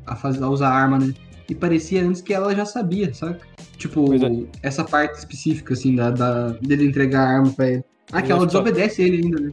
a 0.06 0.16
fazer, 0.16 0.42
a 0.42 0.48
usar 0.48 0.68
a 0.68 0.74
arma, 0.74 0.98
né? 0.98 1.12
E 1.48 1.54
parecia 1.54 2.02
antes 2.02 2.20
que 2.22 2.32
ela 2.32 2.54
já 2.54 2.64
sabia, 2.64 3.12
saca? 3.12 3.40
Tipo, 3.76 4.14
é. 4.14 4.46
essa 4.62 4.82
parte 4.84 5.18
específica, 5.18 5.74
assim, 5.74 5.94
da, 5.94 6.10
da- 6.10 6.48
dele 6.60 6.86
entregar 6.86 7.20
a 7.20 7.36
arma 7.36 7.52
pra 7.52 7.68
ele. 7.70 7.84
Ah, 8.12 8.22
que 8.22 8.32
ela 8.32 8.46
desobedece 8.46 9.02
ele 9.02 9.22
ainda, 9.22 9.40
né? 9.40 9.52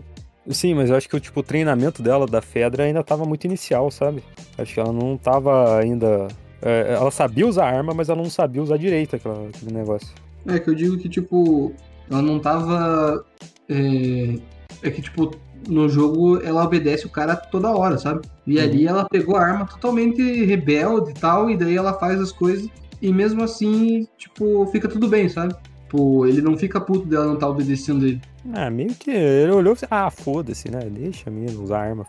Sim, 0.49 0.73
mas 0.73 0.89
eu 0.89 0.95
acho 0.95 1.07
que 1.07 1.15
o 1.15 1.19
tipo, 1.19 1.39
o 1.39 1.43
treinamento 1.43 2.01
dela 2.01 2.25
da 2.25 2.41
Fedra 2.41 2.83
ainda 2.83 3.03
tava 3.03 3.25
muito 3.25 3.45
inicial, 3.45 3.91
sabe? 3.91 4.23
Acho 4.57 4.73
que 4.73 4.79
ela 4.79 4.91
não 4.93 5.17
tava 5.17 5.77
ainda. 5.79 6.27
é, 6.61 6.93
ela 6.93 7.11
sabia 7.11 7.45
usar 7.47 7.65
arma, 7.65 7.93
mas 7.93 8.09
ela 8.09 8.21
não 8.21 8.29
sabia 8.29 8.61
usar 8.61 8.77
direito 8.77 9.15
aquela- 9.15 9.47
aquele 9.49 9.73
negócio. 9.73 10.09
É 10.47 10.59
que 10.59 10.69
eu 10.69 10.75
digo 10.75 10.97
que, 10.97 11.07
tipo, 11.09 11.73
ela 12.11 12.21
não 12.21 12.39
tava. 12.39 13.25
É, 13.69 14.35
é 14.83 14.89
que, 14.91 15.01
tipo, 15.01 15.31
no 15.67 15.87
jogo 15.87 16.41
ela 16.43 16.63
obedece 16.63 17.05
o 17.05 17.09
cara 17.09 17.35
toda 17.35 17.71
hora, 17.71 17.97
sabe? 17.97 18.27
E 18.45 18.57
Uhum. 18.57 18.63
ali 18.63 18.87
ela 18.87 19.05
pegou 19.09 19.35
a 19.37 19.43
arma 19.43 19.65
totalmente 19.65 20.21
rebelde 20.43 21.11
e 21.11 21.13
tal, 21.13 21.49
e 21.49 21.57
daí 21.57 21.75
ela 21.77 21.93
faz 21.93 22.19
as 22.19 22.31
coisas, 22.31 22.67
e 23.01 23.11
mesmo 23.13 23.43
assim, 23.43 24.07
tipo, 24.17 24.65
fica 24.67 24.87
tudo 24.87 25.07
bem, 25.07 25.29
sabe? 25.29 25.55
Tipo, 25.83 26.25
ele 26.25 26.41
não 26.41 26.57
fica 26.57 26.79
puto 26.81 27.05
dela 27.05 27.25
não 27.25 27.35
tá 27.35 27.47
obedecendo 27.47 28.05
ele. 28.05 28.21
Ah, 28.53 28.69
meio 28.69 28.93
que 28.95 29.11
ele 29.11 29.51
olhou 29.51 29.75
e 29.75 29.85
ah, 29.89 30.09
foda-se, 30.09 30.69
né? 30.71 30.79
Deixa 30.89 31.29
a 31.29 31.33
menina 31.33 31.59
usar 31.59 31.81
arma. 31.81 32.07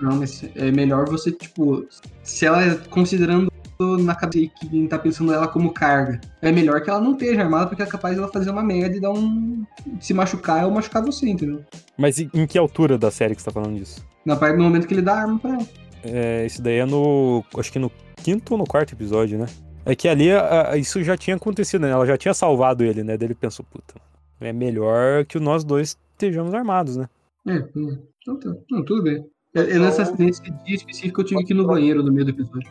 Não, 0.00 0.16
mas 0.16 0.44
é 0.54 0.70
melhor 0.70 1.08
você, 1.08 1.32
tipo, 1.32 1.86
se 2.22 2.46
ela 2.46 2.64
é 2.64 2.74
considerando 2.88 3.50
na 3.78 4.14
cabeça 4.14 4.50
que 4.58 4.68
quem 4.68 4.86
tá 4.88 4.98
pensando 4.98 5.32
ela 5.32 5.46
como 5.48 5.72
carga, 5.72 6.20
é 6.40 6.50
melhor 6.50 6.80
que 6.80 6.88
ela 6.90 7.00
não 7.00 7.12
esteja 7.12 7.42
armada, 7.42 7.66
porque 7.66 7.82
é 7.82 7.86
capaz 7.86 8.16
dela 8.16 8.28
fazer 8.28 8.50
uma 8.50 8.62
merda 8.62 8.96
e 8.96 9.00
dar 9.00 9.10
um. 9.10 9.64
se 10.00 10.14
machucar 10.14 10.64
ou 10.64 10.70
machucar 10.70 11.02
você, 11.04 11.28
entendeu? 11.28 11.62
Mas 11.96 12.18
em, 12.18 12.46
que 12.46 12.56
altura 12.58 12.96
da 12.96 13.10
série 13.10 13.34
que 13.34 13.42
você 13.42 13.46
tá 13.46 13.52
falando 13.52 13.76
disso? 13.76 14.04
Na 14.24 14.36
parte 14.36 14.56
do 14.56 14.62
momento 14.62 14.86
que 14.86 14.94
ele 14.94 15.02
dá 15.02 15.14
a 15.14 15.20
arma 15.20 15.38
pra 15.38 15.50
ela. 15.54 15.66
É, 16.04 16.46
isso 16.46 16.62
daí 16.62 16.76
é 16.78 16.86
no. 16.86 17.44
Acho 17.58 17.72
que 17.72 17.78
no 17.78 17.90
quinto 18.22 18.52
ou 18.54 18.58
no 18.58 18.64
quarto 18.66 18.92
episódio, 18.94 19.38
né? 19.38 19.46
É 19.84 19.94
que 19.94 20.08
ali 20.08 20.32
a- 20.32 20.70
a- 20.72 20.76
isso 20.76 21.02
já 21.02 21.16
tinha 21.16 21.36
acontecido, 21.36 21.82
né? 21.82 21.90
Ela 21.90 22.06
já 22.06 22.16
tinha 22.16 22.34
salvado 22.34 22.82
ele, 22.84 23.04
né? 23.04 23.16
Daí 23.16 23.26
ele 23.28 23.34
pensou, 23.34 23.64
puta, 23.70 23.94
é 24.40 24.52
melhor 24.52 25.24
que 25.24 25.38
nós 25.38 25.62
dois 25.64 25.96
estejamos 26.12 26.54
armados, 26.54 26.96
né? 26.96 27.08
É, 27.46 27.58
hum, 27.76 27.98
então 28.20 28.38
tá. 28.40 28.52
Não, 28.70 28.84
tudo 28.84 29.02
bem. 29.04 29.24
É, 29.54 29.60
é 29.60 29.78
nessa, 29.78 30.12
nesse 30.18 30.42
dia 30.42 30.74
específico 30.76 31.20
eu 31.20 31.24
tive 31.24 31.44
que 31.44 31.52
ir 31.52 31.56
no 31.56 31.66
banheiro 31.66 32.02
no 32.02 32.12
meio 32.12 32.24
do 32.24 32.30
episódio. 32.32 32.68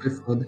Foi 0.00 0.10
foda. 0.10 0.46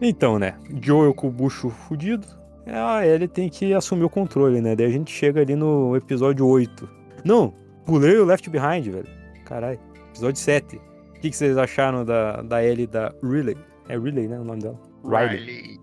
Então, 0.00 0.38
né? 0.38 0.54
Joel 0.82 1.14
com 1.14 1.28
o 1.28 1.30
bucho 1.30 1.70
fudido. 1.70 2.26
A 2.66 3.06
Ellie 3.06 3.28
tem 3.28 3.48
que 3.48 3.72
assumir 3.72 4.04
o 4.04 4.10
controle, 4.10 4.60
né? 4.60 4.74
Daí 4.74 4.86
a 4.86 4.90
gente 4.90 5.10
chega 5.12 5.40
ali 5.40 5.54
no 5.54 5.94
episódio 5.96 6.46
8. 6.46 6.88
Não, 7.24 7.54
pulei 7.84 8.16
o 8.18 8.24
Left 8.24 8.48
Behind, 8.50 8.86
velho. 8.88 9.06
Caralho. 9.44 9.78
Episódio 10.10 10.40
7. 10.40 10.76
O 10.76 10.80
que, 11.20 11.30
que 11.30 11.36
vocês 11.36 11.56
acharam 11.56 12.04
da, 12.04 12.42
da 12.42 12.64
Ellie 12.64 12.84
e 12.84 12.86
da 12.86 13.12
Riley? 13.22 13.56
É 13.88 13.96
Riley, 13.96 14.26
né? 14.28 14.38
O 14.40 14.44
nome 14.44 14.62
dela? 14.62 14.78
Riley. 15.04 15.78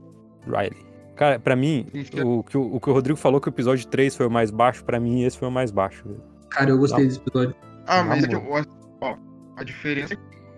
Riley. 0.45 0.85
Cara, 1.15 1.39
pra 1.39 1.55
mim, 1.55 1.85
o 2.25 2.43
que 2.43 2.57
o, 2.57 2.75
o 2.75 2.79
que 2.79 2.89
o 2.89 2.93
Rodrigo 2.93 3.17
falou 3.17 3.39
que 3.39 3.47
o 3.47 3.51
episódio 3.51 3.87
3 3.87 4.15
foi 4.15 4.27
o 4.27 4.31
mais 4.31 4.51
baixo, 4.51 4.83
pra 4.83 4.99
mim 4.99 5.23
esse 5.23 5.37
foi 5.37 5.47
o 5.47 5.51
mais 5.51 5.71
baixo. 5.71 6.03
velho. 6.07 6.21
Cara, 6.49 6.69
eu 6.71 6.77
gostei 6.77 7.05
desse 7.05 7.19
episódio. 7.19 7.55
Ah, 7.87 8.03
mas 8.03 8.23
Ah, 8.23 8.25
é 8.25 8.29
que 8.29 8.35
eu- 8.35 8.65
ó, 9.01 9.15
a 9.55 9.63
diferença 9.63 10.15
é 10.15 10.17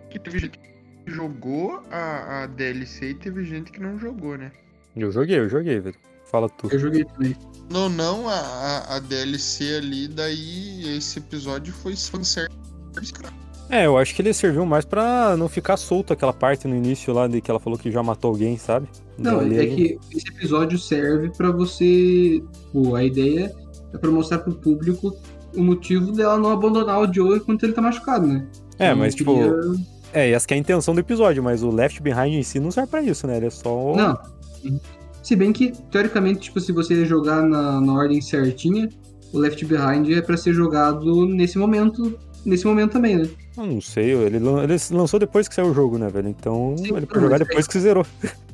que 0.09 0.17
teve 0.19 0.49
jogou 1.05 1.81
a, 1.91 2.43
a 2.43 2.47
DLC 2.47 3.11
e 3.11 3.13
teve 3.15 3.43
gente 3.45 3.71
que 3.71 3.79
não 3.79 3.97
jogou, 3.99 4.37
né? 4.37 4.51
Eu 4.95 5.11
joguei, 5.11 5.39
eu 5.39 5.49
joguei, 5.49 5.79
velho. 5.79 5.95
Fala 6.25 6.49
tu. 6.49 6.67
Eu 6.71 6.79
joguei 6.79 7.03
também. 7.05 7.35
Não, 7.69 7.87
não, 7.89 8.27
a, 8.27 8.33
a, 8.33 8.95
a 8.95 8.99
DLC 8.99 9.75
ali, 9.77 10.07
daí 10.07 10.97
esse 10.97 11.19
episódio 11.19 11.73
foi 11.73 11.95
fanservice. 11.95 12.55
É, 13.69 13.85
eu 13.85 13.97
acho 13.97 14.13
que 14.15 14.21
ele 14.21 14.33
serviu 14.33 14.65
mais 14.65 14.85
pra 14.85 15.35
não 15.37 15.49
ficar 15.49 15.75
solto 15.77 16.13
aquela 16.13 16.33
parte 16.33 16.67
no 16.67 16.75
início 16.75 17.13
lá 17.13 17.27
de 17.27 17.41
que 17.41 17.49
ela 17.49 17.59
falou 17.59 17.77
que 17.79 17.91
já 17.91 18.01
matou 18.03 18.29
alguém, 18.31 18.57
sabe? 18.57 18.87
Não, 19.17 19.37
Dali 19.39 19.57
é 19.59 19.65
que 19.67 19.99
esse 20.15 20.27
episódio 20.29 20.77
serve 20.77 21.29
pra 21.35 21.51
você. 21.51 22.43
Pô, 22.71 22.95
a 22.95 23.03
ideia 23.03 23.51
é 23.93 23.97
pra 23.97 24.11
mostrar 24.11 24.39
pro 24.39 24.53
público 24.55 25.15
o 25.55 25.63
motivo 25.63 26.11
dela 26.11 26.37
não 26.37 26.51
abandonar 26.51 26.99
o 27.01 27.11
Joe 27.11 27.37
enquanto 27.37 27.63
ele 27.63 27.73
tá 27.73 27.81
machucado, 27.81 28.27
né? 28.27 28.45
É, 28.77 28.87
Ela 28.87 28.95
mas 28.95 29.15
tipo. 29.15 29.33
queria- 29.33 29.53
É, 30.15 30.31
essa 30.31 30.47
que 30.47 30.53
é 30.53 30.57
a 30.57 30.59
intenção 30.59 30.93
do 30.93 30.99
episódio, 31.01 31.43
mas 31.43 31.61
o 31.61 31.69
Left 31.69 32.01
Behind 32.01 32.33
em 32.33 32.41
si 32.43 32.59
não 32.59 32.71
serve 32.71 32.89
pra 32.89 33.01
isso, 33.01 33.27
né? 33.27 33.35
Ele 33.37 33.47
é 33.47 33.49
só. 33.49 33.93
Não. 33.95 34.17
Se 35.21 35.35
bem 35.35 35.51
que, 35.51 35.73
teoricamente, 35.91 36.39
tipo, 36.41 36.59
se 36.59 36.71
você 36.71 37.05
jogar 37.05 37.41
na, 37.43 37.81
na 37.81 37.93
ordem 37.93 38.21
certinha, 38.21 38.89
o 39.33 39.37
Left 39.39 39.63
Behind 39.65 40.09
é 40.11 40.21
pra 40.21 40.37
ser 40.37 40.53
jogado 40.53 41.25
nesse 41.25 41.57
momento. 41.57 42.17
Nesse 42.45 42.65
momento 42.65 42.91
também, 42.93 43.17
né? 43.17 43.27
Eu 43.57 43.65
não 43.65 43.81
sei, 43.81 44.11
ele, 44.11 44.37
ele 44.37 44.77
lançou 44.91 45.19
depois 45.19 45.47
que 45.47 45.55
saiu 45.55 45.71
o 45.71 45.73
jogo, 45.73 45.97
né, 45.97 46.07
velho? 46.09 46.29
Então 46.29 46.75
Sim, 46.77 46.95
ele 46.95 47.05
pode 47.07 47.21
jogar 47.21 47.37
é- 47.37 47.39
depois 47.39 47.67
que 47.67 47.79
zerou. 47.79 48.05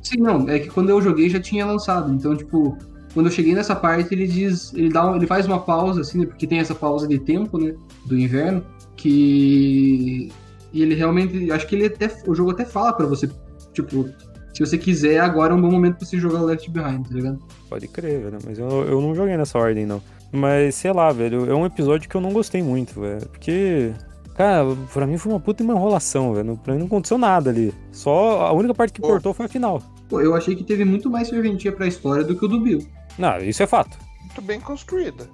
Sim, 0.01 0.17
não, 0.17 0.47
é 0.49 0.59
que 0.59 0.69
quando 0.69 0.89
eu 0.89 1.01
joguei 1.01 1.29
já 1.29 1.39
tinha 1.41 1.65
lançado. 1.65 2.11
Então, 2.13 2.35
tipo, 2.35 2.77
quando 3.13 3.25
eu 3.25 3.31
cheguei 3.31 3.53
nessa 3.53 3.75
parte, 3.75 4.13
ele 4.15 4.25
diz. 4.27 4.73
Ele 4.73 4.89
dá 4.89 5.11
um- 5.11 5.15
ele 5.17 5.27
faz 5.27 5.45
uma 5.45 5.59
pausa, 5.59 6.01
assim, 6.01 6.19
né? 6.19 6.25
Porque 6.25 6.47
tem 6.47 6.59
essa 6.59 6.73
pausa 6.73 7.05
de 7.07 7.19
tempo, 7.19 7.57
né? 7.57 7.75
Do 8.05 8.17
inverno. 8.17 8.63
Que. 8.95 10.31
E 10.73 10.81
ele 10.81 10.95
realmente. 10.95 11.51
Acho 11.51 11.67
que 11.67 11.75
ele 11.75 11.85
até. 11.85 12.09
O 12.27 12.33
jogo 12.33 12.51
até 12.51 12.65
fala 12.65 12.93
pra 12.93 13.05
você, 13.05 13.29
tipo, 13.73 14.09
se 14.53 14.59
você 14.65 14.77
quiser, 14.77 15.19
agora 15.19 15.53
é 15.53 15.55
um 15.55 15.61
bom 15.61 15.71
momento 15.71 15.97
pra 15.97 16.05
você 16.05 16.17
jogar 16.17 16.41
Left 16.41 16.69
Behind, 16.69 17.07
tá 17.07 17.13
ligado? 17.13 17.39
Pode 17.69 17.87
crer, 17.87 18.21
velho. 18.21 18.37
Mas 18.45 18.59
eu, 18.59 18.67
eu 18.67 19.01
não 19.01 19.15
joguei 19.15 19.37
nessa 19.37 19.57
ordem, 19.57 19.85
não. 19.85 20.01
Mas 20.31 20.75
sei 20.75 20.91
lá, 20.91 21.11
velho. 21.11 21.49
É 21.49 21.55
um 21.55 21.65
episódio 21.65 22.09
que 22.09 22.15
eu 22.15 22.21
não 22.21 22.31
gostei 22.31 22.61
muito, 22.61 22.99
velho. 22.99 23.27
Porque. 23.29 23.91
Cara, 24.35 24.65
pra 24.93 25.05
mim 25.05 25.17
foi 25.17 25.31
uma 25.31 25.39
puta 25.39 25.63
uma 25.63 25.73
enrolação, 25.73 26.33
velho. 26.33 26.57
Pra 26.57 26.73
mim 26.73 26.79
não 26.79 26.87
aconteceu 26.87 27.17
nada 27.17 27.49
ali. 27.49 27.73
Só 27.91 28.41
a 28.41 28.53
única 28.53 28.73
parte 28.73 28.93
que 28.93 29.01
Pô. 29.01 29.07
cortou 29.07 29.33
foi 29.33 29.45
a 29.45 29.49
final. 29.49 29.81
Pô, 30.09 30.21
eu 30.21 30.33
achei 30.35 30.55
que 30.55 30.63
teve 30.63 30.83
muito 30.85 31.09
mais 31.09 31.27
serventia 31.27 31.71
pra 31.71 31.87
história 31.87 32.23
do 32.23 32.35
que 32.35 32.45
o 32.45 32.47
do 32.47 32.59
Bill. 32.59 32.79
Não, 33.17 33.37
isso 33.39 33.61
é 33.61 33.67
fato. 33.67 33.97
Muito 34.21 34.41
bem 34.41 34.59
construída. 34.59 35.27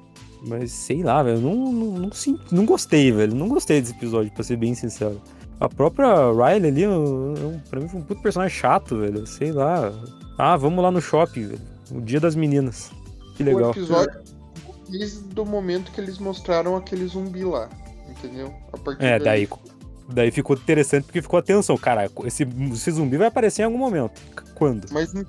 Mas 0.46 0.72
sei 0.72 1.04
lá, 1.04 1.24
velho, 1.24 1.40
não, 1.40 1.56
não, 1.56 1.92
não, 2.00 2.10
não 2.52 2.66
gostei, 2.66 3.12
velho. 3.12 3.34
Não 3.36 3.48
gostei 3.48 3.82
desse 3.82 3.94
episódio, 3.94 4.32
pra 4.32 4.44
ser 4.44 4.58
bem 4.58 4.76
sincero. 4.76 5.20
A 5.60 5.68
própria 5.68 6.08
Riley 6.32 6.70
ali, 6.70 6.84
eu, 6.84 7.34
eu, 7.38 7.62
pra 7.70 7.80
mim 7.80 7.88
foi 7.88 8.00
um 8.00 8.04
puto 8.04 8.22
personagem 8.22 8.56
chato, 8.56 8.98
velho. 8.98 9.26
Sei 9.26 9.52
lá. 9.52 9.92
Ah, 10.38 10.56
vamos 10.56 10.84
lá 10.84 10.92
no 10.92 11.02
shopping, 11.02 11.48
velho. 11.48 11.62
O 11.92 12.02
dia 12.02 12.20
das 12.20 12.36
meninas. 12.36 12.92
Que 13.36 13.44
legal. 13.44 13.70
O 13.70 13.72
episódio 13.72 14.22
desde 14.90 15.40
o 15.40 15.46
momento 15.46 15.92
que 15.92 16.00
eles 16.00 16.18
mostraram 16.18 16.76
aquele 16.76 17.06
zumbi 17.08 17.44
lá, 17.44 17.70
entendeu? 18.10 18.54
A 18.72 18.78
partir 18.78 19.04
É, 19.04 19.20
daí- 19.20 19.48
daí, 19.48 19.50
daí 20.08 20.32
ficou 20.32 20.56
interessante 20.56 21.04
porque 21.04 21.22
ficou 21.22 21.40
atenção. 21.40 21.78
Cara, 21.78 22.10
esse, 22.26 22.48
esse 22.74 22.92
zumbi 22.92 23.18
vai 23.18 23.28
aparecer 23.28 23.62
em 23.62 23.66
algum 23.66 23.78
momento. 23.78 24.22
Quando? 24.56 24.88
Mas 24.92 25.14
é, 25.14 25.26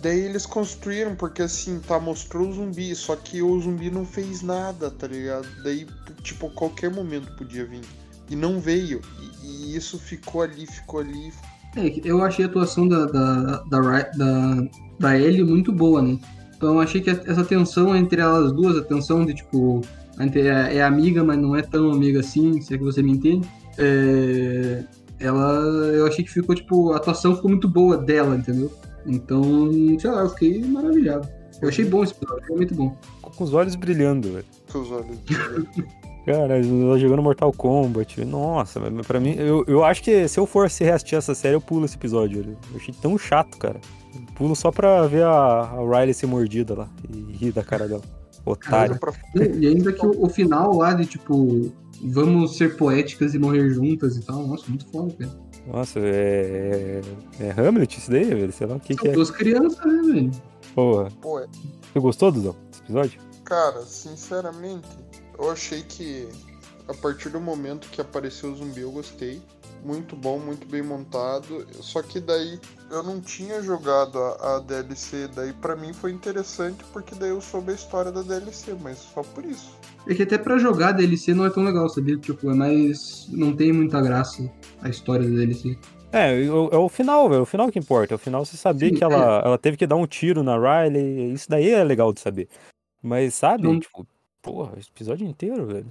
daí 0.00 0.20
eles 0.20 0.46
construíram, 0.46 1.14
porque 1.14 1.42
assim, 1.42 1.80
tá, 1.80 2.00
mostrou 2.00 2.48
o 2.48 2.52
zumbi, 2.52 2.94
só 2.94 3.14
que 3.16 3.42
o 3.42 3.60
zumbi 3.60 3.90
não 3.90 4.06
fez 4.06 4.42
nada, 4.42 4.90
tá 4.90 5.06
ligado? 5.06 5.46
Daí, 5.62 5.86
tipo, 6.22 6.48
qualquer 6.50 6.90
momento 6.90 7.34
podia 7.36 7.66
vir. 7.66 7.82
E 8.30 8.34
não 8.34 8.58
veio. 8.58 9.02
E, 9.42 9.46
e 9.46 9.76
isso 9.76 9.98
ficou 9.98 10.42
ali, 10.42 10.66
ficou 10.66 11.00
ali. 11.00 11.32
É, 11.76 11.90
que 11.90 12.08
eu 12.08 12.22
achei 12.22 12.44
a 12.44 12.48
atuação 12.48 12.88
da, 12.88 13.04
da, 13.04 13.62
da, 13.64 13.80
da, 13.80 14.68
da 14.98 15.18
Ellie 15.18 15.44
muito 15.44 15.72
boa, 15.72 16.00
né? 16.00 16.18
Então 16.56 16.74
eu 16.74 16.80
achei 16.80 17.00
que 17.00 17.10
essa 17.10 17.44
tensão 17.44 17.94
entre 17.94 18.20
elas 18.20 18.52
duas, 18.52 18.78
a 18.78 18.82
tensão 18.82 19.26
de 19.26 19.34
tipo, 19.34 19.82
é, 20.18 20.76
é 20.76 20.82
amiga, 20.82 21.22
mas 21.22 21.36
não 21.36 21.54
é 21.54 21.60
tão 21.62 21.90
amiga 21.90 22.20
assim, 22.20 22.60
se 22.60 22.74
é 22.74 22.78
que 22.78 22.84
você 22.84 23.02
me 23.02 23.12
entende. 23.12 23.46
É, 23.78 24.84
ela, 25.18 25.52
eu 25.92 26.06
achei 26.06 26.24
que 26.24 26.30
ficou, 26.30 26.54
tipo, 26.54 26.92
a 26.92 26.96
atuação 26.96 27.34
ficou 27.34 27.50
muito 27.50 27.68
boa 27.68 27.96
dela, 27.96 28.36
entendeu? 28.36 28.72
Então, 29.06 29.70
sei 29.98 30.10
lá, 30.10 30.22
eu 30.22 30.30
fiquei 30.30 30.62
maravilhado. 30.64 31.28
Eu 31.62 31.68
achei 31.68 31.84
bom 31.84 32.02
esse 32.02 32.12
episódio, 32.12 32.46
foi 32.46 32.56
muito 32.56 32.74
bom. 32.74 32.96
Ficou 33.16 33.30
com 33.30 33.44
os 33.44 33.54
olhos 33.54 33.74
brilhando, 33.74 34.32
velho. 34.32 34.44
Com 34.70 34.80
os 34.80 34.90
olhos. 34.90 35.18
Cara, 36.24 36.58
ela 36.58 36.98
jogando 36.98 37.22
Mortal 37.22 37.52
Kombat. 37.52 38.24
Nossa, 38.24 38.80
pra 39.06 39.20
mim, 39.20 39.34
eu, 39.36 39.62
eu 39.66 39.84
acho 39.84 40.02
que 40.02 40.26
se 40.26 40.40
eu 40.40 40.46
fosse 40.46 40.82
reassistir 40.82 41.18
essa 41.18 41.34
série, 41.34 41.54
eu 41.54 41.60
pulo 41.60 41.84
esse 41.84 41.96
episódio. 41.96 42.42
velho. 42.42 42.56
Eu 42.70 42.76
achei 42.76 42.94
tão 42.94 43.18
chato, 43.18 43.58
cara. 43.58 43.78
Eu 44.14 44.22
pulo 44.34 44.56
só 44.56 44.72
pra 44.72 45.06
ver 45.06 45.22
a, 45.24 45.30
a 45.30 45.80
Riley 45.80 46.14
ser 46.14 46.26
mordida 46.26 46.74
lá 46.74 46.88
e 47.12 47.32
rir 47.32 47.52
da 47.52 47.62
cara 47.62 47.86
dela. 47.86 48.02
Otário. 48.44 48.98
E 49.60 49.66
ainda 49.66 49.92
que 49.92 50.04
o, 50.04 50.24
o 50.24 50.28
final 50.30 50.74
lá 50.76 50.94
de, 50.94 51.04
tipo, 51.04 51.70
vamos 52.04 52.56
ser 52.56 52.76
poéticas 52.76 53.34
e 53.34 53.38
morrer 53.38 53.70
juntas 53.70 54.16
e 54.16 54.22
tal, 54.22 54.46
nossa, 54.46 54.64
muito 54.68 54.86
foda, 54.86 55.14
cara. 55.18 55.44
Nossa, 55.66 55.98
é. 56.00 57.00
É 57.40 57.50
Hamlet 57.52 57.98
isso 57.98 58.10
daí, 58.10 58.24
velho? 58.24 58.52
Sei 58.52 58.66
lá 58.66 58.76
o 58.76 58.80
que, 58.80 58.94
que 58.94 59.02
São 59.02 59.10
é. 59.10 59.14
duas 59.14 59.30
crianças, 59.30 59.84
né, 59.84 60.02
velho? 60.12 60.30
Porra. 60.74 61.10
Pô, 61.22 61.38
é- 61.40 61.46
Você 61.92 62.00
gostou, 62.00 62.30
Dudão, 62.32 62.56
desse 62.70 62.82
episódio? 62.82 63.20
cara, 63.44 63.82
sinceramente, 63.82 64.88
eu 65.38 65.50
achei 65.50 65.82
que 65.82 66.26
a 66.88 66.94
partir 66.94 67.28
do 67.28 67.40
momento 67.40 67.88
que 67.90 68.00
apareceu 68.00 68.52
o 68.52 68.56
zumbi 68.56 68.80
eu 68.80 68.90
gostei. 68.92 69.40
Muito 69.84 70.16
bom, 70.16 70.38
muito 70.38 70.66
bem 70.66 70.82
montado. 70.82 71.66
Só 71.80 72.00
que 72.00 72.18
daí 72.18 72.58
eu 72.90 73.02
não 73.02 73.20
tinha 73.20 73.62
jogado 73.62 74.18
a, 74.18 74.56
a 74.56 74.58
DLC, 74.60 75.28
daí 75.34 75.52
pra 75.52 75.76
mim 75.76 75.92
foi 75.92 76.10
interessante 76.10 76.82
porque 76.90 77.14
daí 77.14 77.28
eu 77.28 77.40
soube 77.42 77.72
a 77.72 77.74
história 77.74 78.10
da 78.10 78.22
DLC, 78.22 78.74
mas 78.82 78.96
só 78.98 79.22
por 79.22 79.44
isso. 79.44 79.72
É 80.06 80.14
que 80.14 80.22
até 80.22 80.36
pra 80.36 80.58
jogar 80.58 80.92
DLC 80.92 81.32
não 81.34 81.46
é 81.46 81.50
tão 81.50 81.64
legal, 81.64 81.88
sabia? 81.88 82.16
Tipo, 82.16 82.50
é 82.50 82.54
mais. 82.54 83.26
Não 83.32 83.54
tem 83.54 83.72
muita 83.72 84.00
graça 84.02 84.50
a 84.82 84.88
história 84.88 85.26
da 85.28 85.34
DLC. 85.36 85.78
É, 86.12 86.32
o- 86.50 86.68
é 86.72 86.76
o 86.76 86.88
final, 86.88 87.28
velho. 87.28 87.42
O 87.42 87.46
final 87.46 87.70
que 87.72 87.78
importa. 87.78 88.14
O 88.14 88.18
final 88.18 88.44
você 88.44 88.56
saber 88.56 88.90
Sim, 88.90 88.94
que 88.96 89.02
ela, 89.04 89.42
ela 89.44 89.58
teve 89.58 89.76
que 89.76 89.86
dar 89.86 89.96
um 89.96 90.06
tiro 90.06 90.42
na 90.42 90.56
Riley. 90.56 91.32
Isso 91.32 91.48
daí 91.48 91.70
é 91.70 91.82
legal 91.82 92.12
de 92.12 92.20
saber. 92.20 92.48
Mas, 93.02 93.34
sabe, 93.34 93.64
Não- 93.64 93.80
tipo, 93.80 94.06
porra, 94.40 94.74
esse 94.78 94.88
episódio 94.94 95.26
inteiro, 95.26 95.66
velho. 95.66 95.86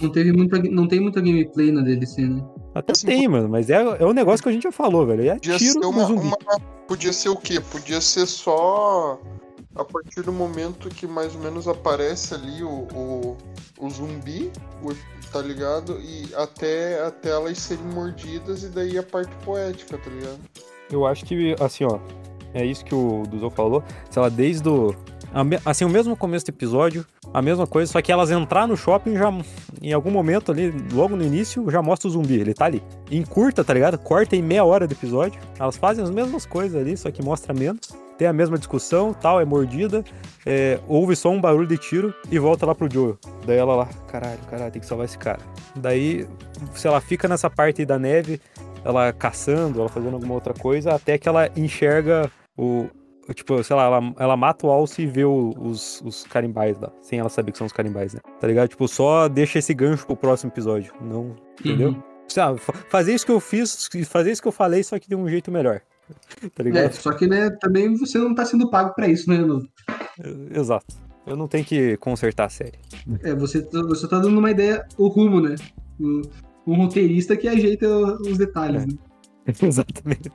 Não, 0.00 0.10
teve 0.10 0.32
muita, 0.32 0.58
não 0.62 0.88
tem 0.88 0.98
muita 1.00 1.20
gameplay 1.20 1.70
na 1.70 1.82
DLC, 1.82 2.22
né? 2.26 2.42
Até 2.74 2.92
Assim, 2.92 3.06
tem, 3.06 3.28
mano, 3.28 3.48
mas 3.48 3.68
é, 3.68 3.74
é 3.74 4.04
o 4.06 4.14
negócio 4.14 4.42
que 4.42 4.48
a 4.48 4.52
gente 4.52 4.62
já 4.62 4.72
falou, 4.72 5.04
velho. 5.06 5.28
É 5.28 5.34
Podia 5.34 5.58
tiro 5.58 5.72
ser 5.72 5.86
uma, 5.86 6.04
zumbi. 6.04 6.26
uma- 6.26 6.60
Podia 6.88 7.12
ser 7.12 7.28
o 7.28 7.36
quê? 7.36 7.60
Podia 7.60 8.00
ser 8.00 8.26
só 8.26 9.20
a 9.74 9.84
partir 9.84 10.22
do 10.22 10.32
momento 10.32 10.88
que 10.88 11.06
mais 11.06 11.34
ou 11.34 11.40
menos 11.40 11.66
aparece 11.68 12.34
ali 12.34 12.62
o, 12.62 12.86
o, 12.94 13.36
o 13.78 13.90
zumbi, 13.90 14.50
o- 14.82 14.94
tá 15.32 15.40
ligado? 15.40 15.98
E 16.00 16.28
até, 16.34 17.02
até 17.04 17.30
elas 17.30 17.58
serem 17.58 17.84
mordidas 17.84 18.62
e 18.64 18.68
daí 18.68 18.98
a 18.98 19.02
parte 19.02 19.34
poética, 19.44 19.96
tá 19.96 20.10
ligado? 20.10 20.38
Eu 20.90 21.06
acho 21.06 21.24
que, 21.24 21.54
assim, 21.60 21.84
ó, 21.84 21.98
é 22.52 22.64
isso 22.64 22.84
que 22.84 22.94
o 22.94 23.22
Dudu 23.28 23.48
falou. 23.50 23.82
Sei 24.10 24.20
lá, 24.20 24.28
desde 24.28 24.68
o. 24.68 24.94
Assim, 25.64 25.84
o 25.84 25.88
mesmo 25.88 26.16
começo 26.16 26.46
do 26.46 26.48
episódio, 26.48 27.06
a 27.32 27.40
mesma 27.40 27.64
coisa, 27.64 27.92
só 27.92 28.02
que 28.02 28.10
elas 28.10 28.32
entrar 28.32 28.66
no 28.66 28.76
shopping 28.76 29.16
já. 29.16 29.32
Em 29.80 29.92
algum 29.92 30.10
momento 30.10 30.50
ali, 30.50 30.74
logo 30.92 31.14
no 31.14 31.22
início, 31.22 31.70
já 31.70 31.80
mostra 31.80 32.08
o 32.08 32.10
zumbi, 32.10 32.40
ele 32.40 32.52
tá 32.52 32.64
ali. 32.64 32.82
Encurta, 33.08 33.62
tá 33.62 33.72
ligado? 33.72 33.96
Corta 33.98 34.34
em 34.34 34.42
meia 34.42 34.64
hora 34.64 34.88
do 34.88 34.92
episódio. 34.92 35.40
Elas 35.56 35.76
fazem 35.76 36.02
as 36.02 36.10
mesmas 36.10 36.44
coisas 36.44 36.80
ali, 36.80 36.96
só 36.96 37.08
que 37.12 37.22
mostra 37.22 37.54
menos. 37.54 37.82
Tem 38.20 38.28
a 38.28 38.34
mesma 38.34 38.58
discussão, 38.58 39.14
tal, 39.14 39.40
é 39.40 39.46
mordida. 39.46 40.04
é, 40.44 40.78
ouve 40.86 41.16
só 41.16 41.30
um 41.30 41.40
barulho 41.40 41.66
de 41.66 41.78
tiro 41.78 42.12
e 42.30 42.38
volta 42.38 42.66
lá 42.66 42.74
pro 42.74 42.86
Joe. 42.92 43.14
Daí 43.46 43.56
ela 43.56 43.74
lá, 43.74 43.88
caralho, 44.08 44.38
caralho, 44.50 44.70
tem 44.70 44.78
que 44.78 44.86
salvar 44.86 45.06
esse 45.06 45.16
cara. 45.16 45.38
Daí, 45.74 46.28
sei 46.74 46.90
lá, 46.90 47.00
fica 47.00 47.26
nessa 47.26 47.48
parte 47.48 47.80
aí 47.80 47.86
da 47.86 47.98
neve, 47.98 48.38
ela 48.84 49.10
caçando, 49.10 49.80
ela 49.80 49.88
fazendo 49.88 50.12
alguma 50.12 50.34
outra 50.34 50.52
coisa, 50.52 50.94
até 50.94 51.16
que 51.16 51.26
ela 51.26 51.48
enxerga 51.56 52.30
o. 52.58 52.88
Tipo, 53.34 53.64
sei 53.64 53.74
lá, 53.74 53.84
ela, 53.84 54.12
ela 54.18 54.36
mata 54.36 54.66
o 54.66 54.70
Alce 54.70 55.00
e 55.00 55.06
vê 55.06 55.24
o- 55.24 55.54
os, 55.58 56.02
os 56.04 56.24
carimbais 56.24 56.78
lá, 56.78 56.90
sem 57.00 57.18
ela 57.18 57.28
saber 57.30 57.52
que 57.52 57.58
são 57.58 57.66
os 57.66 57.72
carimbais, 57.72 58.12
né? 58.12 58.20
Tá 58.38 58.46
ligado? 58.46 58.68
Tipo, 58.68 58.86
só 58.86 59.28
deixa 59.28 59.60
esse 59.60 59.72
gancho 59.72 60.04
pro 60.04 60.14
próximo 60.16 60.52
episódio. 60.52 60.92
Não. 61.00 61.34
Entendeu? 61.58 61.90
Uhum. 61.90 62.02
Sabe, 62.28 62.58
fa- 62.58 62.74
fazer 62.90 63.14
isso 63.14 63.24
que 63.24 63.32
eu 63.32 63.40
fiz, 63.40 63.88
fazer 64.08 64.30
isso 64.30 64.42
que 64.42 64.48
eu 64.48 64.52
falei, 64.52 64.82
só 64.82 64.98
que 64.98 65.08
de 65.08 65.14
um 65.16 65.26
jeito 65.28 65.50
melhor. 65.50 65.80
Tá 66.54 66.60
É, 66.60 66.62
ligado? 66.62 66.92
só 66.92 67.12
que, 67.12 67.26
né, 67.26 67.50
também 67.60 67.94
você 67.96 68.18
não 68.18 68.34
tá 68.34 68.44
sendo 68.44 68.70
pago 68.70 68.94
pra 68.94 69.08
isso, 69.08 69.28
né? 69.28 69.38
Lu? 69.38 69.66
Exato. 70.54 70.94
Eu 71.26 71.36
não 71.36 71.46
tenho 71.46 71.64
que 71.64 71.96
consertar 71.98 72.46
a 72.46 72.48
série. 72.48 72.78
É, 73.22 73.34
você, 73.34 73.62
tá- 73.62 73.82
você 73.82 74.08
tá 74.08 74.18
dando 74.18 74.38
uma 74.38 74.50
ideia, 74.50 74.84
o 74.98 75.08
rumo, 75.08 75.40
né? 75.40 75.54
O- 76.00 76.22
Um 76.66 76.76
roteirista 76.76 77.36
que 77.36 77.48
ajeita 77.48 77.88
os 78.22 78.36
detalhes, 78.38 78.82
É. 78.82 78.86
né? 78.86 78.92
Exatamente. 79.62 80.30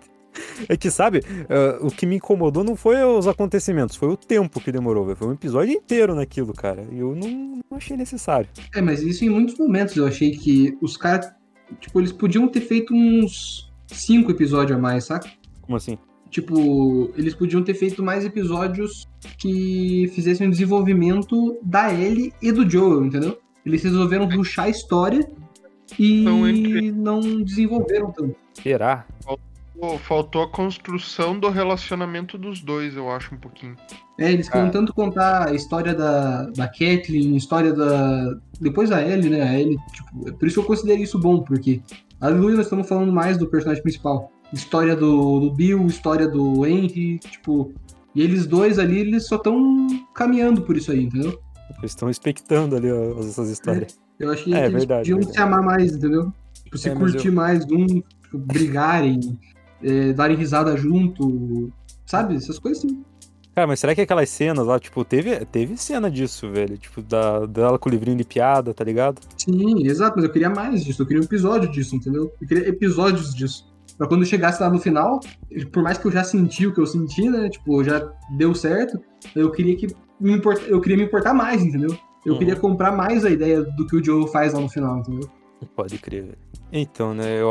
É 0.68 0.76
que, 0.76 0.92
sabe, 0.92 1.22
eh, 1.48 1.78
o 1.82 1.88
que 1.88 2.06
me 2.06 2.18
incomodou 2.18 2.62
não 2.64 2.76
foi 2.76 3.02
os 3.04 3.26
acontecimentos, 3.28 3.96
foi 3.96 4.10
o 4.10 4.18
tempo 4.18 4.60
que 4.60 4.72
demorou, 4.72 5.06
velho. 5.06 5.16
Foi 5.18 5.28
um 5.30 5.34
episódio 5.34 5.74
inteiro 5.74 6.14
naquilo, 6.14 6.52
cara. 6.52 6.86
E 6.92 7.00
eu 7.00 7.16
não, 7.16 7.30
não 7.70 7.78
achei 7.78 7.96
necessário. 7.96 8.50
É, 8.74 8.82
mas 8.82 9.02
isso 9.02 9.24
em 9.24 9.30
muitos 9.30 9.58
momentos 9.58 9.96
eu 9.96 10.06
achei 10.06 10.32
que 10.32 10.78
os 10.82 10.98
caras, 10.98 11.32
tipo, 11.80 12.00
eles 12.02 12.12
podiam 12.12 12.48
ter 12.50 12.62
feito 12.62 12.94
uns 12.94 13.72
cinco 13.88 14.30
episódios 14.32 14.78
a 14.78 14.82
mais, 14.82 15.06
saca? 15.06 15.30
Como 15.66 15.76
assim? 15.78 15.98
Tipo, 16.30 17.12
eles 17.16 17.34
podiam 17.34 17.64
ter 17.64 17.74
feito 17.76 18.04
mais 18.04 18.26
episódios 18.26 19.08
que 19.38 20.10
fizessem 20.14 20.48
o 20.48 20.52
desenvolvimento 20.52 21.58
da 21.64 21.94
Ellie 21.94 22.34
e 22.42 22.52
do 22.52 22.70
Joel, 22.70 23.06
entendeu? 23.06 23.38
Eles 23.66 23.84
resolveram 23.84 24.28
ruxar 24.30 24.66
a 24.66 24.70
história 24.70 25.28
e 25.98 26.22
Então, 26.22 26.48
entre- 26.48 26.92
não 26.92 27.20
desenvolveram 27.42 28.12
tanto. 28.12 28.36
Será? 28.62 29.06
Pô, 29.80 29.98
faltou 30.00 30.42
a 30.44 30.48
construção 30.50 31.38
do 31.40 31.50
relacionamento 31.50 32.38
dos 32.38 32.62
dois, 32.62 32.96
eu 32.96 33.10
acho, 33.12 33.36
um 33.36 33.38
pouquinho. 33.38 33.76
É, 34.18 34.32
eles 34.32 34.48
queriam 34.48 34.68
Ah. 34.68 34.72
tanto 34.72 34.94
contar 34.94 35.50
a 35.50 35.54
história 35.54 35.94
da, 35.94 36.46
da 36.52 36.68
Kathleen, 36.68 37.34
a 37.34 37.38
história 37.38 37.74
da. 37.74 38.36
Depois 38.60 38.90
a 38.92 39.02
Ellie, 39.02 39.30
né? 39.30 39.42
A 39.42 39.60
Ellie, 39.60 39.78
tipo, 39.94 40.30
é 40.30 40.32
por 40.32 40.48
isso 40.48 40.56
que 40.56 40.62
eu 40.62 40.68
considero 40.68 41.02
isso 41.02 41.20
bom, 41.20 41.42
porque 41.44 41.82
aleluia, 42.22 42.56
nós 42.56 42.66
estamos 42.68 42.88
falando 42.88 43.12
mais 43.12 43.38
do 43.38 43.48
personagem 43.48 43.84
principal. 43.84 44.32
História 44.56 44.96
do, 44.96 45.40
do 45.42 45.52
Bill, 45.54 45.86
história 45.88 46.28
do 46.28 46.66
Henry, 46.66 47.20
tipo. 47.20 47.74
E 48.16 48.22
eles 48.22 48.48
dois 48.48 48.80
ali, 48.80 49.00
eles 49.00 49.28
só 49.28 49.36
estão 49.36 49.88
caminhando 50.14 50.62
por 50.62 50.78
isso 50.78 50.92
aí, 50.92 51.04
entendeu? 51.04 51.38
Eles 51.80 51.92
estão 51.92 52.10
expectando 52.10 52.76
ali 52.76 52.90
ó, 52.92 53.20
essas 53.20 53.50
histórias. 53.50 54.00
Eu 54.18 54.32
acho 54.32 54.46
que 54.46 54.54
É, 54.54 54.68
eles 54.68 54.72
verdade, 54.72 55.14
podiam 55.14 55.18
verdade. 55.18 55.36
se 55.38 55.42
amar 55.44 55.62
mais, 55.62 55.94
entendeu? 55.96 56.32
Tipo, 56.64 56.78
se 56.78 56.90
É, 56.90 56.96
curtir 56.96 57.32
mais 57.32 57.66
um, 57.66 57.86
tipo, 57.86 58.38
brigarem, 58.38 59.38
é, 59.84 60.14
darem 60.14 60.38
risada 60.38 60.78
junto, 60.78 61.72
sabe? 62.06 62.36
Essas 62.36 62.58
coisas 62.58 62.84
assim. 62.86 63.04
Cara, 63.54 63.68
mas 63.68 63.80
será 63.80 63.96
que 63.96 64.02
aquelas 64.02 64.30
cenas 64.30 64.66
lá, 64.66 64.80
tipo, 64.80 65.04
teve, 65.06 65.46
teve 65.46 65.78
cena 65.78 66.10
disso, 66.12 66.50
velho? 66.52 66.78
Tipo, 66.78 67.02
da, 67.02 67.46
dela 67.46 67.80
com 67.80 67.90
o 67.90 67.92
livrinho 67.92 68.18
de 68.18 68.26
piada, 68.26 68.74
tá 68.74 68.84
ligado? 68.84 69.22
Sim, 69.38 69.86
exato, 69.88 70.16
mas 70.18 70.26
eu 70.26 70.32
queria 70.32 70.50
mais 70.50 70.84
disso, 70.84 71.02
eu 71.02 71.06
queria 71.06 71.22
um 71.22 71.26
episódio 71.26 71.70
disso, 71.72 71.96
entendeu? 71.96 72.34
Eu 72.42 72.48
queria 72.48 72.68
episódios 72.70 73.34
disso. 73.34 73.66
Pra 73.98 74.08
quando 74.08 74.26
chegasse 74.26 74.62
lá 74.62 74.70
no 74.70 74.80
final, 74.80 75.20
por 75.72 75.82
mais 75.82 75.98
que 75.98 76.06
eu 76.06 76.12
já 76.12 76.24
senti 76.24 76.68
o 76.68 76.74
que 76.74 76.82
eu 76.82 76.86
senti, 76.86 77.30
né? 77.30 77.50
Tipo, 77.50 77.84
já 77.84 78.12
deu 78.38 78.54
certo, 78.54 79.00
eu 79.36 79.50
queria 79.52 79.76
que 79.78 79.88
me 80.20 80.34
import... 80.34 80.62
eu 80.68 80.82
queria 80.82 80.98
me 80.98 81.04
importar 81.04 81.34
mais, 81.34 81.62
entendeu? 81.64 81.98
Eu 82.26 82.34
Uhum. 82.34 82.40
queria 82.40 82.56
comprar 82.56 82.92
mais 82.92 83.24
a 83.24 83.30
ideia 83.30 83.62
do 83.62 83.86
que 83.88 83.96
o 83.96 84.04
Joe 84.04 84.28
faz 84.32 84.54
lá 84.54 84.60
no 84.60 84.68
final, 84.68 84.98
entendeu? 84.98 85.30
Pode 85.76 85.98
crer. 85.98 86.38
Então, 86.74 87.14
né, 87.14 87.40
eu, 87.40 87.50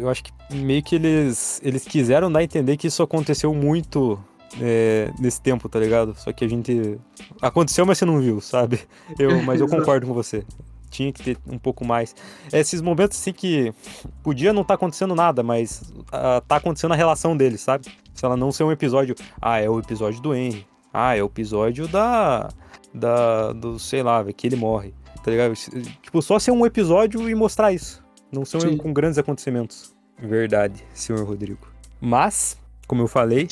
eu 0.00 0.08
acho 0.08 0.22
que 0.22 0.30
meio 0.54 0.82
que 0.82 0.94
eles, 0.94 1.60
eles 1.64 1.84
quiseram 1.84 2.30
dar 2.30 2.40
a 2.40 2.44
entender 2.44 2.76
que 2.76 2.86
isso 2.86 3.02
aconteceu 3.02 3.52
muito 3.54 4.18
é, 4.60 5.10
nesse 5.18 5.40
tempo, 5.40 5.68
tá 5.68 5.78
ligado? 5.80 6.14
Só 6.16 6.32
que 6.32 6.44
a 6.44 6.48
gente. 6.48 6.98
Aconteceu, 7.40 7.84
mas 7.86 7.98
você 7.98 8.04
não 8.04 8.20
viu, 8.20 8.40
sabe? 8.40 8.80
Eu, 9.18 9.42
mas 9.42 9.60
eu 9.60 9.66
concordo 9.68 10.06
com 10.06 10.12
você. 10.14 10.44
Tinha 10.90 11.12
que 11.12 11.22
ter 11.22 11.38
um 11.46 11.58
pouco 11.58 11.86
mais. 11.86 12.14
Esses 12.52 12.82
momentos 12.82 13.18
assim 13.18 13.32
que 13.32 13.72
podia 14.22 14.52
não 14.52 14.62
estar 14.62 14.74
acontecendo 14.74 15.14
nada, 15.14 15.42
mas 15.42 15.92
ah, 16.12 16.42
tá 16.46 16.56
acontecendo 16.56 16.92
a 16.92 16.96
relação 16.96 17.36
deles, 17.36 17.60
sabe? 17.60 17.86
Se 18.12 18.24
ela 18.24 18.36
não 18.36 18.50
ser 18.50 18.64
um 18.64 18.72
episódio. 18.72 19.14
Ah, 19.40 19.60
é 19.60 19.70
o 19.70 19.78
episódio 19.78 20.20
do 20.20 20.34
Henry. 20.34 20.66
Ah, 20.92 21.16
é 21.16 21.22
o 21.22 21.26
episódio 21.26 21.86
da. 21.86 22.48
Da. 22.92 23.52
Do, 23.52 23.78
sei 23.78 24.02
lá, 24.02 24.24
que 24.32 24.46
ele 24.46 24.56
morre. 24.56 24.92
Tá 25.22 25.30
ligado? 25.30 25.54
Tipo, 25.54 26.20
só 26.22 26.38
ser 26.38 26.50
um 26.50 26.66
episódio 26.66 27.28
e 27.28 27.34
mostrar 27.34 27.72
isso. 27.72 28.02
Não 28.32 28.44
ser 28.44 28.66
um 28.66 28.76
com 28.76 28.92
grandes 28.92 29.18
acontecimentos. 29.18 29.94
Verdade, 30.18 30.84
senhor 30.92 31.24
Rodrigo. 31.24 31.66
Mas, 32.00 32.56
como 32.86 33.02
eu 33.02 33.08
falei, 33.08 33.48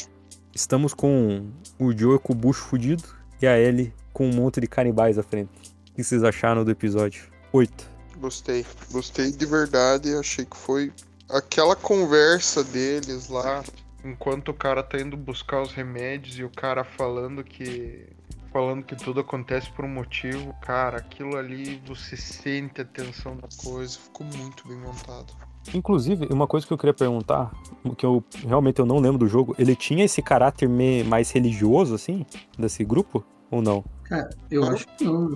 estamos 0.54 0.94
com 0.94 1.46
o 1.78 1.96
Joe 1.96 2.18
com 2.18 2.32
o 2.32 2.36
bucho 2.36 2.62
fudido 2.64 3.04
e 3.40 3.46
a 3.46 3.58
Ellie 3.58 3.92
com 4.12 4.28
um 4.28 4.34
monte 4.34 4.60
de 4.60 4.66
canibais 4.66 5.18
à 5.18 5.22
frente. 5.22 5.50
O 5.98 6.00
que 6.00 6.04
vocês 6.04 6.22
acharam 6.22 6.64
do 6.64 6.70
episódio 6.70 7.24
8? 7.52 7.90
Gostei. 8.20 8.64
Gostei 8.92 9.32
de 9.32 9.44
verdade. 9.44 10.14
Achei 10.14 10.44
que 10.44 10.56
foi 10.56 10.92
aquela 11.28 11.74
conversa 11.74 12.62
deles 12.62 13.28
lá. 13.28 13.64
Enquanto 14.04 14.50
o 14.50 14.54
cara 14.54 14.80
tá 14.80 15.00
indo 15.00 15.16
buscar 15.16 15.60
os 15.60 15.72
remédios 15.72 16.38
e 16.38 16.44
o 16.44 16.50
cara 16.50 16.84
falando 16.84 17.42
que 17.42 18.06
falando 18.52 18.84
que 18.84 18.94
tudo 18.94 19.18
acontece 19.18 19.72
por 19.72 19.84
um 19.84 19.88
motivo, 19.88 20.54
cara, 20.62 20.98
aquilo 20.98 21.36
ali 21.36 21.82
você 21.84 22.16
sente 22.16 22.80
a 22.80 22.84
tensão 22.84 23.36
da 23.36 23.48
Coisa, 23.60 23.98
ficou 23.98 24.24
muito 24.24 24.68
bem 24.68 24.78
montado. 24.78 25.34
Inclusive, 25.74 26.28
uma 26.30 26.46
coisa 26.46 26.64
que 26.64 26.72
eu 26.72 26.78
queria 26.78 26.94
perguntar, 26.94 27.50
que 27.96 28.06
eu 28.06 28.22
realmente 28.46 28.78
eu 28.78 28.86
não 28.86 29.00
lembro 29.00 29.18
do 29.18 29.26
jogo, 29.26 29.52
ele 29.58 29.74
tinha 29.74 30.04
esse 30.04 30.22
caráter 30.22 30.68
mais 31.04 31.32
religioso, 31.32 31.96
assim, 31.96 32.24
desse 32.56 32.84
grupo? 32.84 33.24
Ou 33.50 33.60
não? 33.60 33.84
Cara, 34.04 34.30
eu 34.48 34.62
acho 34.62 34.86
que 34.96 35.02
não. 35.02 35.34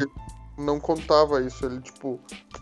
Não 0.63 0.79
contava 0.79 1.43
isso, 1.43 1.67
ele, 1.67 1.81
tipo, 1.81 2.21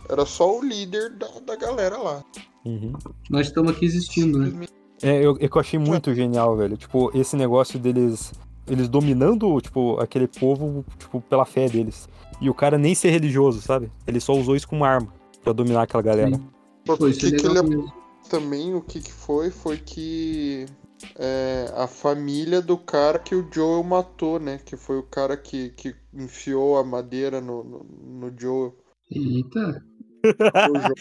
era 0.08 0.24
só 0.24 0.58
o 0.58 0.64
líder 0.64 1.10
da, 1.10 1.28
da 1.46 1.56
galera 1.56 1.98
lá. 1.98 2.24
Uhum. 2.64 2.92
Nós 3.28 3.46
estamos 3.46 3.72
aqui 3.72 3.84
existindo, 3.84 4.38
né? 4.38 4.66
É, 5.02 5.24
eu, 5.24 5.36
é 5.40 5.48
que 5.48 5.56
eu 5.56 5.60
achei 5.60 5.78
muito 5.78 6.14
genial, 6.14 6.56
velho. 6.56 6.76
Tipo, 6.76 7.10
esse 7.16 7.36
negócio 7.36 7.78
deles. 7.78 8.32
Eles 8.66 8.88
dominando, 8.88 9.60
tipo, 9.60 9.98
aquele 9.98 10.28
povo, 10.28 10.84
tipo, 10.98 11.20
pela 11.22 11.44
fé 11.44 11.68
deles. 11.68 12.08
E 12.40 12.48
o 12.48 12.54
cara 12.54 12.78
nem 12.78 12.94
ser 12.94 13.10
religioso, 13.10 13.60
sabe? 13.60 13.90
Ele 14.06 14.20
só 14.20 14.32
usou 14.32 14.54
isso 14.54 14.68
como 14.68 14.84
arma 14.84 15.12
pra 15.42 15.52
dominar 15.52 15.82
aquela 15.82 16.02
galera. 16.02 16.34
Sim. 16.34 16.48
O 16.88 17.08
isso 17.08 17.26
é 17.26 17.30
que, 17.30 17.36
que 17.36 17.46
ele 17.46 17.62
mesmo. 17.62 17.92
também, 18.28 18.74
o 18.74 18.80
que, 18.80 19.00
que 19.00 19.12
foi, 19.12 19.50
foi 19.50 19.76
que 19.76 20.66
é, 21.18 21.70
a 21.74 21.86
família 21.86 22.60
do 22.60 22.76
cara 22.76 23.18
que 23.18 23.34
o 23.34 23.46
Joel 23.52 23.82
matou, 23.82 24.38
né? 24.38 24.60
Que 24.64 24.76
foi 24.76 24.98
o 24.98 25.02
cara 25.02 25.36
que, 25.36 25.70
que 25.70 25.94
enfiou 26.12 26.78
a 26.78 26.84
madeira 26.84 27.40
no, 27.40 27.62
no, 27.64 27.84
no 27.84 28.40
Joel. 28.40 28.76
Eita. 29.10 29.84
Joel. 30.24 30.94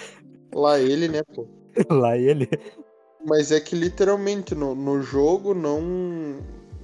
Lá 0.54 0.80
ele, 0.80 1.08
né, 1.08 1.22
pô? 1.34 1.48
Lá 1.90 2.18
ele. 2.18 2.50
Mas 3.26 3.52
é 3.52 3.60
que 3.60 3.76
literalmente 3.76 4.56
no, 4.56 4.74
no 4.74 5.02
jogo 5.02 5.54
não 5.54 5.82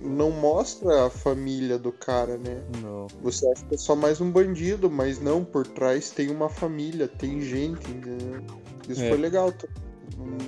não 0.02 0.30
mostra 0.30 1.08
a 1.08 1.10
família 1.10 1.80
do 1.80 1.92
cara, 1.92 2.38
né? 2.38 2.64
Não. 2.82 3.08
Você 3.24 3.48
acha 3.50 3.66
que 3.66 3.76
é 3.76 3.78
só 3.78 3.96
mais 3.96 4.22
um 4.22 4.30
bandido, 4.30 4.90
mas 4.90 5.20
não, 5.20 5.44
por 5.44 5.66
trás 5.66 6.12
tem 6.12 6.30
uma 6.30 6.48
família, 6.48 7.08
tem 7.08 7.42
gente, 7.42 7.90
entendeu? 7.90 8.42
Isso 8.88 9.02
É. 9.02 9.10
foi 9.10 9.18
legal 9.18 9.52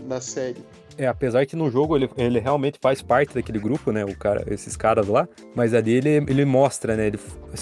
na 0.06 0.22
série. 0.22 0.64
É, 0.98 1.08
apesar 1.08 1.46
que 1.46 1.56
no 1.56 1.70
jogo 1.70 1.96
ele, 1.96 2.10
ele 2.18 2.40
realmente 2.40 2.80
faz 2.82 3.02
parte 3.02 3.34
daquele 3.36 3.60
grupo, 3.60 3.92
né? 3.92 4.04
O 4.04 4.18
cara, 4.18 4.44
esses 4.48 4.76
caras 4.76 5.08
lá. 5.08 5.28
Mas 5.56 5.74
ali 5.74 5.94
ele, 5.94 6.10
ele 6.10 6.44
mostra, 6.44 6.96
né? 6.96 7.08
Ele, 7.08 7.20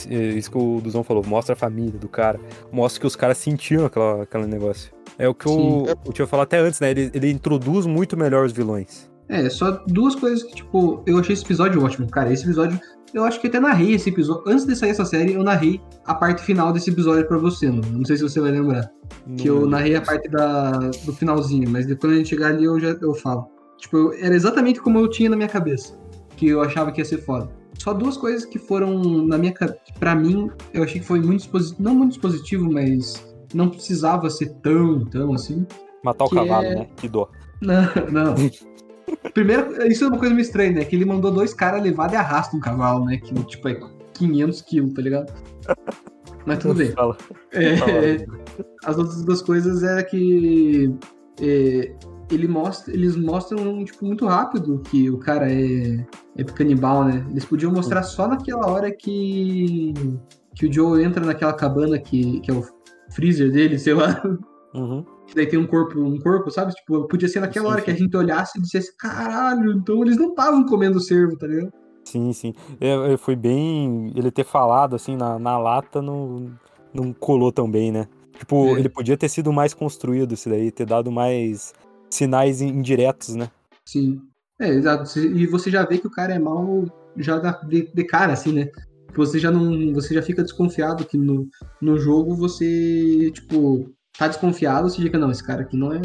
é 0.10 0.16
isso 0.38 0.50
que 0.50 0.58
o 0.58 0.80
Duzão 0.82 1.04
falou, 1.04 1.24
mostra 1.26 1.54
a 1.54 1.56
família 1.56 2.00
do 2.00 2.08
cara. 2.08 2.40
Mostra 2.72 3.02
que 3.02 3.08
os 3.08 3.16
caras 3.16 3.38
sentiam 3.38 3.86
aquela, 3.86 4.24
aquele 4.24 4.48
negócio. 4.48 4.94
É 5.18 5.28
o 5.28 5.34
que 5.34 5.48
eu, 5.48 5.86
eu 6.06 6.14
tinha 6.14 6.28
falado 6.28 6.46
até 6.46 6.60
antes, 6.60 6.80
né? 6.80 6.92
Ele, 6.92 7.12
ele 7.14 7.30
introduz 7.30 7.86
muito 7.86 8.18
melhor 8.18 8.46
os 8.46 8.52
vilões. 8.52 9.10
É, 9.28 9.50
só 9.50 9.72
duas 9.88 10.16
coisas 10.16 10.44
que, 10.44 10.56
tipo, 10.56 11.04
eu 11.06 11.18
achei 11.18 11.34
esse 11.34 11.44
episódio 11.44 11.84
ótimo. 11.84 12.08
Cara, 12.10 12.32
esse 12.32 12.44
episódio, 12.44 12.80
eu 13.16 13.24
acho 13.24 13.40
que 13.40 13.48
até 13.48 13.60
narrei 13.60 13.94
esse 13.94 14.10
episódio. 14.10 14.44
Antes 14.48 14.66
de 14.66 14.76
sair 14.76 14.90
essa 14.90 15.06
série, 15.06 15.34
eu 15.34 15.44
narrei 15.44 15.82
a 16.06 16.14
parte 16.14 16.42
final 16.44 16.72
desse 16.74 16.90
episódio 16.90 17.28
pra 17.28 17.38
você, 17.38 17.68
mano. 17.70 17.84
Não 17.92 18.06
sei 18.06 18.18
se 18.18 18.24
você 18.24 18.40
vai 18.40 18.52
lembrar. 18.52 18.90
Que 19.38 19.48
eu 19.48 19.62
Não- 19.62 19.70
narrei 19.70 19.96
a 19.96 20.02
parte 20.02 20.30
da, 20.30 20.72
do 20.72 21.14
finalzinho, 21.14 21.70
mas 21.70 21.86
depois 21.86 22.14
a 22.14 22.16
gente 22.18 22.30
chegar 22.30 22.48
ali 22.50 22.66
eu 22.66 22.80
já 22.80 22.90
eu 22.90 23.14
falo. 23.16 23.48
Tipo, 23.78 23.98
eu- 23.98 24.14
era 24.14 24.36
exatamente 24.36 24.80
como 24.82 25.00
eu 25.00 25.10
tinha 25.10 25.30
na 25.30 25.36
minha 25.36 25.50
cabeça. 25.50 25.98
Que 26.38 26.48
eu 26.48 26.62
achava 26.62 26.92
que 26.92 27.00
ia 27.02 27.06
ser 27.06 27.20
foda. 27.20 27.50
Só 27.80 27.94
duas 27.94 28.18
coisas 28.18 28.46
que 28.46 28.60
foram 28.60 29.26
na 29.26 29.38
minha. 29.38 29.54
Pra 30.00 30.16
mim, 30.16 30.50
eu 30.74 30.84
achei 30.84 31.00
que 31.00 31.06
foi 31.08 31.20
muito. 31.22 31.48
Não 31.80 31.96
muito 31.96 32.12
dispositivo, 32.12 32.72
mas 32.72 33.26
não 33.54 33.70
precisava 33.70 34.30
ser 34.30 34.54
tão, 34.62 35.06
tão 35.06 35.34
assim. 35.34 35.66
Matar 36.04 36.26
o 36.26 36.30
cavalo, 36.30 36.66
é- 36.66 36.76
né? 36.76 36.88
Que 36.98 37.08
dó. 37.10 37.30
Não, 37.62 37.86
não. 38.12 38.36
Primeiro, 39.34 39.88
isso 39.88 40.06
é 40.06 40.08
uma 40.08 40.18
coisa 40.18 40.34
meio 40.34 40.46
estranha, 40.46 40.72
né? 40.72 40.86
Que 40.86 40.96
ele 40.96 41.06
mandou 41.06 41.32
dois 41.32 41.54
caras 41.54 41.84
levar 41.84 42.08
de 42.08 42.16
arrasta 42.16 42.56
um 42.56 42.60
cavalo, 42.60 43.06
né? 43.06 43.18
Que 43.18 43.34
tipo 43.46 43.68
é 43.68 43.80
500 44.14 44.62
quilos, 44.62 44.94
tá 44.94 45.02
ligado? 45.02 45.34
Mas 46.46 46.60
tudo 46.60 46.76
bem. 46.76 46.92
Fala. 46.92 47.18
É, 47.52 47.78
Fala. 47.78 47.92
as 48.86 48.98
outras 48.98 49.24
duas 49.24 49.42
coisas 49.42 49.84
é 49.84 50.04
que 50.04 50.94
é, 51.42 51.92
ele 52.32 52.48
mostra, 52.48 52.94
eles 52.94 53.16
mostram 53.16 53.84
tipo, 53.84 54.06
muito 54.06 54.26
rápido 54.26 54.80
que 54.80 55.10
o 55.10 55.18
cara 55.18 55.52
é, 55.52 56.06
é 56.38 56.44
canibal, 56.44 57.04
né? 57.06 57.26
Eles 57.30 57.46
podiam 57.46 57.72
mostrar 57.72 58.04
só 58.04 58.28
naquela 58.28 58.68
hora 58.68 58.92
que, 58.92 59.94
que 60.54 60.68
o 60.68 60.74
Joe 60.74 61.04
entra 61.04 61.26
naquela 61.26 61.54
cabana 61.54 62.00
que, 62.00 62.40
que 62.42 62.52
é 62.52 62.54
o 62.54 62.64
freezer 63.12 63.52
dele, 63.52 63.78
sei 63.78 63.94
lá. 63.94 64.22
Uhum. 64.74 65.06
Que 65.28 65.36
daí 65.36 65.48
tem 65.48 65.58
um 65.58 65.66
corpo, 65.68 66.00
um 66.00 66.20
corpo, 66.20 66.52
sabe? 66.52 66.72
Tipo, 66.74 67.08
podia 67.08 67.28
ser 67.28 67.40
naquela 67.40 67.66
Sim, 67.66 67.72
hora 67.72 67.80
sim. 67.80 67.86
que 67.86 67.92
a 67.92 67.96
gente 67.96 68.16
olhasse 68.18 68.58
e 68.58 68.62
dissesse, 68.62 68.96
caralho, 68.96 69.72
então 69.72 70.02
eles 70.04 70.18
não 70.18 70.30
estavam 70.30 70.66
comendo 70.66 71.00
cervo, 71.00 71.38
tá 71.38 71.48
ligado? 71.48 71.72
Sim, 72.04 72.32
sim. 72.34 72.54
É, 72.80 73.14
é, 73.14 73.18
foi 73.18 73.36
bem. 73.36 74.12
Ele 74.16 74.30
ter 74.30 74.44
falado 74.46 74.96
assim 74.96 75.16
na, 75.16 75.40
na 75.40 75.58
lata 75.58 76.02
não, 76.02 76.52
não 76.94 77.12
colou 77.12 77.52
tão 77.52 77.70
bem, 77.70 77.92
né? 77.92 78.08
Tipo, 78.38 78.76
É. 78.76 78.80
ele 78.80 78.90
podia 78.90 79.18
ter 79.18 79.30
sido 79.30 79.52
mais 79.52 79.74
construído 79.74 80.34
isso 80.34 80.50
daí, 80.50 80.72
ter 80.72 80.86
dado 80.86 81.12
mais 81.12 81.74
sinais 82.10 82.62
in- 82.62 82.68
indiretos, 82.70 83.36
né? 83.36 83.50
Sim. 83.88 84.22
É, 84.60 84.70
exato. 84.70 85.20
E 85.20 85.48
você 85.48 85.70
já 85.72 85.84
vê 85.86 85.98
que 85.98 86.08
o 86.08 86.12
cara 86.12 86.34
é 86.34 86.40
mal 86.40 86.86
já 87.18 87.40
de, 87.40 87.92
de 87.94 88.04
cara, 88.04 88.34
assim, 88.34 88.54
né? 88.54 88.70
Você 89.16 89.40
já 89.40 89.50
não. 89.50 89.94
Você 89.94 90.14
já 90.14 90.22
fica 90.22 90.44
desconfiado 90.44 91.06
que 91.06 91.18
no, 91.18 91.48
no 91.82 91.98
jogo 91.98 92.36
você, 92.36 93.32
tipo, 93.32 93.90
tá 94.18 94.28
desconfiado, 94.28 94.90
você 94.90 95.02
fica, 95.02 95.18
não, 95.18 95.32
esse 95.32 95.44
cara 95.44 95.62
aqui 95.62 95.76
não 95.78 95.92
é. 95.94 96.02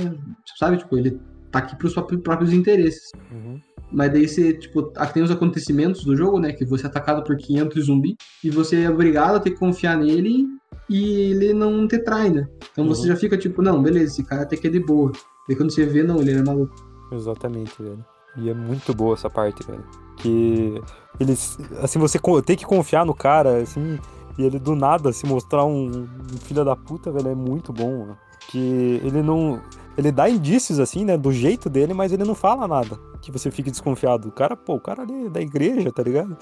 Sabe, 0.59 0.77
tipo, 0.79 0.97
ele 0.97 1.21
tá 1.51 1.59
aqui 1.61 1.77
pros 1.77 1.95
próprios 1.95 2.53
interesses. 2.53 3.11
Uhum. 3.31 3.61
Mas 3.93 4.13
daí 4.13 4.29
você, 4.29 4.53
tipo, 4.53 4.83
tem 5.13 5.23
os 5.23 5.31
acontecimentos 5.31 6.05
do 6.05 6.17
jogo, 6.17 6.39
né? 6.39 6.53
Que 6.53 6.65
você 6.65 6.87
é 6.87 6.89
atacado 6.89 7.25
por 7.25 7.37
500 7.37 7.87
zumbi 7.87 8.17
e 8.45 8.49
você 8.51 8.83
é 8.83 8.91
obrigado 8.91 9.35
a 9.37 9.41
ter 9.41 9.51
que 9.51 9.59
confiar 9.59 9.97
nele 9.97 10.47
e 10.89 11.33
ele 11.33 11.53
não 11.53 11.89
te 11.89 11.99
trai, 11.99 12.31
né? 12.31 12.49
Então 12.73 12.87
você 12.87 13.03
Uhum. 13.03 13.09
já 13.09 13.17
fica 13.17 13.37
tipo, 13.37 13.63
não, 13.63 13.83
beleza, 13.83 14.13
esse 14.13 14.23
cara 14.25 14.43
até 14.43 14.57
que 14.57 14.67
é 14.69 14.71
de 14.71 14.79
boa. 14.81 15.11
Daí 15.49 15.57
quando 15.57 15.73
você 15.73 15.85
vê, 15.85 16.05
não, 16.05 16.21
ele 16.21 16.33
é 16.33 16.43
maluco. 16.43 16.75
Exatamente, 17.13 17.83
velho. 17.83 18.05
E 18.37 18.49
é 18.49 18.55
muito 18.55 18.95
boa 18.95 19.15
essa 19.15 19.29
parte, 19.29 19.67
velho. 19.67 19.85
Que 20.19 20.81
eles. 21.19 21.59
Assim, 21.83 21.99
você 21.99 22.19
tem 22.45 22.57
que 22.57 22.65
confiar 22.65 23.05
no 23.05 23.13
cara, 23.15 23.57
assim, 23.57 23.99
e 24.41 24.45
ele 24.45 24.59
do 24.59 24.75
nada 24.75 25.13
se 25.13 25.27
mostrar 25.27 25.65
um, 25.65 25.87
um 26.33 26.39
filho 26.39 26.65
da 26.65 26.75
puta, 26.75 27.11
velho, 27.11 27.29
é 27.29 27.35
muito 27.35 27.73
bom, 27.73 27.99
mano. 28.01 28.19
Que 28.49 29.01
ele 29.05 29.23
não. 29.23 29.61
Ele 29.99 30.11
dá 30.11 30.29
indícios, 30.31 30.79
assim, 30.81 31.05
né, 31.05 31.17
do 31.17 31.31
jeito 31.33 31.69
dele, 31.69 31.93
mas 31.93 32.13
ele 32.13 32.25
não 32.25 32.35
fala 32.35 32.67
nada. 32.67 32.99
Que 33.21 33.31
você 33.31 33.51
fique 33.51 33.71
desconfiado. 33.71 34.29
O 34.29 34.33
cara, 34.33 34.57
pô, 34.57 34.75
o 34.77 34.81
cara 34.81 35.03
ali 35.03 35.27
é 35.27 35.29
da 35.29 35.41
igreja, 35.41 35.93
tá 35.93 36.03
ligado? 36.03 36.37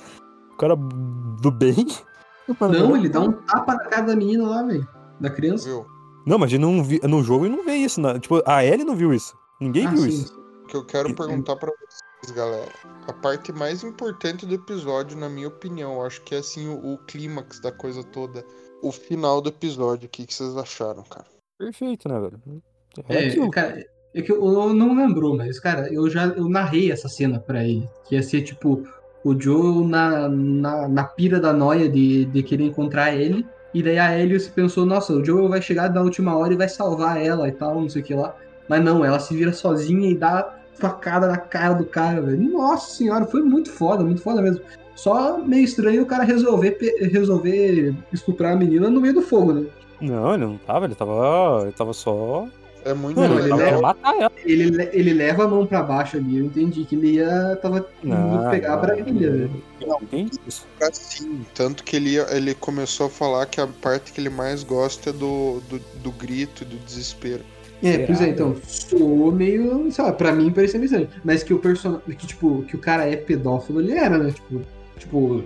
O 0.52 0.56
cara 0.56 0.76
do 0.76 1.50
bem. 1.50 1.86
Não, 2.60 2.96
ele 2.96 3.10
dá 3.10 3.20
um 3.20 3.32
tapa 3.46 3.74
na 3.74 3.84
cara 3.84 4.06
da 4.06 4.16
menina 4.16 4.46
lá, 4.48 4.62
velho. 4.62 4.88
Da 5.20 5.28
criança. 5.28 5.68
Viu? 5.68 5.84
Não, 6.24 6.38
mas 6.38 6.50
ele 6.52 6.62
não 6.62 6.82
vi, 6.82 6.98
no 7.04 7.22
jogo 7.22 7.44
ele 7.44 7.54
não 7.56 7.64
vê 7.64 7.74
isso. 7.74 8.00
né? 8.00 8.18
Tipo, 8.18 8.42
a 8.46 8.64
Ellie 8.64 8.84
não 8.86 8.96
viu 8.96 9.12
isso. 9.12 9.36
Ninguém 9.60 9.86
Ah, 9.86 9.90
viu 9.90 10.00
sim. 10.02 10.08
isso. 10.08 10.38
que 10.66 10.74
eu 10.76 10.84
quero 10.84 11.10
E- 11.10 11.14
perguntar 11.14 11.56
pra 11.56 11.70
vocês, 11.70 12.00
galera. 12.34 12.72
A 13.06 13.12
parte 13.12 13.52
mais 13.52 13.82
importante 13.82 14.44
do 14.44 14.54
episódio, 14.54 15.16
na 15.16 15.28
minha 15.28 15.48
opinião, 15.48 15.94
eu 15.94 16.02
acho 16.06 16.22
que 16.22 16.34
é 16.34 16.38
assim 16.38 16.68
o, 16.68 16.94
o 16.94 16.98
clímax 16.98 17.60
da 17.60 17.72
coisa 17.72 18.02
toda. 18.04 18.44
O 18.82 18.92
final 18.92 19.40
do 19.40 19.48
episódio, 19.48 20.06
o 20.06 20.10
que, 20.10 20.26
que 20.26 20.34
vocês 20.34 20.56
acharam, 20.56 21.02
cara? 21.04 21.26
Perfeito, 21.58 22.08
né, 22.08 22.20
velho? 22.20 22.62
É, 23.08 23.24
É, 23.24 23.28
aquilo. 23.28 23.50
cara, 23.50 23.84
é 24.14 24.22
que 24.22 24.32
eu, 24.32 24.44
eu 24.44 24.74
não 24.74 24.96
lembrou, 24.96 25.36
mas, 25.36 25.58
cara, 25.58 25.92
eu 25.92 26.08
já 26.08 26.26
eu 26.26 26.48
narrei 26.48 26.92
essa 26.92 27.08
cena 27.08 27.40
pra 27.40 27.64
ele. 27.64 27.88
Que 28.04 28.14
ia 28.14 28.22
ser, 28.22 28.42
tipo, 28.42 28.82
o 29.24 29.40
Joe 29.40 29.86
na, 29.86 30.28
na, 30.28 30.88
na 30.88 31.04
pira 31.04 31.40
da 31.40 31.52
noia 31.52 31.88
de, 31.88 32.24
de 32.26 32.42
querer 32.42 32.64
encontrar 32.64 33.14
ele. 33.14 33.46
E 33.74 33.82
daí 33.82 33.98
a 33.98 34.18
Ellie 34.18 34.40
se 34.40 34.50
pensou, 34.50 34.86
nossa, 34.86 35.12
o 35.12 35.24
Joe 35.24 35.48
vai 35.48 35.60
chegar 35.60 35.92
na 35.92 36.00
última 36.00 36.36
hora 36.36 36.52
e 36.52 36.56
vai 36.56 36.68
salvar 36.68 37.20
ela 37.20 37.48
e 37.48 37.52
tal, 37.52 37.80
não 37.80 37.88
sei 37.88 38.02
o 38.02 38.04
que 38.04 38.14
lá. 38.14 38.34
Mas 38.68 38.82
não, 38.82 39.04
ela 39.04 39.18
se 39.18 39.34
vira 39.36 39.52
sozinha 39.52 40.10
e 40.10 40.14
dá 40.14 40.57
facada 40.78 41.26
na 41.26 41.36
cara 41.36 41.74
do 41.74 41.84
cara, 41.84 42.20
velho. 42.20 42.50
Nossa 42.50 42.94
senhora, 42.94 43.26
foi 43.26 43.42
muito 43.42 43.70
foda, 43.70 44.02
muito 44.04 44.20
foda 44.22 44.40
mesmo. 44.40 44.60
Só 44.94 45.38
meio 45.38 45.64
estranho 45.64 46.02
o 46.02 46.06
cara 46.06 46.24
resolver, 46.24 46.76
resolver 47.12 47.94
estuprar 48.12 48.52
a 48.52 48.56
menina 48.56 48.88
no 48.90 49.00
meio 49.00 49.14
do 49.14 49.22
fogo, 49.22 49.52
né? 49.52 49.66
Não, 50.00 50.34
ele 50.34 50.44
não 50.44 50.56
tava, 50.58 50.86
ele 50.86 50.94
tava. 50.94 51.60
Ele 51.62 51.72
tava 51.72 51.92
só. 51.92 52.46
É 52.84 52.94
muito 52.94 53.18
Mano, 53.18 53.34
ele 53.34 53.42
ele 53.42 53.50
leva- 53.52 53.64
querendo 53.64 53.82
matar 53.82 54.16
ela. 54.16 54.32
Ele, 54.44 54.64
le- 54.70 54.90
ele 54.92 55.12
leva 55.12 55.44
a 55.44 55.48
mão 55.48 55.66
pra 55.66 55.82
baixo 55.82 56.16
ali, 56.16 56.38
eu 56.38 56.46
entendi 56.46 56.84
que 56.84 56.94
ele 56.94 57.14
ia. 57.16 57.56
tava 57.60 57.78
indo 58.02 58.14
Não, 58.14 58.50
pegar 58.50 58.74
a 58.74 58.76
não, 58.76 58.82
velho. 59.18 59.50
Eu 59.80 59.88
não 59.88 59.98
entendi 60.02 60.38
isso. 60.46 60.64
Assim, 60.80 61.44
tanto 61.54 61.82
que 61.84 61.96
ele, 61.96 62.16
ele 62.16 62.54
começou 62.54 63.06
a 63.06 63.10
falar 63.10 63.46
que 63.46 63.60
a 63.60 63.66
parte 63.66 64.12
que 64.12 64.20
ele 64.20 64.30
mais 64.30 64.62
gosta 64.62 65.10
é 65.10 65.12
do, 65.12 65.60
do, 65.68 65.80
do 66.02 66.10
grito, 66.12 66.64
do 66.64 66.76
desespero. 66.78 67.42
É, 67.82 67.98
pois 67.98 68.20
é, 68.20 68.24
Será? 68.24 68.28
então, 68.30 68.56
soou 68.66 69.30
meio, 69.30 69.90
sei 69.92 70.04
lá, 70.04 70.12
pra 70.12 70.32
mim 70.32 70.50
parecia 70.50 70.78
meio 70.80 70.86
estranho. 70.86 71.08
Mas 71.24 71.42
que 71.42 71.54
o 71.54 71.58
personagem, 71.58 72.02
que 72.16 72.26
tipo, 72.26 72.62
que 72.62 72.74
o 72.74 72.78
cara 72.78 73.08
é 73.08 73.16
pedófilo, 73.16 73.80
ele 73.80 73.92
era, 73.92 74.18
né? 74.18 74.32
Tipo, 74.32 74.60
tipo 74.98 75.44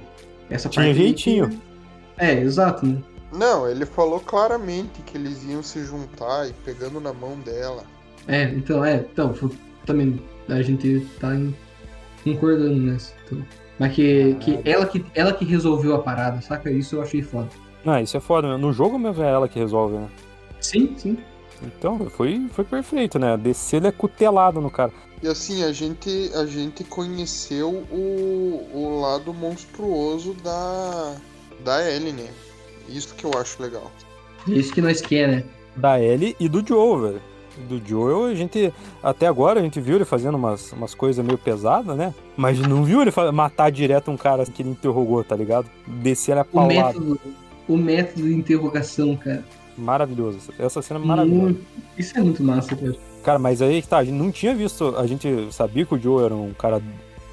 essa 0.51 0.69
Tinha 0.69 0.87
parte... 0.87 0.99
jeitinho. 0.99 1.49
que- 1.51 1.59
É, 2.19 2.41
exato, 2.41 2.87
né? 2.87 2.99
Não, 3.33 3.69
ele 3.69 3.85
falou 3.87 4.21
claramente 4.21 5.01
que 5.07 5.17
eles 5.17 5.43
iam 5.45 5.63
se 5.63 5.85
juntar 5.85 6.49
e 6.49 6.53
pegando 6.65 7.01
na 7.01 7.13
mão 7.13 7.37
dela. 7.41 7.85
É, 8.29 8.45
então, 8.45 8.85
é, 8.85 8.97
então, 9.13 9.35
também 9.87 10.21
a 10.49 10.61
gente 10.63 11.07
tá 11.21 11.35
em- 11.35 11.55
concordando 12.25 12.75
nessa. 12.77 13.13
Então. 13.27 13.39
Mas 13.79 13.95
que, 13.95 14.35
que, 14.41 14.59
ela 14.65 14.87
que 14.87 15.05
ela 15.15 15.33
que 15.33 15.45
resolveu 15.45 15.95
a 15.95 15.99
parada, 15.99 16.41
saca? 16.41 16.71
Isso 16.71 16.97
eu 16.97 17.03
achei 17.03 17.23
foda. 17.23 17.49
Ah, 17.85 18.01
isso 18.01 18.17
é 18.17 18.21
foda, 18.21 18.49
né? 18.49 18.57
No 18.57 18.73
jogo 18.73 18.99
mesmo 18.99 19.23
é 19.25 19.31
ela 19.31 19.49
que 19.49 19.59
resolve, 19.59 19.97
né? 19.97 20.09
Sim, 20.61 20.95
sim. 20.97 21.19
Então, 21.65 21.99
foi, 22.11 22.49
foi 22.53 22.65
perfeito, 22.65 23.19
né? 23.19 23.33
A 23.35 23.37
DC 23.37 23.77
ele 23.77 23.87
é 23.89 23.93
cutelado 23.93 24.61
no 24.61 24.71
cara. 24.71 24.93
E 25.23 25.29
assim, 25.29 25.63
a 25.63 25.73
gente, 25.73 26.31
a 26.35 26.45
gente 26.47 26.83
conheceu 26.85 27.71
o, 27.91 28.69
o 28.75 29.01
lado 29.01 29.33
monstruoso 29.33 30.35
da, 30.35 31.15
da 31.65 31.89
Ellie, 31.91 32.13
né? 32.13 32.29
Isso 32.89 33.15
que 33.15 33.25
eu 33.25 33.31
acho 33.39 33.63
legal. 33.63 33.91
Isso 34.47 34.73
que 34.73 34.81
nós 34.81 35.01
quer, 35.01 35.29
né? 35.29 35.45
Da 35.77 36.01
Ellie 36.01 36.37
e 36.41 36.49
do 36.49 36.67
Joe, 36.67 37.01
velho. 37.01 37.23
Do 37.69 37.81
Joe, 37.87 38.33
a 38.33 38.35
gente. 38.35 38.73
Até 39.03 39.27
agora 39.27 39.61
a 39.61 39.63
gente 39.63 39.81
viu 39.81 39.97
ele 39.97 40.05
fazendo 40.05 40.35
umas, 40.37 40.73
umas 40.73 40.95
coisas 40.95 41.25
meio 41.25 41.39
pesadas, 41.39 41.97
né? 41.97 42.13
Mas 42.37 42.59
não 42.59 42.83
viu 42.83 43.01
ele 43.03 43.13
matar 43.33 43.71
direto 43.71 44.11
um 44.11 44.17
cara 44.17 44.45
que 44.47 44.63
ele 44.63 44.71
interrogou, 44.71 45.23
tá 45.23 45.37
ligado? 45.37 45.71
Descer 45.87 46.37
a 46.37 46.43
O 46.43 46.45
paulada. 46.45 46.99
método, 46.99 47.21
o 47.69 47.77
método 47.77 48.27
de 48.27 48.35
interrogação, 48.35 49.15
cara. 49.17 49.45
Maravilhoso. 49.77 50.39
Essa 50.59 50.83
cena 50.83 51.01
é 51.01 51.05
maravilhosa. 51.05 51.43
Muito- 51.45 51.65
Isso 51.99 52.17
é 52.19 52.21
muito 52.23 52.43
massa, 52.43 52.77
cara. 52.77 52.95
Cara, 53.23 53.39
mas 53.39 53.63
aí 53.63 53.81
que 53.81 53.89
tá, 53.89 53.99
a 53.99 54.05
gente 54.05 54.15
não 54.17 54.31
tinha 54.31 54.55
visto. 54.55 54.95
A 54.97 55.07
gente 55.07 55.49
sabia 55.53 55.85
que 55.87 55.95
o 55.95 55.99
Joe 56.01 56.25
era 56.25 56.35
um 56.35 56.53
cara 56.53 56.81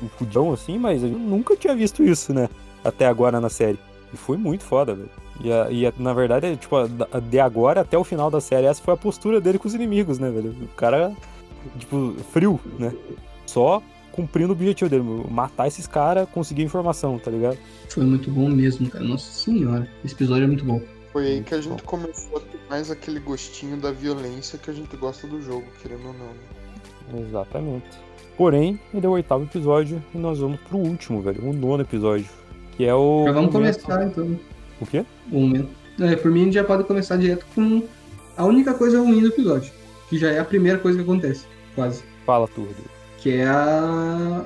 um 0.01 0.07
fudão 0.07 0.53
assim, 0.53 0.77
mas 0.77 1.03
a 1.03 1.07
gente 1.07 1.19
nunca 1.19 1.55
tinha 1.57 1.75
visto 1.75 2.03
isso, 2.03 2.33
né? 2.33 2.47
Até 2.83 3.05
agora 3.05 3.41
na 3.41 3.49
série. 3.49 3.77
E 4.13 4.17
foi 4.17 4.37
muito 4.37 4.63
foda, 4.63 4.95
velho. 4.95 5.09
E, 5.43 5.51
a- 5.51 5.67
e 5.71 5.85
a- 5.85 5.93
na 5.97 6.13
verdade, 6.13 6.45
é, 6.47 6.55
tipo, 6.55 6.75
a- 6.75 6.87
de 7.19 7.39
agora 7.39 7.81
até 7.81 7.97
o 7.97 8.03
final 8.03 8.29
da 8.31 8.39
série, 8.39 8.65
essa 8.67 8.81
foi 8.81 8.93
a 8.93 8.97
postura 8.97 9.41
dele 9.41 9.57
com 9.59 9.67
os 9.67 9.73
inimigos, 9.73 10.17
né, 10.19 10.29
velho? 10.29 10.55
O 10.63 10.67
cara, 10.75 11.11
tipo, 11.77 12.15
frio, 12.31 12.59
né? 12.77 12.93
Só 13.45 13.81
cumprindo 14.11 14.49
o 14.49 14.51
objetivo 14.51 14.89
dele, 14.89 15.03
matar 15.29 15.67
esses 15.67 15.87
caras, 15.87 16.27
conseguir 16.29 16.63
informação, 16.63 17.17
tá 17.19 17.29
ligado? 17.31 17.57
Foi 17.89 18.03
muito 18.03 18.29
bom 18.29 18.49
mesmo, 18.49 18.89
cara. 18.89 19.03
Nossa 19.03 19.31
senhora. 19.31 19.87
Esse 20.03 20.13
episódio 20.13 20.43
é 20.43 20.47
muito 20.47 20.63
bom. 20.65 20.81
Foi 21.11 21.25
aí 21.25 21.43
que 21.43 21.55
a 21.55 21.61
gente 21.61 21.81
bom. 21.81 21.85
começou 21.87 22.37
a 22.37 22.39
ter 22.41 22.59
mais 22.69 22.91
aquele 22.91 23.19
gostinho 23.19 23.77
da 23.77 23.91
violência 23.91 24.59
que 24.59 24.69
a 24.69 24.73
gente 24.73 24.95
gosta 24.95 25.25
do 25.27 25.41
jogo, 25.41 25.65
querendo 25.81 26.07
ou 26.07 26.13
não. 26.13 26.27
né? 27.21 27.25
Exatamente. 27.27 27.85
Porém, 28.37 28.79
ele 28.93 29.05
é 29.05 29.09
o 29.09 29.13
oitavo 29.13 29.43
episódio 29.43 30.01
e 30.13 30.17
nós 30.17 30.39
vamos 30.39 30.59
pro 30.61 30.77
último, 30.77 31.21
velho, 31.21 31.43
o 31.49 31.51
nono 31.53 31.81
episódio. 31.83 32.27
Que 32.77 32.85
é 32.85 32.93
o. 32.93 33.23
Já 33.25 33.31
vamos 33.33 33.51
momento- 33.53 33.81
começar, 33.83 34.05
então. 34.07 34.39
O 34.79 34.85
quê? 34.85 35.05
O 35.31 35.39
momento. 35.41 35.69
É, 35.99 36.15
por 36.15 36.31
mim, 36.31 36.41
a 36.41 36.45
gente 36.45 36.53
já 36.53 36.63
pode 36.63 36.83
começar 36.85 37.17
direto 37.17 37.45
com 37.53 37.83
a 38.37 38.45
única 38.45 38.73
coisa 38.73 38.99
ruim 39.01 39.19
do 39.19 39.27
episódio. 39.27 39.71
Que 40.09 40.17
já 40.17 40.29
é 40.31 40.39
a 40.39 40.45
primeira 40.45 40.77
coisa 40.79 40.97
que 40.97 41.03
acontece, 41.03 41.45
quase. 41.75 42.03
Fala 42.25 42.47
tu, 42.47 42.61
Rodrigo. 42.61 42.89
Que 43.17 43.31
é 43.33 43.45
a, 43.47 44.45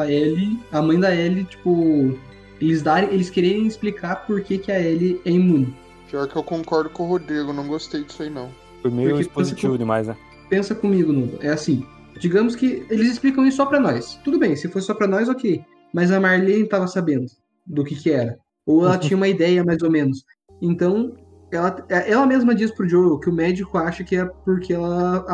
a 0.00 0.10
Ellie, 0.10 0.58
a 0.72 0.80
mãe 0.80 0.98
da 0.98 1.14
Ellie, 1.14 1.44
tipo, 1.44 2.18
eles 2.60 2.80
darem, 2.82 3.10
eles 3.12 3.28
quererem 3.28 3.66
explicar 3.66 4.26
por 4.26 4.40
que, 4.40 4.56
que 4.56 4.72
a 4.72 4.80
Ellie 4.80 5.20
é 5.26 5.30
imune. 5.30 5.74
Pior 6.10 6.28
que 6.28 6.36
eu 6.36 6.42
concordo 6.42 6.90
com 6.90 7.04
o 7.04 7.08
Rodrigo, 7.08 7.52
não 7.52 7.66
gostei 7.66 8.04
disso 8.04 8.22
aí 8.22 8.30
não. 8.30 8.48
Foi 8.82 8.90
meio 8.90 9.10
Porque 9.10 9.22
expositivo 9.22 9.72
você- 9.72 9.78
demais, 9.78 10.06
né? 10.06 10.16
Pensa 10.48 10.74
comigo, 10.74 11.12
Nuno. 11.12 11.38
É 11.40 11.48
assim, 11.50 11.84
digamos 12.20 12.54
que 12.54 12.86
eles 12.88 13.10
explicam 13.10 13.44
isso 13.46 13.56
só 13.56 13.66
pra 13.66 13.80
nós. 13.80 14.14
Tudo 14.24 14.38
bem, 14.38 14.54
se 14.54 14.68
fosse 14.68 14.86
só 14.86 14.94
pra 14.94 15.08
nós, 15.08 15.28
ok. 15.28 15.64
Mas 15.92 16.12
a 16.12 16.20
Marlene 16.20 16.68
tava 16.68 16.86
sabendo 16.86 17.26
do 17.66 17.82
que 17.84 17.96
que 17.96 18.10
era. 18.12 18.38
Ou 18.64 18.84
ela 18.84 18.98
tinha 18.98 19.16
uma 19.16 19.26
ideia, 19.28 19.64
mais 19.64 19.82
ou 19.82 19.90
menos. 19.90 20.24
Então, 20.62 21.14
ela, 21.50 21.84
ela 21.88 22.26
mesma 22.26 22.54
diz 22.54 22.70
pro 22.70 22.88
Joel 22.88 23.18
que 23.18 23.28
o 23.28 23.32
médico 23.32 23.76
acha 23.78 24.04
que 24.04 24.16
é 24.16 24.24
porque 24.44 24.72
ela, 24.72 25.24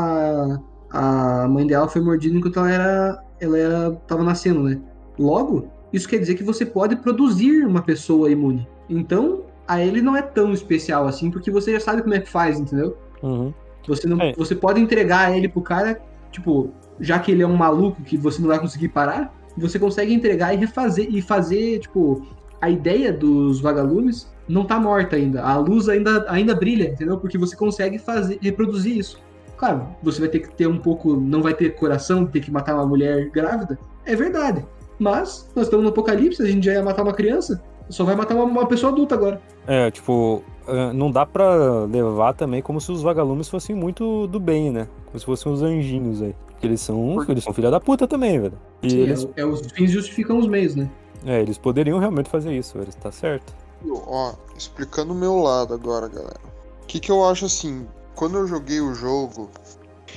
a, 0.90 1.42
a 1.44 1.48
mãe 1.48 1.66
dela 1.66 1.88
foi 1.88 2.00
mordida 2.00 2.36
enquanto 2.36 2.58
ela 2.58 2.70
era, 2.70 3.24
ela 3.40 3.58
era, 3.58 3.90
tava 4.06 4.22
nascendo, 4.22 4.62
né? 4.62 4.80
Logo, 5.18 5.68
isso 5.92 6.08
quer 6.08 6.18
dizer 6.18 6.34
que 6.36 6.42
você 6.42 6.64
pode 6.64 6.96
produzir 6.96 7.66
uma 7.66 7.82
pessoa 7.82 8.30
imune. 8.30 8.66
Então, 8.88 9.44
a 9.72 9.80
ele 9.80 10.02
não 10.02 10.16
é 10.16 10.22
tão 10.22 10.52
especial 10.52 11.06
assim, 11.06 11.30
porque 11.30 11.50
você 11.50 11.72
já 11.72 11.80
sabe 11.80 12.02
como 12.02 12.14
é 12.14 12.20
que 12.20 12.28
faz, 12.28 12.58
entendeu? 12.60 12.96
Uhum. 13.22 13.52
Você, 13.86 14.06
não, 14.06 14.20
É. 14.20 14.32
você 14.36 14.54
pode 14.54 14.80
entregar 14.80 15.36
ele 15.36 15.48
pro 15.48 15.62
cara, 15.62 16.00
tipo, 16.30 16.70
já 17.00 17.18
que 17.18 17.32
ele 17.32 17.42
é 17.42 17.46
um 17.46 17.56
maluco 17.56 18.02
que 18.02 18.16
você 18.16 18.40
não 18.40 18.48
vai 18.48 18.58
conseguir 18.58 18.88
parar, 18.88 19.34
você 19.56 19.78
consegue 19.78 20.12
entregar 20.12 20.54
e 20.54 20.56
refazer 20.56 21.08
e 21.10 21.20
fazer, 21.20 21.80
tipo, 21.80 22.26
a 22.60 22.70
ideia 22.70 23.12
dos 23.12 23.60
vagalumes 23.60 24.30
não 24.48 24.64
tá 24.64 24.78
morta 24.78 25.16
ainda. 25.16 25.42
A 25.42 25.56
luz 25.56 25.88
ainda, 25.88 26.24
ainda 26.28 26.54
brilha, 26.54 26.90
entendeu? 26.90 27.18
Porque 27.18 27.38
você 27.38 27.56
consegue 27.56 27.98
fazer, 27.98 28.38
reproduzir 28.40 28.96
isso. 28.96 29.20
Claro, 29.56 29.86
você 30.02 30.20
vai 30.20 30.28
ter 30.28 30.40
que 30.40 30.50
ter 30.54 30.66
um 30.66 30.78
pouco. 30.78 31.14
Não 31.16 31.42
vai 31.42 31.54
ter 31.54 31.70
coração, 31.76 32.26
ter 32.26 32.40
que 32.40 32.50
matar 32.50 32.74
uma 32.74 32.86
mulher 32.86 33.30
grávida. 33.30 33.78
É 34.04 34.16
verdade. 34.16 34.64
Mas 34.98 35.48
nós 35.54 35.66
estamos 35.66 35.84
no 35.84 35.90
apocalipse, 35.90 36.42
a 36.42 36.46
gente 36.46 36.64
já 36.64 36.72
ia 36.72 36.82
matar 36.82 37.02
uma 37.02 37.12
criança. 37.12 37.62
Só 37.88 38.04
vai 38.04 38.14
matar 38.16 38.34
uma, 38.34 38.44
uma 38.44 38.66
pessoa 38.66 38.92
adulta 38.92 39.14
agora. 39.14 39.40
É, 39.66 39.90
tipo, 39.90 40.42
é, 40.66 40.92
não 40.92 41.10
dá 41.10 41.24
pra 41.26 41.84
levar 41.84 42.34
também 42.34 42.62
como 42.62 42.80
se 42.80 42.90
os 42.90 43.02
vagalumes 43.02 43.48
fossem 43.48 43.74
muito 43.76 44.26
do 44.26 44.40
bem, 44.40 44.70
né? 44.70 44.88
Como 45.06 45.18
se 45.18 45.24
fossem 45.26 45.52
os 45.52 45.62
anjinhos 45.62 46.22
aí. 46.22 46.34
Porque 46.48 46.66
eles 46.66 46.80
são, 46.80 47.14
Por- 47.14 47.30
eles 47.30 47.44
são 47.44 47.52
filha 47.52 47.70
da 47.70 47.80
puta 47.80 48.06
também, 48.06 48.40
velho. 48.40 48.58
E 48.82 48.90
Sim, 48.90 48.98
eles, 48.98 49.28
é, 49.36 49.40
é 49.42 49.46
os 49.46 49.60
fins 49.72 49.90
justificam 49.90 50.38
os 50.38 50.46
meios, 50.46 50.74
né? 50.74 50.88
é, 51.26 51.40
eles 51.40 51.58
poderiam 51.58 51.98
realmente 51.98 52.28
fazer 52.30 52.52
isso, 52.56 52.78
velho. 52.78 52.92
Tá 53.00 53.10
certo. 53.12 53.52
Ó, 53.88 54.32
explicando 54.56 55.12
o 55.12 55.16
meu 55.16 55.36
lado 55.36 55.74
agora, 55.74 56.08
galera. 56.08 56.40
O 56.82 56.86
que, 56.86 57.00
que 57.00 57.10
eu 57.10 57.24
acho 57.24 57.46
assim? 57.46 57.86
Quando 58.14 58.38
eu 58.38 58.46
joguei 58.46 58.80
o 58.80 58.94
jogo, 58.94 59.50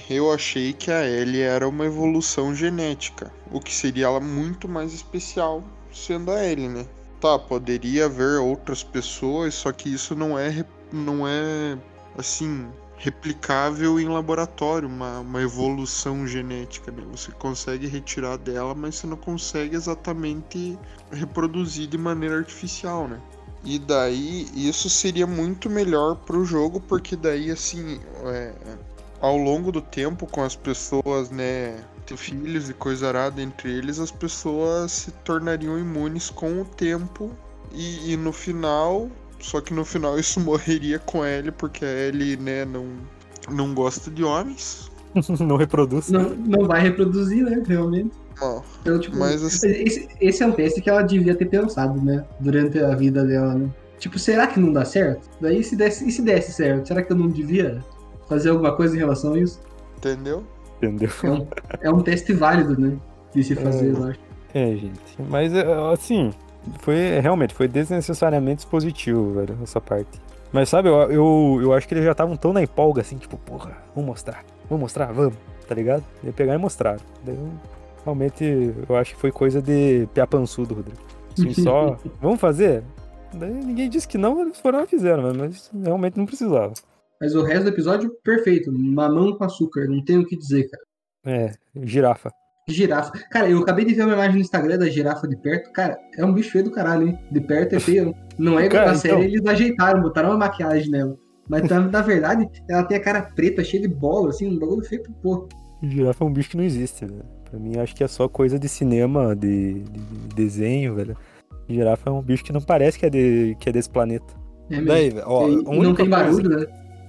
eu 0.09 0.31
achei 0.31 0.73
que 0.73 0.91
a 0.91 1.03
Ellie 1.07 1.41
era 1.41 1.67
uma 1.67 1.85
evolução 1.85 2.53
genética. 2.53 3.31
O 3.51 3.59
que 3.59 3.73
seria 3.73 4.05
ela 4.05 4.19
muito 4.19 4.67
mais 4.67 4.93
especial 4.93 5.63
sendo 5.91 6.31
a 6.31 6.43
Ellie, 6.45 6.67
né? 6.67 6.85
Tá, 7.19 7.39
poderia 7.39 8.05
haver 8.05 8.39
outras 8.39 8.83
pessoas, 8.83 9.53
só 9.55 9.71
que 9.71 9.93
isso 9.93 10.15
não 10.15 10.37
é, 10.37 10.65
não 10.91 11.27
é 11.27 11.77
assim, 12.17 12.67
replicável 12.97 13.99
em 13.99 14.07
laboratório, 14.07 14.87
uma, 14.87 15.19
uma 15.19 15.41
evolução 15.41 16.25
genética, 16.27 16.91
né? 16.91 17.03
Você 17.11 17.31
consegue 17.31 17.87
retirar 17.87 18.37
dela, 18.37 18.73
mas 18.73 18.95
você 18.95 19.07
não 19.07 19.17
consegue 19.17 19.75
exatamente 19.75 20.77
reproduzir 21.11 21.87
de 21.87 21.97
maneira 21.97 22.37
artificial, 22.37 23.07
né? 23.07 23.21
E 23.63 23.79
daí 23.79 24.47
isso 24.53 24.89
seria 24.89 25.25
muito 25.25 25.69
melhor 25.69 26.15
pro 26.15 26.45
jogo, 26.45 26.79
porque 26.79 27.15
daí 27.15 27.49
assim, 27.49 27.99
é, 28.25 28.53
ao 29.19 29.37
longo 29.37 29.71
do 29.71 29.81
tempo 29.81 30.27
com 30.27 30.43
as 30.43 30.55
pessoas, 30.55 31.31
né, 31.31 31.83
ter 32.05 32.17
filhos 32.17 32.69
e 32.69 32.73
coisa 32.73 33.07
arada 33.07 33.41
entre 33.41 33.71
eles, 33.71 33.99
as 33.99 34.11
pessoas 34.11 34.91
se 34.91 35.11
tornariam 35.11 35.77
imunes 35.77 36.29
com 36.29 36.61
o 36.61 36.65
tempo 36.65 37.31
e, 37.73 38.13
e 38.13 38.17
no 38.17 38.31
final, 38.31 39.09
só 39.39 39.59
que 39.61 39.73
no 39.73 39.83
final 39.83 40.17
isso 40.19 40.39
morreria 40.39 40.99
com 40.99 41.25
ele, 41.25 41.51
porque 41.51 41.83
a 41.83 41.89
Ellie, 42.07 42.37
né, 42.37 42.65
não, 42.65 42.85
não 43.49 43.73
gosta 43.73 44.09
de 44.09 44.23
homens. 44.23 44.91
não 45.39 45.55
reproduz. 45.55 46.09
Não, 46.09 46.29
não 46.29 46.67
vai 46.67 46.81
reproduzir, 46.81 47.43
né? 47.43 47.63
Realmente. 47.65 48.11
Então, 48.81 48.99
tipo, 48.99 49.17
Mas, 49.17 49.41
assim- 49.41 49.69
esse, 49.69 50.09
esse 50.19 50.43
é 50.43 50.45
um 50.45 50.51
teste 50.51 50.81
que 50.81 50.89
ela 50.89 51.01
devia 51.01 51.33
ter 51.35 51.45
pensado, 51.45 52.01
né? 52.01 52.25
Durante 52.39 52.77
a 52.79 52.93
vida 52.93 53.23
dela, 53.23 53.55
né? 53.55 53.69
Tipo, 53.97 54.19
será 54.19 54.45
que 54.45 54.59
não 54.59 54.73
dá 54.73 54.83
certo? 54.83 55.29
Daí 55.39 55.63
se 55.63 55.75
desse, 55.75 56.05
e 56.05 56.11
se 56.11 56.21
desse 56.21 56.51
certo, 56.51 56.85
será 56.85 57.01
que 57.01 57.11
eu 57.13 57.15
não 57.17 57.29
devia 57.29 57.81
fazer 58.27 58.49
alguma 58.49 58.75
coisa 58.75 58.93
em 58.93 58.99
relação 58.99 59.33
a 59.33 59.39
isso? 59.39 59.59
entendeu? 59.97 60.43
Entendeu? 60.77 61.09
É 61.23 61.29
um, 61.29 61.47
é 61.81 61.89
um 61.91 62.01
teste 62.01 62.33
válido, 62.33 62.79
né? 62.79 62.97
De 63.33 63.43
se 63.43 63.55
fazer, 63.55 63.87
É. 63.87 63.91
eu 63.97 64.03
acho. 64.05 64.19
É, 64.53 64.67
gente. 64.75 64.99
Mas, 65.29 65.53
é, 65.53 65.65
assim, 65.93 66.31
foi 66.79 67.19
realmente, 67.19 67.53
foi 67.53 67.67
desnecessariamente 67.67 68.59
expositivo, 68.59 69.33
velho, 69.33 69.57
essa 69.63 69.81
parte. 69.81 70.21
Mas 70.51 70.69
sabe, 70.69 70.87
eu, 70.87 70.95
eu, 71.11 71.59
eu 71.61 71.73
acho 71.73 71.87
que 71.87 71.93
eles 71.93 72.05
já 72.05 72.11
estavam 72.11 72.37
tão 72.37 72.53
na 72.53 72.61
empolga 72.61 73.01
assim, 73.01 73.17
tipo, 73.17 73.35
porra, 73.37 73.77
vamos 73.93 74.09
mostrar, 74.09 74.43
vamos 74.69 74.83
mostrar, 74.83 75.11
vamos, 75.11 75.33
tá 75.67 75.75
ligado? 75.75 76.03
E 76.23 76.31
pegar 76.31 76.53
e 76.55 76.57
mostrar. 76.57 76.97
Daí, 77.25 77.35
eu- 77.35 77.49
realmente, 78.05 78.73
eu 78.87 78.95
acho 78.95 79.15
que 79.15 79.19
foi 79.19 79.31
coisa 79.31 79.61
de 79.61 80.07
pé 80.13 80.25
pançudo, 80.25 80.75
Rodrigo. 80.75 80.99
Assim, 81.37 81.51
só, 81.61 81.97
vamos 82.21 82.39
fazer? 82.39 82.83
Daí 83.33 83.51
ninguém 83.53 83.89
disse 83.89 84.07
que 84.07 84.17
não, 84.17 84.39
eles 84.41 84.57
foram 84.59 84.83
e 84.83 84.87
fizeram, 84.87 85.33
mas 85.35 85.69
realmente 85.83 86.15
não 86.17 86.25
precisava. 86.25 86.71
Mas 87.21 87.35
o 87.35 87.41
resto 87.43 87.63
do 87.63 87.69
episódio, 87.69 88.11
perfeito. 88.23 88.71
Mamão 88.71 89.37
com 89.37 89.43
açúcar, 89.43 89.87
não 89.87 90.03
tenho 90.03 90.21
o 90.21 90.25
que 90.25 90.37
dizer, 90.37 90.69
cara. 90.69 90.83
É, 91.25 91.51
girafa. 91.83 92.29
Girafa. 92.67 93.11
Cara, 93.31 93.49
eu 93.49 93.59
acabei 93.59 93.85
de 93.85 93.93
ver 93.93 94.03
uma 94.03 94.13
imagem 94.13 94.35
no 94.35 94.41
Instagram 94.41 94.77
da 94.77 94.89
girafa 94.89 95.27
de 95.27 95.35
perto. 95.37 95.71
Cara, 95.71 95.97
é 96.17 96.25
um 96.25 96.33
bicho 96.33 96.51
feio 96.51 96.63
do 96.65 96.71
caralho, 96.71 97.07
hein? 97.07 97.19
De 97.31 97.39
perto 97.39 97.75
é 97.75 97.79
feio. 97.79 98.13
Não 98.37 98.59
é 98.59 98.65
igual 98.65 98.81
Cara, 98.81 98.91
na 98.93 98.97
série, 98.97 99.13
então- 99.13 99.23
eles 99.23 99.45
ajeitaram, 99.45 100.01
botaram 100.01 100.29
uma 100.29 100.37
maquiagem 100.37 100.89
nela. 100.89 101.15
Mas 101.47 101.61
na, 101.69 102.01
verdade, 102.01 102.49
ela 102.67 102.83
tem 102.83 102.97
a 102.97 102.99
cara 103.01 103.21
preta, 103.21 103.63
cheia 103.63 103.87
de 103.87 103.87
bola, 103.87 104.29
assim, 104.29 104.47
um 104.47 104.57
bagulho 104.57 104.83
feio 104.83 105.03
pro 105.03 105.13
porra. 105.13 105.47
Girafa 105.83 106.23
é 106.23 106.27
um 106.27 106.33
bicho 106.33 106.49
que 106.49 106.57
não 106.57 106.63
existe, 106.63 107.05
velho. 107.05 107.23
Pra 107.49 107.59
mim, 107.59 107.77
acho 107.77 107.95
que 107.95 108.03
é 108.03 108.07
só 108.07 108.27
coisa 108.27 108.57
de 108.57 108.67
cinema, 108.67 109.35
de, 109.35 109.81
de 109.83 110.35
desenho, 110.35 110.95
velho. 110.95 111.15
Girafa 111.69 112.09
é 112.09 112.13
um 112.13 112.21
bicho 112.21 112.43
que 112.43 112.51
não 112.51 112.61
parece 112.61 112.97
que 112.97 113.05
é, 113.05 113.09
de, 113.11 113.55
que 113.59 113.69
é 113.69 113.71
desse 113.71 113.89
planeta. 113.89 114.33
É 114.71 114.81
mesmo. 114.81 114.87
Daí, 114.87 115.13
ó, 115.23 115.47
E- 115.47 115.63
a 115.67 115.83
não 115.83 115.93
tem 115.93 116.09
barulho, 116.09 116.49
né? 116.49 116.65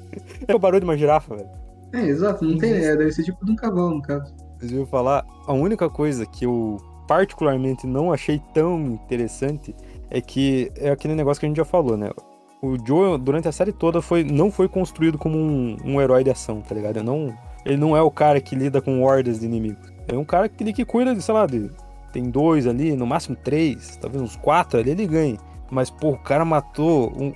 É 0.47 0.53
o 0.53 0.59
barulho 0.59 0.81
de 0.81 0.85
uma 0.85 0.97
girafa, 0.97 1.35
velho. 1.35 1.49
É, 1.91 2.01
exato, 2.05 2.45
não 2.45 2.57
tem, 2.57 2.73
é, 2.73 2.95
deve 2.95 3.11
ser 3.11 3.23
tipo 3.23 3.43
de 3.45 3.51
um 3.51 3.55
cavalo, 3.55 3.95
no 3.95 4.01
caso. 4.01 4.34
Vocês 4.57 4.71
viram 4.71 4.85
falar? 4.85 5.25
A 5.47 5.53
única 5.53 5.89
coisa 5.89 6.25
que 6.25 6.45
eu 6.45 6.77
particularmente 7.07 7.85
não 7.85 8.11
achei 8.11 8.41
tão 8.53 8.80
interessante 8.80 9.75
é 10.09 10.21
que 10.21 10.71
é 10.75 10.89
aquele 10.89 11.15
negócio 11.15 11.39
que 11.39 11.45
a 11.45 11.49
gente 11.49 11.57
já 11.57 11.65
falou, 11.65 11.97
né? 11.97 12.11
O 12.61 12.77
Joe, 12.85 13.17
durante 13.17 13.47
a 13.47 13.51
série 13.51 13.73
toda, 13.73 14.01
foi, 14.01 14.23
não 14.23 14.49
foi 14.49 14.69
construído 14.69 15.17
como 15.17 15.38
um, 15.38 15.77
um 15.84 16.01
herói 16.01 16.23
de 16.23 16.30
ação, 16.30 16.61
tá 16.61 16.73
ligado? 16.73 16.97
Ele 16.97 17.05
não, 17.05 17.34
ele 17.65 17.77
não 17.77 17.97
é 17.97 18.01
o 18.01 18.09
cara 18.09 18.39
que 18.39 18.55
lida 18.55 18.81
com 18.81 19.03
hordas 19.03 19.39
de 19.39 19.45
inimigos. 19.45 19.91
É 20.07 20.17
um 20.17 20.23
cara 20.23 20.47
que, 20.47 20.71
que 20.71 20.85
cuida 20.85 21.13
de, 21.13 21.21
sei 21.21 21.34
lá, 21.34 21.45
de, 21.45 21.69
tem 22.11 22.30
dois 22.30 22.65
ali, 22.65 22.95
no 22.95 23.05
máximo 23.05 23.35
três, 23.35 23.97
talvez 23.97 24.21
uns 24.21 24.35
quatro 24.35 24.80
ali, 24.80 24.91
ele 24.91 25.05
ganha. 25.05 25.38
Mas, 25.69 25.89
pô, 25.89 26.11
o 26.11 26.17
cara 26.17 26.45
matou. 26.45 27.11
Um, 27.17 27.34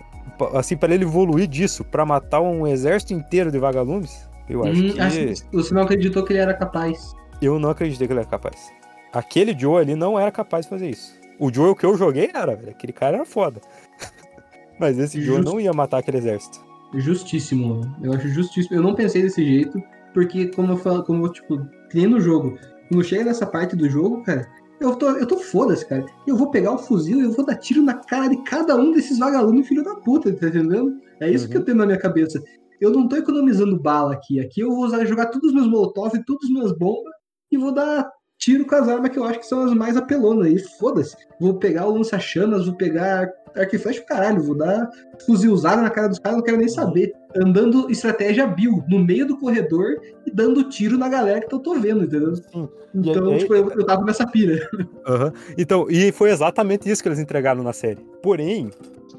assim, 0.53 0.75
para 0.77 0.93
ele 0.93 1.03
evoluir 1.03 1.47
disso, 1.47 1.83
para 1.83 2.05
matar 2.05 2.41
um 2.41 2.65
exército 2.67 3.13
inteiro 3.13 3.51
de 3.51 3.57
vagalumes, 3.59 4.29
eu 4.49 4.63
acho 4.63 4.81
Hum, 4.81 4.91
que. 4.93 4.99
acho 5.01 5.17
que 5.19 5.35
você 5.51 5.73
não 5.73 5.81
acreditou 5.83 6.23
que 6.23 6.33
ele 6.33 6.39
era 6.39 6.53
capaz. 6.53 7.13
Eu 7.41 7.59
não 7.59 7.69
acreditei 7.69 8.07
que 8.07 8.13
ele 8.13 8.19
era 8.21 8.29
capaz. 8.29 8.71
Aquele 9.13 9.57
Joe 9.57 9.81
ali 9.81 9.95
não 9.95 10.19
era 10.19 10.31
capaz 10.31 10.65
de 10.65 10.69
fazer 10.69 10.89
isso. 10.89 11.15
O 11.39 11.53
Joe 11.53 11.75
que 11.75 11.85
eu 11.85 11.95
joguei 11.97 12.31
era, 12.33 12.55
velho. 12.55 12.71
Aquele 12.71 12.91
cara 12.93 13.17
era 13.17 13.25
foda. 13.25 13.61
Mas 14.79 14.97
esse 14.97 15.21
Joe 15.21 15.37
Justo. 15.37 15.51
não 15.51 15.59
ia 15.59 15.73
matar 15.73 15.99
aquele 15.99 16.17
exército. 16.17 16.59
Justíssimo. 16.95 17.81
Eu 18.01 18.13
acho 18.13 18.27
justíssimo. 18.29 18.75
Eu 18.75 18.81
não 18.83 18.95
pensei 18.95 19.21
desse 19.21 19.43
jeito, 19.45 19.81
porque 20.13 20.47
como 20.47 20.73
eu 20.73 20.77
falo, 20.77 21.03
como 21.03 21.25
eu, 21.25 21.31
tipo, 21.31 21.57
tem 21.89 22.07
no 22.07 22.19
jogo. 22.19 22.57
Quando 22.89 23.03
chega 23.03 23.23
nessa 23.25 23.45
parte 23.45 23.75
do 23.75 23.89
jogo, 23.89 24.23
cara, 24.23 24.47
eu 24.79 24.95
tô, 24.95 25.09
eu 25.11 25.25
tô 25.27 25.37
foda-se, 25.37 25.85
cara. 25.85 26.05
Eu 26.25 26.35
vou 26.35 26.51
pegar 26.51 26.71
o 26.73 26.77
fuzil 26.77 27.19
e 27.19 27.23
eu 27.23 27.31
vou 27.31 27.45
dar 27.45 27.55
tiro 27.55 27.81
na 27.81 27.95
cara 27.95 28.27
de 28.27 28.37
cada 28.43 28.75
um 28.75 28.91
desses 28.91 29.17
vagalumes, 29.19 29.67
filho 29.67 29.83
da 29.83 29.95
puta, 29.95 30.31
tá 30.33 30.47
entendendo? 30.47 30.97
É 31.19 31.29
isso 31.29 31.45
Uhum. 31.45 31.51
que 31.51 31.57
eu 31.57 31.65
tenho 31.65 31.77
na 31.77 31.85
minha 31.85 31.97
cabeça. 31.99 32.41
Eu 32.79 32.91
não 32.91 33.07
tô 33.07 33.15
economizando 33.15 33.79
bala 33.79 34.13
aqui. 34.13 34.39
Aqui 34.39 34.61
eu 34.61 34.69
vou 34.69 34.85
usar, 34.85 35.03
jogar 35.05 35.27
todos 35.27 35.49
os 35.49 35.53
meus 35.55 35.67
molotov, 35.67 36.11
todas 36.25 36.43
as 36.43 36.49
minhas 36.49 36.71
bombas 36.77 37.11
e 37.51 37.57
vou 37.57 37.71
dar 37.71 38.07
tiro 38.37 38.65
com 38.67 38.75
as 38.75 38.87
armas 38.87 39.09
que 39.09 39.17
eu 39.17 39.23
acho 39.23 39.39
que 39.39 39.47
são 39.47 39.63
as 39.63 39.73
mais 39.73 39.97
apelonas. 39.97 40.47
E 40.47 40.59
foda-se. 40.77 41.15
Vou 41.41 41.55
pegar 41.55 41.87
o 41.87 41.95
lança-chamas, 41.97 42.67
vou 42.67 42.75
pegar 42.75 43.27
arco 43.59 44.05
caralho, 44.05 44.41
vou 44.43 44.55
dar 44.55 44.89
fuzilzada 45.25 45.81
na 45.81 45.89
cara 45.89 46.07
dos 46.09 46.19
caras, 46.19 46.37
não 46.37 46.43
quero 46.43 46.57
nem 46.57 46.67
saber. 46.67 47.13
Andando 47.35 47.89
estratégia 47.91 48.47
Bill, 48.47 48.83
no 48.87 48.99
meio 48.99 49.25
do 49.27 49.37
corredor 49.37 49.99
e 50.25 50.31
dando 50.31 50.63
tiro 50.69 50.97
na 50.97 51.09
galera 51.09 51.41
que 51.45 51.53
eu 51.53 51.59
tô 51.59 51.75
vendo, 51.75 52.03
entendeu? 52.03 52.35
Sim. 52.35 52.69
Então, 52.95 53.31
aí- 53.31 53.39
tipo, 53.39 53.53
eu, 53.53 53.69
eu 53.71 53.85
tava 53.85 54.03
nessa 54.03 54.25
pira. 54.25 54.67
Aham. 55.05 55.33
Então, 55.57 55.87
e 55.89 56.11
foi 56.11 56.31
exatamente 56.31 56.89
isso 56.89 57.01
que 57.01 57.09
eles 57.09 57.19
entregaram 57.19 57.63
na 57.63 57.73
série. 57.73 57.99
Porém, 58.23 58.69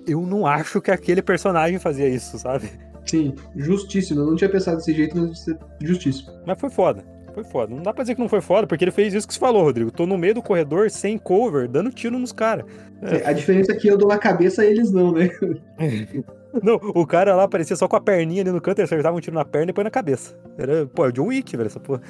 eu 0.07 0.23
não 0.23 0.47
acho 0.47 0.81
que 0.81 0.91
aquele 0.91 1.23
personagem 1.23 1.79
fazia 1.79 2.09
isso, 2.09 2.39
sabe? 2.39 2.69
Sim, 3.07 3.35
justíssimo. 3.57 4.21
Eu 4.21 4.27
não 4.27 4.37
tinha 4.37 4.51
pensado 4.51 4.79
desse 4.79 4.93
jeito, 4.93 5.17
mas 5.17 5.45
justíssimo. 5.83 6.31
Mas 6.47 6.61
foi 6.61 6.69
foda. 6.71 7.05
Foi 7.39 7.45
foda. 7.45 7.73
Não 7.73 7.85
dá 7.85 7.93
pra 7.93 8.03
dizer 8.03 8.17
que 8.17 8.21
não 8.21 8.29
foi 8.29 8.41
foda, 8.41 8.67
porque 8.67 8.83
ele 8.83 8.91
fez 8.91 9.15
isso 9.15 9.29
que 9.29 9.33
você 9.33 9.39
falou, 9.39 9.63
Rodrigo. 9.63 9.93
Tô 9.93 10.07
no 10.07 10.19
meio 10.19 10.35
do 10.35 10.43
corredor, 10.43 10.91
sem 10.91 11.17
cover, 11.17 11.69
dando 11.69 11.89
tiro 11.89 12.19
nos 12.19 12.33
caras. 12.33 12.67
A 13.25 13.33
diferença 13.33 13.71
é 13.71 13.77
que 13.77 13.87
eu 13.87 13.97
dou 13.97 14.09
na 14.09 14.19
cabeça 14.19 14.65
e 14.65 14.71
eles 14.71 14.91
não, 14.91 15.13
né? 15.13 15.31
Não, 16.63 16.77
o 16.77 17.07
cara 17.07 17.37
lá 17.37 17.45
aparecia 17.45 17.77
só 17.77 17.87
com 17.87 17.95
a 17.95 18.01
perninha 18.01 18.41
ali 18.41 18.51
no 18.51 18.61
canto, 18.61 18.79
ele 18.79 18.87
acertava 18.87 19.15
um 19.15 19.21
tiro 19.21 19.37
na 19.37 19.45
perna 19.45 19.71
e 19.71 19.75
põe 19.75 19.85
na 19.85 19.91
cabeça. 19.91 20.35
Era, 20.57 20.87
pô, 20.87 21.05
é 21.05 21.11
o 21.11 21.13
John 21.13 21.27
Wick, 21.27 21.55
velho, 21.55 21.67
essa 21.67 21.79
porra. 21.79 22.01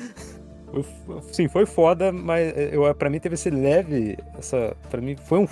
Sim, 1.33 1.49
foi 1.49 1.67
foda, 1.67 2.13
mas 2.13 2.57
é, 2.57 2.71
eu, 2.73 2.95
pra 2.95 3.11
mim 3.11 3.19
teve 3.19 3.35
esse 3.35 3.51
leve, 3.51 4.17
essa, 4.39 4.77
pra 4.89 5.01
mim 5.01 5.17
foi 5.17 5.41
um, 5.41 5.49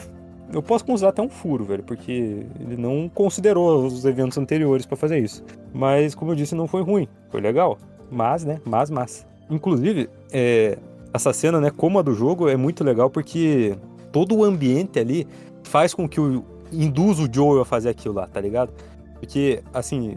eu 0.53 0.63
posso 0.63 0.85
considerar 0.85 1.11
até 1.11 1.21
um 1.21 1.29
furo, 1.29 1.65
velho, 1.65 1.83
porque 1.83 2.47
ele 2.61 2.77
não 2.79 3.11
considerou 3.13 3.85
os 3.85 4.05
eventos 4.05 4.39
anteriores 4.39 4.87
pra 4.87 4.97
fazer 4.97 5.19
isso. 5.19 5.45
Mas, 5.75 6.15
como 6.15 6.31
eu 6.31 6.37
disse, 6.37 6.55
não 6.55 6.69
foi 6.69 6.83
ruim, 6.83 7.09
foi 7.29 7.41
legal, 7.41 7.77
mas, 8.11 8.45
né, 8.45 8.61
mas, 8.65 8.89
mas. 8.89 9.27
Inclusive, 9.51 10.09
é, 10.33 10.79
essa 11.13 11.33
cena, 11.33 11.61
né, 11.61 11.71
como 11.71 11.99
a 11.99 12.03
do 12.03 12.15
jogo, 12.15 12.49
é 12.49 12.57
muito 12.57 12.83
legal 12.85 13.09
porque 13.11 13.77
todo 14.13 14.35
o 14.37 14.45
ambiente 14.45 14.99
ali 14.99 15.27
faz 15.63 15.95
com 15.95 16.09
que 16.09 16.21
o, 16.21 16.45
induz 16.73 17.19
o 17.21 17.29
Joel 17.33 17.63
a 17.63 17.65
fazer 17.65 17.89
aquilo 17.91 18.15
lá, 18.15 18.27
tá 18.27 18.41
ligado? 18.41 18.73
Porque, 19.21 19.63
assim, 19.73 20.17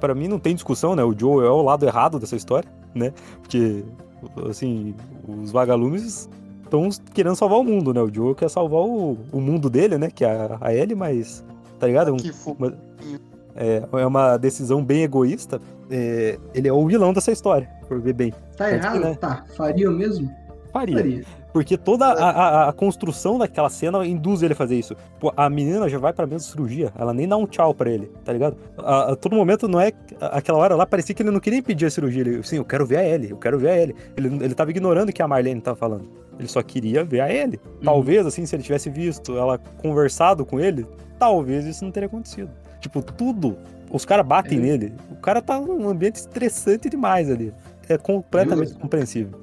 para 0.00 0.14
mim 0.14 0.28
não 0.28 0.38
tem 0.38 0.54
discussão, 0.54 0.94
né? 0.96 1.04
O 1.04 1.14
Joel 1.18 1.46
é 1.46 1.50
o 1.50 1.62
lado 1.62 1.84
errado 1.84 2.18
dessa 2.18 2.36
história, 2.36 2.68
né? 2.94 3.12
Porque, 3.42 3.84
assim, 4.48 4.94
os 5.28 5.50
vagalumes 5.50 6.28
estão 6.64 6.88
querendo 7.12 7.36
salvar 7.36 7.58
o 7.58 7.64
mundo, 7.64 7.92
né? 7.92 8.00
O 8.00 8.12
Joel 8.12 8.34
quer 8.34 8.48
salvar 8.48 8.80
o, 8.80 9.18
o 9.32 9.40
mundo 9.40 9.68
dele, 9.68 9.98
né? 9.98 10.08
Que 10.10 10.24
é 10.24 10.28
a, 10.30 10.58
a 10.60 10.74
Ellie, 10.74 10.94
mas, 10.96 11.44
tá 11.78 11.86
ligado? 11.86 12.12
Um- 12.12 12.16
Que 12.16 12.32
uma- 12.58 12.74
é, 13.56 13.82
é 14.00 14.06
uma 14.06 14.36
decisão 14.36 14.84
bem 14.84 15.02
egoísta. 15.02 15.60
É, 15.90 16.38
ele 16.54 16.68
é 16.68 16.72
o 16.72 16.86
vilão 16.86 17.12
dessa 17.12 17.30
história, 17.32 17.68
por 17.88 18.00
ver 18.00 18.12
bem. 18.12 18.30
Tá 18.56 18.68
Tanto 18.68 18.68
que, 18.68 18.74
errado? 18.86 19.00
né? 19.00 19.14
Tá. 19.20 19.44
Faria 19.56 19.90
mesmo? 19.90 20.30
Faria. 20.72 20.96
Faria. 20.96 21.24
Porque 21.52 21.78
toda 21.78 22.04
a, 22.06 22.30
a- 22.30 22.68
a 22.68 22.72
construção 22.72 23.38
daquela 23.38 23.70
cena 23.70 24.04
induz 24.06 24.42
ele 24.42 24.52
a 24.52 24.56
fazer 24.56 24.74
isso. 24.78 24.94
Pô, 25.18 25.32
a 25.34 25.48
menina 25.48 25.88
já 25.88 25.98
vai 25.98 26.12
pra 26.12 26.26
mesa 26.26 26.44
de 26.44 26.50
cirurgia, 26.50 26.92
ela 26.98 27.14
nem 27.14 27.26
dá 27.26 27.34
um 27.38 27.46
tchau 27.46 27.72
pra 27.72 27.88
ele, 27.90 28.12
tá 28.24 28.30
ligado? 28.32 28.58
A, 28.76 29.12
a 29.12 29.16
todo 29.16 29.34
momento 29.34 29.66
não 29.66 29.80
é. 29.80 29.90
Aquela 30.20 30.58
hora 30.58 30.74
lá 30.76 30.84
parecia 30.84 31.14
que 31.14 31.22
ele 31.22 31.30
não 31.30 31.40
queria 31.40 31.58
impedir 31.60 31.86
a 31.86 31.90
cirurgia. 31.90 32.20
Ele, 32.20 32.42
sim, 32.42 32.56
eu 32.56 32.64
quero 32.64 32.84
ver 32.84 32.98
a 32.98 33.08
Ellie, 33.08 33.30
eu 33.30 33.38
quero 33.38 33.58
ver 33.58 33.70
a 33.70 33.78
Ellie. 33.78 33.96
Ele, 34.18 34.44
ele 34.44 34.54
tava 34.54 34.70
ignorando 34.70 35.08
o 35.08 35.12
que 35.14 35.22
a 35.22 35.28
Marlene 35.28 35.60
tava 35.62 35.76
falando. 35.78 36.06
Ele 36.38 36.48
só 36.48 36.62
queria 36.62 37.02
ver 37.02 37.20
a 37.20 37.32
Ellie. 37.32 37.58
Talvez, 37.82 38.26
assim, 38.26 38.44
se 38.44 38.54
ele 38.54 38.62
tivesse 38.62 38.90
visto 38.90 39.38
ela 39.38 39.56
conversado 39.80 40.44
com 40.44 40.60
ele, 40.60 40.86
talvez 41.18 41.64
isso 41.64 41.82
não 41.82 41.90
teria 41.90 42.06
acontecido. 42.08 42.50
Tipo, 42.86 43.02
tudo. 43.02 43.56
Os 43.90 44.04
caras 44.04 44.24
batem 44.24 44.58
É. 44.58 44.60
nele. 44.60 44.92
O 45.10 45.16
cara 45.16 45.42
tá 45.42 45.60
num 45.60 45.88
ambiente 45.88 46.16
estressante 46.16 46.88
demais 46.88 47.28
ali. 47.28 47.52
É 47.88 47.98
completamente 47.98 48.68
Justo. 48.68 48.80
compreensível. 48.80 49.40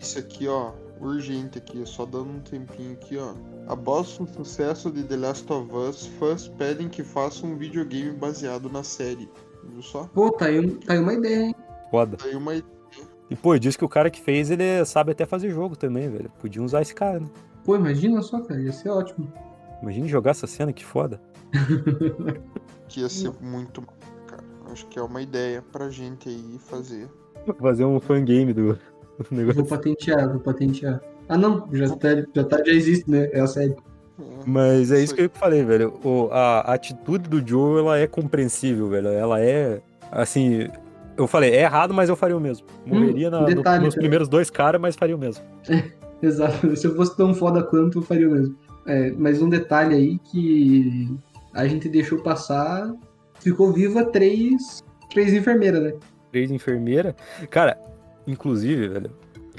Isso 0.00 0.18
aqui, 0.18 0.48
ó, 0.48 0.72
urgente 1.00 1.58
aqui, 1.58 1.82
só 1.84 2.06
dando 2.06 2.30
um 2.30 2.40
tempinho 2.40 2.92
aqui, 2.94 3.18
ó. 3.18 3.32
Após 3.68 4.18
o 4.18 4.26
sucesso 4.26 4.90
de 4.90 5.02
The 5.02 5.16
Last 5.16 5.52
of 5.52 5.70
Us, 5.74 6.06
fãs 6.18 6.48
pedem 6.48 6.88
que 6.88 7.02
faça 7.02 7.46
um 7.46 7.56
videogame 7.56 8.12
baseado 8.12 8.70
na 8.70 8.82
série. 8.82 9.28
Viu 9.70 9.82
só? 9.82 10.04
Pô, 10.14 10.30
tá 10.30 10.46
aí, 10.46 10.66
tá 10.76 10.94
aí 10.94 10.98
uma 10.98 11.12
ideia, 11.12 11.42
hein? 11.46 11.54
Foda. 11.90 12.16
Aí 12.24 12.34
uma 12.34 12.54
E, 12.54 13.36
pô, 13.36 13.58
diz 13.58 13.76
que 13.76 13.84
o 13.84 13.88
cara 13.88 14.08
que 14.10 14.20
fez, 14.20 14.50
ele 14.50 14.82
sabe 14.86 15.12
até 15.12 15.26
fazer 15.26 15.50
jogo 15.50 15.76
também, 15.76 16.08
velho. 16.08 16.30
Podia 16.38 16.62
usar 16.62 16.80
esse 16.80 16.94
cara, 16.94 17.20
né? 17.20 17.26
Pô, 17.64 17.76
imagina 17.76 18.22
só, 18.22 18.40
cara. 18.40 18.60
Ia 18.60 18.72
ser 18.72 18.88
ótimo. 18.90 19.30
Imagina 19.82 20.06
jogar 20.08 20.30
essa 20.30 20.46
cena, 20.46 20.72
que 20.72 20.84
foda. 20.84 21.20
Que 22.88 23.00
ia 23.00 23.08
ser 23.08 23.32
muito 23.40 23.82
cara. 24.26 24.42
Acho 24.72 24.86
que 24.86 24.98
é 24.98 25.02
uma 25.02 25.20
ideia 25.22 25.62
pra 25.72 25.88
gente 25.90 26.28
aí 26.28 26.58
fazer. 26.58 27.08
Fazer 27.60 27.84
um 27.84 28.00
fangame 28.00 28.52
do, 28.52 28.72
do 28.74 28.78
Vou 29.30 29.38
negócio. 29.38 29.64
patentear, 29.66 30.28
vou 30.30 30.40
patentear. 30.40 31.00
Ah, 31.28 31.36
não. 31.38 31.68
Já 31.72 31.88
tá, 31.96 32.08
já, 32.34 32.44
tá, 32.44 32.58
já 32.64 32.72
existe, 32.72 33.10
né? 33.10 33.28
É 33.32 33.40
a 33.40 33.46
série. 33.46 33.72
É, 34.18 34.22
Mas 34.46 34.90
é 34.90 35.00
isso 35.00 35.14
que 35.14 35.22
eu 35.22 35.30
falei, 35.32 35.64
velho. 35.64 35.94
O, 36.04 36.28
a, 36.32 36.60
a 36.60 36.74
atitude 36.74 37.28
do 37.28 37.46
Joe, 37.46 37.80
ela 37.80 37.98
é 37.98 38.06
compreensível, 38.06 38.88
velho. 38.88 39.08
Ela 39.08 39.40
é, 39.40 39.80
assim... 40.10 40.68
Eu 41.16 41.26
falei, 41.26 41.50
é 41.52 41.62
errado, 41.62 41.94
mas 41.94 42.08
eu 42.10 42.16
faria 42.16 42.36
o 42.36 42.40
mesmo. 42.40 42.66
Morreria 42.84 43.30
na- 43.30 43.40
no- 43.40 43.46
detalhe, 43.46 43.84
nos 43.84 43.94
cara. 43.94 44.02
primeiros 44.02 44.28
dois 44.28 44.50
caras, 44.50 44.78
mas 44.80 44.94
faria 44.96 45.16
o 45.16 45.18
mesmo. 45.18 45.42
Exato. 46.22 46.76
Se 46.76 46.86
eu 46.86 46.94
fosse 46.94 47.16
tão 47.16 47.34
foda 47.34 47.62
quanto, 47.62 47.98
eu 47.98 48.02
faria 48.02 48.28
o 48.28 48.32
mesmo. 48.32 48.54
É, 48.86 49.10
mas 49.12 49.40
um 49.42 49.48
detalhe 49.48 49.94
aí 49.94 50.18
que 50.18 51.16
a 51.56 51.66
gente 51.68 51.88
deixou 51.88 52.22
passar. 52.22 52.92
Ficou 53.40 53.72
viva 53.72 54.04
três, 54.04 54.82
três 55.10 55.32
enfermeiras, 55.32 55.82
né? 55.82 55.92
Três 56.32 56.50
enfermeiras. 56.50 57.14
Cara, 57.50 57.78
inclusive, 58.26 58.88
velho... 58.88 59.10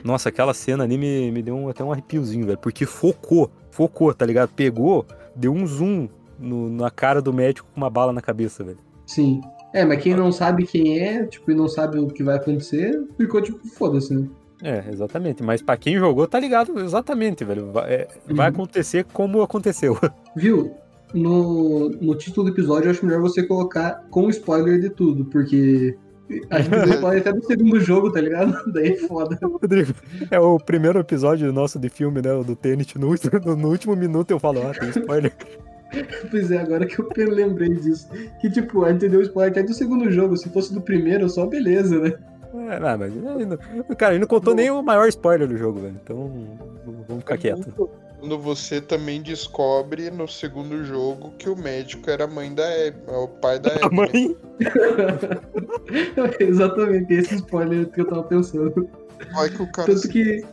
Nossa, 0.03 0.30
aquela 0.30 0.53
cena 0.53 0.84
ali 0.84 0.98
me, 0.98 1.32
me 1.32 1.41
deu 1.41 1.56
um- 1.56 1.69
até 1.69 1.84
um 1.84 1.91
arrepiozinho, 1.91 2.45
velho. 2.45 2.57
Porque 2.60 2.86
focou, 2.86 3.49
focou, 3.72 4.14
tá 4.14 4.26
ligado? 4.26 4.49
Pegou, 4.56 5.06
deu 5.36 5.52
um 5.52 5.65
zoom 5.65 6.07
no- 6.40 6.69
na 6.69 6.90
cara 6.91 7.22
do 7.22 7.34
médico 7.34 7.68
com 7.74 7.82
uma 7.82 7.90
bala 7.90 8.14
na 8.14 8.22
cabeça, 8.22 8.64
velho. 8.64 8.78
Sim. 9.07 9.41
É, 9.74 9.84
mas 9.84 10.02
quem 10.02 10.15
não 10.15 10.32
sabe 10.32 10.65
quem 10.65 10.99
é, 10.99 11.26
tipo, 11.26 11.49
e 11.52 11.56
não 11.56 11.68
sabe 11.68 11.98
o 11.99 12.07
que 12.07 12.24
vai 12.24 12.36
acontecer, 12.36 12.91
ficou 13.18 13.41
tipo, 13.41 13.68
foda-se, 13.69 14.14
né? 14.14 14.28
É, 14.64 14.84
exatamente. 14.91 15.41
Mas 15.44 15.61
pra 15.61 15.76
quem 15.78 15.98
jogou, 15.98 16.28
tá 16.28 16.40
ligado 16.40 16.80
exatamente, 16.80 17.44
velho. 17.44 17.72
Vai, 17.72 17.91
é, 17.94 18.07
vai 18.28 18.49
Uhum. 18.49 18.56
acontecer 18.56 19.03
como 19.11 19.41
aconteceu. 19.41 19.98
Viu? 20.38 20.74
No, 21.14 21.90
no 21.90 22.16
título 22.16 22.48
do 22.48 22.54
episódio, 22.54 22.88
eu 22.88 22.92
acho 22.92 23.06
melhor 23.06 23.22
você 23.22 23.42
colocar 23.44 24.04
com 24.10 24.30
spoiler 24.30 24.80
de 24.80 24.90
tudo, 24.90 25.26
porque 25.26 25.96
a 26.50 26.60
gente 26.62 26.90
spoiler 26.96 27.22
até 27.22 27.32
do 27.34 27.44
segundo 27.46 27.80
jogo, 27.80 28.12
tá 28.12 28.20
ligado? 28.20 28.54
Daí 28.74 28.90
é 28.90 28.96
foda. 28.98 29.38
Rodrigo, 29.42 29.94
é 30.30 30.40
o 30.40 30.58
primeiro 30.60 31.00
episódio 31.00 31.52
nosso 31.54 31.80
de 31.80 31.88
filme, 31.90 32.22
né? 32.22 32.34
o 32.34 32.44
Do 32.44 32.56
Tenet. 32.56 33.00
No, 33.00 33.08
último- 33.08 33.40
no 33.56 33.70
último 33.70 33.96
minuto 33.96 34.32
eu 34.32 34.40
falo, 34.40 34.62
ah, 34.68 34.74
tem 34.78 34.90
spoiler. 34.90 35.34
Pois 36.30 36.52
é, 36.52 36.58
agora 36.58 36.86
que 36.86 37.00
eu 37.00 37.30
lembrei 37.30 37.70
disso. 37.70 38.10
Que, 38.42 38.50
tipo, 38.52 38.84
a 38.84 38.92
gente 38.92 39.08
deu 39.08 39.22
spoiler 39.22 39.52
até 39.54 39.64
do 39.64 39.74
segundo 39.74 40.12
jogo. 40.12 40.36
Se 40.36 40.50
fosse 40.50 40.74
do 40.74 40.82
primeiro, 40.82 41.30
só 41.30 41.46
beleza, 41.46 41.98
né? 41.98 42.14
É, 42.54 42.80
não, 42.80 42.98
mas 42.98 43.14
ele 43.16 43.46
não- 43.46 43.96
cara, 43.96 44.14
ele 44.14 44.20
não 44.20 44.28
contou 44.28 44.54
nem 44.54 44.70
o 44.70 44.82
maior 44.84 45.08
spoiler 45.08 45.48
do 45.48 45.56
jogo, 45.58 45.80
velho. 45.80 45.96
Então, 46.04 46.30
vamos 47.08 47.24
ficar 47.24 47.38
quieto. 47.38 47.90
Quando 48.28 48.40
você 48.44 48.82
também 48.82 49.22
descobre 49.22 50.12
no 50.12 50.28
segundo 50.28 50.84
jogo 50.84 51.32
que 51.40 51.49
o 51.49 51.56
médico 51.56 52.10
era 52.12 52.26
a 52.26 52.28
mãe 52.28 52.54
da 52.54 52.66
Abby, 52.66 52.98
é 53.08 53.16
o 53.16 53.26
pai 53.30 53.58
da 53.58 53.72
A 53.82 53.86
Abby. 53.86 53.95
né? 53.95 53.95
mãe. 53.95 54.38
Exatamente, 56.41 57.14
esse 57.14 57.36
spoiler 57.36 57.90
que 57.90 58.02
eu 58.02 58.06
tava 58.06 58.24
pensando. 58.24 58.90
Vai 59.34 59.49
que 59.49 59.62
o 59.62 59.72
cara 59.72 59.88
Tanto 59.88 59.99
se 60.02 60.10
que. 60.10 60.45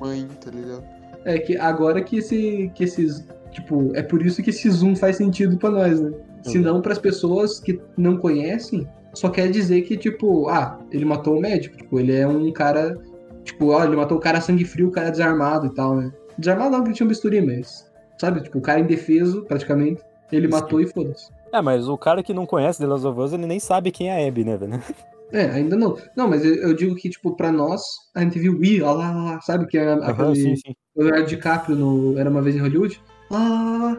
mãe, 0.00 0.26
tá 0.42 0.50
ligado? 0.50 0.82
É 1.26 1.38
que 1.38 1.54
agora 1.58 2.00
que, 2.00 2.16
esse, 2.16 2.72
que 2.74 2.84
esses. 2.84 3.26
Tipo, 3.50 3.94
é 3.94 4.02
por 4.02 4.24
isso 4.24 4.42
que 4.42 4.48
esse 4.48 4.70
zoom 4.70 4.96
faz 4.96 5.16
sentido 5.16 5.58
pra 5.58 5.68
nós, 5.68 6.00
né? 6.00 6.12
Se 6.44 6.56
Uhum. 6.56 6.64
não, 6.64 6.80
pras 6.80 6.96
pessoas 6.98 7.60
que 7.60 7.78
não 7.94 8.16
conhecem, 8.16 8.88
só 9.12 9.28
quer 9.28 9.50
dizer 9.50 9.82
que, 9.82 9.98
tipo, 9.98 10.48
ah, 10.48 10.78
ele 10.90 11.04
matou 11.04 11.36
o 11.36 11.40
médico. 11.42 11.76
Tipo, 11.76 12.00
ele 12.00 12.16
é 12.16 12.26
um 12.26 12.50
cara. 12.54 12.96
Tipo, 13.44 13.66
ó, 13.66 13.84
ele 13.84 13.96
matou 13.96 14.16
o 14.16 14.20
cara 14.20 14.40
sangue 14.40 14.64
frio, 14.64 14.88
o 14.88 14.90
cara 14.90 15.10
desarmado 15.10 15.66
e 15.66 15.74
tal, 15.74 15.94
né? 15.94 16.10
Não, 16.46 16.70
porque 16.70 16.88
ele 16.88 16.94
tinha 16.96 17.04
um 17.06 17.08
bisturi, 17.08 17.40
mas. 17.40 17.90
Sabe? 18.18 18.42
Tipo, 18.42 18.58
o 18.58 18.62
cara 18.62 18.80
indefeso, 18.80 19.42
praticamente. 19.44 20.02
Ele 20.30 20.46
Sim. 20.46 20.52
matou 20.52 20.80
e 20.80 20.86
foda-se. 20.86 21.30
É, 21.52 21.60
mas 21.60 21.88
o 21.88 21.98
cara 21.98 22.22
que 22.22 22.32
não 22.34 22.46
conhece 22.46 22.78
The 22.78 22.86
Last 22.86 23.06
of 23.06 23.20
Us, 23.20 23.32
ele 23.32 23.46
nem 23.46 23.58
sabe 23.58 23.90
quem 23.90 24.08
é 24.10 24.24
a 24.24 24.28
Abby, 24.28 24.44
né, 24.44 24.56
velho? 24.56 24.80
É, 25.32 25.44
ainda 25.44 25.76
não. 25.76 25.96
Não, 26.16 26.28
mas 26.28 26.44
eu, 26.44 26.56
eu 26.56 26.74
digo 26.74 26.92
que, 26.96 27.08
tipo, 27.08 27.36
pra 27.36 27.52
nós, 27.52 27.80
a 28.16 28.20
gente 28.20 28.36
viu 28.36 28.58
ó 28.84 28.92
lá, 28.92 29.12
ó 29.16 29.24
lá, 29.26 29.40
sabe? 29.40 29.64
Que 29.68 29.78
é 29.78 29.92
aquele. 29.92 30.34
sim, 30.34 30.56
sim. 30.56 30.74
O 30.92 31.02
Leonardo 31.04 31.28
DiCaprio 31.28 31.76
no 31.76 32.18
Era 32.18 32.28
uma 32.28 32.42
vez 32.42 32.56
em 32.56 32.58
Hollywood. 32.58 33.00
Lá, 33.30 33.38
lá, 33.38 33.78
lá. 33.78 33.98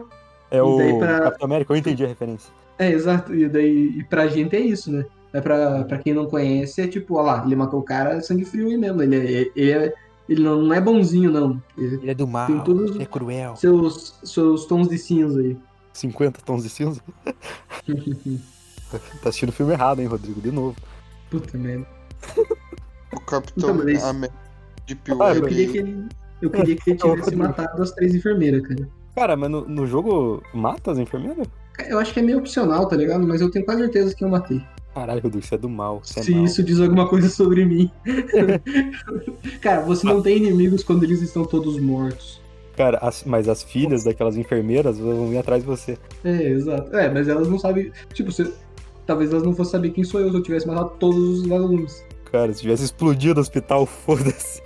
É 0.50 0.58
E 0.58 0.60
o 0.60 0.98
pra- 0.98 1.20
Capitão 1.22 1.46
América, 1.46 1.72
eu 1.72 1.76
entendi 1.78 2.04
a 2.04 2.08
referência. 2.08 2.52
É, 2.78 2.90
exato. 2.90 3.34
E 3.34 3.48
daí, 3.48 3.94
e 3.98 4.04
pra 4.04 4.26
gente 4.26 4.54
é 4.54 4.60
isso, 4.60 4.92
né? 4.92 5.06
É 5.32 5.40
pra, 5.40 5.84
pra 5.84 5.96
quem 5.96 6.12
não 6.12 6.26
conhece, 6.26 6.82
é 6.82 6.86
tipo, 6.86 7.14
ó 7.14 7.22
lá, 7.22 7.42
ele 7.46 7.56
matou 7.56 7.80
o 7.80 7.82
cara 7.82 8.20
sangue 8.20 8.44
frio 8.44 8.66
aí 8.68 8.76
mesmo. 8.76 9.02
Ele, 9.02 9.16
é, 9.16 9.50
ele, 9.56 9.70
é- 9.72 9.94
ele 10.32 10.42
não, 10.42 10.62
não 10.62 10.74
é 10.74 10.80
bonzinho, 10.80 11.30
não. 11.30 11.62
Ele 11.76 11.96
Ele 11.96 12.10
é 12.10 12.14
do 12.14 12.26
mal, 12.26 12.46
Tem 12.46 12.60
todos- 12.60 12.90
ele 12.94 13.02
é 13.02 13.06
cruel. 13.06 13.56
seus, 13.56 14.18
seus 14.24 14.64
tons 14.66 14.88
de 14.88 14.98
cinza 14.98 15.40
aí. 15.40 15.56
50 15.92 16.40
tons 16.44 16.62
de 16.62 16.68
cinza. 16.68 17.00
Tá 19.22 19.30
assistindo 19.30 19.48
o 19.48 19.52
filme 19.52 19.72
errado, 19.72 20.00
hein, 20.00 20.06
Rodrigo? 20.06 20.38
De 20.40 20.50
novo. 20.50 20.76
Puta 21.30 21.56
merda. 21.56 21.86
O 23.14 23.20
Capitão 23.20 23.70
Então, 23.70 23.84
mas- 23.84 24.04
América 24.04 24.38
de 24.86 24.94
Pio 24.96 25.22
Ah, 25.22 25.34
Eu 25.34 25.42
queria 25.46 25.68
que 25.68 25.78
ele, 25.78 26.08
eu 26.42 26.50
queria 26.50 26.76
que 26.76 26.90
ele 26.90 26.98
tivesse 26.98 27.34
matado 27.36 27.82
as 27.82 27.90
três 27.92 28.14
enfermeiras, 28.14 28.60
cara. 28.66 28.88
Cara, 29.14 29.36
mas 29.36 29.50
no, 29.50 29.66
no 29.66 29.86
jogo 29.86 30.42
mata 30.52 30.92
as 30.92 30.98
enfermeiras? 30.98 31.46
Eu 31.88 31.98
acho 31.98 32.12
que 32.12 32.20
é 32.20 32.22
meio 32.22 32.38
opcional, 32.38 32.86
tá 32.86 32.94
ligado? 32.96 33.26
Mas 33.26 33.40
eu 33.40 33.50
tenho 33.50 33.64
quase 33.64 33.80
certeza 33.80 34.14
que 34.14 34.24
eu 34.24 34.28
matei. 34.28 34.62
Caralho, 34.94 35.22
Rodrigo, 35.22 35.44
isso 35.44 35.54
é 35.54 35.58
do 35.58 35.68
mal. 35.68 36.02
É 36.16 36.22
Se 36.22 36.32
mal. 36.34 36.44
isso 36.44 36.62
diz 36.62 36.78
alguma 36.80 37.08
coisa 37.08 37.28
sobre 37.28 37.64
mim. 37.64 37.90
cara, 39.60 39.80
você 39.82 40.06
não 40.06 40.20
tem 40.22 40.36
inimigos 40.36 40.82
quando 40.84 41.04
eles 41.04 41.22
estão 41.22 41.44
todos 41.44 41.78
mortos. 41.80 42.40
Cara, 42.76 42.98
as- 42.98 43.24
mas 43.24 43.48
as 43.48 43.62
filhas 43.62 44.04
daquelas 44.04 44.36
enfermeiras 44.36 44.98
vão 44.98 45.32
ir 45.32 45.38
atrás 45.38 45.62
de 45.62 45.68
você. 45.68 45.98
É, 46.24 46.48
exato. 46.48 46.94
É, 46.96 47.08
mas 47.10 47.28
elas 47.28 47.48
não 47.48 47.58
sabem. 47.58 47.90
Tipo, 48.12 48.32
você... 48.32 48.50
talvez 49.06 49.30
elas 49.30 49.42
não 49.44 49.54
fossem 49.54 49.72
saber 49.72 49.90
quem 49.90 50.04
sou 50.04 50.20
eu 50.20 50.30
se 50.30 50.36
eu 50.36 50.42
tivesse 50.42 50.66
matado 50.66 50.92
todos 50.98 51.40
os 51.40 51.46
vagalumes. 51.46 52.04
Cara, 52.30 52.52
se 52.52 52.60
tivesse 52.62 52.84
explodido 52.84 53.38
o 53.38 53.42
hospital, 53.42 53.84
foda-se. 54.06 54.62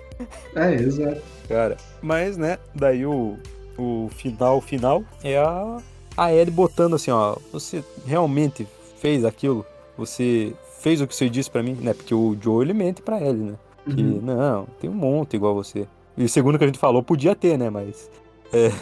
É, 0.54 0.74
exato. 0.74 1.20
Cara, 1.48 1.76
mas, 2.02 2.36
né, 2.36 2.58
daí 2.74 3.04
o, 3.06 3.36
o 3.78 4.08
final 4.16 4.60
final 4.60 5.04
é 5.22 5.36
a, 5.38 5.78
a 6.16 6.32
Ellie 6.32 6.50
botando 6.50 6.94
assim, 6.94 7.10
ó, 7.10 7.36
você 7.52 7.84
realmente 8.06 8.66
fez 9.00 9.24
aquilo? 9.24 9.64
Você 9.96 10.52
fez 10.78 11.00
o 11.00 11.06
que 11.06 11.14
você 11.14 11.28
disse 11.28 11.50
pra 11.50 11.62
mim? 11.62 11.72
Né, 11.80 11.94
porque 11.94 12.14
o 12.14 12.36
Joe, 12.40 12.64
ele 12.64 12.72
mente 12.74 13.02
pra 13.02 13.20
Ellie, 13.20 13.50
né? 13.50 13.54
Que, 13.84 14.02
Uhum. 14.02 14.20
não, 14.22 14.66
tem 14.80 14.90
um 14.90 14.94
monte 14.94 15.36
igual 15.36 15.54
você. 15.54 15.86
E 16.18 16.28
segundo 16.28 16.56
o 16.56 16.58
que 16.58 16.64
a 16.64 16.66
gente 16.66 16.78
falou, 16.78 17.02
podia 17.02 17.34
ter, 17.34 17.56
né, 17.58 17.70
mas... 17.70 18.10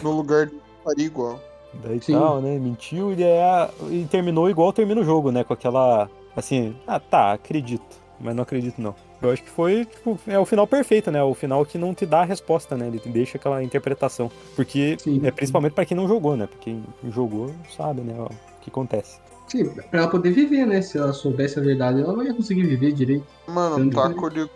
No 0.01 0.11
lugar 0.11 0.47
de 0.47 0.53
faria 0.83 1.05
igual. 1.05 1.39
Daí 1.83 2.01
Sim. 2.01 2.13
tal, 2.13 2.41
né, 2.41 2.57
mentiu 2.57 3.13
e, 3.13 3.21
é, 3.23 3.69
e 3.91 4.05
terminou 4.09 4.49
igual 4.49 4.71
termina 4.71 5.01
o 5.01 5.03
jogo, 5.03 5.31
né, 5.31 5.43
com 5.43 5.53
aquela, 5.53 6.09
assim, 6.35 6.75
ah, 6.87 6.99
tá, 6.99 7.33
acredito, 7.33 7.83
mas 8.19 8.33
não 8.35 8.43
acredito 8.43 8.81
não. 8.81 8.95
Eu 9.21 9.31
acho 9.31 9.43
que 9.43 9.49
foi, 9.49 9.85
tipo, 9.85 10.17
é 10.27 10.37
o 10.39 10.45
final 10.45 10.65
perfeito, 10.67 11.11
né, 11.11 11.21
o 11.23 11.33
final 11.33 11.65
que 11.65 11.77
não 11.77 11.93
te 11.93 12.05
dá 12.05 12.21
a 12.21 12.25
resposta, 12.25 12.77
né, 12.77 12.87
ele 12.87 12.99
te 12.99 13.09
deixa 13.09 13.37
aquela 13.37 13.61
interpretação. 13.63 14.31
Porque, 14.55 14.95
Sim. 14.99 15.19
é 15.25 15.31
principalmente 15.31 15.73
pra 15.73 15.85
quem 15.85 15.97
não 15.97 16.07
jogou, 16.07 16.37
né, 16.37 16.47
porque 16.47 16.71
quem 17.01 17.11
jogou 17.11 17.51
sabe, 17.75 18.01
né, 18.01 18.15
ó, 18.17 18.25
o 18.25 18.59
que 18.61 18.69
acontece. 18.69 19.19
Sim, 19.47 19.65
pra 19.65 20.01
ela 20.01 20.07
poder 20.09 20.31
viver, 20.31 20.65
né? 20.65 20.81
Se 20.81 20.97
ela 20.97 21.13
soubesse 21.13 21.59
a 21.59 21.61
verdade, 21.61 22.01
ela 22.01 22.13
não 22.13 22.23
ia 22.23 22.33
conseguir 22.33 22.65
viver 22.65 22.91
direito. 22.91 23.25
Mano, 23.47 23.89
taco 23.91 24.29
de, 24.29 24.49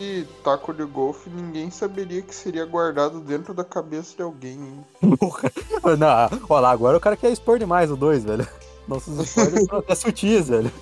e 0.00 0.26
taco 0.42 0.72
de 0.74 0.84
golfe 0.84 1.30
ninguém 1.30 1.70
saberia 1.70 2.22
que 2.22 2.34
seria 2.34 2.64
guardado 2.64 3.20
dentro 3.20 3.54
da 3.54 3.64
cabeça 3.64 4.16
de 4.16 4.22
alguém, 4.22 4.54
hein? 4.54 5.16
Porra, 5.16 5.50
não, 5.96 6.40
ó 6.48 6.60
lá, 6.60 6.70
agora 6.70 6.96
o 6.96 7.00
cara 7.00 7.16
quer 7.16 7.30
expor 7.30 7.58
demais 7.58 7.90
o 7.90 7.96
2, 7.96 8.24
velho. 8.24 8.46
Nossos 8.88 9.16
spoilers 9.18 9.66
são 9.66 9.78
até 9.78 9.94
sutis, 9.94 10.48
velho. 10.48 10.72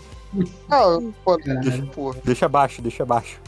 Ah, 0.71 0.99
pode, 1.25 1.43
porra. 1.95 2.19
Deixa 2.25 2.47
abaixo, 2.47 2.81
deixa 2.81 3.03
abaixo. 3.03 3.39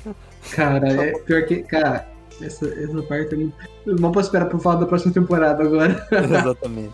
Cara, 0.51 0.89
é 0.93 1.13
pior 1.21 1.47
que. 1.47 1.63
Cara, 1.63 2.09
essa, 2.41 2.67
essa 2.67 3.03
parte 3.03 3.33
eu 3.33 3.39
não. 3.39 3.53
Não 3.99 4.13
posso 4.13 4.29
esperar 4.29 4.47
pra 4.47 4.59
falar 4.59 4.77
da 4.77 4.87
próxima 4.87 5.13
temporada 5.13 5.63
agora. 5.63 6.07
Exatamente. 6.13 6.93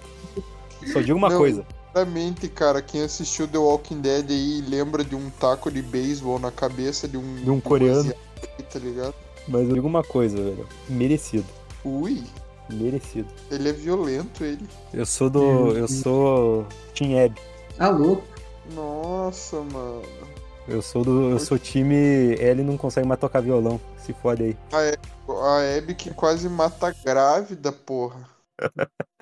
Só 0.93 1.01
digo 1.01 1.19
uma 1.19 1.31
Não. 1.31 1.39
coisa, 1.39 1.65
Claramente, 1.99 2.49
cara, 2.49 2.81
quem 2.81 3.03
assistiu 3.03 3.49
The 3.49 3.59
Walking 3.59 4.01
Dead 4.01 4.31
aí 4.31 4.61
lembra 4.69 5.03
de 5.03 5.17
um 5.17 5.29
taco 5.31 5.69
de 5.69 5.83
beisebol 5.83 6.39
na 6.39 6.53
cabeça 6.53 7.09
de 7.09 7.17
um, 7.17 7.35
De 7.43 7.51
um 7.51 7.61
coreano. 7.61 7.99
asiático, 8.01 8.63
Tá 8.73 8.79
ligado? 8.79 9.15
mas 9.49 9.69
eu 9.69 9.75
digo 9.75 9.87
uma 9.89 10.05
coisa, 10.05 10.37
velho, 10.37 10.69
merecido. 10.89 11.47
Ui, 11.85 12.23
Merecido. 12.71 13.29
ele 13.51 13.69
é 13.71 13.73
violento, 13.73 14.45
ele. 14.45 14.65
Eu 14.93 15.05
sou 15.07 15.29
do. 15.29 15.77
Eu 15.77 15.89
sou. 15.89 16.67
Team 16.95 17.19
Ebb. 17.19 17.35
Ah, 17.79 17.89
louco. 17.89 18.23
Nossa, 18.75 19.57
mano. 19.57 20.03
Eu 20.69 20.81
sou 20.83 21.03
do. 21.03 21.31
Eu 21.31 21.39
sou 21.41 21.59
time. 21.59 21.97
Ele 22.39 22.63
não 22.63 22.77
consegue 22.77 23.09
mais 23.09 23.19
tocar 23.19 23.41
violão. 23.41 23.81
Se 24.05 24.13
fode 24.13 24.43
aí. 24.45 24.57
A 24.71 25.79
Abby 25.79 25.95
que 25.95 26.11
quase 26.15 26.49
mata 26.49 26.89
a 26.89 26.93
grávida, 27.05 27.73
porra. 27.73 28.21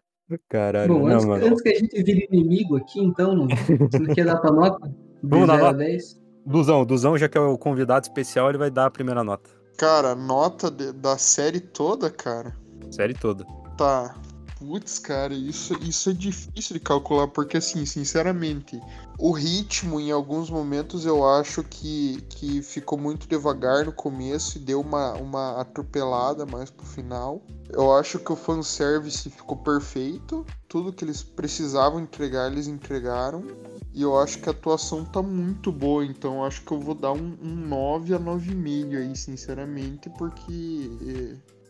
Caralho. 0.49 0.93
Bom, 0.93 1.07
não, 1.07 1.15
antes, 1.15 1.25
mano. 1.27 1.47
antes 1.47 1.63
que 1.63 1.69
a 1.69 1.75
gente 1.79 2.03
vire 2.03 2.29
inimigo 2.31 2.77
aqui, 2.77 3.01
então, 3.01 3.35
não. 3.35 3.47
Você 3.49 3.99
não 3.99 4.15
quer 4.15 4.25
dar 4.25 4.37
tua 4.39 4.53
nota? 4.53 4.93
Vamos 5.23 5.47
dar 5.47 5.55
0 5.57 5.67
a 5.67 5.73
nota. 5.73 5.79
10? 5.85 6.21
Duzão, 6.45 6.85
Duzão, 6.85 7.19
já 7.19 7.29
que 7.29 7.37
é 7.39 7.41
o 7.41 7.57
convidado 7.59 8.05
especial, 8.07 8.49
ele 8.49 8.59
vai 8.59 8.71
dar 8.71 8.87
a 8.87 8.91
primeira 8.91 9.23
nota. 9.25 9.51
Cara, 9.79 10.15
nota 10.15 10.71
de- 10.71 10.93
da 10.93 11.19
série 11.19 11.61
toda, 11.61 12.09
cara. 12.11 12.57
Série 12.91 13.15
toda. 13.15 13.45
Tá. 13.77 14.15
Putz, 14.59 14.99
cara, 14.99 15.35
isso, 15.35 15.75
isso 15.83 16.09
é 16.09 16.13
difícil 16.15 16.75
de 16.75 16.81
calcular, 16.81 17.29
porque 17.29 17.59
assim, 17.59 17.85
sinceramente, 17.85 18.81
o 19.19 19.31
ritmo 19.31 20.01
em 20.01 20.11
alguns 20.11 20.49
momentos 20.49 21.05
eu 21.05 21.29
acho 21.29 21.63
que, 21.63 22.23
que 22.31 22.63
ficou 22.63 22.97
muito 22.97 23.29
devagar 23.29 23.85
no 23.85 23.93
começo 23.93 24.57
e 24.57 24.61
deu 24.61 24.81
uma, 24.81 25.13
uma 25.13 25.61
atropelada 25.61 26.47
mais 26.47 26.71
pro 26.71 26.87
final. 26.87 27.43
Eu 27.69 27.95
acho 27.95 28.19
que 28.19 28.33
o 28.33 28.37
fanservice 28.37 29.29
ficou 29.29 29.59
perfeito. 29.59 30.47
Tudo 30.67 30.91
que 30.91 31.05
eles 31.05 31.23
precisavam 31.23 32.01
entregar, 32.01 32.51
eles 32.51 32.67
entregaram. 32.67 33.45
E 33.93 34.01
eu 34.01 34.19
acho 34.19 34.39
que 34.39 34.49
a 34.49 34.53
atuação 34.53 35.05
tá 35.05 35.21
muito 35.21 35.71
boa, 35.71 36.03
então 36.03 36.43
acho 36.43 36.63
que 36.63 36.73
eu 36.73 36.81
vou 36.81 36.95
dar 36.95 37.13
um, 37.13 37.37
um 37.43 37.55
9 37.55 38.15
a 38.15 38.19
9,5 38.19 38.97
aí, 38.97 39.15
sinceramente, 39.15 40.09
porque 40.17 40.91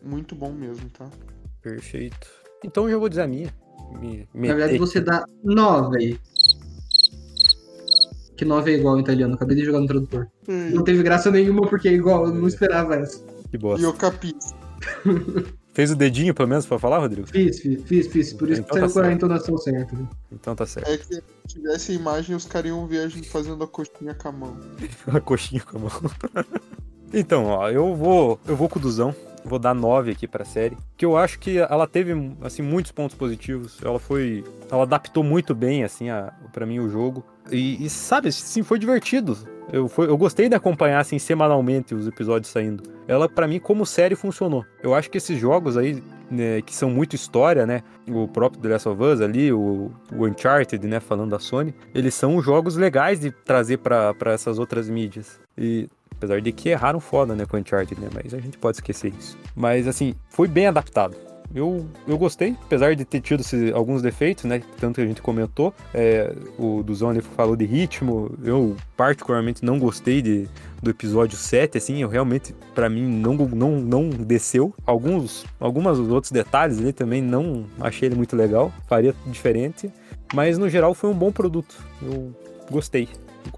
é 0.02 0.06
muito 0.06 0.36
bom 0.36 0.52
mesmo, 0.52 0.88
tá? 0.90 1.10
Perfeito. 1.60 2.45
Então 2.64 2.84
eu 2.84 2.90
já 2.92 2.98
vou 2.98 3.08
dizer 3.08 3.22
a 3.22 3.26
minha. 3.26 3.52
Me, 4.00 4.28
me 4.34 4.48
Na 4.48 4.54
verdade, 4.54 4.78
você 4.78 5.00
dá 5.00 5.24
9 5.44 5.96
aí. 5.98 6.18
Que 8.36 8.44
9 8.44 8.70
é 8.72 8.76
igual 8.76 8.98
em 8.98 9.00
italiano, 9.00 9.34
acabei 9.34 9.56
de 9.56 9.64
jogar 9.64 9.80
no 9.80 9.86
tradutor. 9.86 10.28
Não 10.46 10.84
teve 10.84 11.02
graça 11.02 11.30
nenhuma 11.30 11.62
porque 11.66 11.88
é 11.88 11.92
igual, 11.92 12.26
eu 12.26 12.34
não 12.34 12.46
esperava 12.46 12.94
essa. 12.96 13.18
Que 13.50 13.56
E 13.56 13.58
bosta. 13.58 13.86
eu 13.86 13.92
capi. 13.94 14.34
Fez 15.72 15.90
o 15.90 15.96
dedinho, 15.96 16.34
pelo 16.34 16.48
menos, 16.48 16.64
pra 16.64 16.78
falar, 16.78 16.98
Rodrigo? 16.98 17.26
Fiz, 17.28 17.60
fiz, 17.60 17.82
fiz, 17.84 18.06
fiz. 18.06 18.32
Por 18.32 18.48
isso 18.50 18.62
Então 18.62 18.76
que 18.76 18.80
tá 18.80 18.88
saiu 18.88 18.92
com 18.94 18.98
a 19.00 19.02
certo. 19.02 19.14
entonação 19.14 19.58
certa. 19.58 19.94
né? 19.94 20.08
Então 20.32 20.54
tá 20.56 20.64
certo. 20.66 20.88
É 20.88 20.96
que 20.96 21.04
se 21.04 21.22
tivesse 21.48 21.92
a 21.92 21.94
imagem, 21.94 22.34
os 22.34 22.46
caras 22.46 22.70
iam 22.70 22.86
ver 22.86 23.00
a 23.00 23.08
gente 23.08 23.28
fazendo 23.28 23.62
a 23.62 23.66
coxinha 23.68 24.14
com 24.14 24.28
a 24.28 24.32
mão. 24.32 24.56
A 25.14 25.20
coxinha 25.20 25.60
com 25.62 25.76
a 25.76 25.80
mão. 25.82 25.90
então, 27.12 27.44
ó, 27.44 27.70
eu 27.70 27.94
vou. 27.94 28.40
Eu 28.46 28.56
vou 28.56 28.68
com 28.70 28.78
o 28.78 28.82
Duzão. 28.82 29.14
Vou 29.47 29.60
dar 29.60 29.74
9 29.74 30.10
aqui 30.10 30.27
pra 30.27 30.44
série. 30.44 30.77
Que 30.97 31.06
eu 31.06 31.16
acho 31.16 31.39
que 31.39 31.59
ela 31.59 31.86
teve, 31.86 32.12
assim, 32.43 32.62
muitos 32.62 32.90
pontos 32.90 33.16
positivos. 33.16 33.78
Ela 33.82 33.98
foi. 33.98 34.43
Ela 34.70 34.82
adaptou 34.82 35.23
muito 35.23 35.55
bem, 35.55 35.85
assim, 35.85 36.10
a, 36.10 36.32
pra 36.52 36.66
mim, 36.66 36.81
o 36.81 36.89
jogo. 36.89 37.24
E, 37.51 37.85
e, 37.85 37.89
sabe, 37.89 38.32
sim, 38.32 38.64
foi 38.64 38.77
divertido. 38.77 39.39
Eu, 39.73 39.89
foi, 39.89 40.09
eu 40.09 40.16
gostei 40.16 40.48
de 40.48 40.56
acompanhar, 40.56 40.98
assim, 40.98 41.18
semanalmente 41.18 41.94
os 41.94 42.09
episódios 42.09 42.51
saindo. 42.51 42.82
Ela, 43.06 43.28
pra 43.28 43.47
mim, 43.47 43.60
como 43.60 43.86
série, 43.86 44.16
funcionou. 44.16 44.64
Eu 44.82 44.94
acho 44.94 45.09
que 45.09 45.18
esses 45.18 45.39
jogos 45.39 45.77
aí, 45.77 46.02
né, 46.28 46.60
que 46.62 46.74
são 46.74 46.90
muito 46.90 47.14
história, 47.14 47.64
né? 47.64 47.82
O 48.09 48.27
próprio 48.27 48.60
The 48.60 48.68
Last 48.68 48.89
of 48.89 49.01
Us 49.01 49.20
ali, 49.20 49.52
o, 49.52 49.93
o 50.12 50.27
Uncharted, 50.27 50.85
né? 50.89 50.98
Falando 50.98 51.31
da 51.31 51.39
Sony. 51.39 51.73
Eles 51.94 52.14
são 52.14 52.40
jogos 52.43 52.77
legais 52.77 53.20
de 53.20 53.31
trazer 53.31 53.78
pra 53.78 54.14
essas 54.27 54.59
outras 54.59 54.89
mídias. 54.89 55.39
E 55.56 55.89
Apesar 56.16 56.40
de 56.40 56.50
que 56.52 56.70
erraram 56.70 56.98
foda, 57.00 57.34
né, 57.34 57.44
com 57.44 57.56
Uncharted, 57.58 58.00
né? 58.00 58.08
Mas 58.14 58.32
a 58.32 58.38
gente 58.38 58.56
pode 58.58 58.78
esquecer 58.78 59.12
isso. 59.18 59.36
Mas, 59.54 59.86
assim, 59.86 60.14
foi 60.30 60.48
bem 60.48 60.66
adaptado. 60.66 61.14
eu, 61.54 61.86
eu 62.08 62.18
gostei, 62.18 62.56
apesar 62.64 62.96
de 62.96 63.04
ter 63.04 63.20
tido 63.20 63.40
esse- 63.40 63.70
alguns 63.72 64.02
defeitos, 64.02 64.44
né? 64.44 64.60
Tanto 64.80 64.96
que 64.96 65.00
a 65.02 65.06
gente 65.06 65.22
comentou. 65.22 65.72
É, 65.94 66.34
o 66.58 66.82
Duzão 66.82 67.12
ele 67.12 67.20
falou 67.22 67.54
de 67.54 67.64
ritmo. 67.64 68.30
Eu, 68.42 68.74
particularmente, 68.96 69.64
não 69.64 69.78
gostei 69.78 70.20
de, 70.20 70.48
do 70.82 70.90
episódio 70.90 71.36
7, 71.38 71.78
assim. 71.78 72.02
Eu 72.02 72.08
realmente, 72.08 72.52
pra 72.74 72.88
mim, 72.88 73.06
não, 73.06 73.34
não, 73.36 73.70
não 73.80 74.08
desceu. 74.10 74.74
Alguns, 74.84 75.44
algumas 75.60 75.98
outros 76.00 76.32
detalhes 76.32 76.78
ali 76.78 76.92
também 76.92 77.22
não 77.22 77.66
achei 77.78 78.08
ele 78.08 78.16
muito 78.16 78.34
legal. 78.34 78.72
Faria 78.88 79.14
diferente. 79.26 79.88
Mas, 80.34 80.58
no 80.58 80.68
geral, 80.68 80.94
foi 80.94 81.10
um 81.10 81.14
bom 81.14 81.30
produto. 81.30 81.76
Eu 82.02 82.34
gostei. 82.70 83.08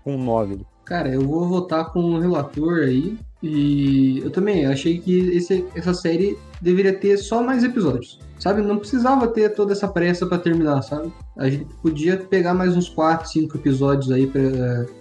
Com 0.04 0.14
um 0.16 0.22
9 0.22 0.54
ali. 0.54 0.66
Cara, 0.88 1.10
eu 1.10 1.20
vou 1.20 1.46
votar 1.46 1.92
com 1.92 2.00
o 2.00 2.18
relator 2.18 2.78
aí. 2.84 3.18
E 3.42 4.20
eu 4.24 4.30
também 4.30 4.66
achei 4.66 4.98
que 4.98 5.18
esse, 5.36 5.64
essa 5.74 5.92
série 5.92 6.36
deveria 6.60 6.92
ter 6.92 7.18
só 7.18 7.42
mais 7.42 7.62
episódios. 7.62 8.18
Sabe? 8.38 8.62
Não 8.62 8.78
precisava 8.78 9.28
ter 9.28 9.50
toda 9.50 9.72
essa 9.72 9.86
pressa 9.86 10.24
pra 10.24 10.38
terminar, 10.38 10.80
sabe? 10.82 11.12
A 11.36 11.48
gente 11.50 11.66
podia 11.82 12.16
pegar 12.16 12.54
mais 12.54 12.76
uns 12.76 12.88
4, 12.88 13.28
5 13.28 13.56
episódios 13.58 14.10
aí 14.10 14.30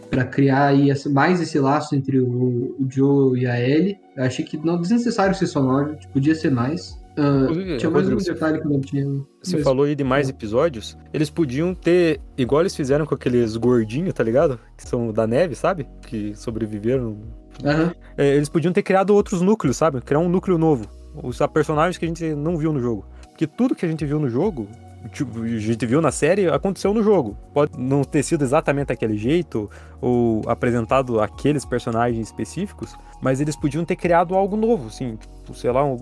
pra 0.09 0.26
criar 0.26 0.68
aí 0.68 0.89
mais 1.09 1.39
esse 1.39 1.57
laço 1.57 1.95
entre 1.95 2.19
o, 2.19 2.76
o 2.80 2.88
Joe 2.89 3.39
e 3.39 3.47
a 3.47 3.59
Ellie. 3.59 3.97
Eu 4.15 4.23
achei 4.26 4.43
que 4.43 4.57
não 4.57 4.81
desnecessário 4.81 5.35
ser 5.35 5.47
só 5.47 5.61
9, 5.61 5.97
podia 6.11 6.35
ser 6.35 6.51
mais. 6.51 6.96
Ah, 7.18 7.48
tinha 7.77 7.89
mais 7.89 8.06
um 8.07 8.11
Rodrigo, 8.11 8.22
você- 8.22 8.34
detalhe 8.34 8.60
que 8.61 8.68
eu 8.68 8.72
não 8.72 8.80
tinha. 8.81 9.06
Você 9.41 9.56
mas- 9.56 9.64
falou 9.64 9.85
aí 9.85 9.95
de 9.95 10.03
mais 10.03 10.30
episódios. 10.30 10.98
Eles 11.14 11.30
podiam 11.30 11.73
ter, 11.73 12.22
igual 12.38 12.61
eles 12.61 12.76
fizeram 12.76 13.06
com 13.06 13.15
aqueles 13.15 13.56
gordinhos, 13.57 14.14
tá 14.14 14.23
ligado? 14.23 14.60
Que 14.77 14.88
são 14.88 15.11
da 15.11 15.26
neve, 15.26 15.56
sabe? 15.56 15.88
Que 16.03 16.35
sobreviveram. 16.35 17.18
Aham. 17.65 17.91
É, 18.18 18.35
eles 18.35 18.49
podiam 18.49 18.72
ter 18.72 18.84
criado 18.84 19.15
outros 19.15 19.41
núcleos, 19.41 19.76
sabe? 19.77 19.99
Criar 20.02 20.19
um 20.19 20.30
núcleo 20.30 20.57
novo. 20.57 20.85
Os 21.23 21.39
personagens 21.52 21.98
que 21.98 22.06
a 22.06 22.07
gente 22.07 22.35
não 22.35 22.56
viu 22.57 22.72
no 22.72 22.80
jogo. 22.80 23.06
Porque 23.30 23.48
tudo 23.48 23.73
que 23.76 23.85
a 23.85 23.89
gente 23.89 24.06
viu 24.06 24.19
no 24.19 24.30
jogo, 24.30 24.68
tipo, 25.11 25.41
a 25.41 25.48
gente 25.48 25.85
viu 25.88 26.02
na 26.02 26.11
série, 26.11 26.48
aconteceu 26.48 26.94
no 26.94 27.02
jogo. 27.02 27.35
Pode 27.53 27.72
não 27.80 28.03
ter 28.03 28.22
sido 28.22 28.44
exatamente 28.44 28.88
daquele 28.89 29.18
jeito, 29.18 29.68
ou 29.99 30.41
apresentado 30.48 31.19
aqueles 31.19 31.65
personagens 31.65 32.27
específicos, 32.27 32.95
mas 33.22 33.41
eles 33.41 33.56
podiam 33.56 33.84
ter 33.84 33.95
criado 33.95 34.35
algo 34.35 34.56
novo, 34.56 34.88
assim, 34.88 35.18
sei 35.53 35.71
lá, 35.71 35.83
um- 35.85 35.97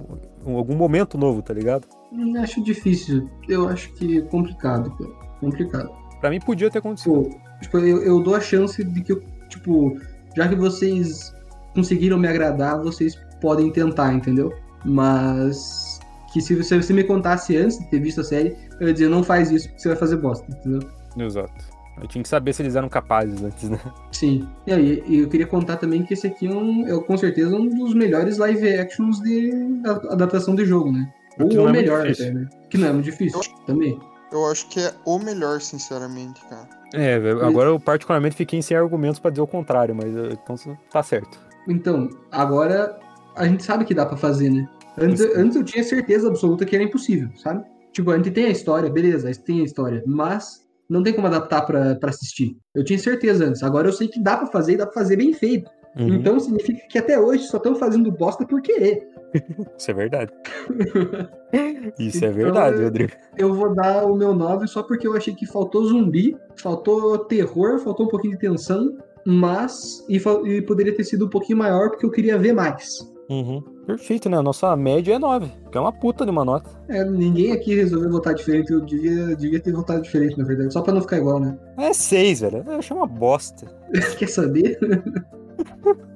um- 0.46 0.58
algum 0.58 0.76
momento 0.76 1.18
novo, 1.18 1.42
tá 1.42 1.54
ligado? 1.54 1.88
Hum, 2.12 2.34
Acho 2.42 2.64
difícil. 2.64 3.30
Eu 3.50 3.68
acho 3.70 3.92
que 3.94 4.20
é 4.20 4.22
complicado, 4.22 4.92
cara. 4.98 5.10
Complicado. 5.40 5.90
Pra 6.22 6.30
mim 6.30 6.40
podia 6.40 6.70
ter 6.72 6.80
acontecido. 6.80 7.24
Tipo, 7.24 7.40
tipo, 7.62 7.78
eu, 7.80 8.02
eu 8.04 8.22
dou 8.22 8.36
a 8.36 8.40
chance 8.42 8.84
de 8.84 9.02
que 9.04 9.12
eu, 9.12 9.22
tipo, 9.50 9.98
já 10.36 10.48
que 10.48 10.56
vocês 10.56 11.34
conseguiram 11.74 12.18
me 12.18 12.28
agradar, 12.28 12.82
vocês 12.82 13.16
podem 13.42 13.70
tentar, 13.72 14.14
entendeu? 14.14 14.54
Mas 14.84 16.00
que 16.34 16.42
se 16.42 16.56
você, 16.56 16.82
se 16.82 16.94
me 16.94 17.04
contasse 17.04 17.56
antes 17.58 17.78
de 17.80 17.90
ter 17.90 18.00
visto 18.00 18.22
a 18.22 18.24
série, 18.24 18.56
eu 18.80 18.88
ia 18.88 18.94
dizer, 18.94 19.10
não 19.10 19.24
faz 19.24 19.52
isso 19.52 19.68
porque 19.70 19.82
você 19.82 19.88
vai 19.90 19.98
fazer 19.98 20.18
bosta, 20.18 20.46
entendeu? 20.50 20.80
Exato. 21.18 21.54
Eu 22.02 22.08
tinha 22.08 22.22
que 22.22 22.28
saber 22.28 22.52
se 22.54 22.62
eles 22.62 22.76
eram 22.76 22.90
capazes 22.90 23.42
antes, 23.42 23.70
né? 23.70 23.80
Sim. 24.16 24.48
E 24.66 24.72
aí, 24.72 25.04
eu 25.22 25.28
queria 25.28 25.46
contar 25.46 25.76
também 25.76 26.04
que 26.04 26.14
esse 26.14 26.26
aqui 26.26 26.48
é, 26.48 26.50
um, 26.50 26.88
é 26.88 27.04
com 27.04 27.18
certeza 27.18 27.54
um 27.54 27.68
dos 27.68 27.94
melhores 27.94 28.38
live 28.38 28.66
actions 28.78 29.20
de 29.20 29.52
da 29.82 29.92
adaptação 29.92 30.56
de 30.56 30.64
jogo, 30.64 30.90
né? 30.90 31.14
Ou 31.38 31.50
não 31.54 31.66
o 31.66 31.70
é 31.70 31.72
melhor 31.74 32.08
até, 32.08 32.32
né? 32.32 32.48
Que 32.70 32.78
não 32.78 32.88
é 32.88 32.94
muito 32.94 33.06
difícil 33.06 33.42
também. 33.66 34.00
Eu 34.32 34.46
acho 34.46 34.70
que 34.70 34.80
é 34.80 34.94
o 35.06 35.20
melhor, 35.20 35.60
sinceramente, 35.60 36.42
cara. 36.50 36.68
É, 36.94 37.16
agora 37.42 37.70
eu 37.70 37.80
particularmente 37.80 38.38
fiquei 38.38 38.62
sem 38.62 38.78
argumentos 38.78 39.20
pra 39.20 39.30
dizer 39.30 39.42
o 39.42 39.48
contrário, 39.48 39.94
mas 39.94 40.16
eh, 40.16 40.30
então 40.32 40.56
tá 40.90 41.04
certo. 41.04 41.38
Então, 41.68 42.10
agora 42.32 42.98
a 43.36 43.46
gente 43.46 43.64
sabe 43.66 43.84
que 43.84 43.94
dá 43.94 44.06
pra 44.06 44.16
fazer, 44.16 44.50
né? 44.50 44.66
Antes, 44.98 45.22
antes 45.36 45.58
eu 45.58 45.64
tinha 45.66 45.84
certeza 45.84 46.30
absoluta 46.30 46.66
que 46.66 46.74
era 46.74 46.86
impossível, 46.86 47.30
sabe? 47.36 47.66
Tipo, 47.92 48.12
a 48.12 48.18
gente 48.18 48.32
tem 48.32 48.46
a 48.46 48.50
história, 48.50 48.90
beleza, 48.90 49.28
a 49.28 49.34
gente 49.34 49.44
tem 49.44 49.60
a 49.60 49.66
história, 49.66 50.02
mas 50.08 50.65
não 50.90 51.02
tem 51.04 51.14
como 51.14 51.28
adaptar 51.28 51.62
pra, 51.66 51.96
pra 51.96 52.10
assistir. 52.10 52.56
Eu 52.74 52.84
tinha 52.84 53.00
certeza 53.00 53.46
antes, 53.46 53.64
agora 53.64 53.88
eu 53.88 53.94
sei 53.94 54.08
que 54.08 54.22
dá 54.22 54.38
pra 54.38 54.48
fazer 54.48 54.74
e 54.74 54.78
dá 54.78 54.86
pra 54.86 54.94
fazer 55.02 55.16
bem 55.18 55.34
feito. 55.34 55.70
Uhum, 55.98 56.16
Então 56.16 56.40
significa 56.40 56.86
que 56.90 56.98
até 56.98 57.18
hoje 57.18 57.44
só 57.46 57.56
estão 57.58 57.74
fazendo 57.76 58.12
bosta 58.12 58.46
por 58.46 58.62
querer. 58.62 59.08
Isso 59.78 59.92
é 59.92 59.94
verdade. 59.94 60.32
Isso 62.00 62.24
é 62.26 62.30
Então, 62.30 62.34
verdade, 62.34 62.78
eu- 62.78 62.84
Rodrigo. 62.86 63.12
Eu 63.38 63.54
vou 63.54 63.74
dar 63.74 64.06
o 64.06 64.16
meu 64.16 64.34
9 64.34 64.68
só 64.68 64.84
porque 64.84 65.08
eu 65.08 65.16
achei 65.16 65.34
que 65.34 65.46
faltou 65.46 65.86
zumbi, 65.86 66.36
faltou 66.58 67.18
terror, 67.20 67.80
faltou 67.80 68.06
um 68.06 68.10
pouquinho 68.10 68.34
de 68.34 68.40
tensão, 68.40 68.98
mas. 69.26 70.06
E, 70.10 70.18
e 70.50 70.62
poderia 70.62 70.96
ter 70.96 71.04
sido 71.04 71.26
um 71.26 71.30
pouquinho 71.30 71.60
maior 71.60 71.90
porque 71.90 72.06
eu 72.06 72.12
queria 72.12 72.38
ver 72.38 72.54
mais. 72.54 73.00
Uhum. 73.30 73.62
Perfeito, 73.88 74.30
né? 74.30 74.38
A 74.38 74.44
nossa 74.44 74.76
média 74.76 75.16
é 75.16 75.20
9, 75.20 75.52
que 75.72 75.78
é 75.78 75.82
uma 75.82 75.92
puta 75.92 76.24
de 76.26 76.32
uma 76.32 76.46
nota. 76.46 76.70
É, 76.88 77.04
ninguém 77.04 77.52
aqui 77.54 77.74
resolveu 77.76 78.12
votar 78.12 78.34
diferente, 78.36 78.72
eu 78.72 78.82
devia, 78.82 79.36
devia 79.36 79.60
ter 79.60 79.72
votado 79.74 80.02
diferente, 80.04 80.38
na 80.38 80.44
verdade, 80.46 80.72
só 80.72 80.82
pra 80.82 80.94
não 80.94 81.02
ficar 81.02 81.18
igual, 81.18 81.40
né? 81.40 81.58
É 81.78 81.92
6, 81.94 82.42
velho. 82.42 82.64
Eu 82.68 82.74
achei 82.78 82.96
uma 82.96 83.08
bosta. 83.08 83.66
Quer 84.20 84.30
saber? 84.30 84.78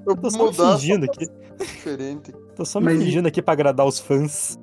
Eu 0.05 0.15
Tô 0.17 0.29
só 0.29 0.37
me 0.37 0.43
mudar 0.51 0.73
fingindo 0.77 1.05
aqui. 1.05 1.27
diferente. 1.59 2.33
Tô 2.55 2.65
só 2.65 2.79
me 2.79 2.85
Mas- 2.87 3.03
fingindo 3.03 3.27
aqui 3.27 3.41
pra 3.41 3.53
agradar 3.53 3.85
os 3.85 3.99
fãs. 3.99 4.57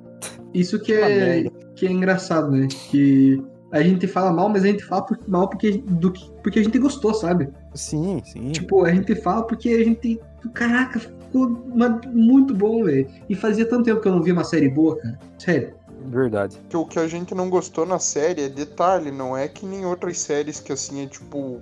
Isso 0.53 0.79
que 0.79 0.93
é, 0.93 1.49
que 1.75 1.85
é 1.85 1.91
engraçado, 1.91 2.49
né? 2.51 2.67
Que 2.89 3.41
a 3.71 3.81
gente 3.83 4.07
fala 4.07 4.31
mal, 4.31 4.49
mas 4.49 4.63
a 4.63 4.67
gente 4.67 4.83
fala 4.83 5.01
por- 5.05 5.19
mal 5.27 5.49
porque, 5.49 5.83
do, 5.85 6.11
que- 6.11 6.31
porque 6.41 6.59
a 6.59 6.63
gente 6.63 6.79
gostou, 6.79 7.13
sabe? 7.13 7.49
Sim, 7.75 8.21
sim. 8.23 8.51
Tipo, 8.51 8.85
a 8.85 8.91
gente 8.93 9.13
fala 9.15 9.43
porque 9.45 9.69
a 9.69 9.83
gente. 9.83 10.19
Caraca, 10.53 11.01
ficou 11.45 11.73
uma- 11.73 12.01
muito 12.13 12.53
bom, 12.53 12.83
velho. 12.83 13.07
E 13.29 13.35
fazia 13.35 13.65
tanto 13.67 13.83
tempo 13.85 14.01
que 14.01 14.07
eu 14.07 14.11
não 14.13 14.21
via 14.23 14.33
uma 14.33 14.43
série 14.43 14.69
boa, 14.69 14.97
cara. 14.97 15.19
Sério. 15.37 15.73
Verdade. 16.09 16.57
Que 16.69 16.77
o 16.77 16.85
que 16.85 16.99
a 16.99 17.07
gente 17.07 17.35
não 17.35 17.49
gostou 17.49 17.85
na 17.85 17.99
série 17.99 18.43
é 18.43 18.49
detalhe, 18.49 19.11
não 19.11 19.35
é 19.35 19.47
que 19.47 19.65
nem 19.65 19.85
outras 19.85 20.19
séries 20.19 20.59
que 20.59 20.71
assim 20.71 21.03
é 21.03 21.07
tipo. 21.07 21.59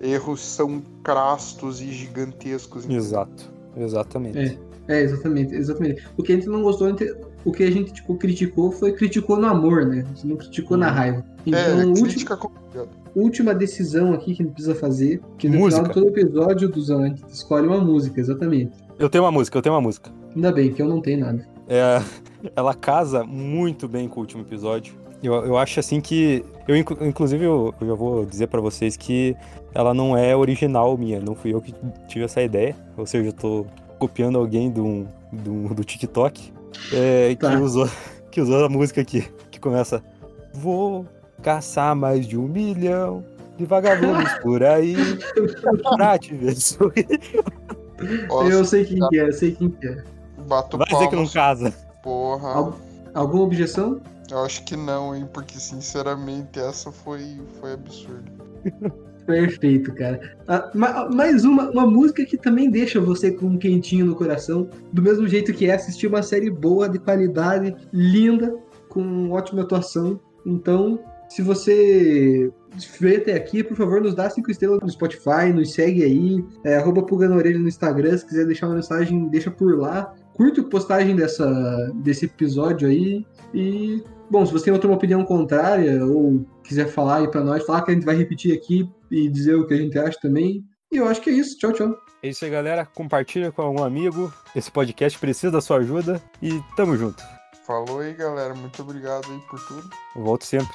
Erros 0.00 0.40
são 0.44 0.80
crastos 1.02 1.80
e 1.80 1.90
gigantescos. 1.90 2.84
entendeu? 2.84 3.02
Exato. 3.02 3.50
Exatamente. 3.76 4.38
É. 4.38 4.68
É, 4.90 5.02
exatamente, 5.02 5.54
exatamente. 5.54 6.02
O 6.16 6.22
que 6.22 6.32
a 6.32 6.36
gente 6.36 6.48
não 6.48 6.62
gostou, 6.62 6.86
a 6.86 6.90
gente- 6.90 7.14
o 7.44 7.52
que 7.52 7.62
a 7.62 7.70
gente, 7.70 7.92
tipo, 7.92 8.14
criticou 8.16 8.70
foi 8.72 8.92
criticou 8.92 9.36
no 9.36 9.46
amor, 9.46 9.84
né? 9.84 10.00
A 10.02 10.08
gente 10.14 10.26
não 10.26 10.36
criticou 10.36 10.76
na 10.78 10.88
Uhum. 10.88 10.94
raiva. 10.94 11.18
É, 11.18 11.50
Então, 11.50 11.88
última, 11.88 12.06
crítica 12.06 12.36
complicada. 12.38 12.88
Última 13.14 13.54
decisão 13.54 14.12
aqui 14.12 14.34
que 14.34 14.42
gente 14.46 14.52
precisa 14.54 14.74
fazer, 14.74 15.20
que 15.36 15.48
no 15.48 15.58
Música. 15.58 15.82
final 15.84 15.94
de 15.94 16.00
todo 16.10 16.18
episódio 16.18 16.68
do 16.68 16.80
gente 17.06 17.22
escolhe 17.28 17.66
uma 17.66 17.80
música, 17.80 18.20
exatamente. 18.20 18.72
Eu 18.98 19.08
tenho 19.08 19.24
uma 19.24 19.32
música, 19.32 19.56
eu 19.58 19.62
tenho 19.62 19.74
uma 19.74 19.80
música. 19.80 20.10
Ainda 20.34 20.52
bem 20.52 20.72
que 20.72 20.80
eu 20.82 20.88
não 20.88 21.00
tenho 21.00 21.20
nada. 21.20 21.46
É, 21.68 22.00
ela 22.56 22.74
casa 22.74 23.24
muito 23.24 23.86
bem 23.88 24.08
com 24.08 24.20
o 24.20 24.22
último 24.22 24.42
episódio. 24.42 24.94
Eu, 25.22 25.34
eu 25.44 25.56
acho 25.58 25.80
assim 25.80 26.00
que. 26.00 26.44
Eu, 26.68 26.76
inclu- 26.76 26.96
inclusive, 27.06 27.44
eu, 27.44 27.74
eu 27.80 27.86
já 27.88 27.94
vou 27.94 28.24
dizer 28.24 28.46
pra 28.46 28.60
vocês 28.60 28.96
que 28.96 29.34
ela 29.74 29.92
não 29.92 30.16
é 30.16 30.36
original 30.36 30.96
minha. 30.96 31.20
Não 31.20 31.34
fui 31.34 31.52
eu 31.52 31.60
que 31.60 31.74
tive 32.06 32.24
essa 32.24 32.40
ideia. 32.40 32.76
Ou 32.96 33.04
seja, 33.04 33.28
eu 33.28 33.32
tô 33.32 33.66
copiando 33.98 34.38
alguém 34.38 34.70
do, 34.70 35.06
do, 35.32 35.74
do 35.74 35.82
TikTok 35.82 36.52
é, 36.92 37.34
Tá. 37.34 37.50
que, 37.50 37.56
usou, 37.62 37.88
que 38.30 38.40
usou 38.40 38.64
a 38.64 38.68
música 38.68 39.00
aqui. 39.00 39.24
Que 39.50 39.58
começa. 39.58 40.00
Vou 40.54 41.04
caçar 41.42 41.94
mais 41.96 42.26
de 42.26 42.36
um 42.38 42.46
milhão 42.48 43.24
de 43.56 43.64
vagabundos 43.64 44.32
por 44.42 44.62
aí 44.62 44.96
pra 45.96 46.18
te 46.18 46.34
ver 46.34 46.54
sorrir. 46.56 47.06
Nossa, 48.28 48.52
eu 48.52 48.64
sei 48.64 48.84
quem 48.84 49.08
que 49.08 49.18
é, 49.18 49.28
eu 49.28 49.32
sei 49.32 49.52
quem 49.52 49.70
que 49.70 49.86
é. 49.88 50.04
bato 50.46 50.78
Vai 50.78 50.86
dizer 50.86 51.08
que 51.08 51.16
não 51.16 51.26
palmas, 51.26 51.32
casa. 51.32 51.74
porra. 52.02 52.48
Al- 52.52 52.76
alguma 53.14 53.42
objeção? 53.44 54.00
Eu 54.30 54.44
acho 54.44 54.62
que 54.64 54.76
não, 54.76 55.16
hein, 55.16 55.26
porque 55.32 55.58
sinceramente 55.58 56.58
essa 56.60 56.92
foi, 56.92 57.40
foi 57.60 57.72
absurda. 57.72 58.30
Perfeito, 59.26 59.92
cara. 59.94 60.36
Ah, 60.46 60.70
ma- 60.74 61.08
mais 61.10 61.44
uma, 61.44 61.70
uma 61.70 61.86
música 61.86 62.24
que 62.24 62.36
também 62.36 62.70
deixa 62.70 63.00
você 63.00 63.30
com 63.30 63.46
um 63.46 63.58
quentinho 63.58 64.06
no 64.06 64.14
coração, 64.14 64.68
do 64.92 65.02
mesmo 65.02 65.26
jeito 65.28 65.52
que 65.52 65.66
é 65.66 65.74
assistir 65.74 66.06
uma 66.06 66.22
série 66.22 66.50
boa, 66.50 66.88
de 66.88 66.98
qualidade, 66.98 67.74
linda, 67.92 68.54
com 68.88 69.30
ótima 69.30 69.62
atuação. 69.62 70.18
Então, 70.46 70.98
se 71.28 71.42
você 71.42 72.50
veio 73.00 73.20
até 73.20 73.34
aqui, 73.34 73.62
por 73.62 73.76
favor, 73.76 74.00
nos 74.00 74.14
dá 74.14 74.28
cinco 74.30 74.50
estrelas 74.50 74.80
no 74.80 74.88
Spotify, 74.88 75.52
nos 75.54 75.72
segue 75.72 76.02
aí, 76.02 76.44
é, 76.64 76.76
arroba 76.76 77.02
Pulga 77.02 77.28
na 77.28 77.36
Orelha 77.36 77.58
no 77.58 77.68
Instagram, 77.68 78.16
se 78.16 78.26
quiser 78.26 78.46
deixar 78.46 78.66
uma 78.66 78.76
mensagem, 78.76 79.28
deixa 79.28 79.50
por 79.50 79.78
lá. 79.78 80.14
Curte 80.34 80.60
a 80.60 80.64
postagem 80.64 81.16
dessa, 81.16 81.92
desse 81.96 82.26
episódio 82.26 82.88
aí 82.88 83.26
e 83.52 84.02
Bom, 84.30 84.44
se 84.44 84.52
você 84.52 84.66
tem 84.66 84.74
outra 84.74 84.92
opinião 84.92 85.24
contrária 85.24 86.04
ou 86.04 86.44
quiser 86.62 86.86
falar 86.86 87.20
aí 87.20 87.30
pra 87.30 87.42
nós, 87.42 87.64
falar 87.64 87.80
que 87.82 87.90
a 87.90 87.94
gente 87.94 88.04
vai 88.04 88.14
repetir 88.14 88.54
aqui 88.54 88.86
e 89.10 89.26
dizer 89.28 89.54
o 89.54 89.66
que 89.66 89.72
a 89.72 89.76
gente 89.78 89.98
acha 89.98 90.18
também. 90.20 90.62
E 90.92 90.98
eu 90.98 91.08
acho 91.08 91.22
que 91.22 91.30
é 91.30 91.32
isso. 91.32 91.56
Tchau, 91.56 91.72
tchau. 91.72 91.96
É 92.22 92.28
isso 92.28 92.44
aí, 92.44 92.50
galera. 92.50 92.84
Compartilha 92.84 93.50
com 93.50 93.62
algum 93.62 93.82
amigo. 93.82 94.32
Esse 94.54 94.70
podcast 94.70 95.18
precisa 95.18 95.50
da 95.50 95.62
sua 95.62 95.78
ajuda. 95.78 96.22
E 96.42 96.60
tamo 96.76 96.94
junto. 96.96 97.22
Falou 97.66 98.00
aí, 98.00 98.12
galera. 98.12 98.54
Muito 98.54 98.82
obrigado 98.82 99.24
aí 99.30 99.38
por 99.48 99.66
tudo. 99.66 99.88
Eu 100.14 100.22
volto 100.22 100.44
sempre. 100.44 100.74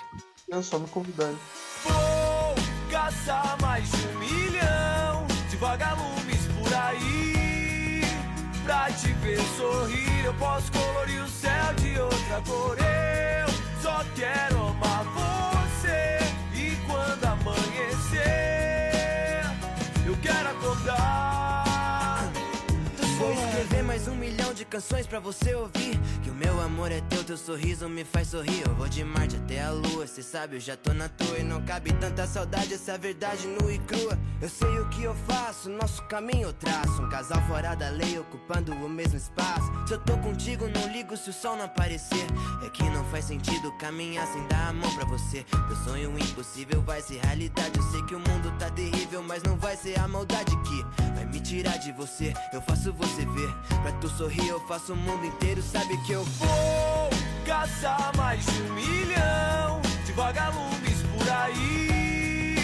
É 0.56 0.62
só 0.62 0.78
me 0.78 0.88
convidar. 0.88 1.32
hein? 1.32 1.40
Vou 1.84 2.56
caçar 2.92 3.58
mais 3.60 3.90
de 3.90 4.08
um 4.08 4.20
milhão 4.20 5.26
de 5.50 5.58
vagalumes 5.58 6.48
por 6.60 6.72
aí. 6.72 8.02
Pra 8.64 8.92
te 8.92 9.08
ver 9.14 9.42
sorrir, 9.58 10.26
eu 10.26 10.34
posso 10.36 10.72
colorir 10.72 11.24
o 11.24 11.28
céu 11.28 11.74
de 11.82 12.00
outra 12.00 12.42
cor. 12.48 12.78
Eu 12.78 13.82
só 13.82 14.06
quero 14.16 14.68
amar 14.68 15.04
você. 15.06 15.23
Canções 24.74 25.06
pra 25.06 25.20
você 25.20 25.54
ouvir. 25.54 26.00
Que 26.24 26.32
o 26.32 26.34
meu 26.34 26.60
amor 26.60 26.92
é 26.92 27.00
teu, 27.02 27.24
teu 27.24 27.38
sorriso 27.38 27.88
me 27.88 28.04
faz 28.04 28.30
sorrir. 28.30 28.64
Eu 28.66 28.74
vou 28.74 28.90
de 28.90 29.04
Marte 29.04 29.36
até 29.36 29.62
a 29.62 29.70
lua, 29.70 30.08
cê 30.08 30.24
sabe, 30.24 30.56
eu 30.56 30.60
já 30.60 30.76
tô 30.76 30.92
na 30.94 31.08
tua. 31.08 31.38
E 31.38 31.44
não 31.44 31.62
cabe 31.62 31.94
tanta 31.94 32.26
saudade, 32.26 32.74
essa 32.74 32.98
verdade 32.98 33.46
nua 33.46 33.72
e 33.72 33.78
crua. 33.78 34.18
Eu 34.42 34.50
sei 34.50 34.80
o 34.80 34.90
que 34.90 35.04
eu 35.04 35.14
faço, 35.28 35.70
nosso 35.70 36.02
caminho 36.04 36.48
eu 36.48 36.54
traço. 36.54 37.04
Um 37.04 37.10
casal 37.10 37.40
fora 37.48 37.76
da 37.76 37.90
lei, 37.90 38.18
ocupando 38.18 38.74
o 38.74 38.90
mesmo 38.90 39.16
espaço. 39.16 39.72
Se 39.88 39.94
eu 39.94 40.00
tô 40.00 40.18
contigo, 40.18 40.68
não 40.68 40.92
ligo 40.92 41.16
se 41.16 41.30
o 41.30 41.34
sol 41.34 41.56
não 41.56 41.66
aparecer. 41.66 42.26
É 42.66 42.70
que 42.70 42.84
não 42.84 43.06
faz 43.06 43.26
sentido 43.26 43.72
caminhar 43.74 44.26
sem 44.26 44.48
dar 44.48 44.70
a 44.70 44.74
mão 44.74 44.92
pra 44.96 45.06
você. 45.06 45.46
Meu 45.68 45.76
sonho 45.84 46.18
impossível 46.18 46.82
vai 46.82 47.00
ser 47.00 47.20
realidade. 47.24 47.78
Eu 47.78 47.84
sei 47.92 48.02
que 48.04 48.16
o 48.16 48.20
mundo 48.20 48.52
tá 48.58 48.72
terrível, 48.72 49.22
mas 49.22 49.44
não 49.44 49.56
vai 49.56 49.78
ser 49.78 50.00
a 50.00 50.08
maldade 50.08 50.52
que 50.64 50.84
vai 51.14 51.26
me 51.26 51.40
tirar 51.40 51.78
de 51.78 51.92
você. 51.92 52.34
Eu 52.52 52.62
faço 52.64 52.92
você 52.92 53.24
ver. 53.24 53.54
Pra 53.84 53.92
tu 53.94 54.10
sorrir, 54.10 54.48
eu 54.48 54.63
faço 54.68 54.94
o 54.94 54.96
mundo 54.96 55.26
inteiro. 55.26 55.62
Sabe 55.62 55.98
que 55.98 56.14
eu 56.14 56.24
Vou 56.24 57.10
caçar 57.46 58.12
mais 58.16 58.46
de 58.46 58.62
um 58.62 58.74
milhão 58.74 59.82
de 60.06 60.12
vagalumes 60.14 61.02
por 61.14 61.30
aí. 61.30 62.56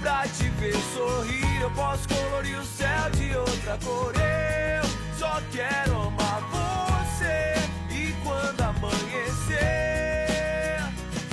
Pra 0.00 0.26
te 0.28 0.48
ver 0.50 0.76
sorrir, 0.94 1.60
eu 1.60 1.70
posso 1.70 2.08
colorir 2.08 2.58
o 2.58 2.64
céu 2.64 3.10
de 3.10 3.36
outra 3.36 3.78
cor. 3.84 4.12
Eu 4.14 4.84
só 5.18 5.40
quero 5.52 6.00
amar 6.02 6.42
você. 6.50 7.54
E 7.90 8.14
quando 8.22 8.60
amanhecer, 8.60 9.58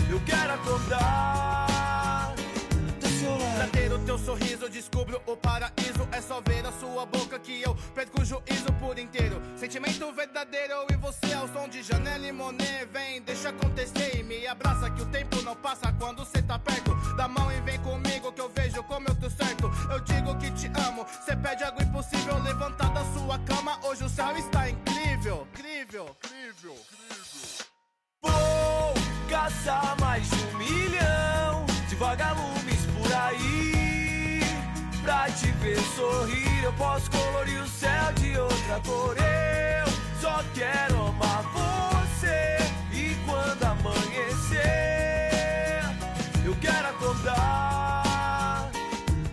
eu 0.10 0.22
quero 0.26 0.54
acordar. 0.54 1.51
Teu 4.12 4.18
sorriso, 4.18 4.70
descubro 4.70 5.22
o 5.26 5.38
paraíso. 5.38 6.06
É 6.12 6.20
só 6.20 6.42
ver 6.42 6.66
a 6.66 6.72
sua 6.74 7.06
boca 7.06 7.40
que 7.40 7.62
eu 7.62 7.74
perco 7.96 8.22
o 8.22 8.26
juízo 8.26 8.72
por 8.78 9.00
inteiro. 9.00 9.42
Sentimento 9.56 10.12
verdadeiro 10.12 10.86
e 10.92 10.98
você 10.98 11.34
ao 11.34 11.48
som 11.48 11.70
de 11.70 11.82
Janela 11.82 12.28
e 12.28 12.32
Monet. 12.32 12.86
Vem, 12.92 13.22
deixa 13.22 13.50
acontecer 13.50 14.20
e 14.20 14.24
me 14.24 14.46
abraça 14.48 14.90
que 14.90 15.02
o 15.02 15.06
tempo 15.06 15.42
não 15.44 15.56
passa 15.56 15.94
quando 15.94 16.26
cê 16.26 16.42
tá 16.42 16.60
perto. 16.60 16.94
Dá 17.16 17.30
mão 17.30 17.50
e 17.54 17.62
vem 17.62 17.80
comigo 17.80 18.34
que 18.34 18.42
eu 18.42 18.50
vejo 18.50 18.84
como 18.84 19.08
eu 19.08 19.16
tô 19.16 19.30
certo. 19.30 19.72
Eu 19.90 20.00
digo 20.02 20.38
que 20.38 20.52
te 20.52 20.68
amo, 20.88 21.06
cê 21.26 21.34
pede 21.38 21.64
algo 21.64 21.82
impossível. 21.82 22.38
Levantar 22.44 22.94
da 22.94 23.06
sua 23.14 23.40
cama, 23.40 23.80
hoje 23.86 24.04
o 24.04 24.10
céu 24.10 24.36
está 24.36 24.70
incrível. 24.70 25.48
Incrível, 25.54 26.18
incrível, 26.26 26.76
incrível. 26.76 27.66
Vou 28.22 28.94
caçar 29.30 29.98
mais 30.02 30.28
um 30.34 30.61
ver 35.62 35.80
sorrir, 35.96 36.64
eu 36.64 36.74
posso 36.74 37.10
colorir 37.12 37.62
o 37.62 37.68
céu 37.68 38.12
de 38.14 38.36
outra 38.38 38.82
cor. 38.84 39.16
Eu 39.18 39.94
só 40.20 40.44
quero 40.56 41.08
amar 41.08 41.44
você. 41.54 42.58
E 42.92 43.16
quando 43.26 43.64
amanhecer, 43.64 44.60
eu 46.44 46.56
quero 46.60 46.88
acordar 46.88 48.72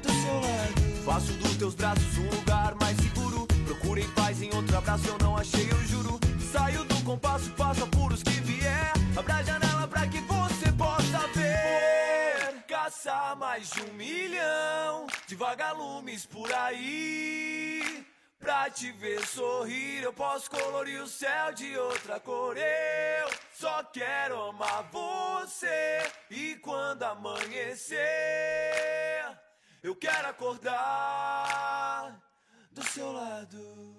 do 0.02 0.12
seu 0.12 0.34
lado. 0.34 1.04
Faço 1.04 1.32
dos 1.32 1.56
teus 1.56 1.74
braços 1.74 2.18
um 2.18 2.28
lugar 2.28 2.74
mais 2.78 2.96
seguro. 2.98 3.46
Procurei 3.64 4.06
paz 4.08 4.42
em 4.42 4.54
outro 4.54 4.76
abraço, 4.76 5.08
eu 5.08 5.16
não 5.22 5.34
achei, 5.34 5.66
eu 5.70 5.82
juro. 5.86 6.20
Saio 6.52 6.84
do 6.84 7.02
compasso, 7.04 7.50
faço 7.56 7.84
apuros 7.84 8.22
que 8.22 8.38
vier. 8.42 8.92
Abra 9.16 9.36
a 9.36 9.42
janela 9.42 9.88
pra 9.88 10.06
que 10.06 10.20
você 10.20 10.70
possa 10.72 11.26
ver. 11.34 12.64
Caçar 12.68 13.34
mais 13.36 13.70
de 13.70 13.80
um 13.82 13.94
milhão 13.94 15.06
vagalumes 15.38 16.26
por 16.26 16.52
aí. 16.52 18.04
Pra 18.40 18.68
te 18.70 18.90
ver 18.92 19.24
sorrir, 19.26 20.02
eu 20.02 20.12
posso 20.12 20.50
colorir 20.50 21.00
o 21.00 21.06
céu 21.06 21.52
de 21.52 21.76
outra 21.76 22.20
cor. 22.20 22.56
Eu 22.56 23.30
só 23.52 23.84
quero 23.84 24.40
amar 24.50 24.88
você. 24.90 26.00
E 26.30 26.56
quando 26.56 27.04
amanhecer, 27.04 27.98
eu 29.82 29.94
quero 29.94 30.28
acordar 30.28 32.20
do 32.70 32.82
seu 32.84 33.12
lado. 33.12 33.97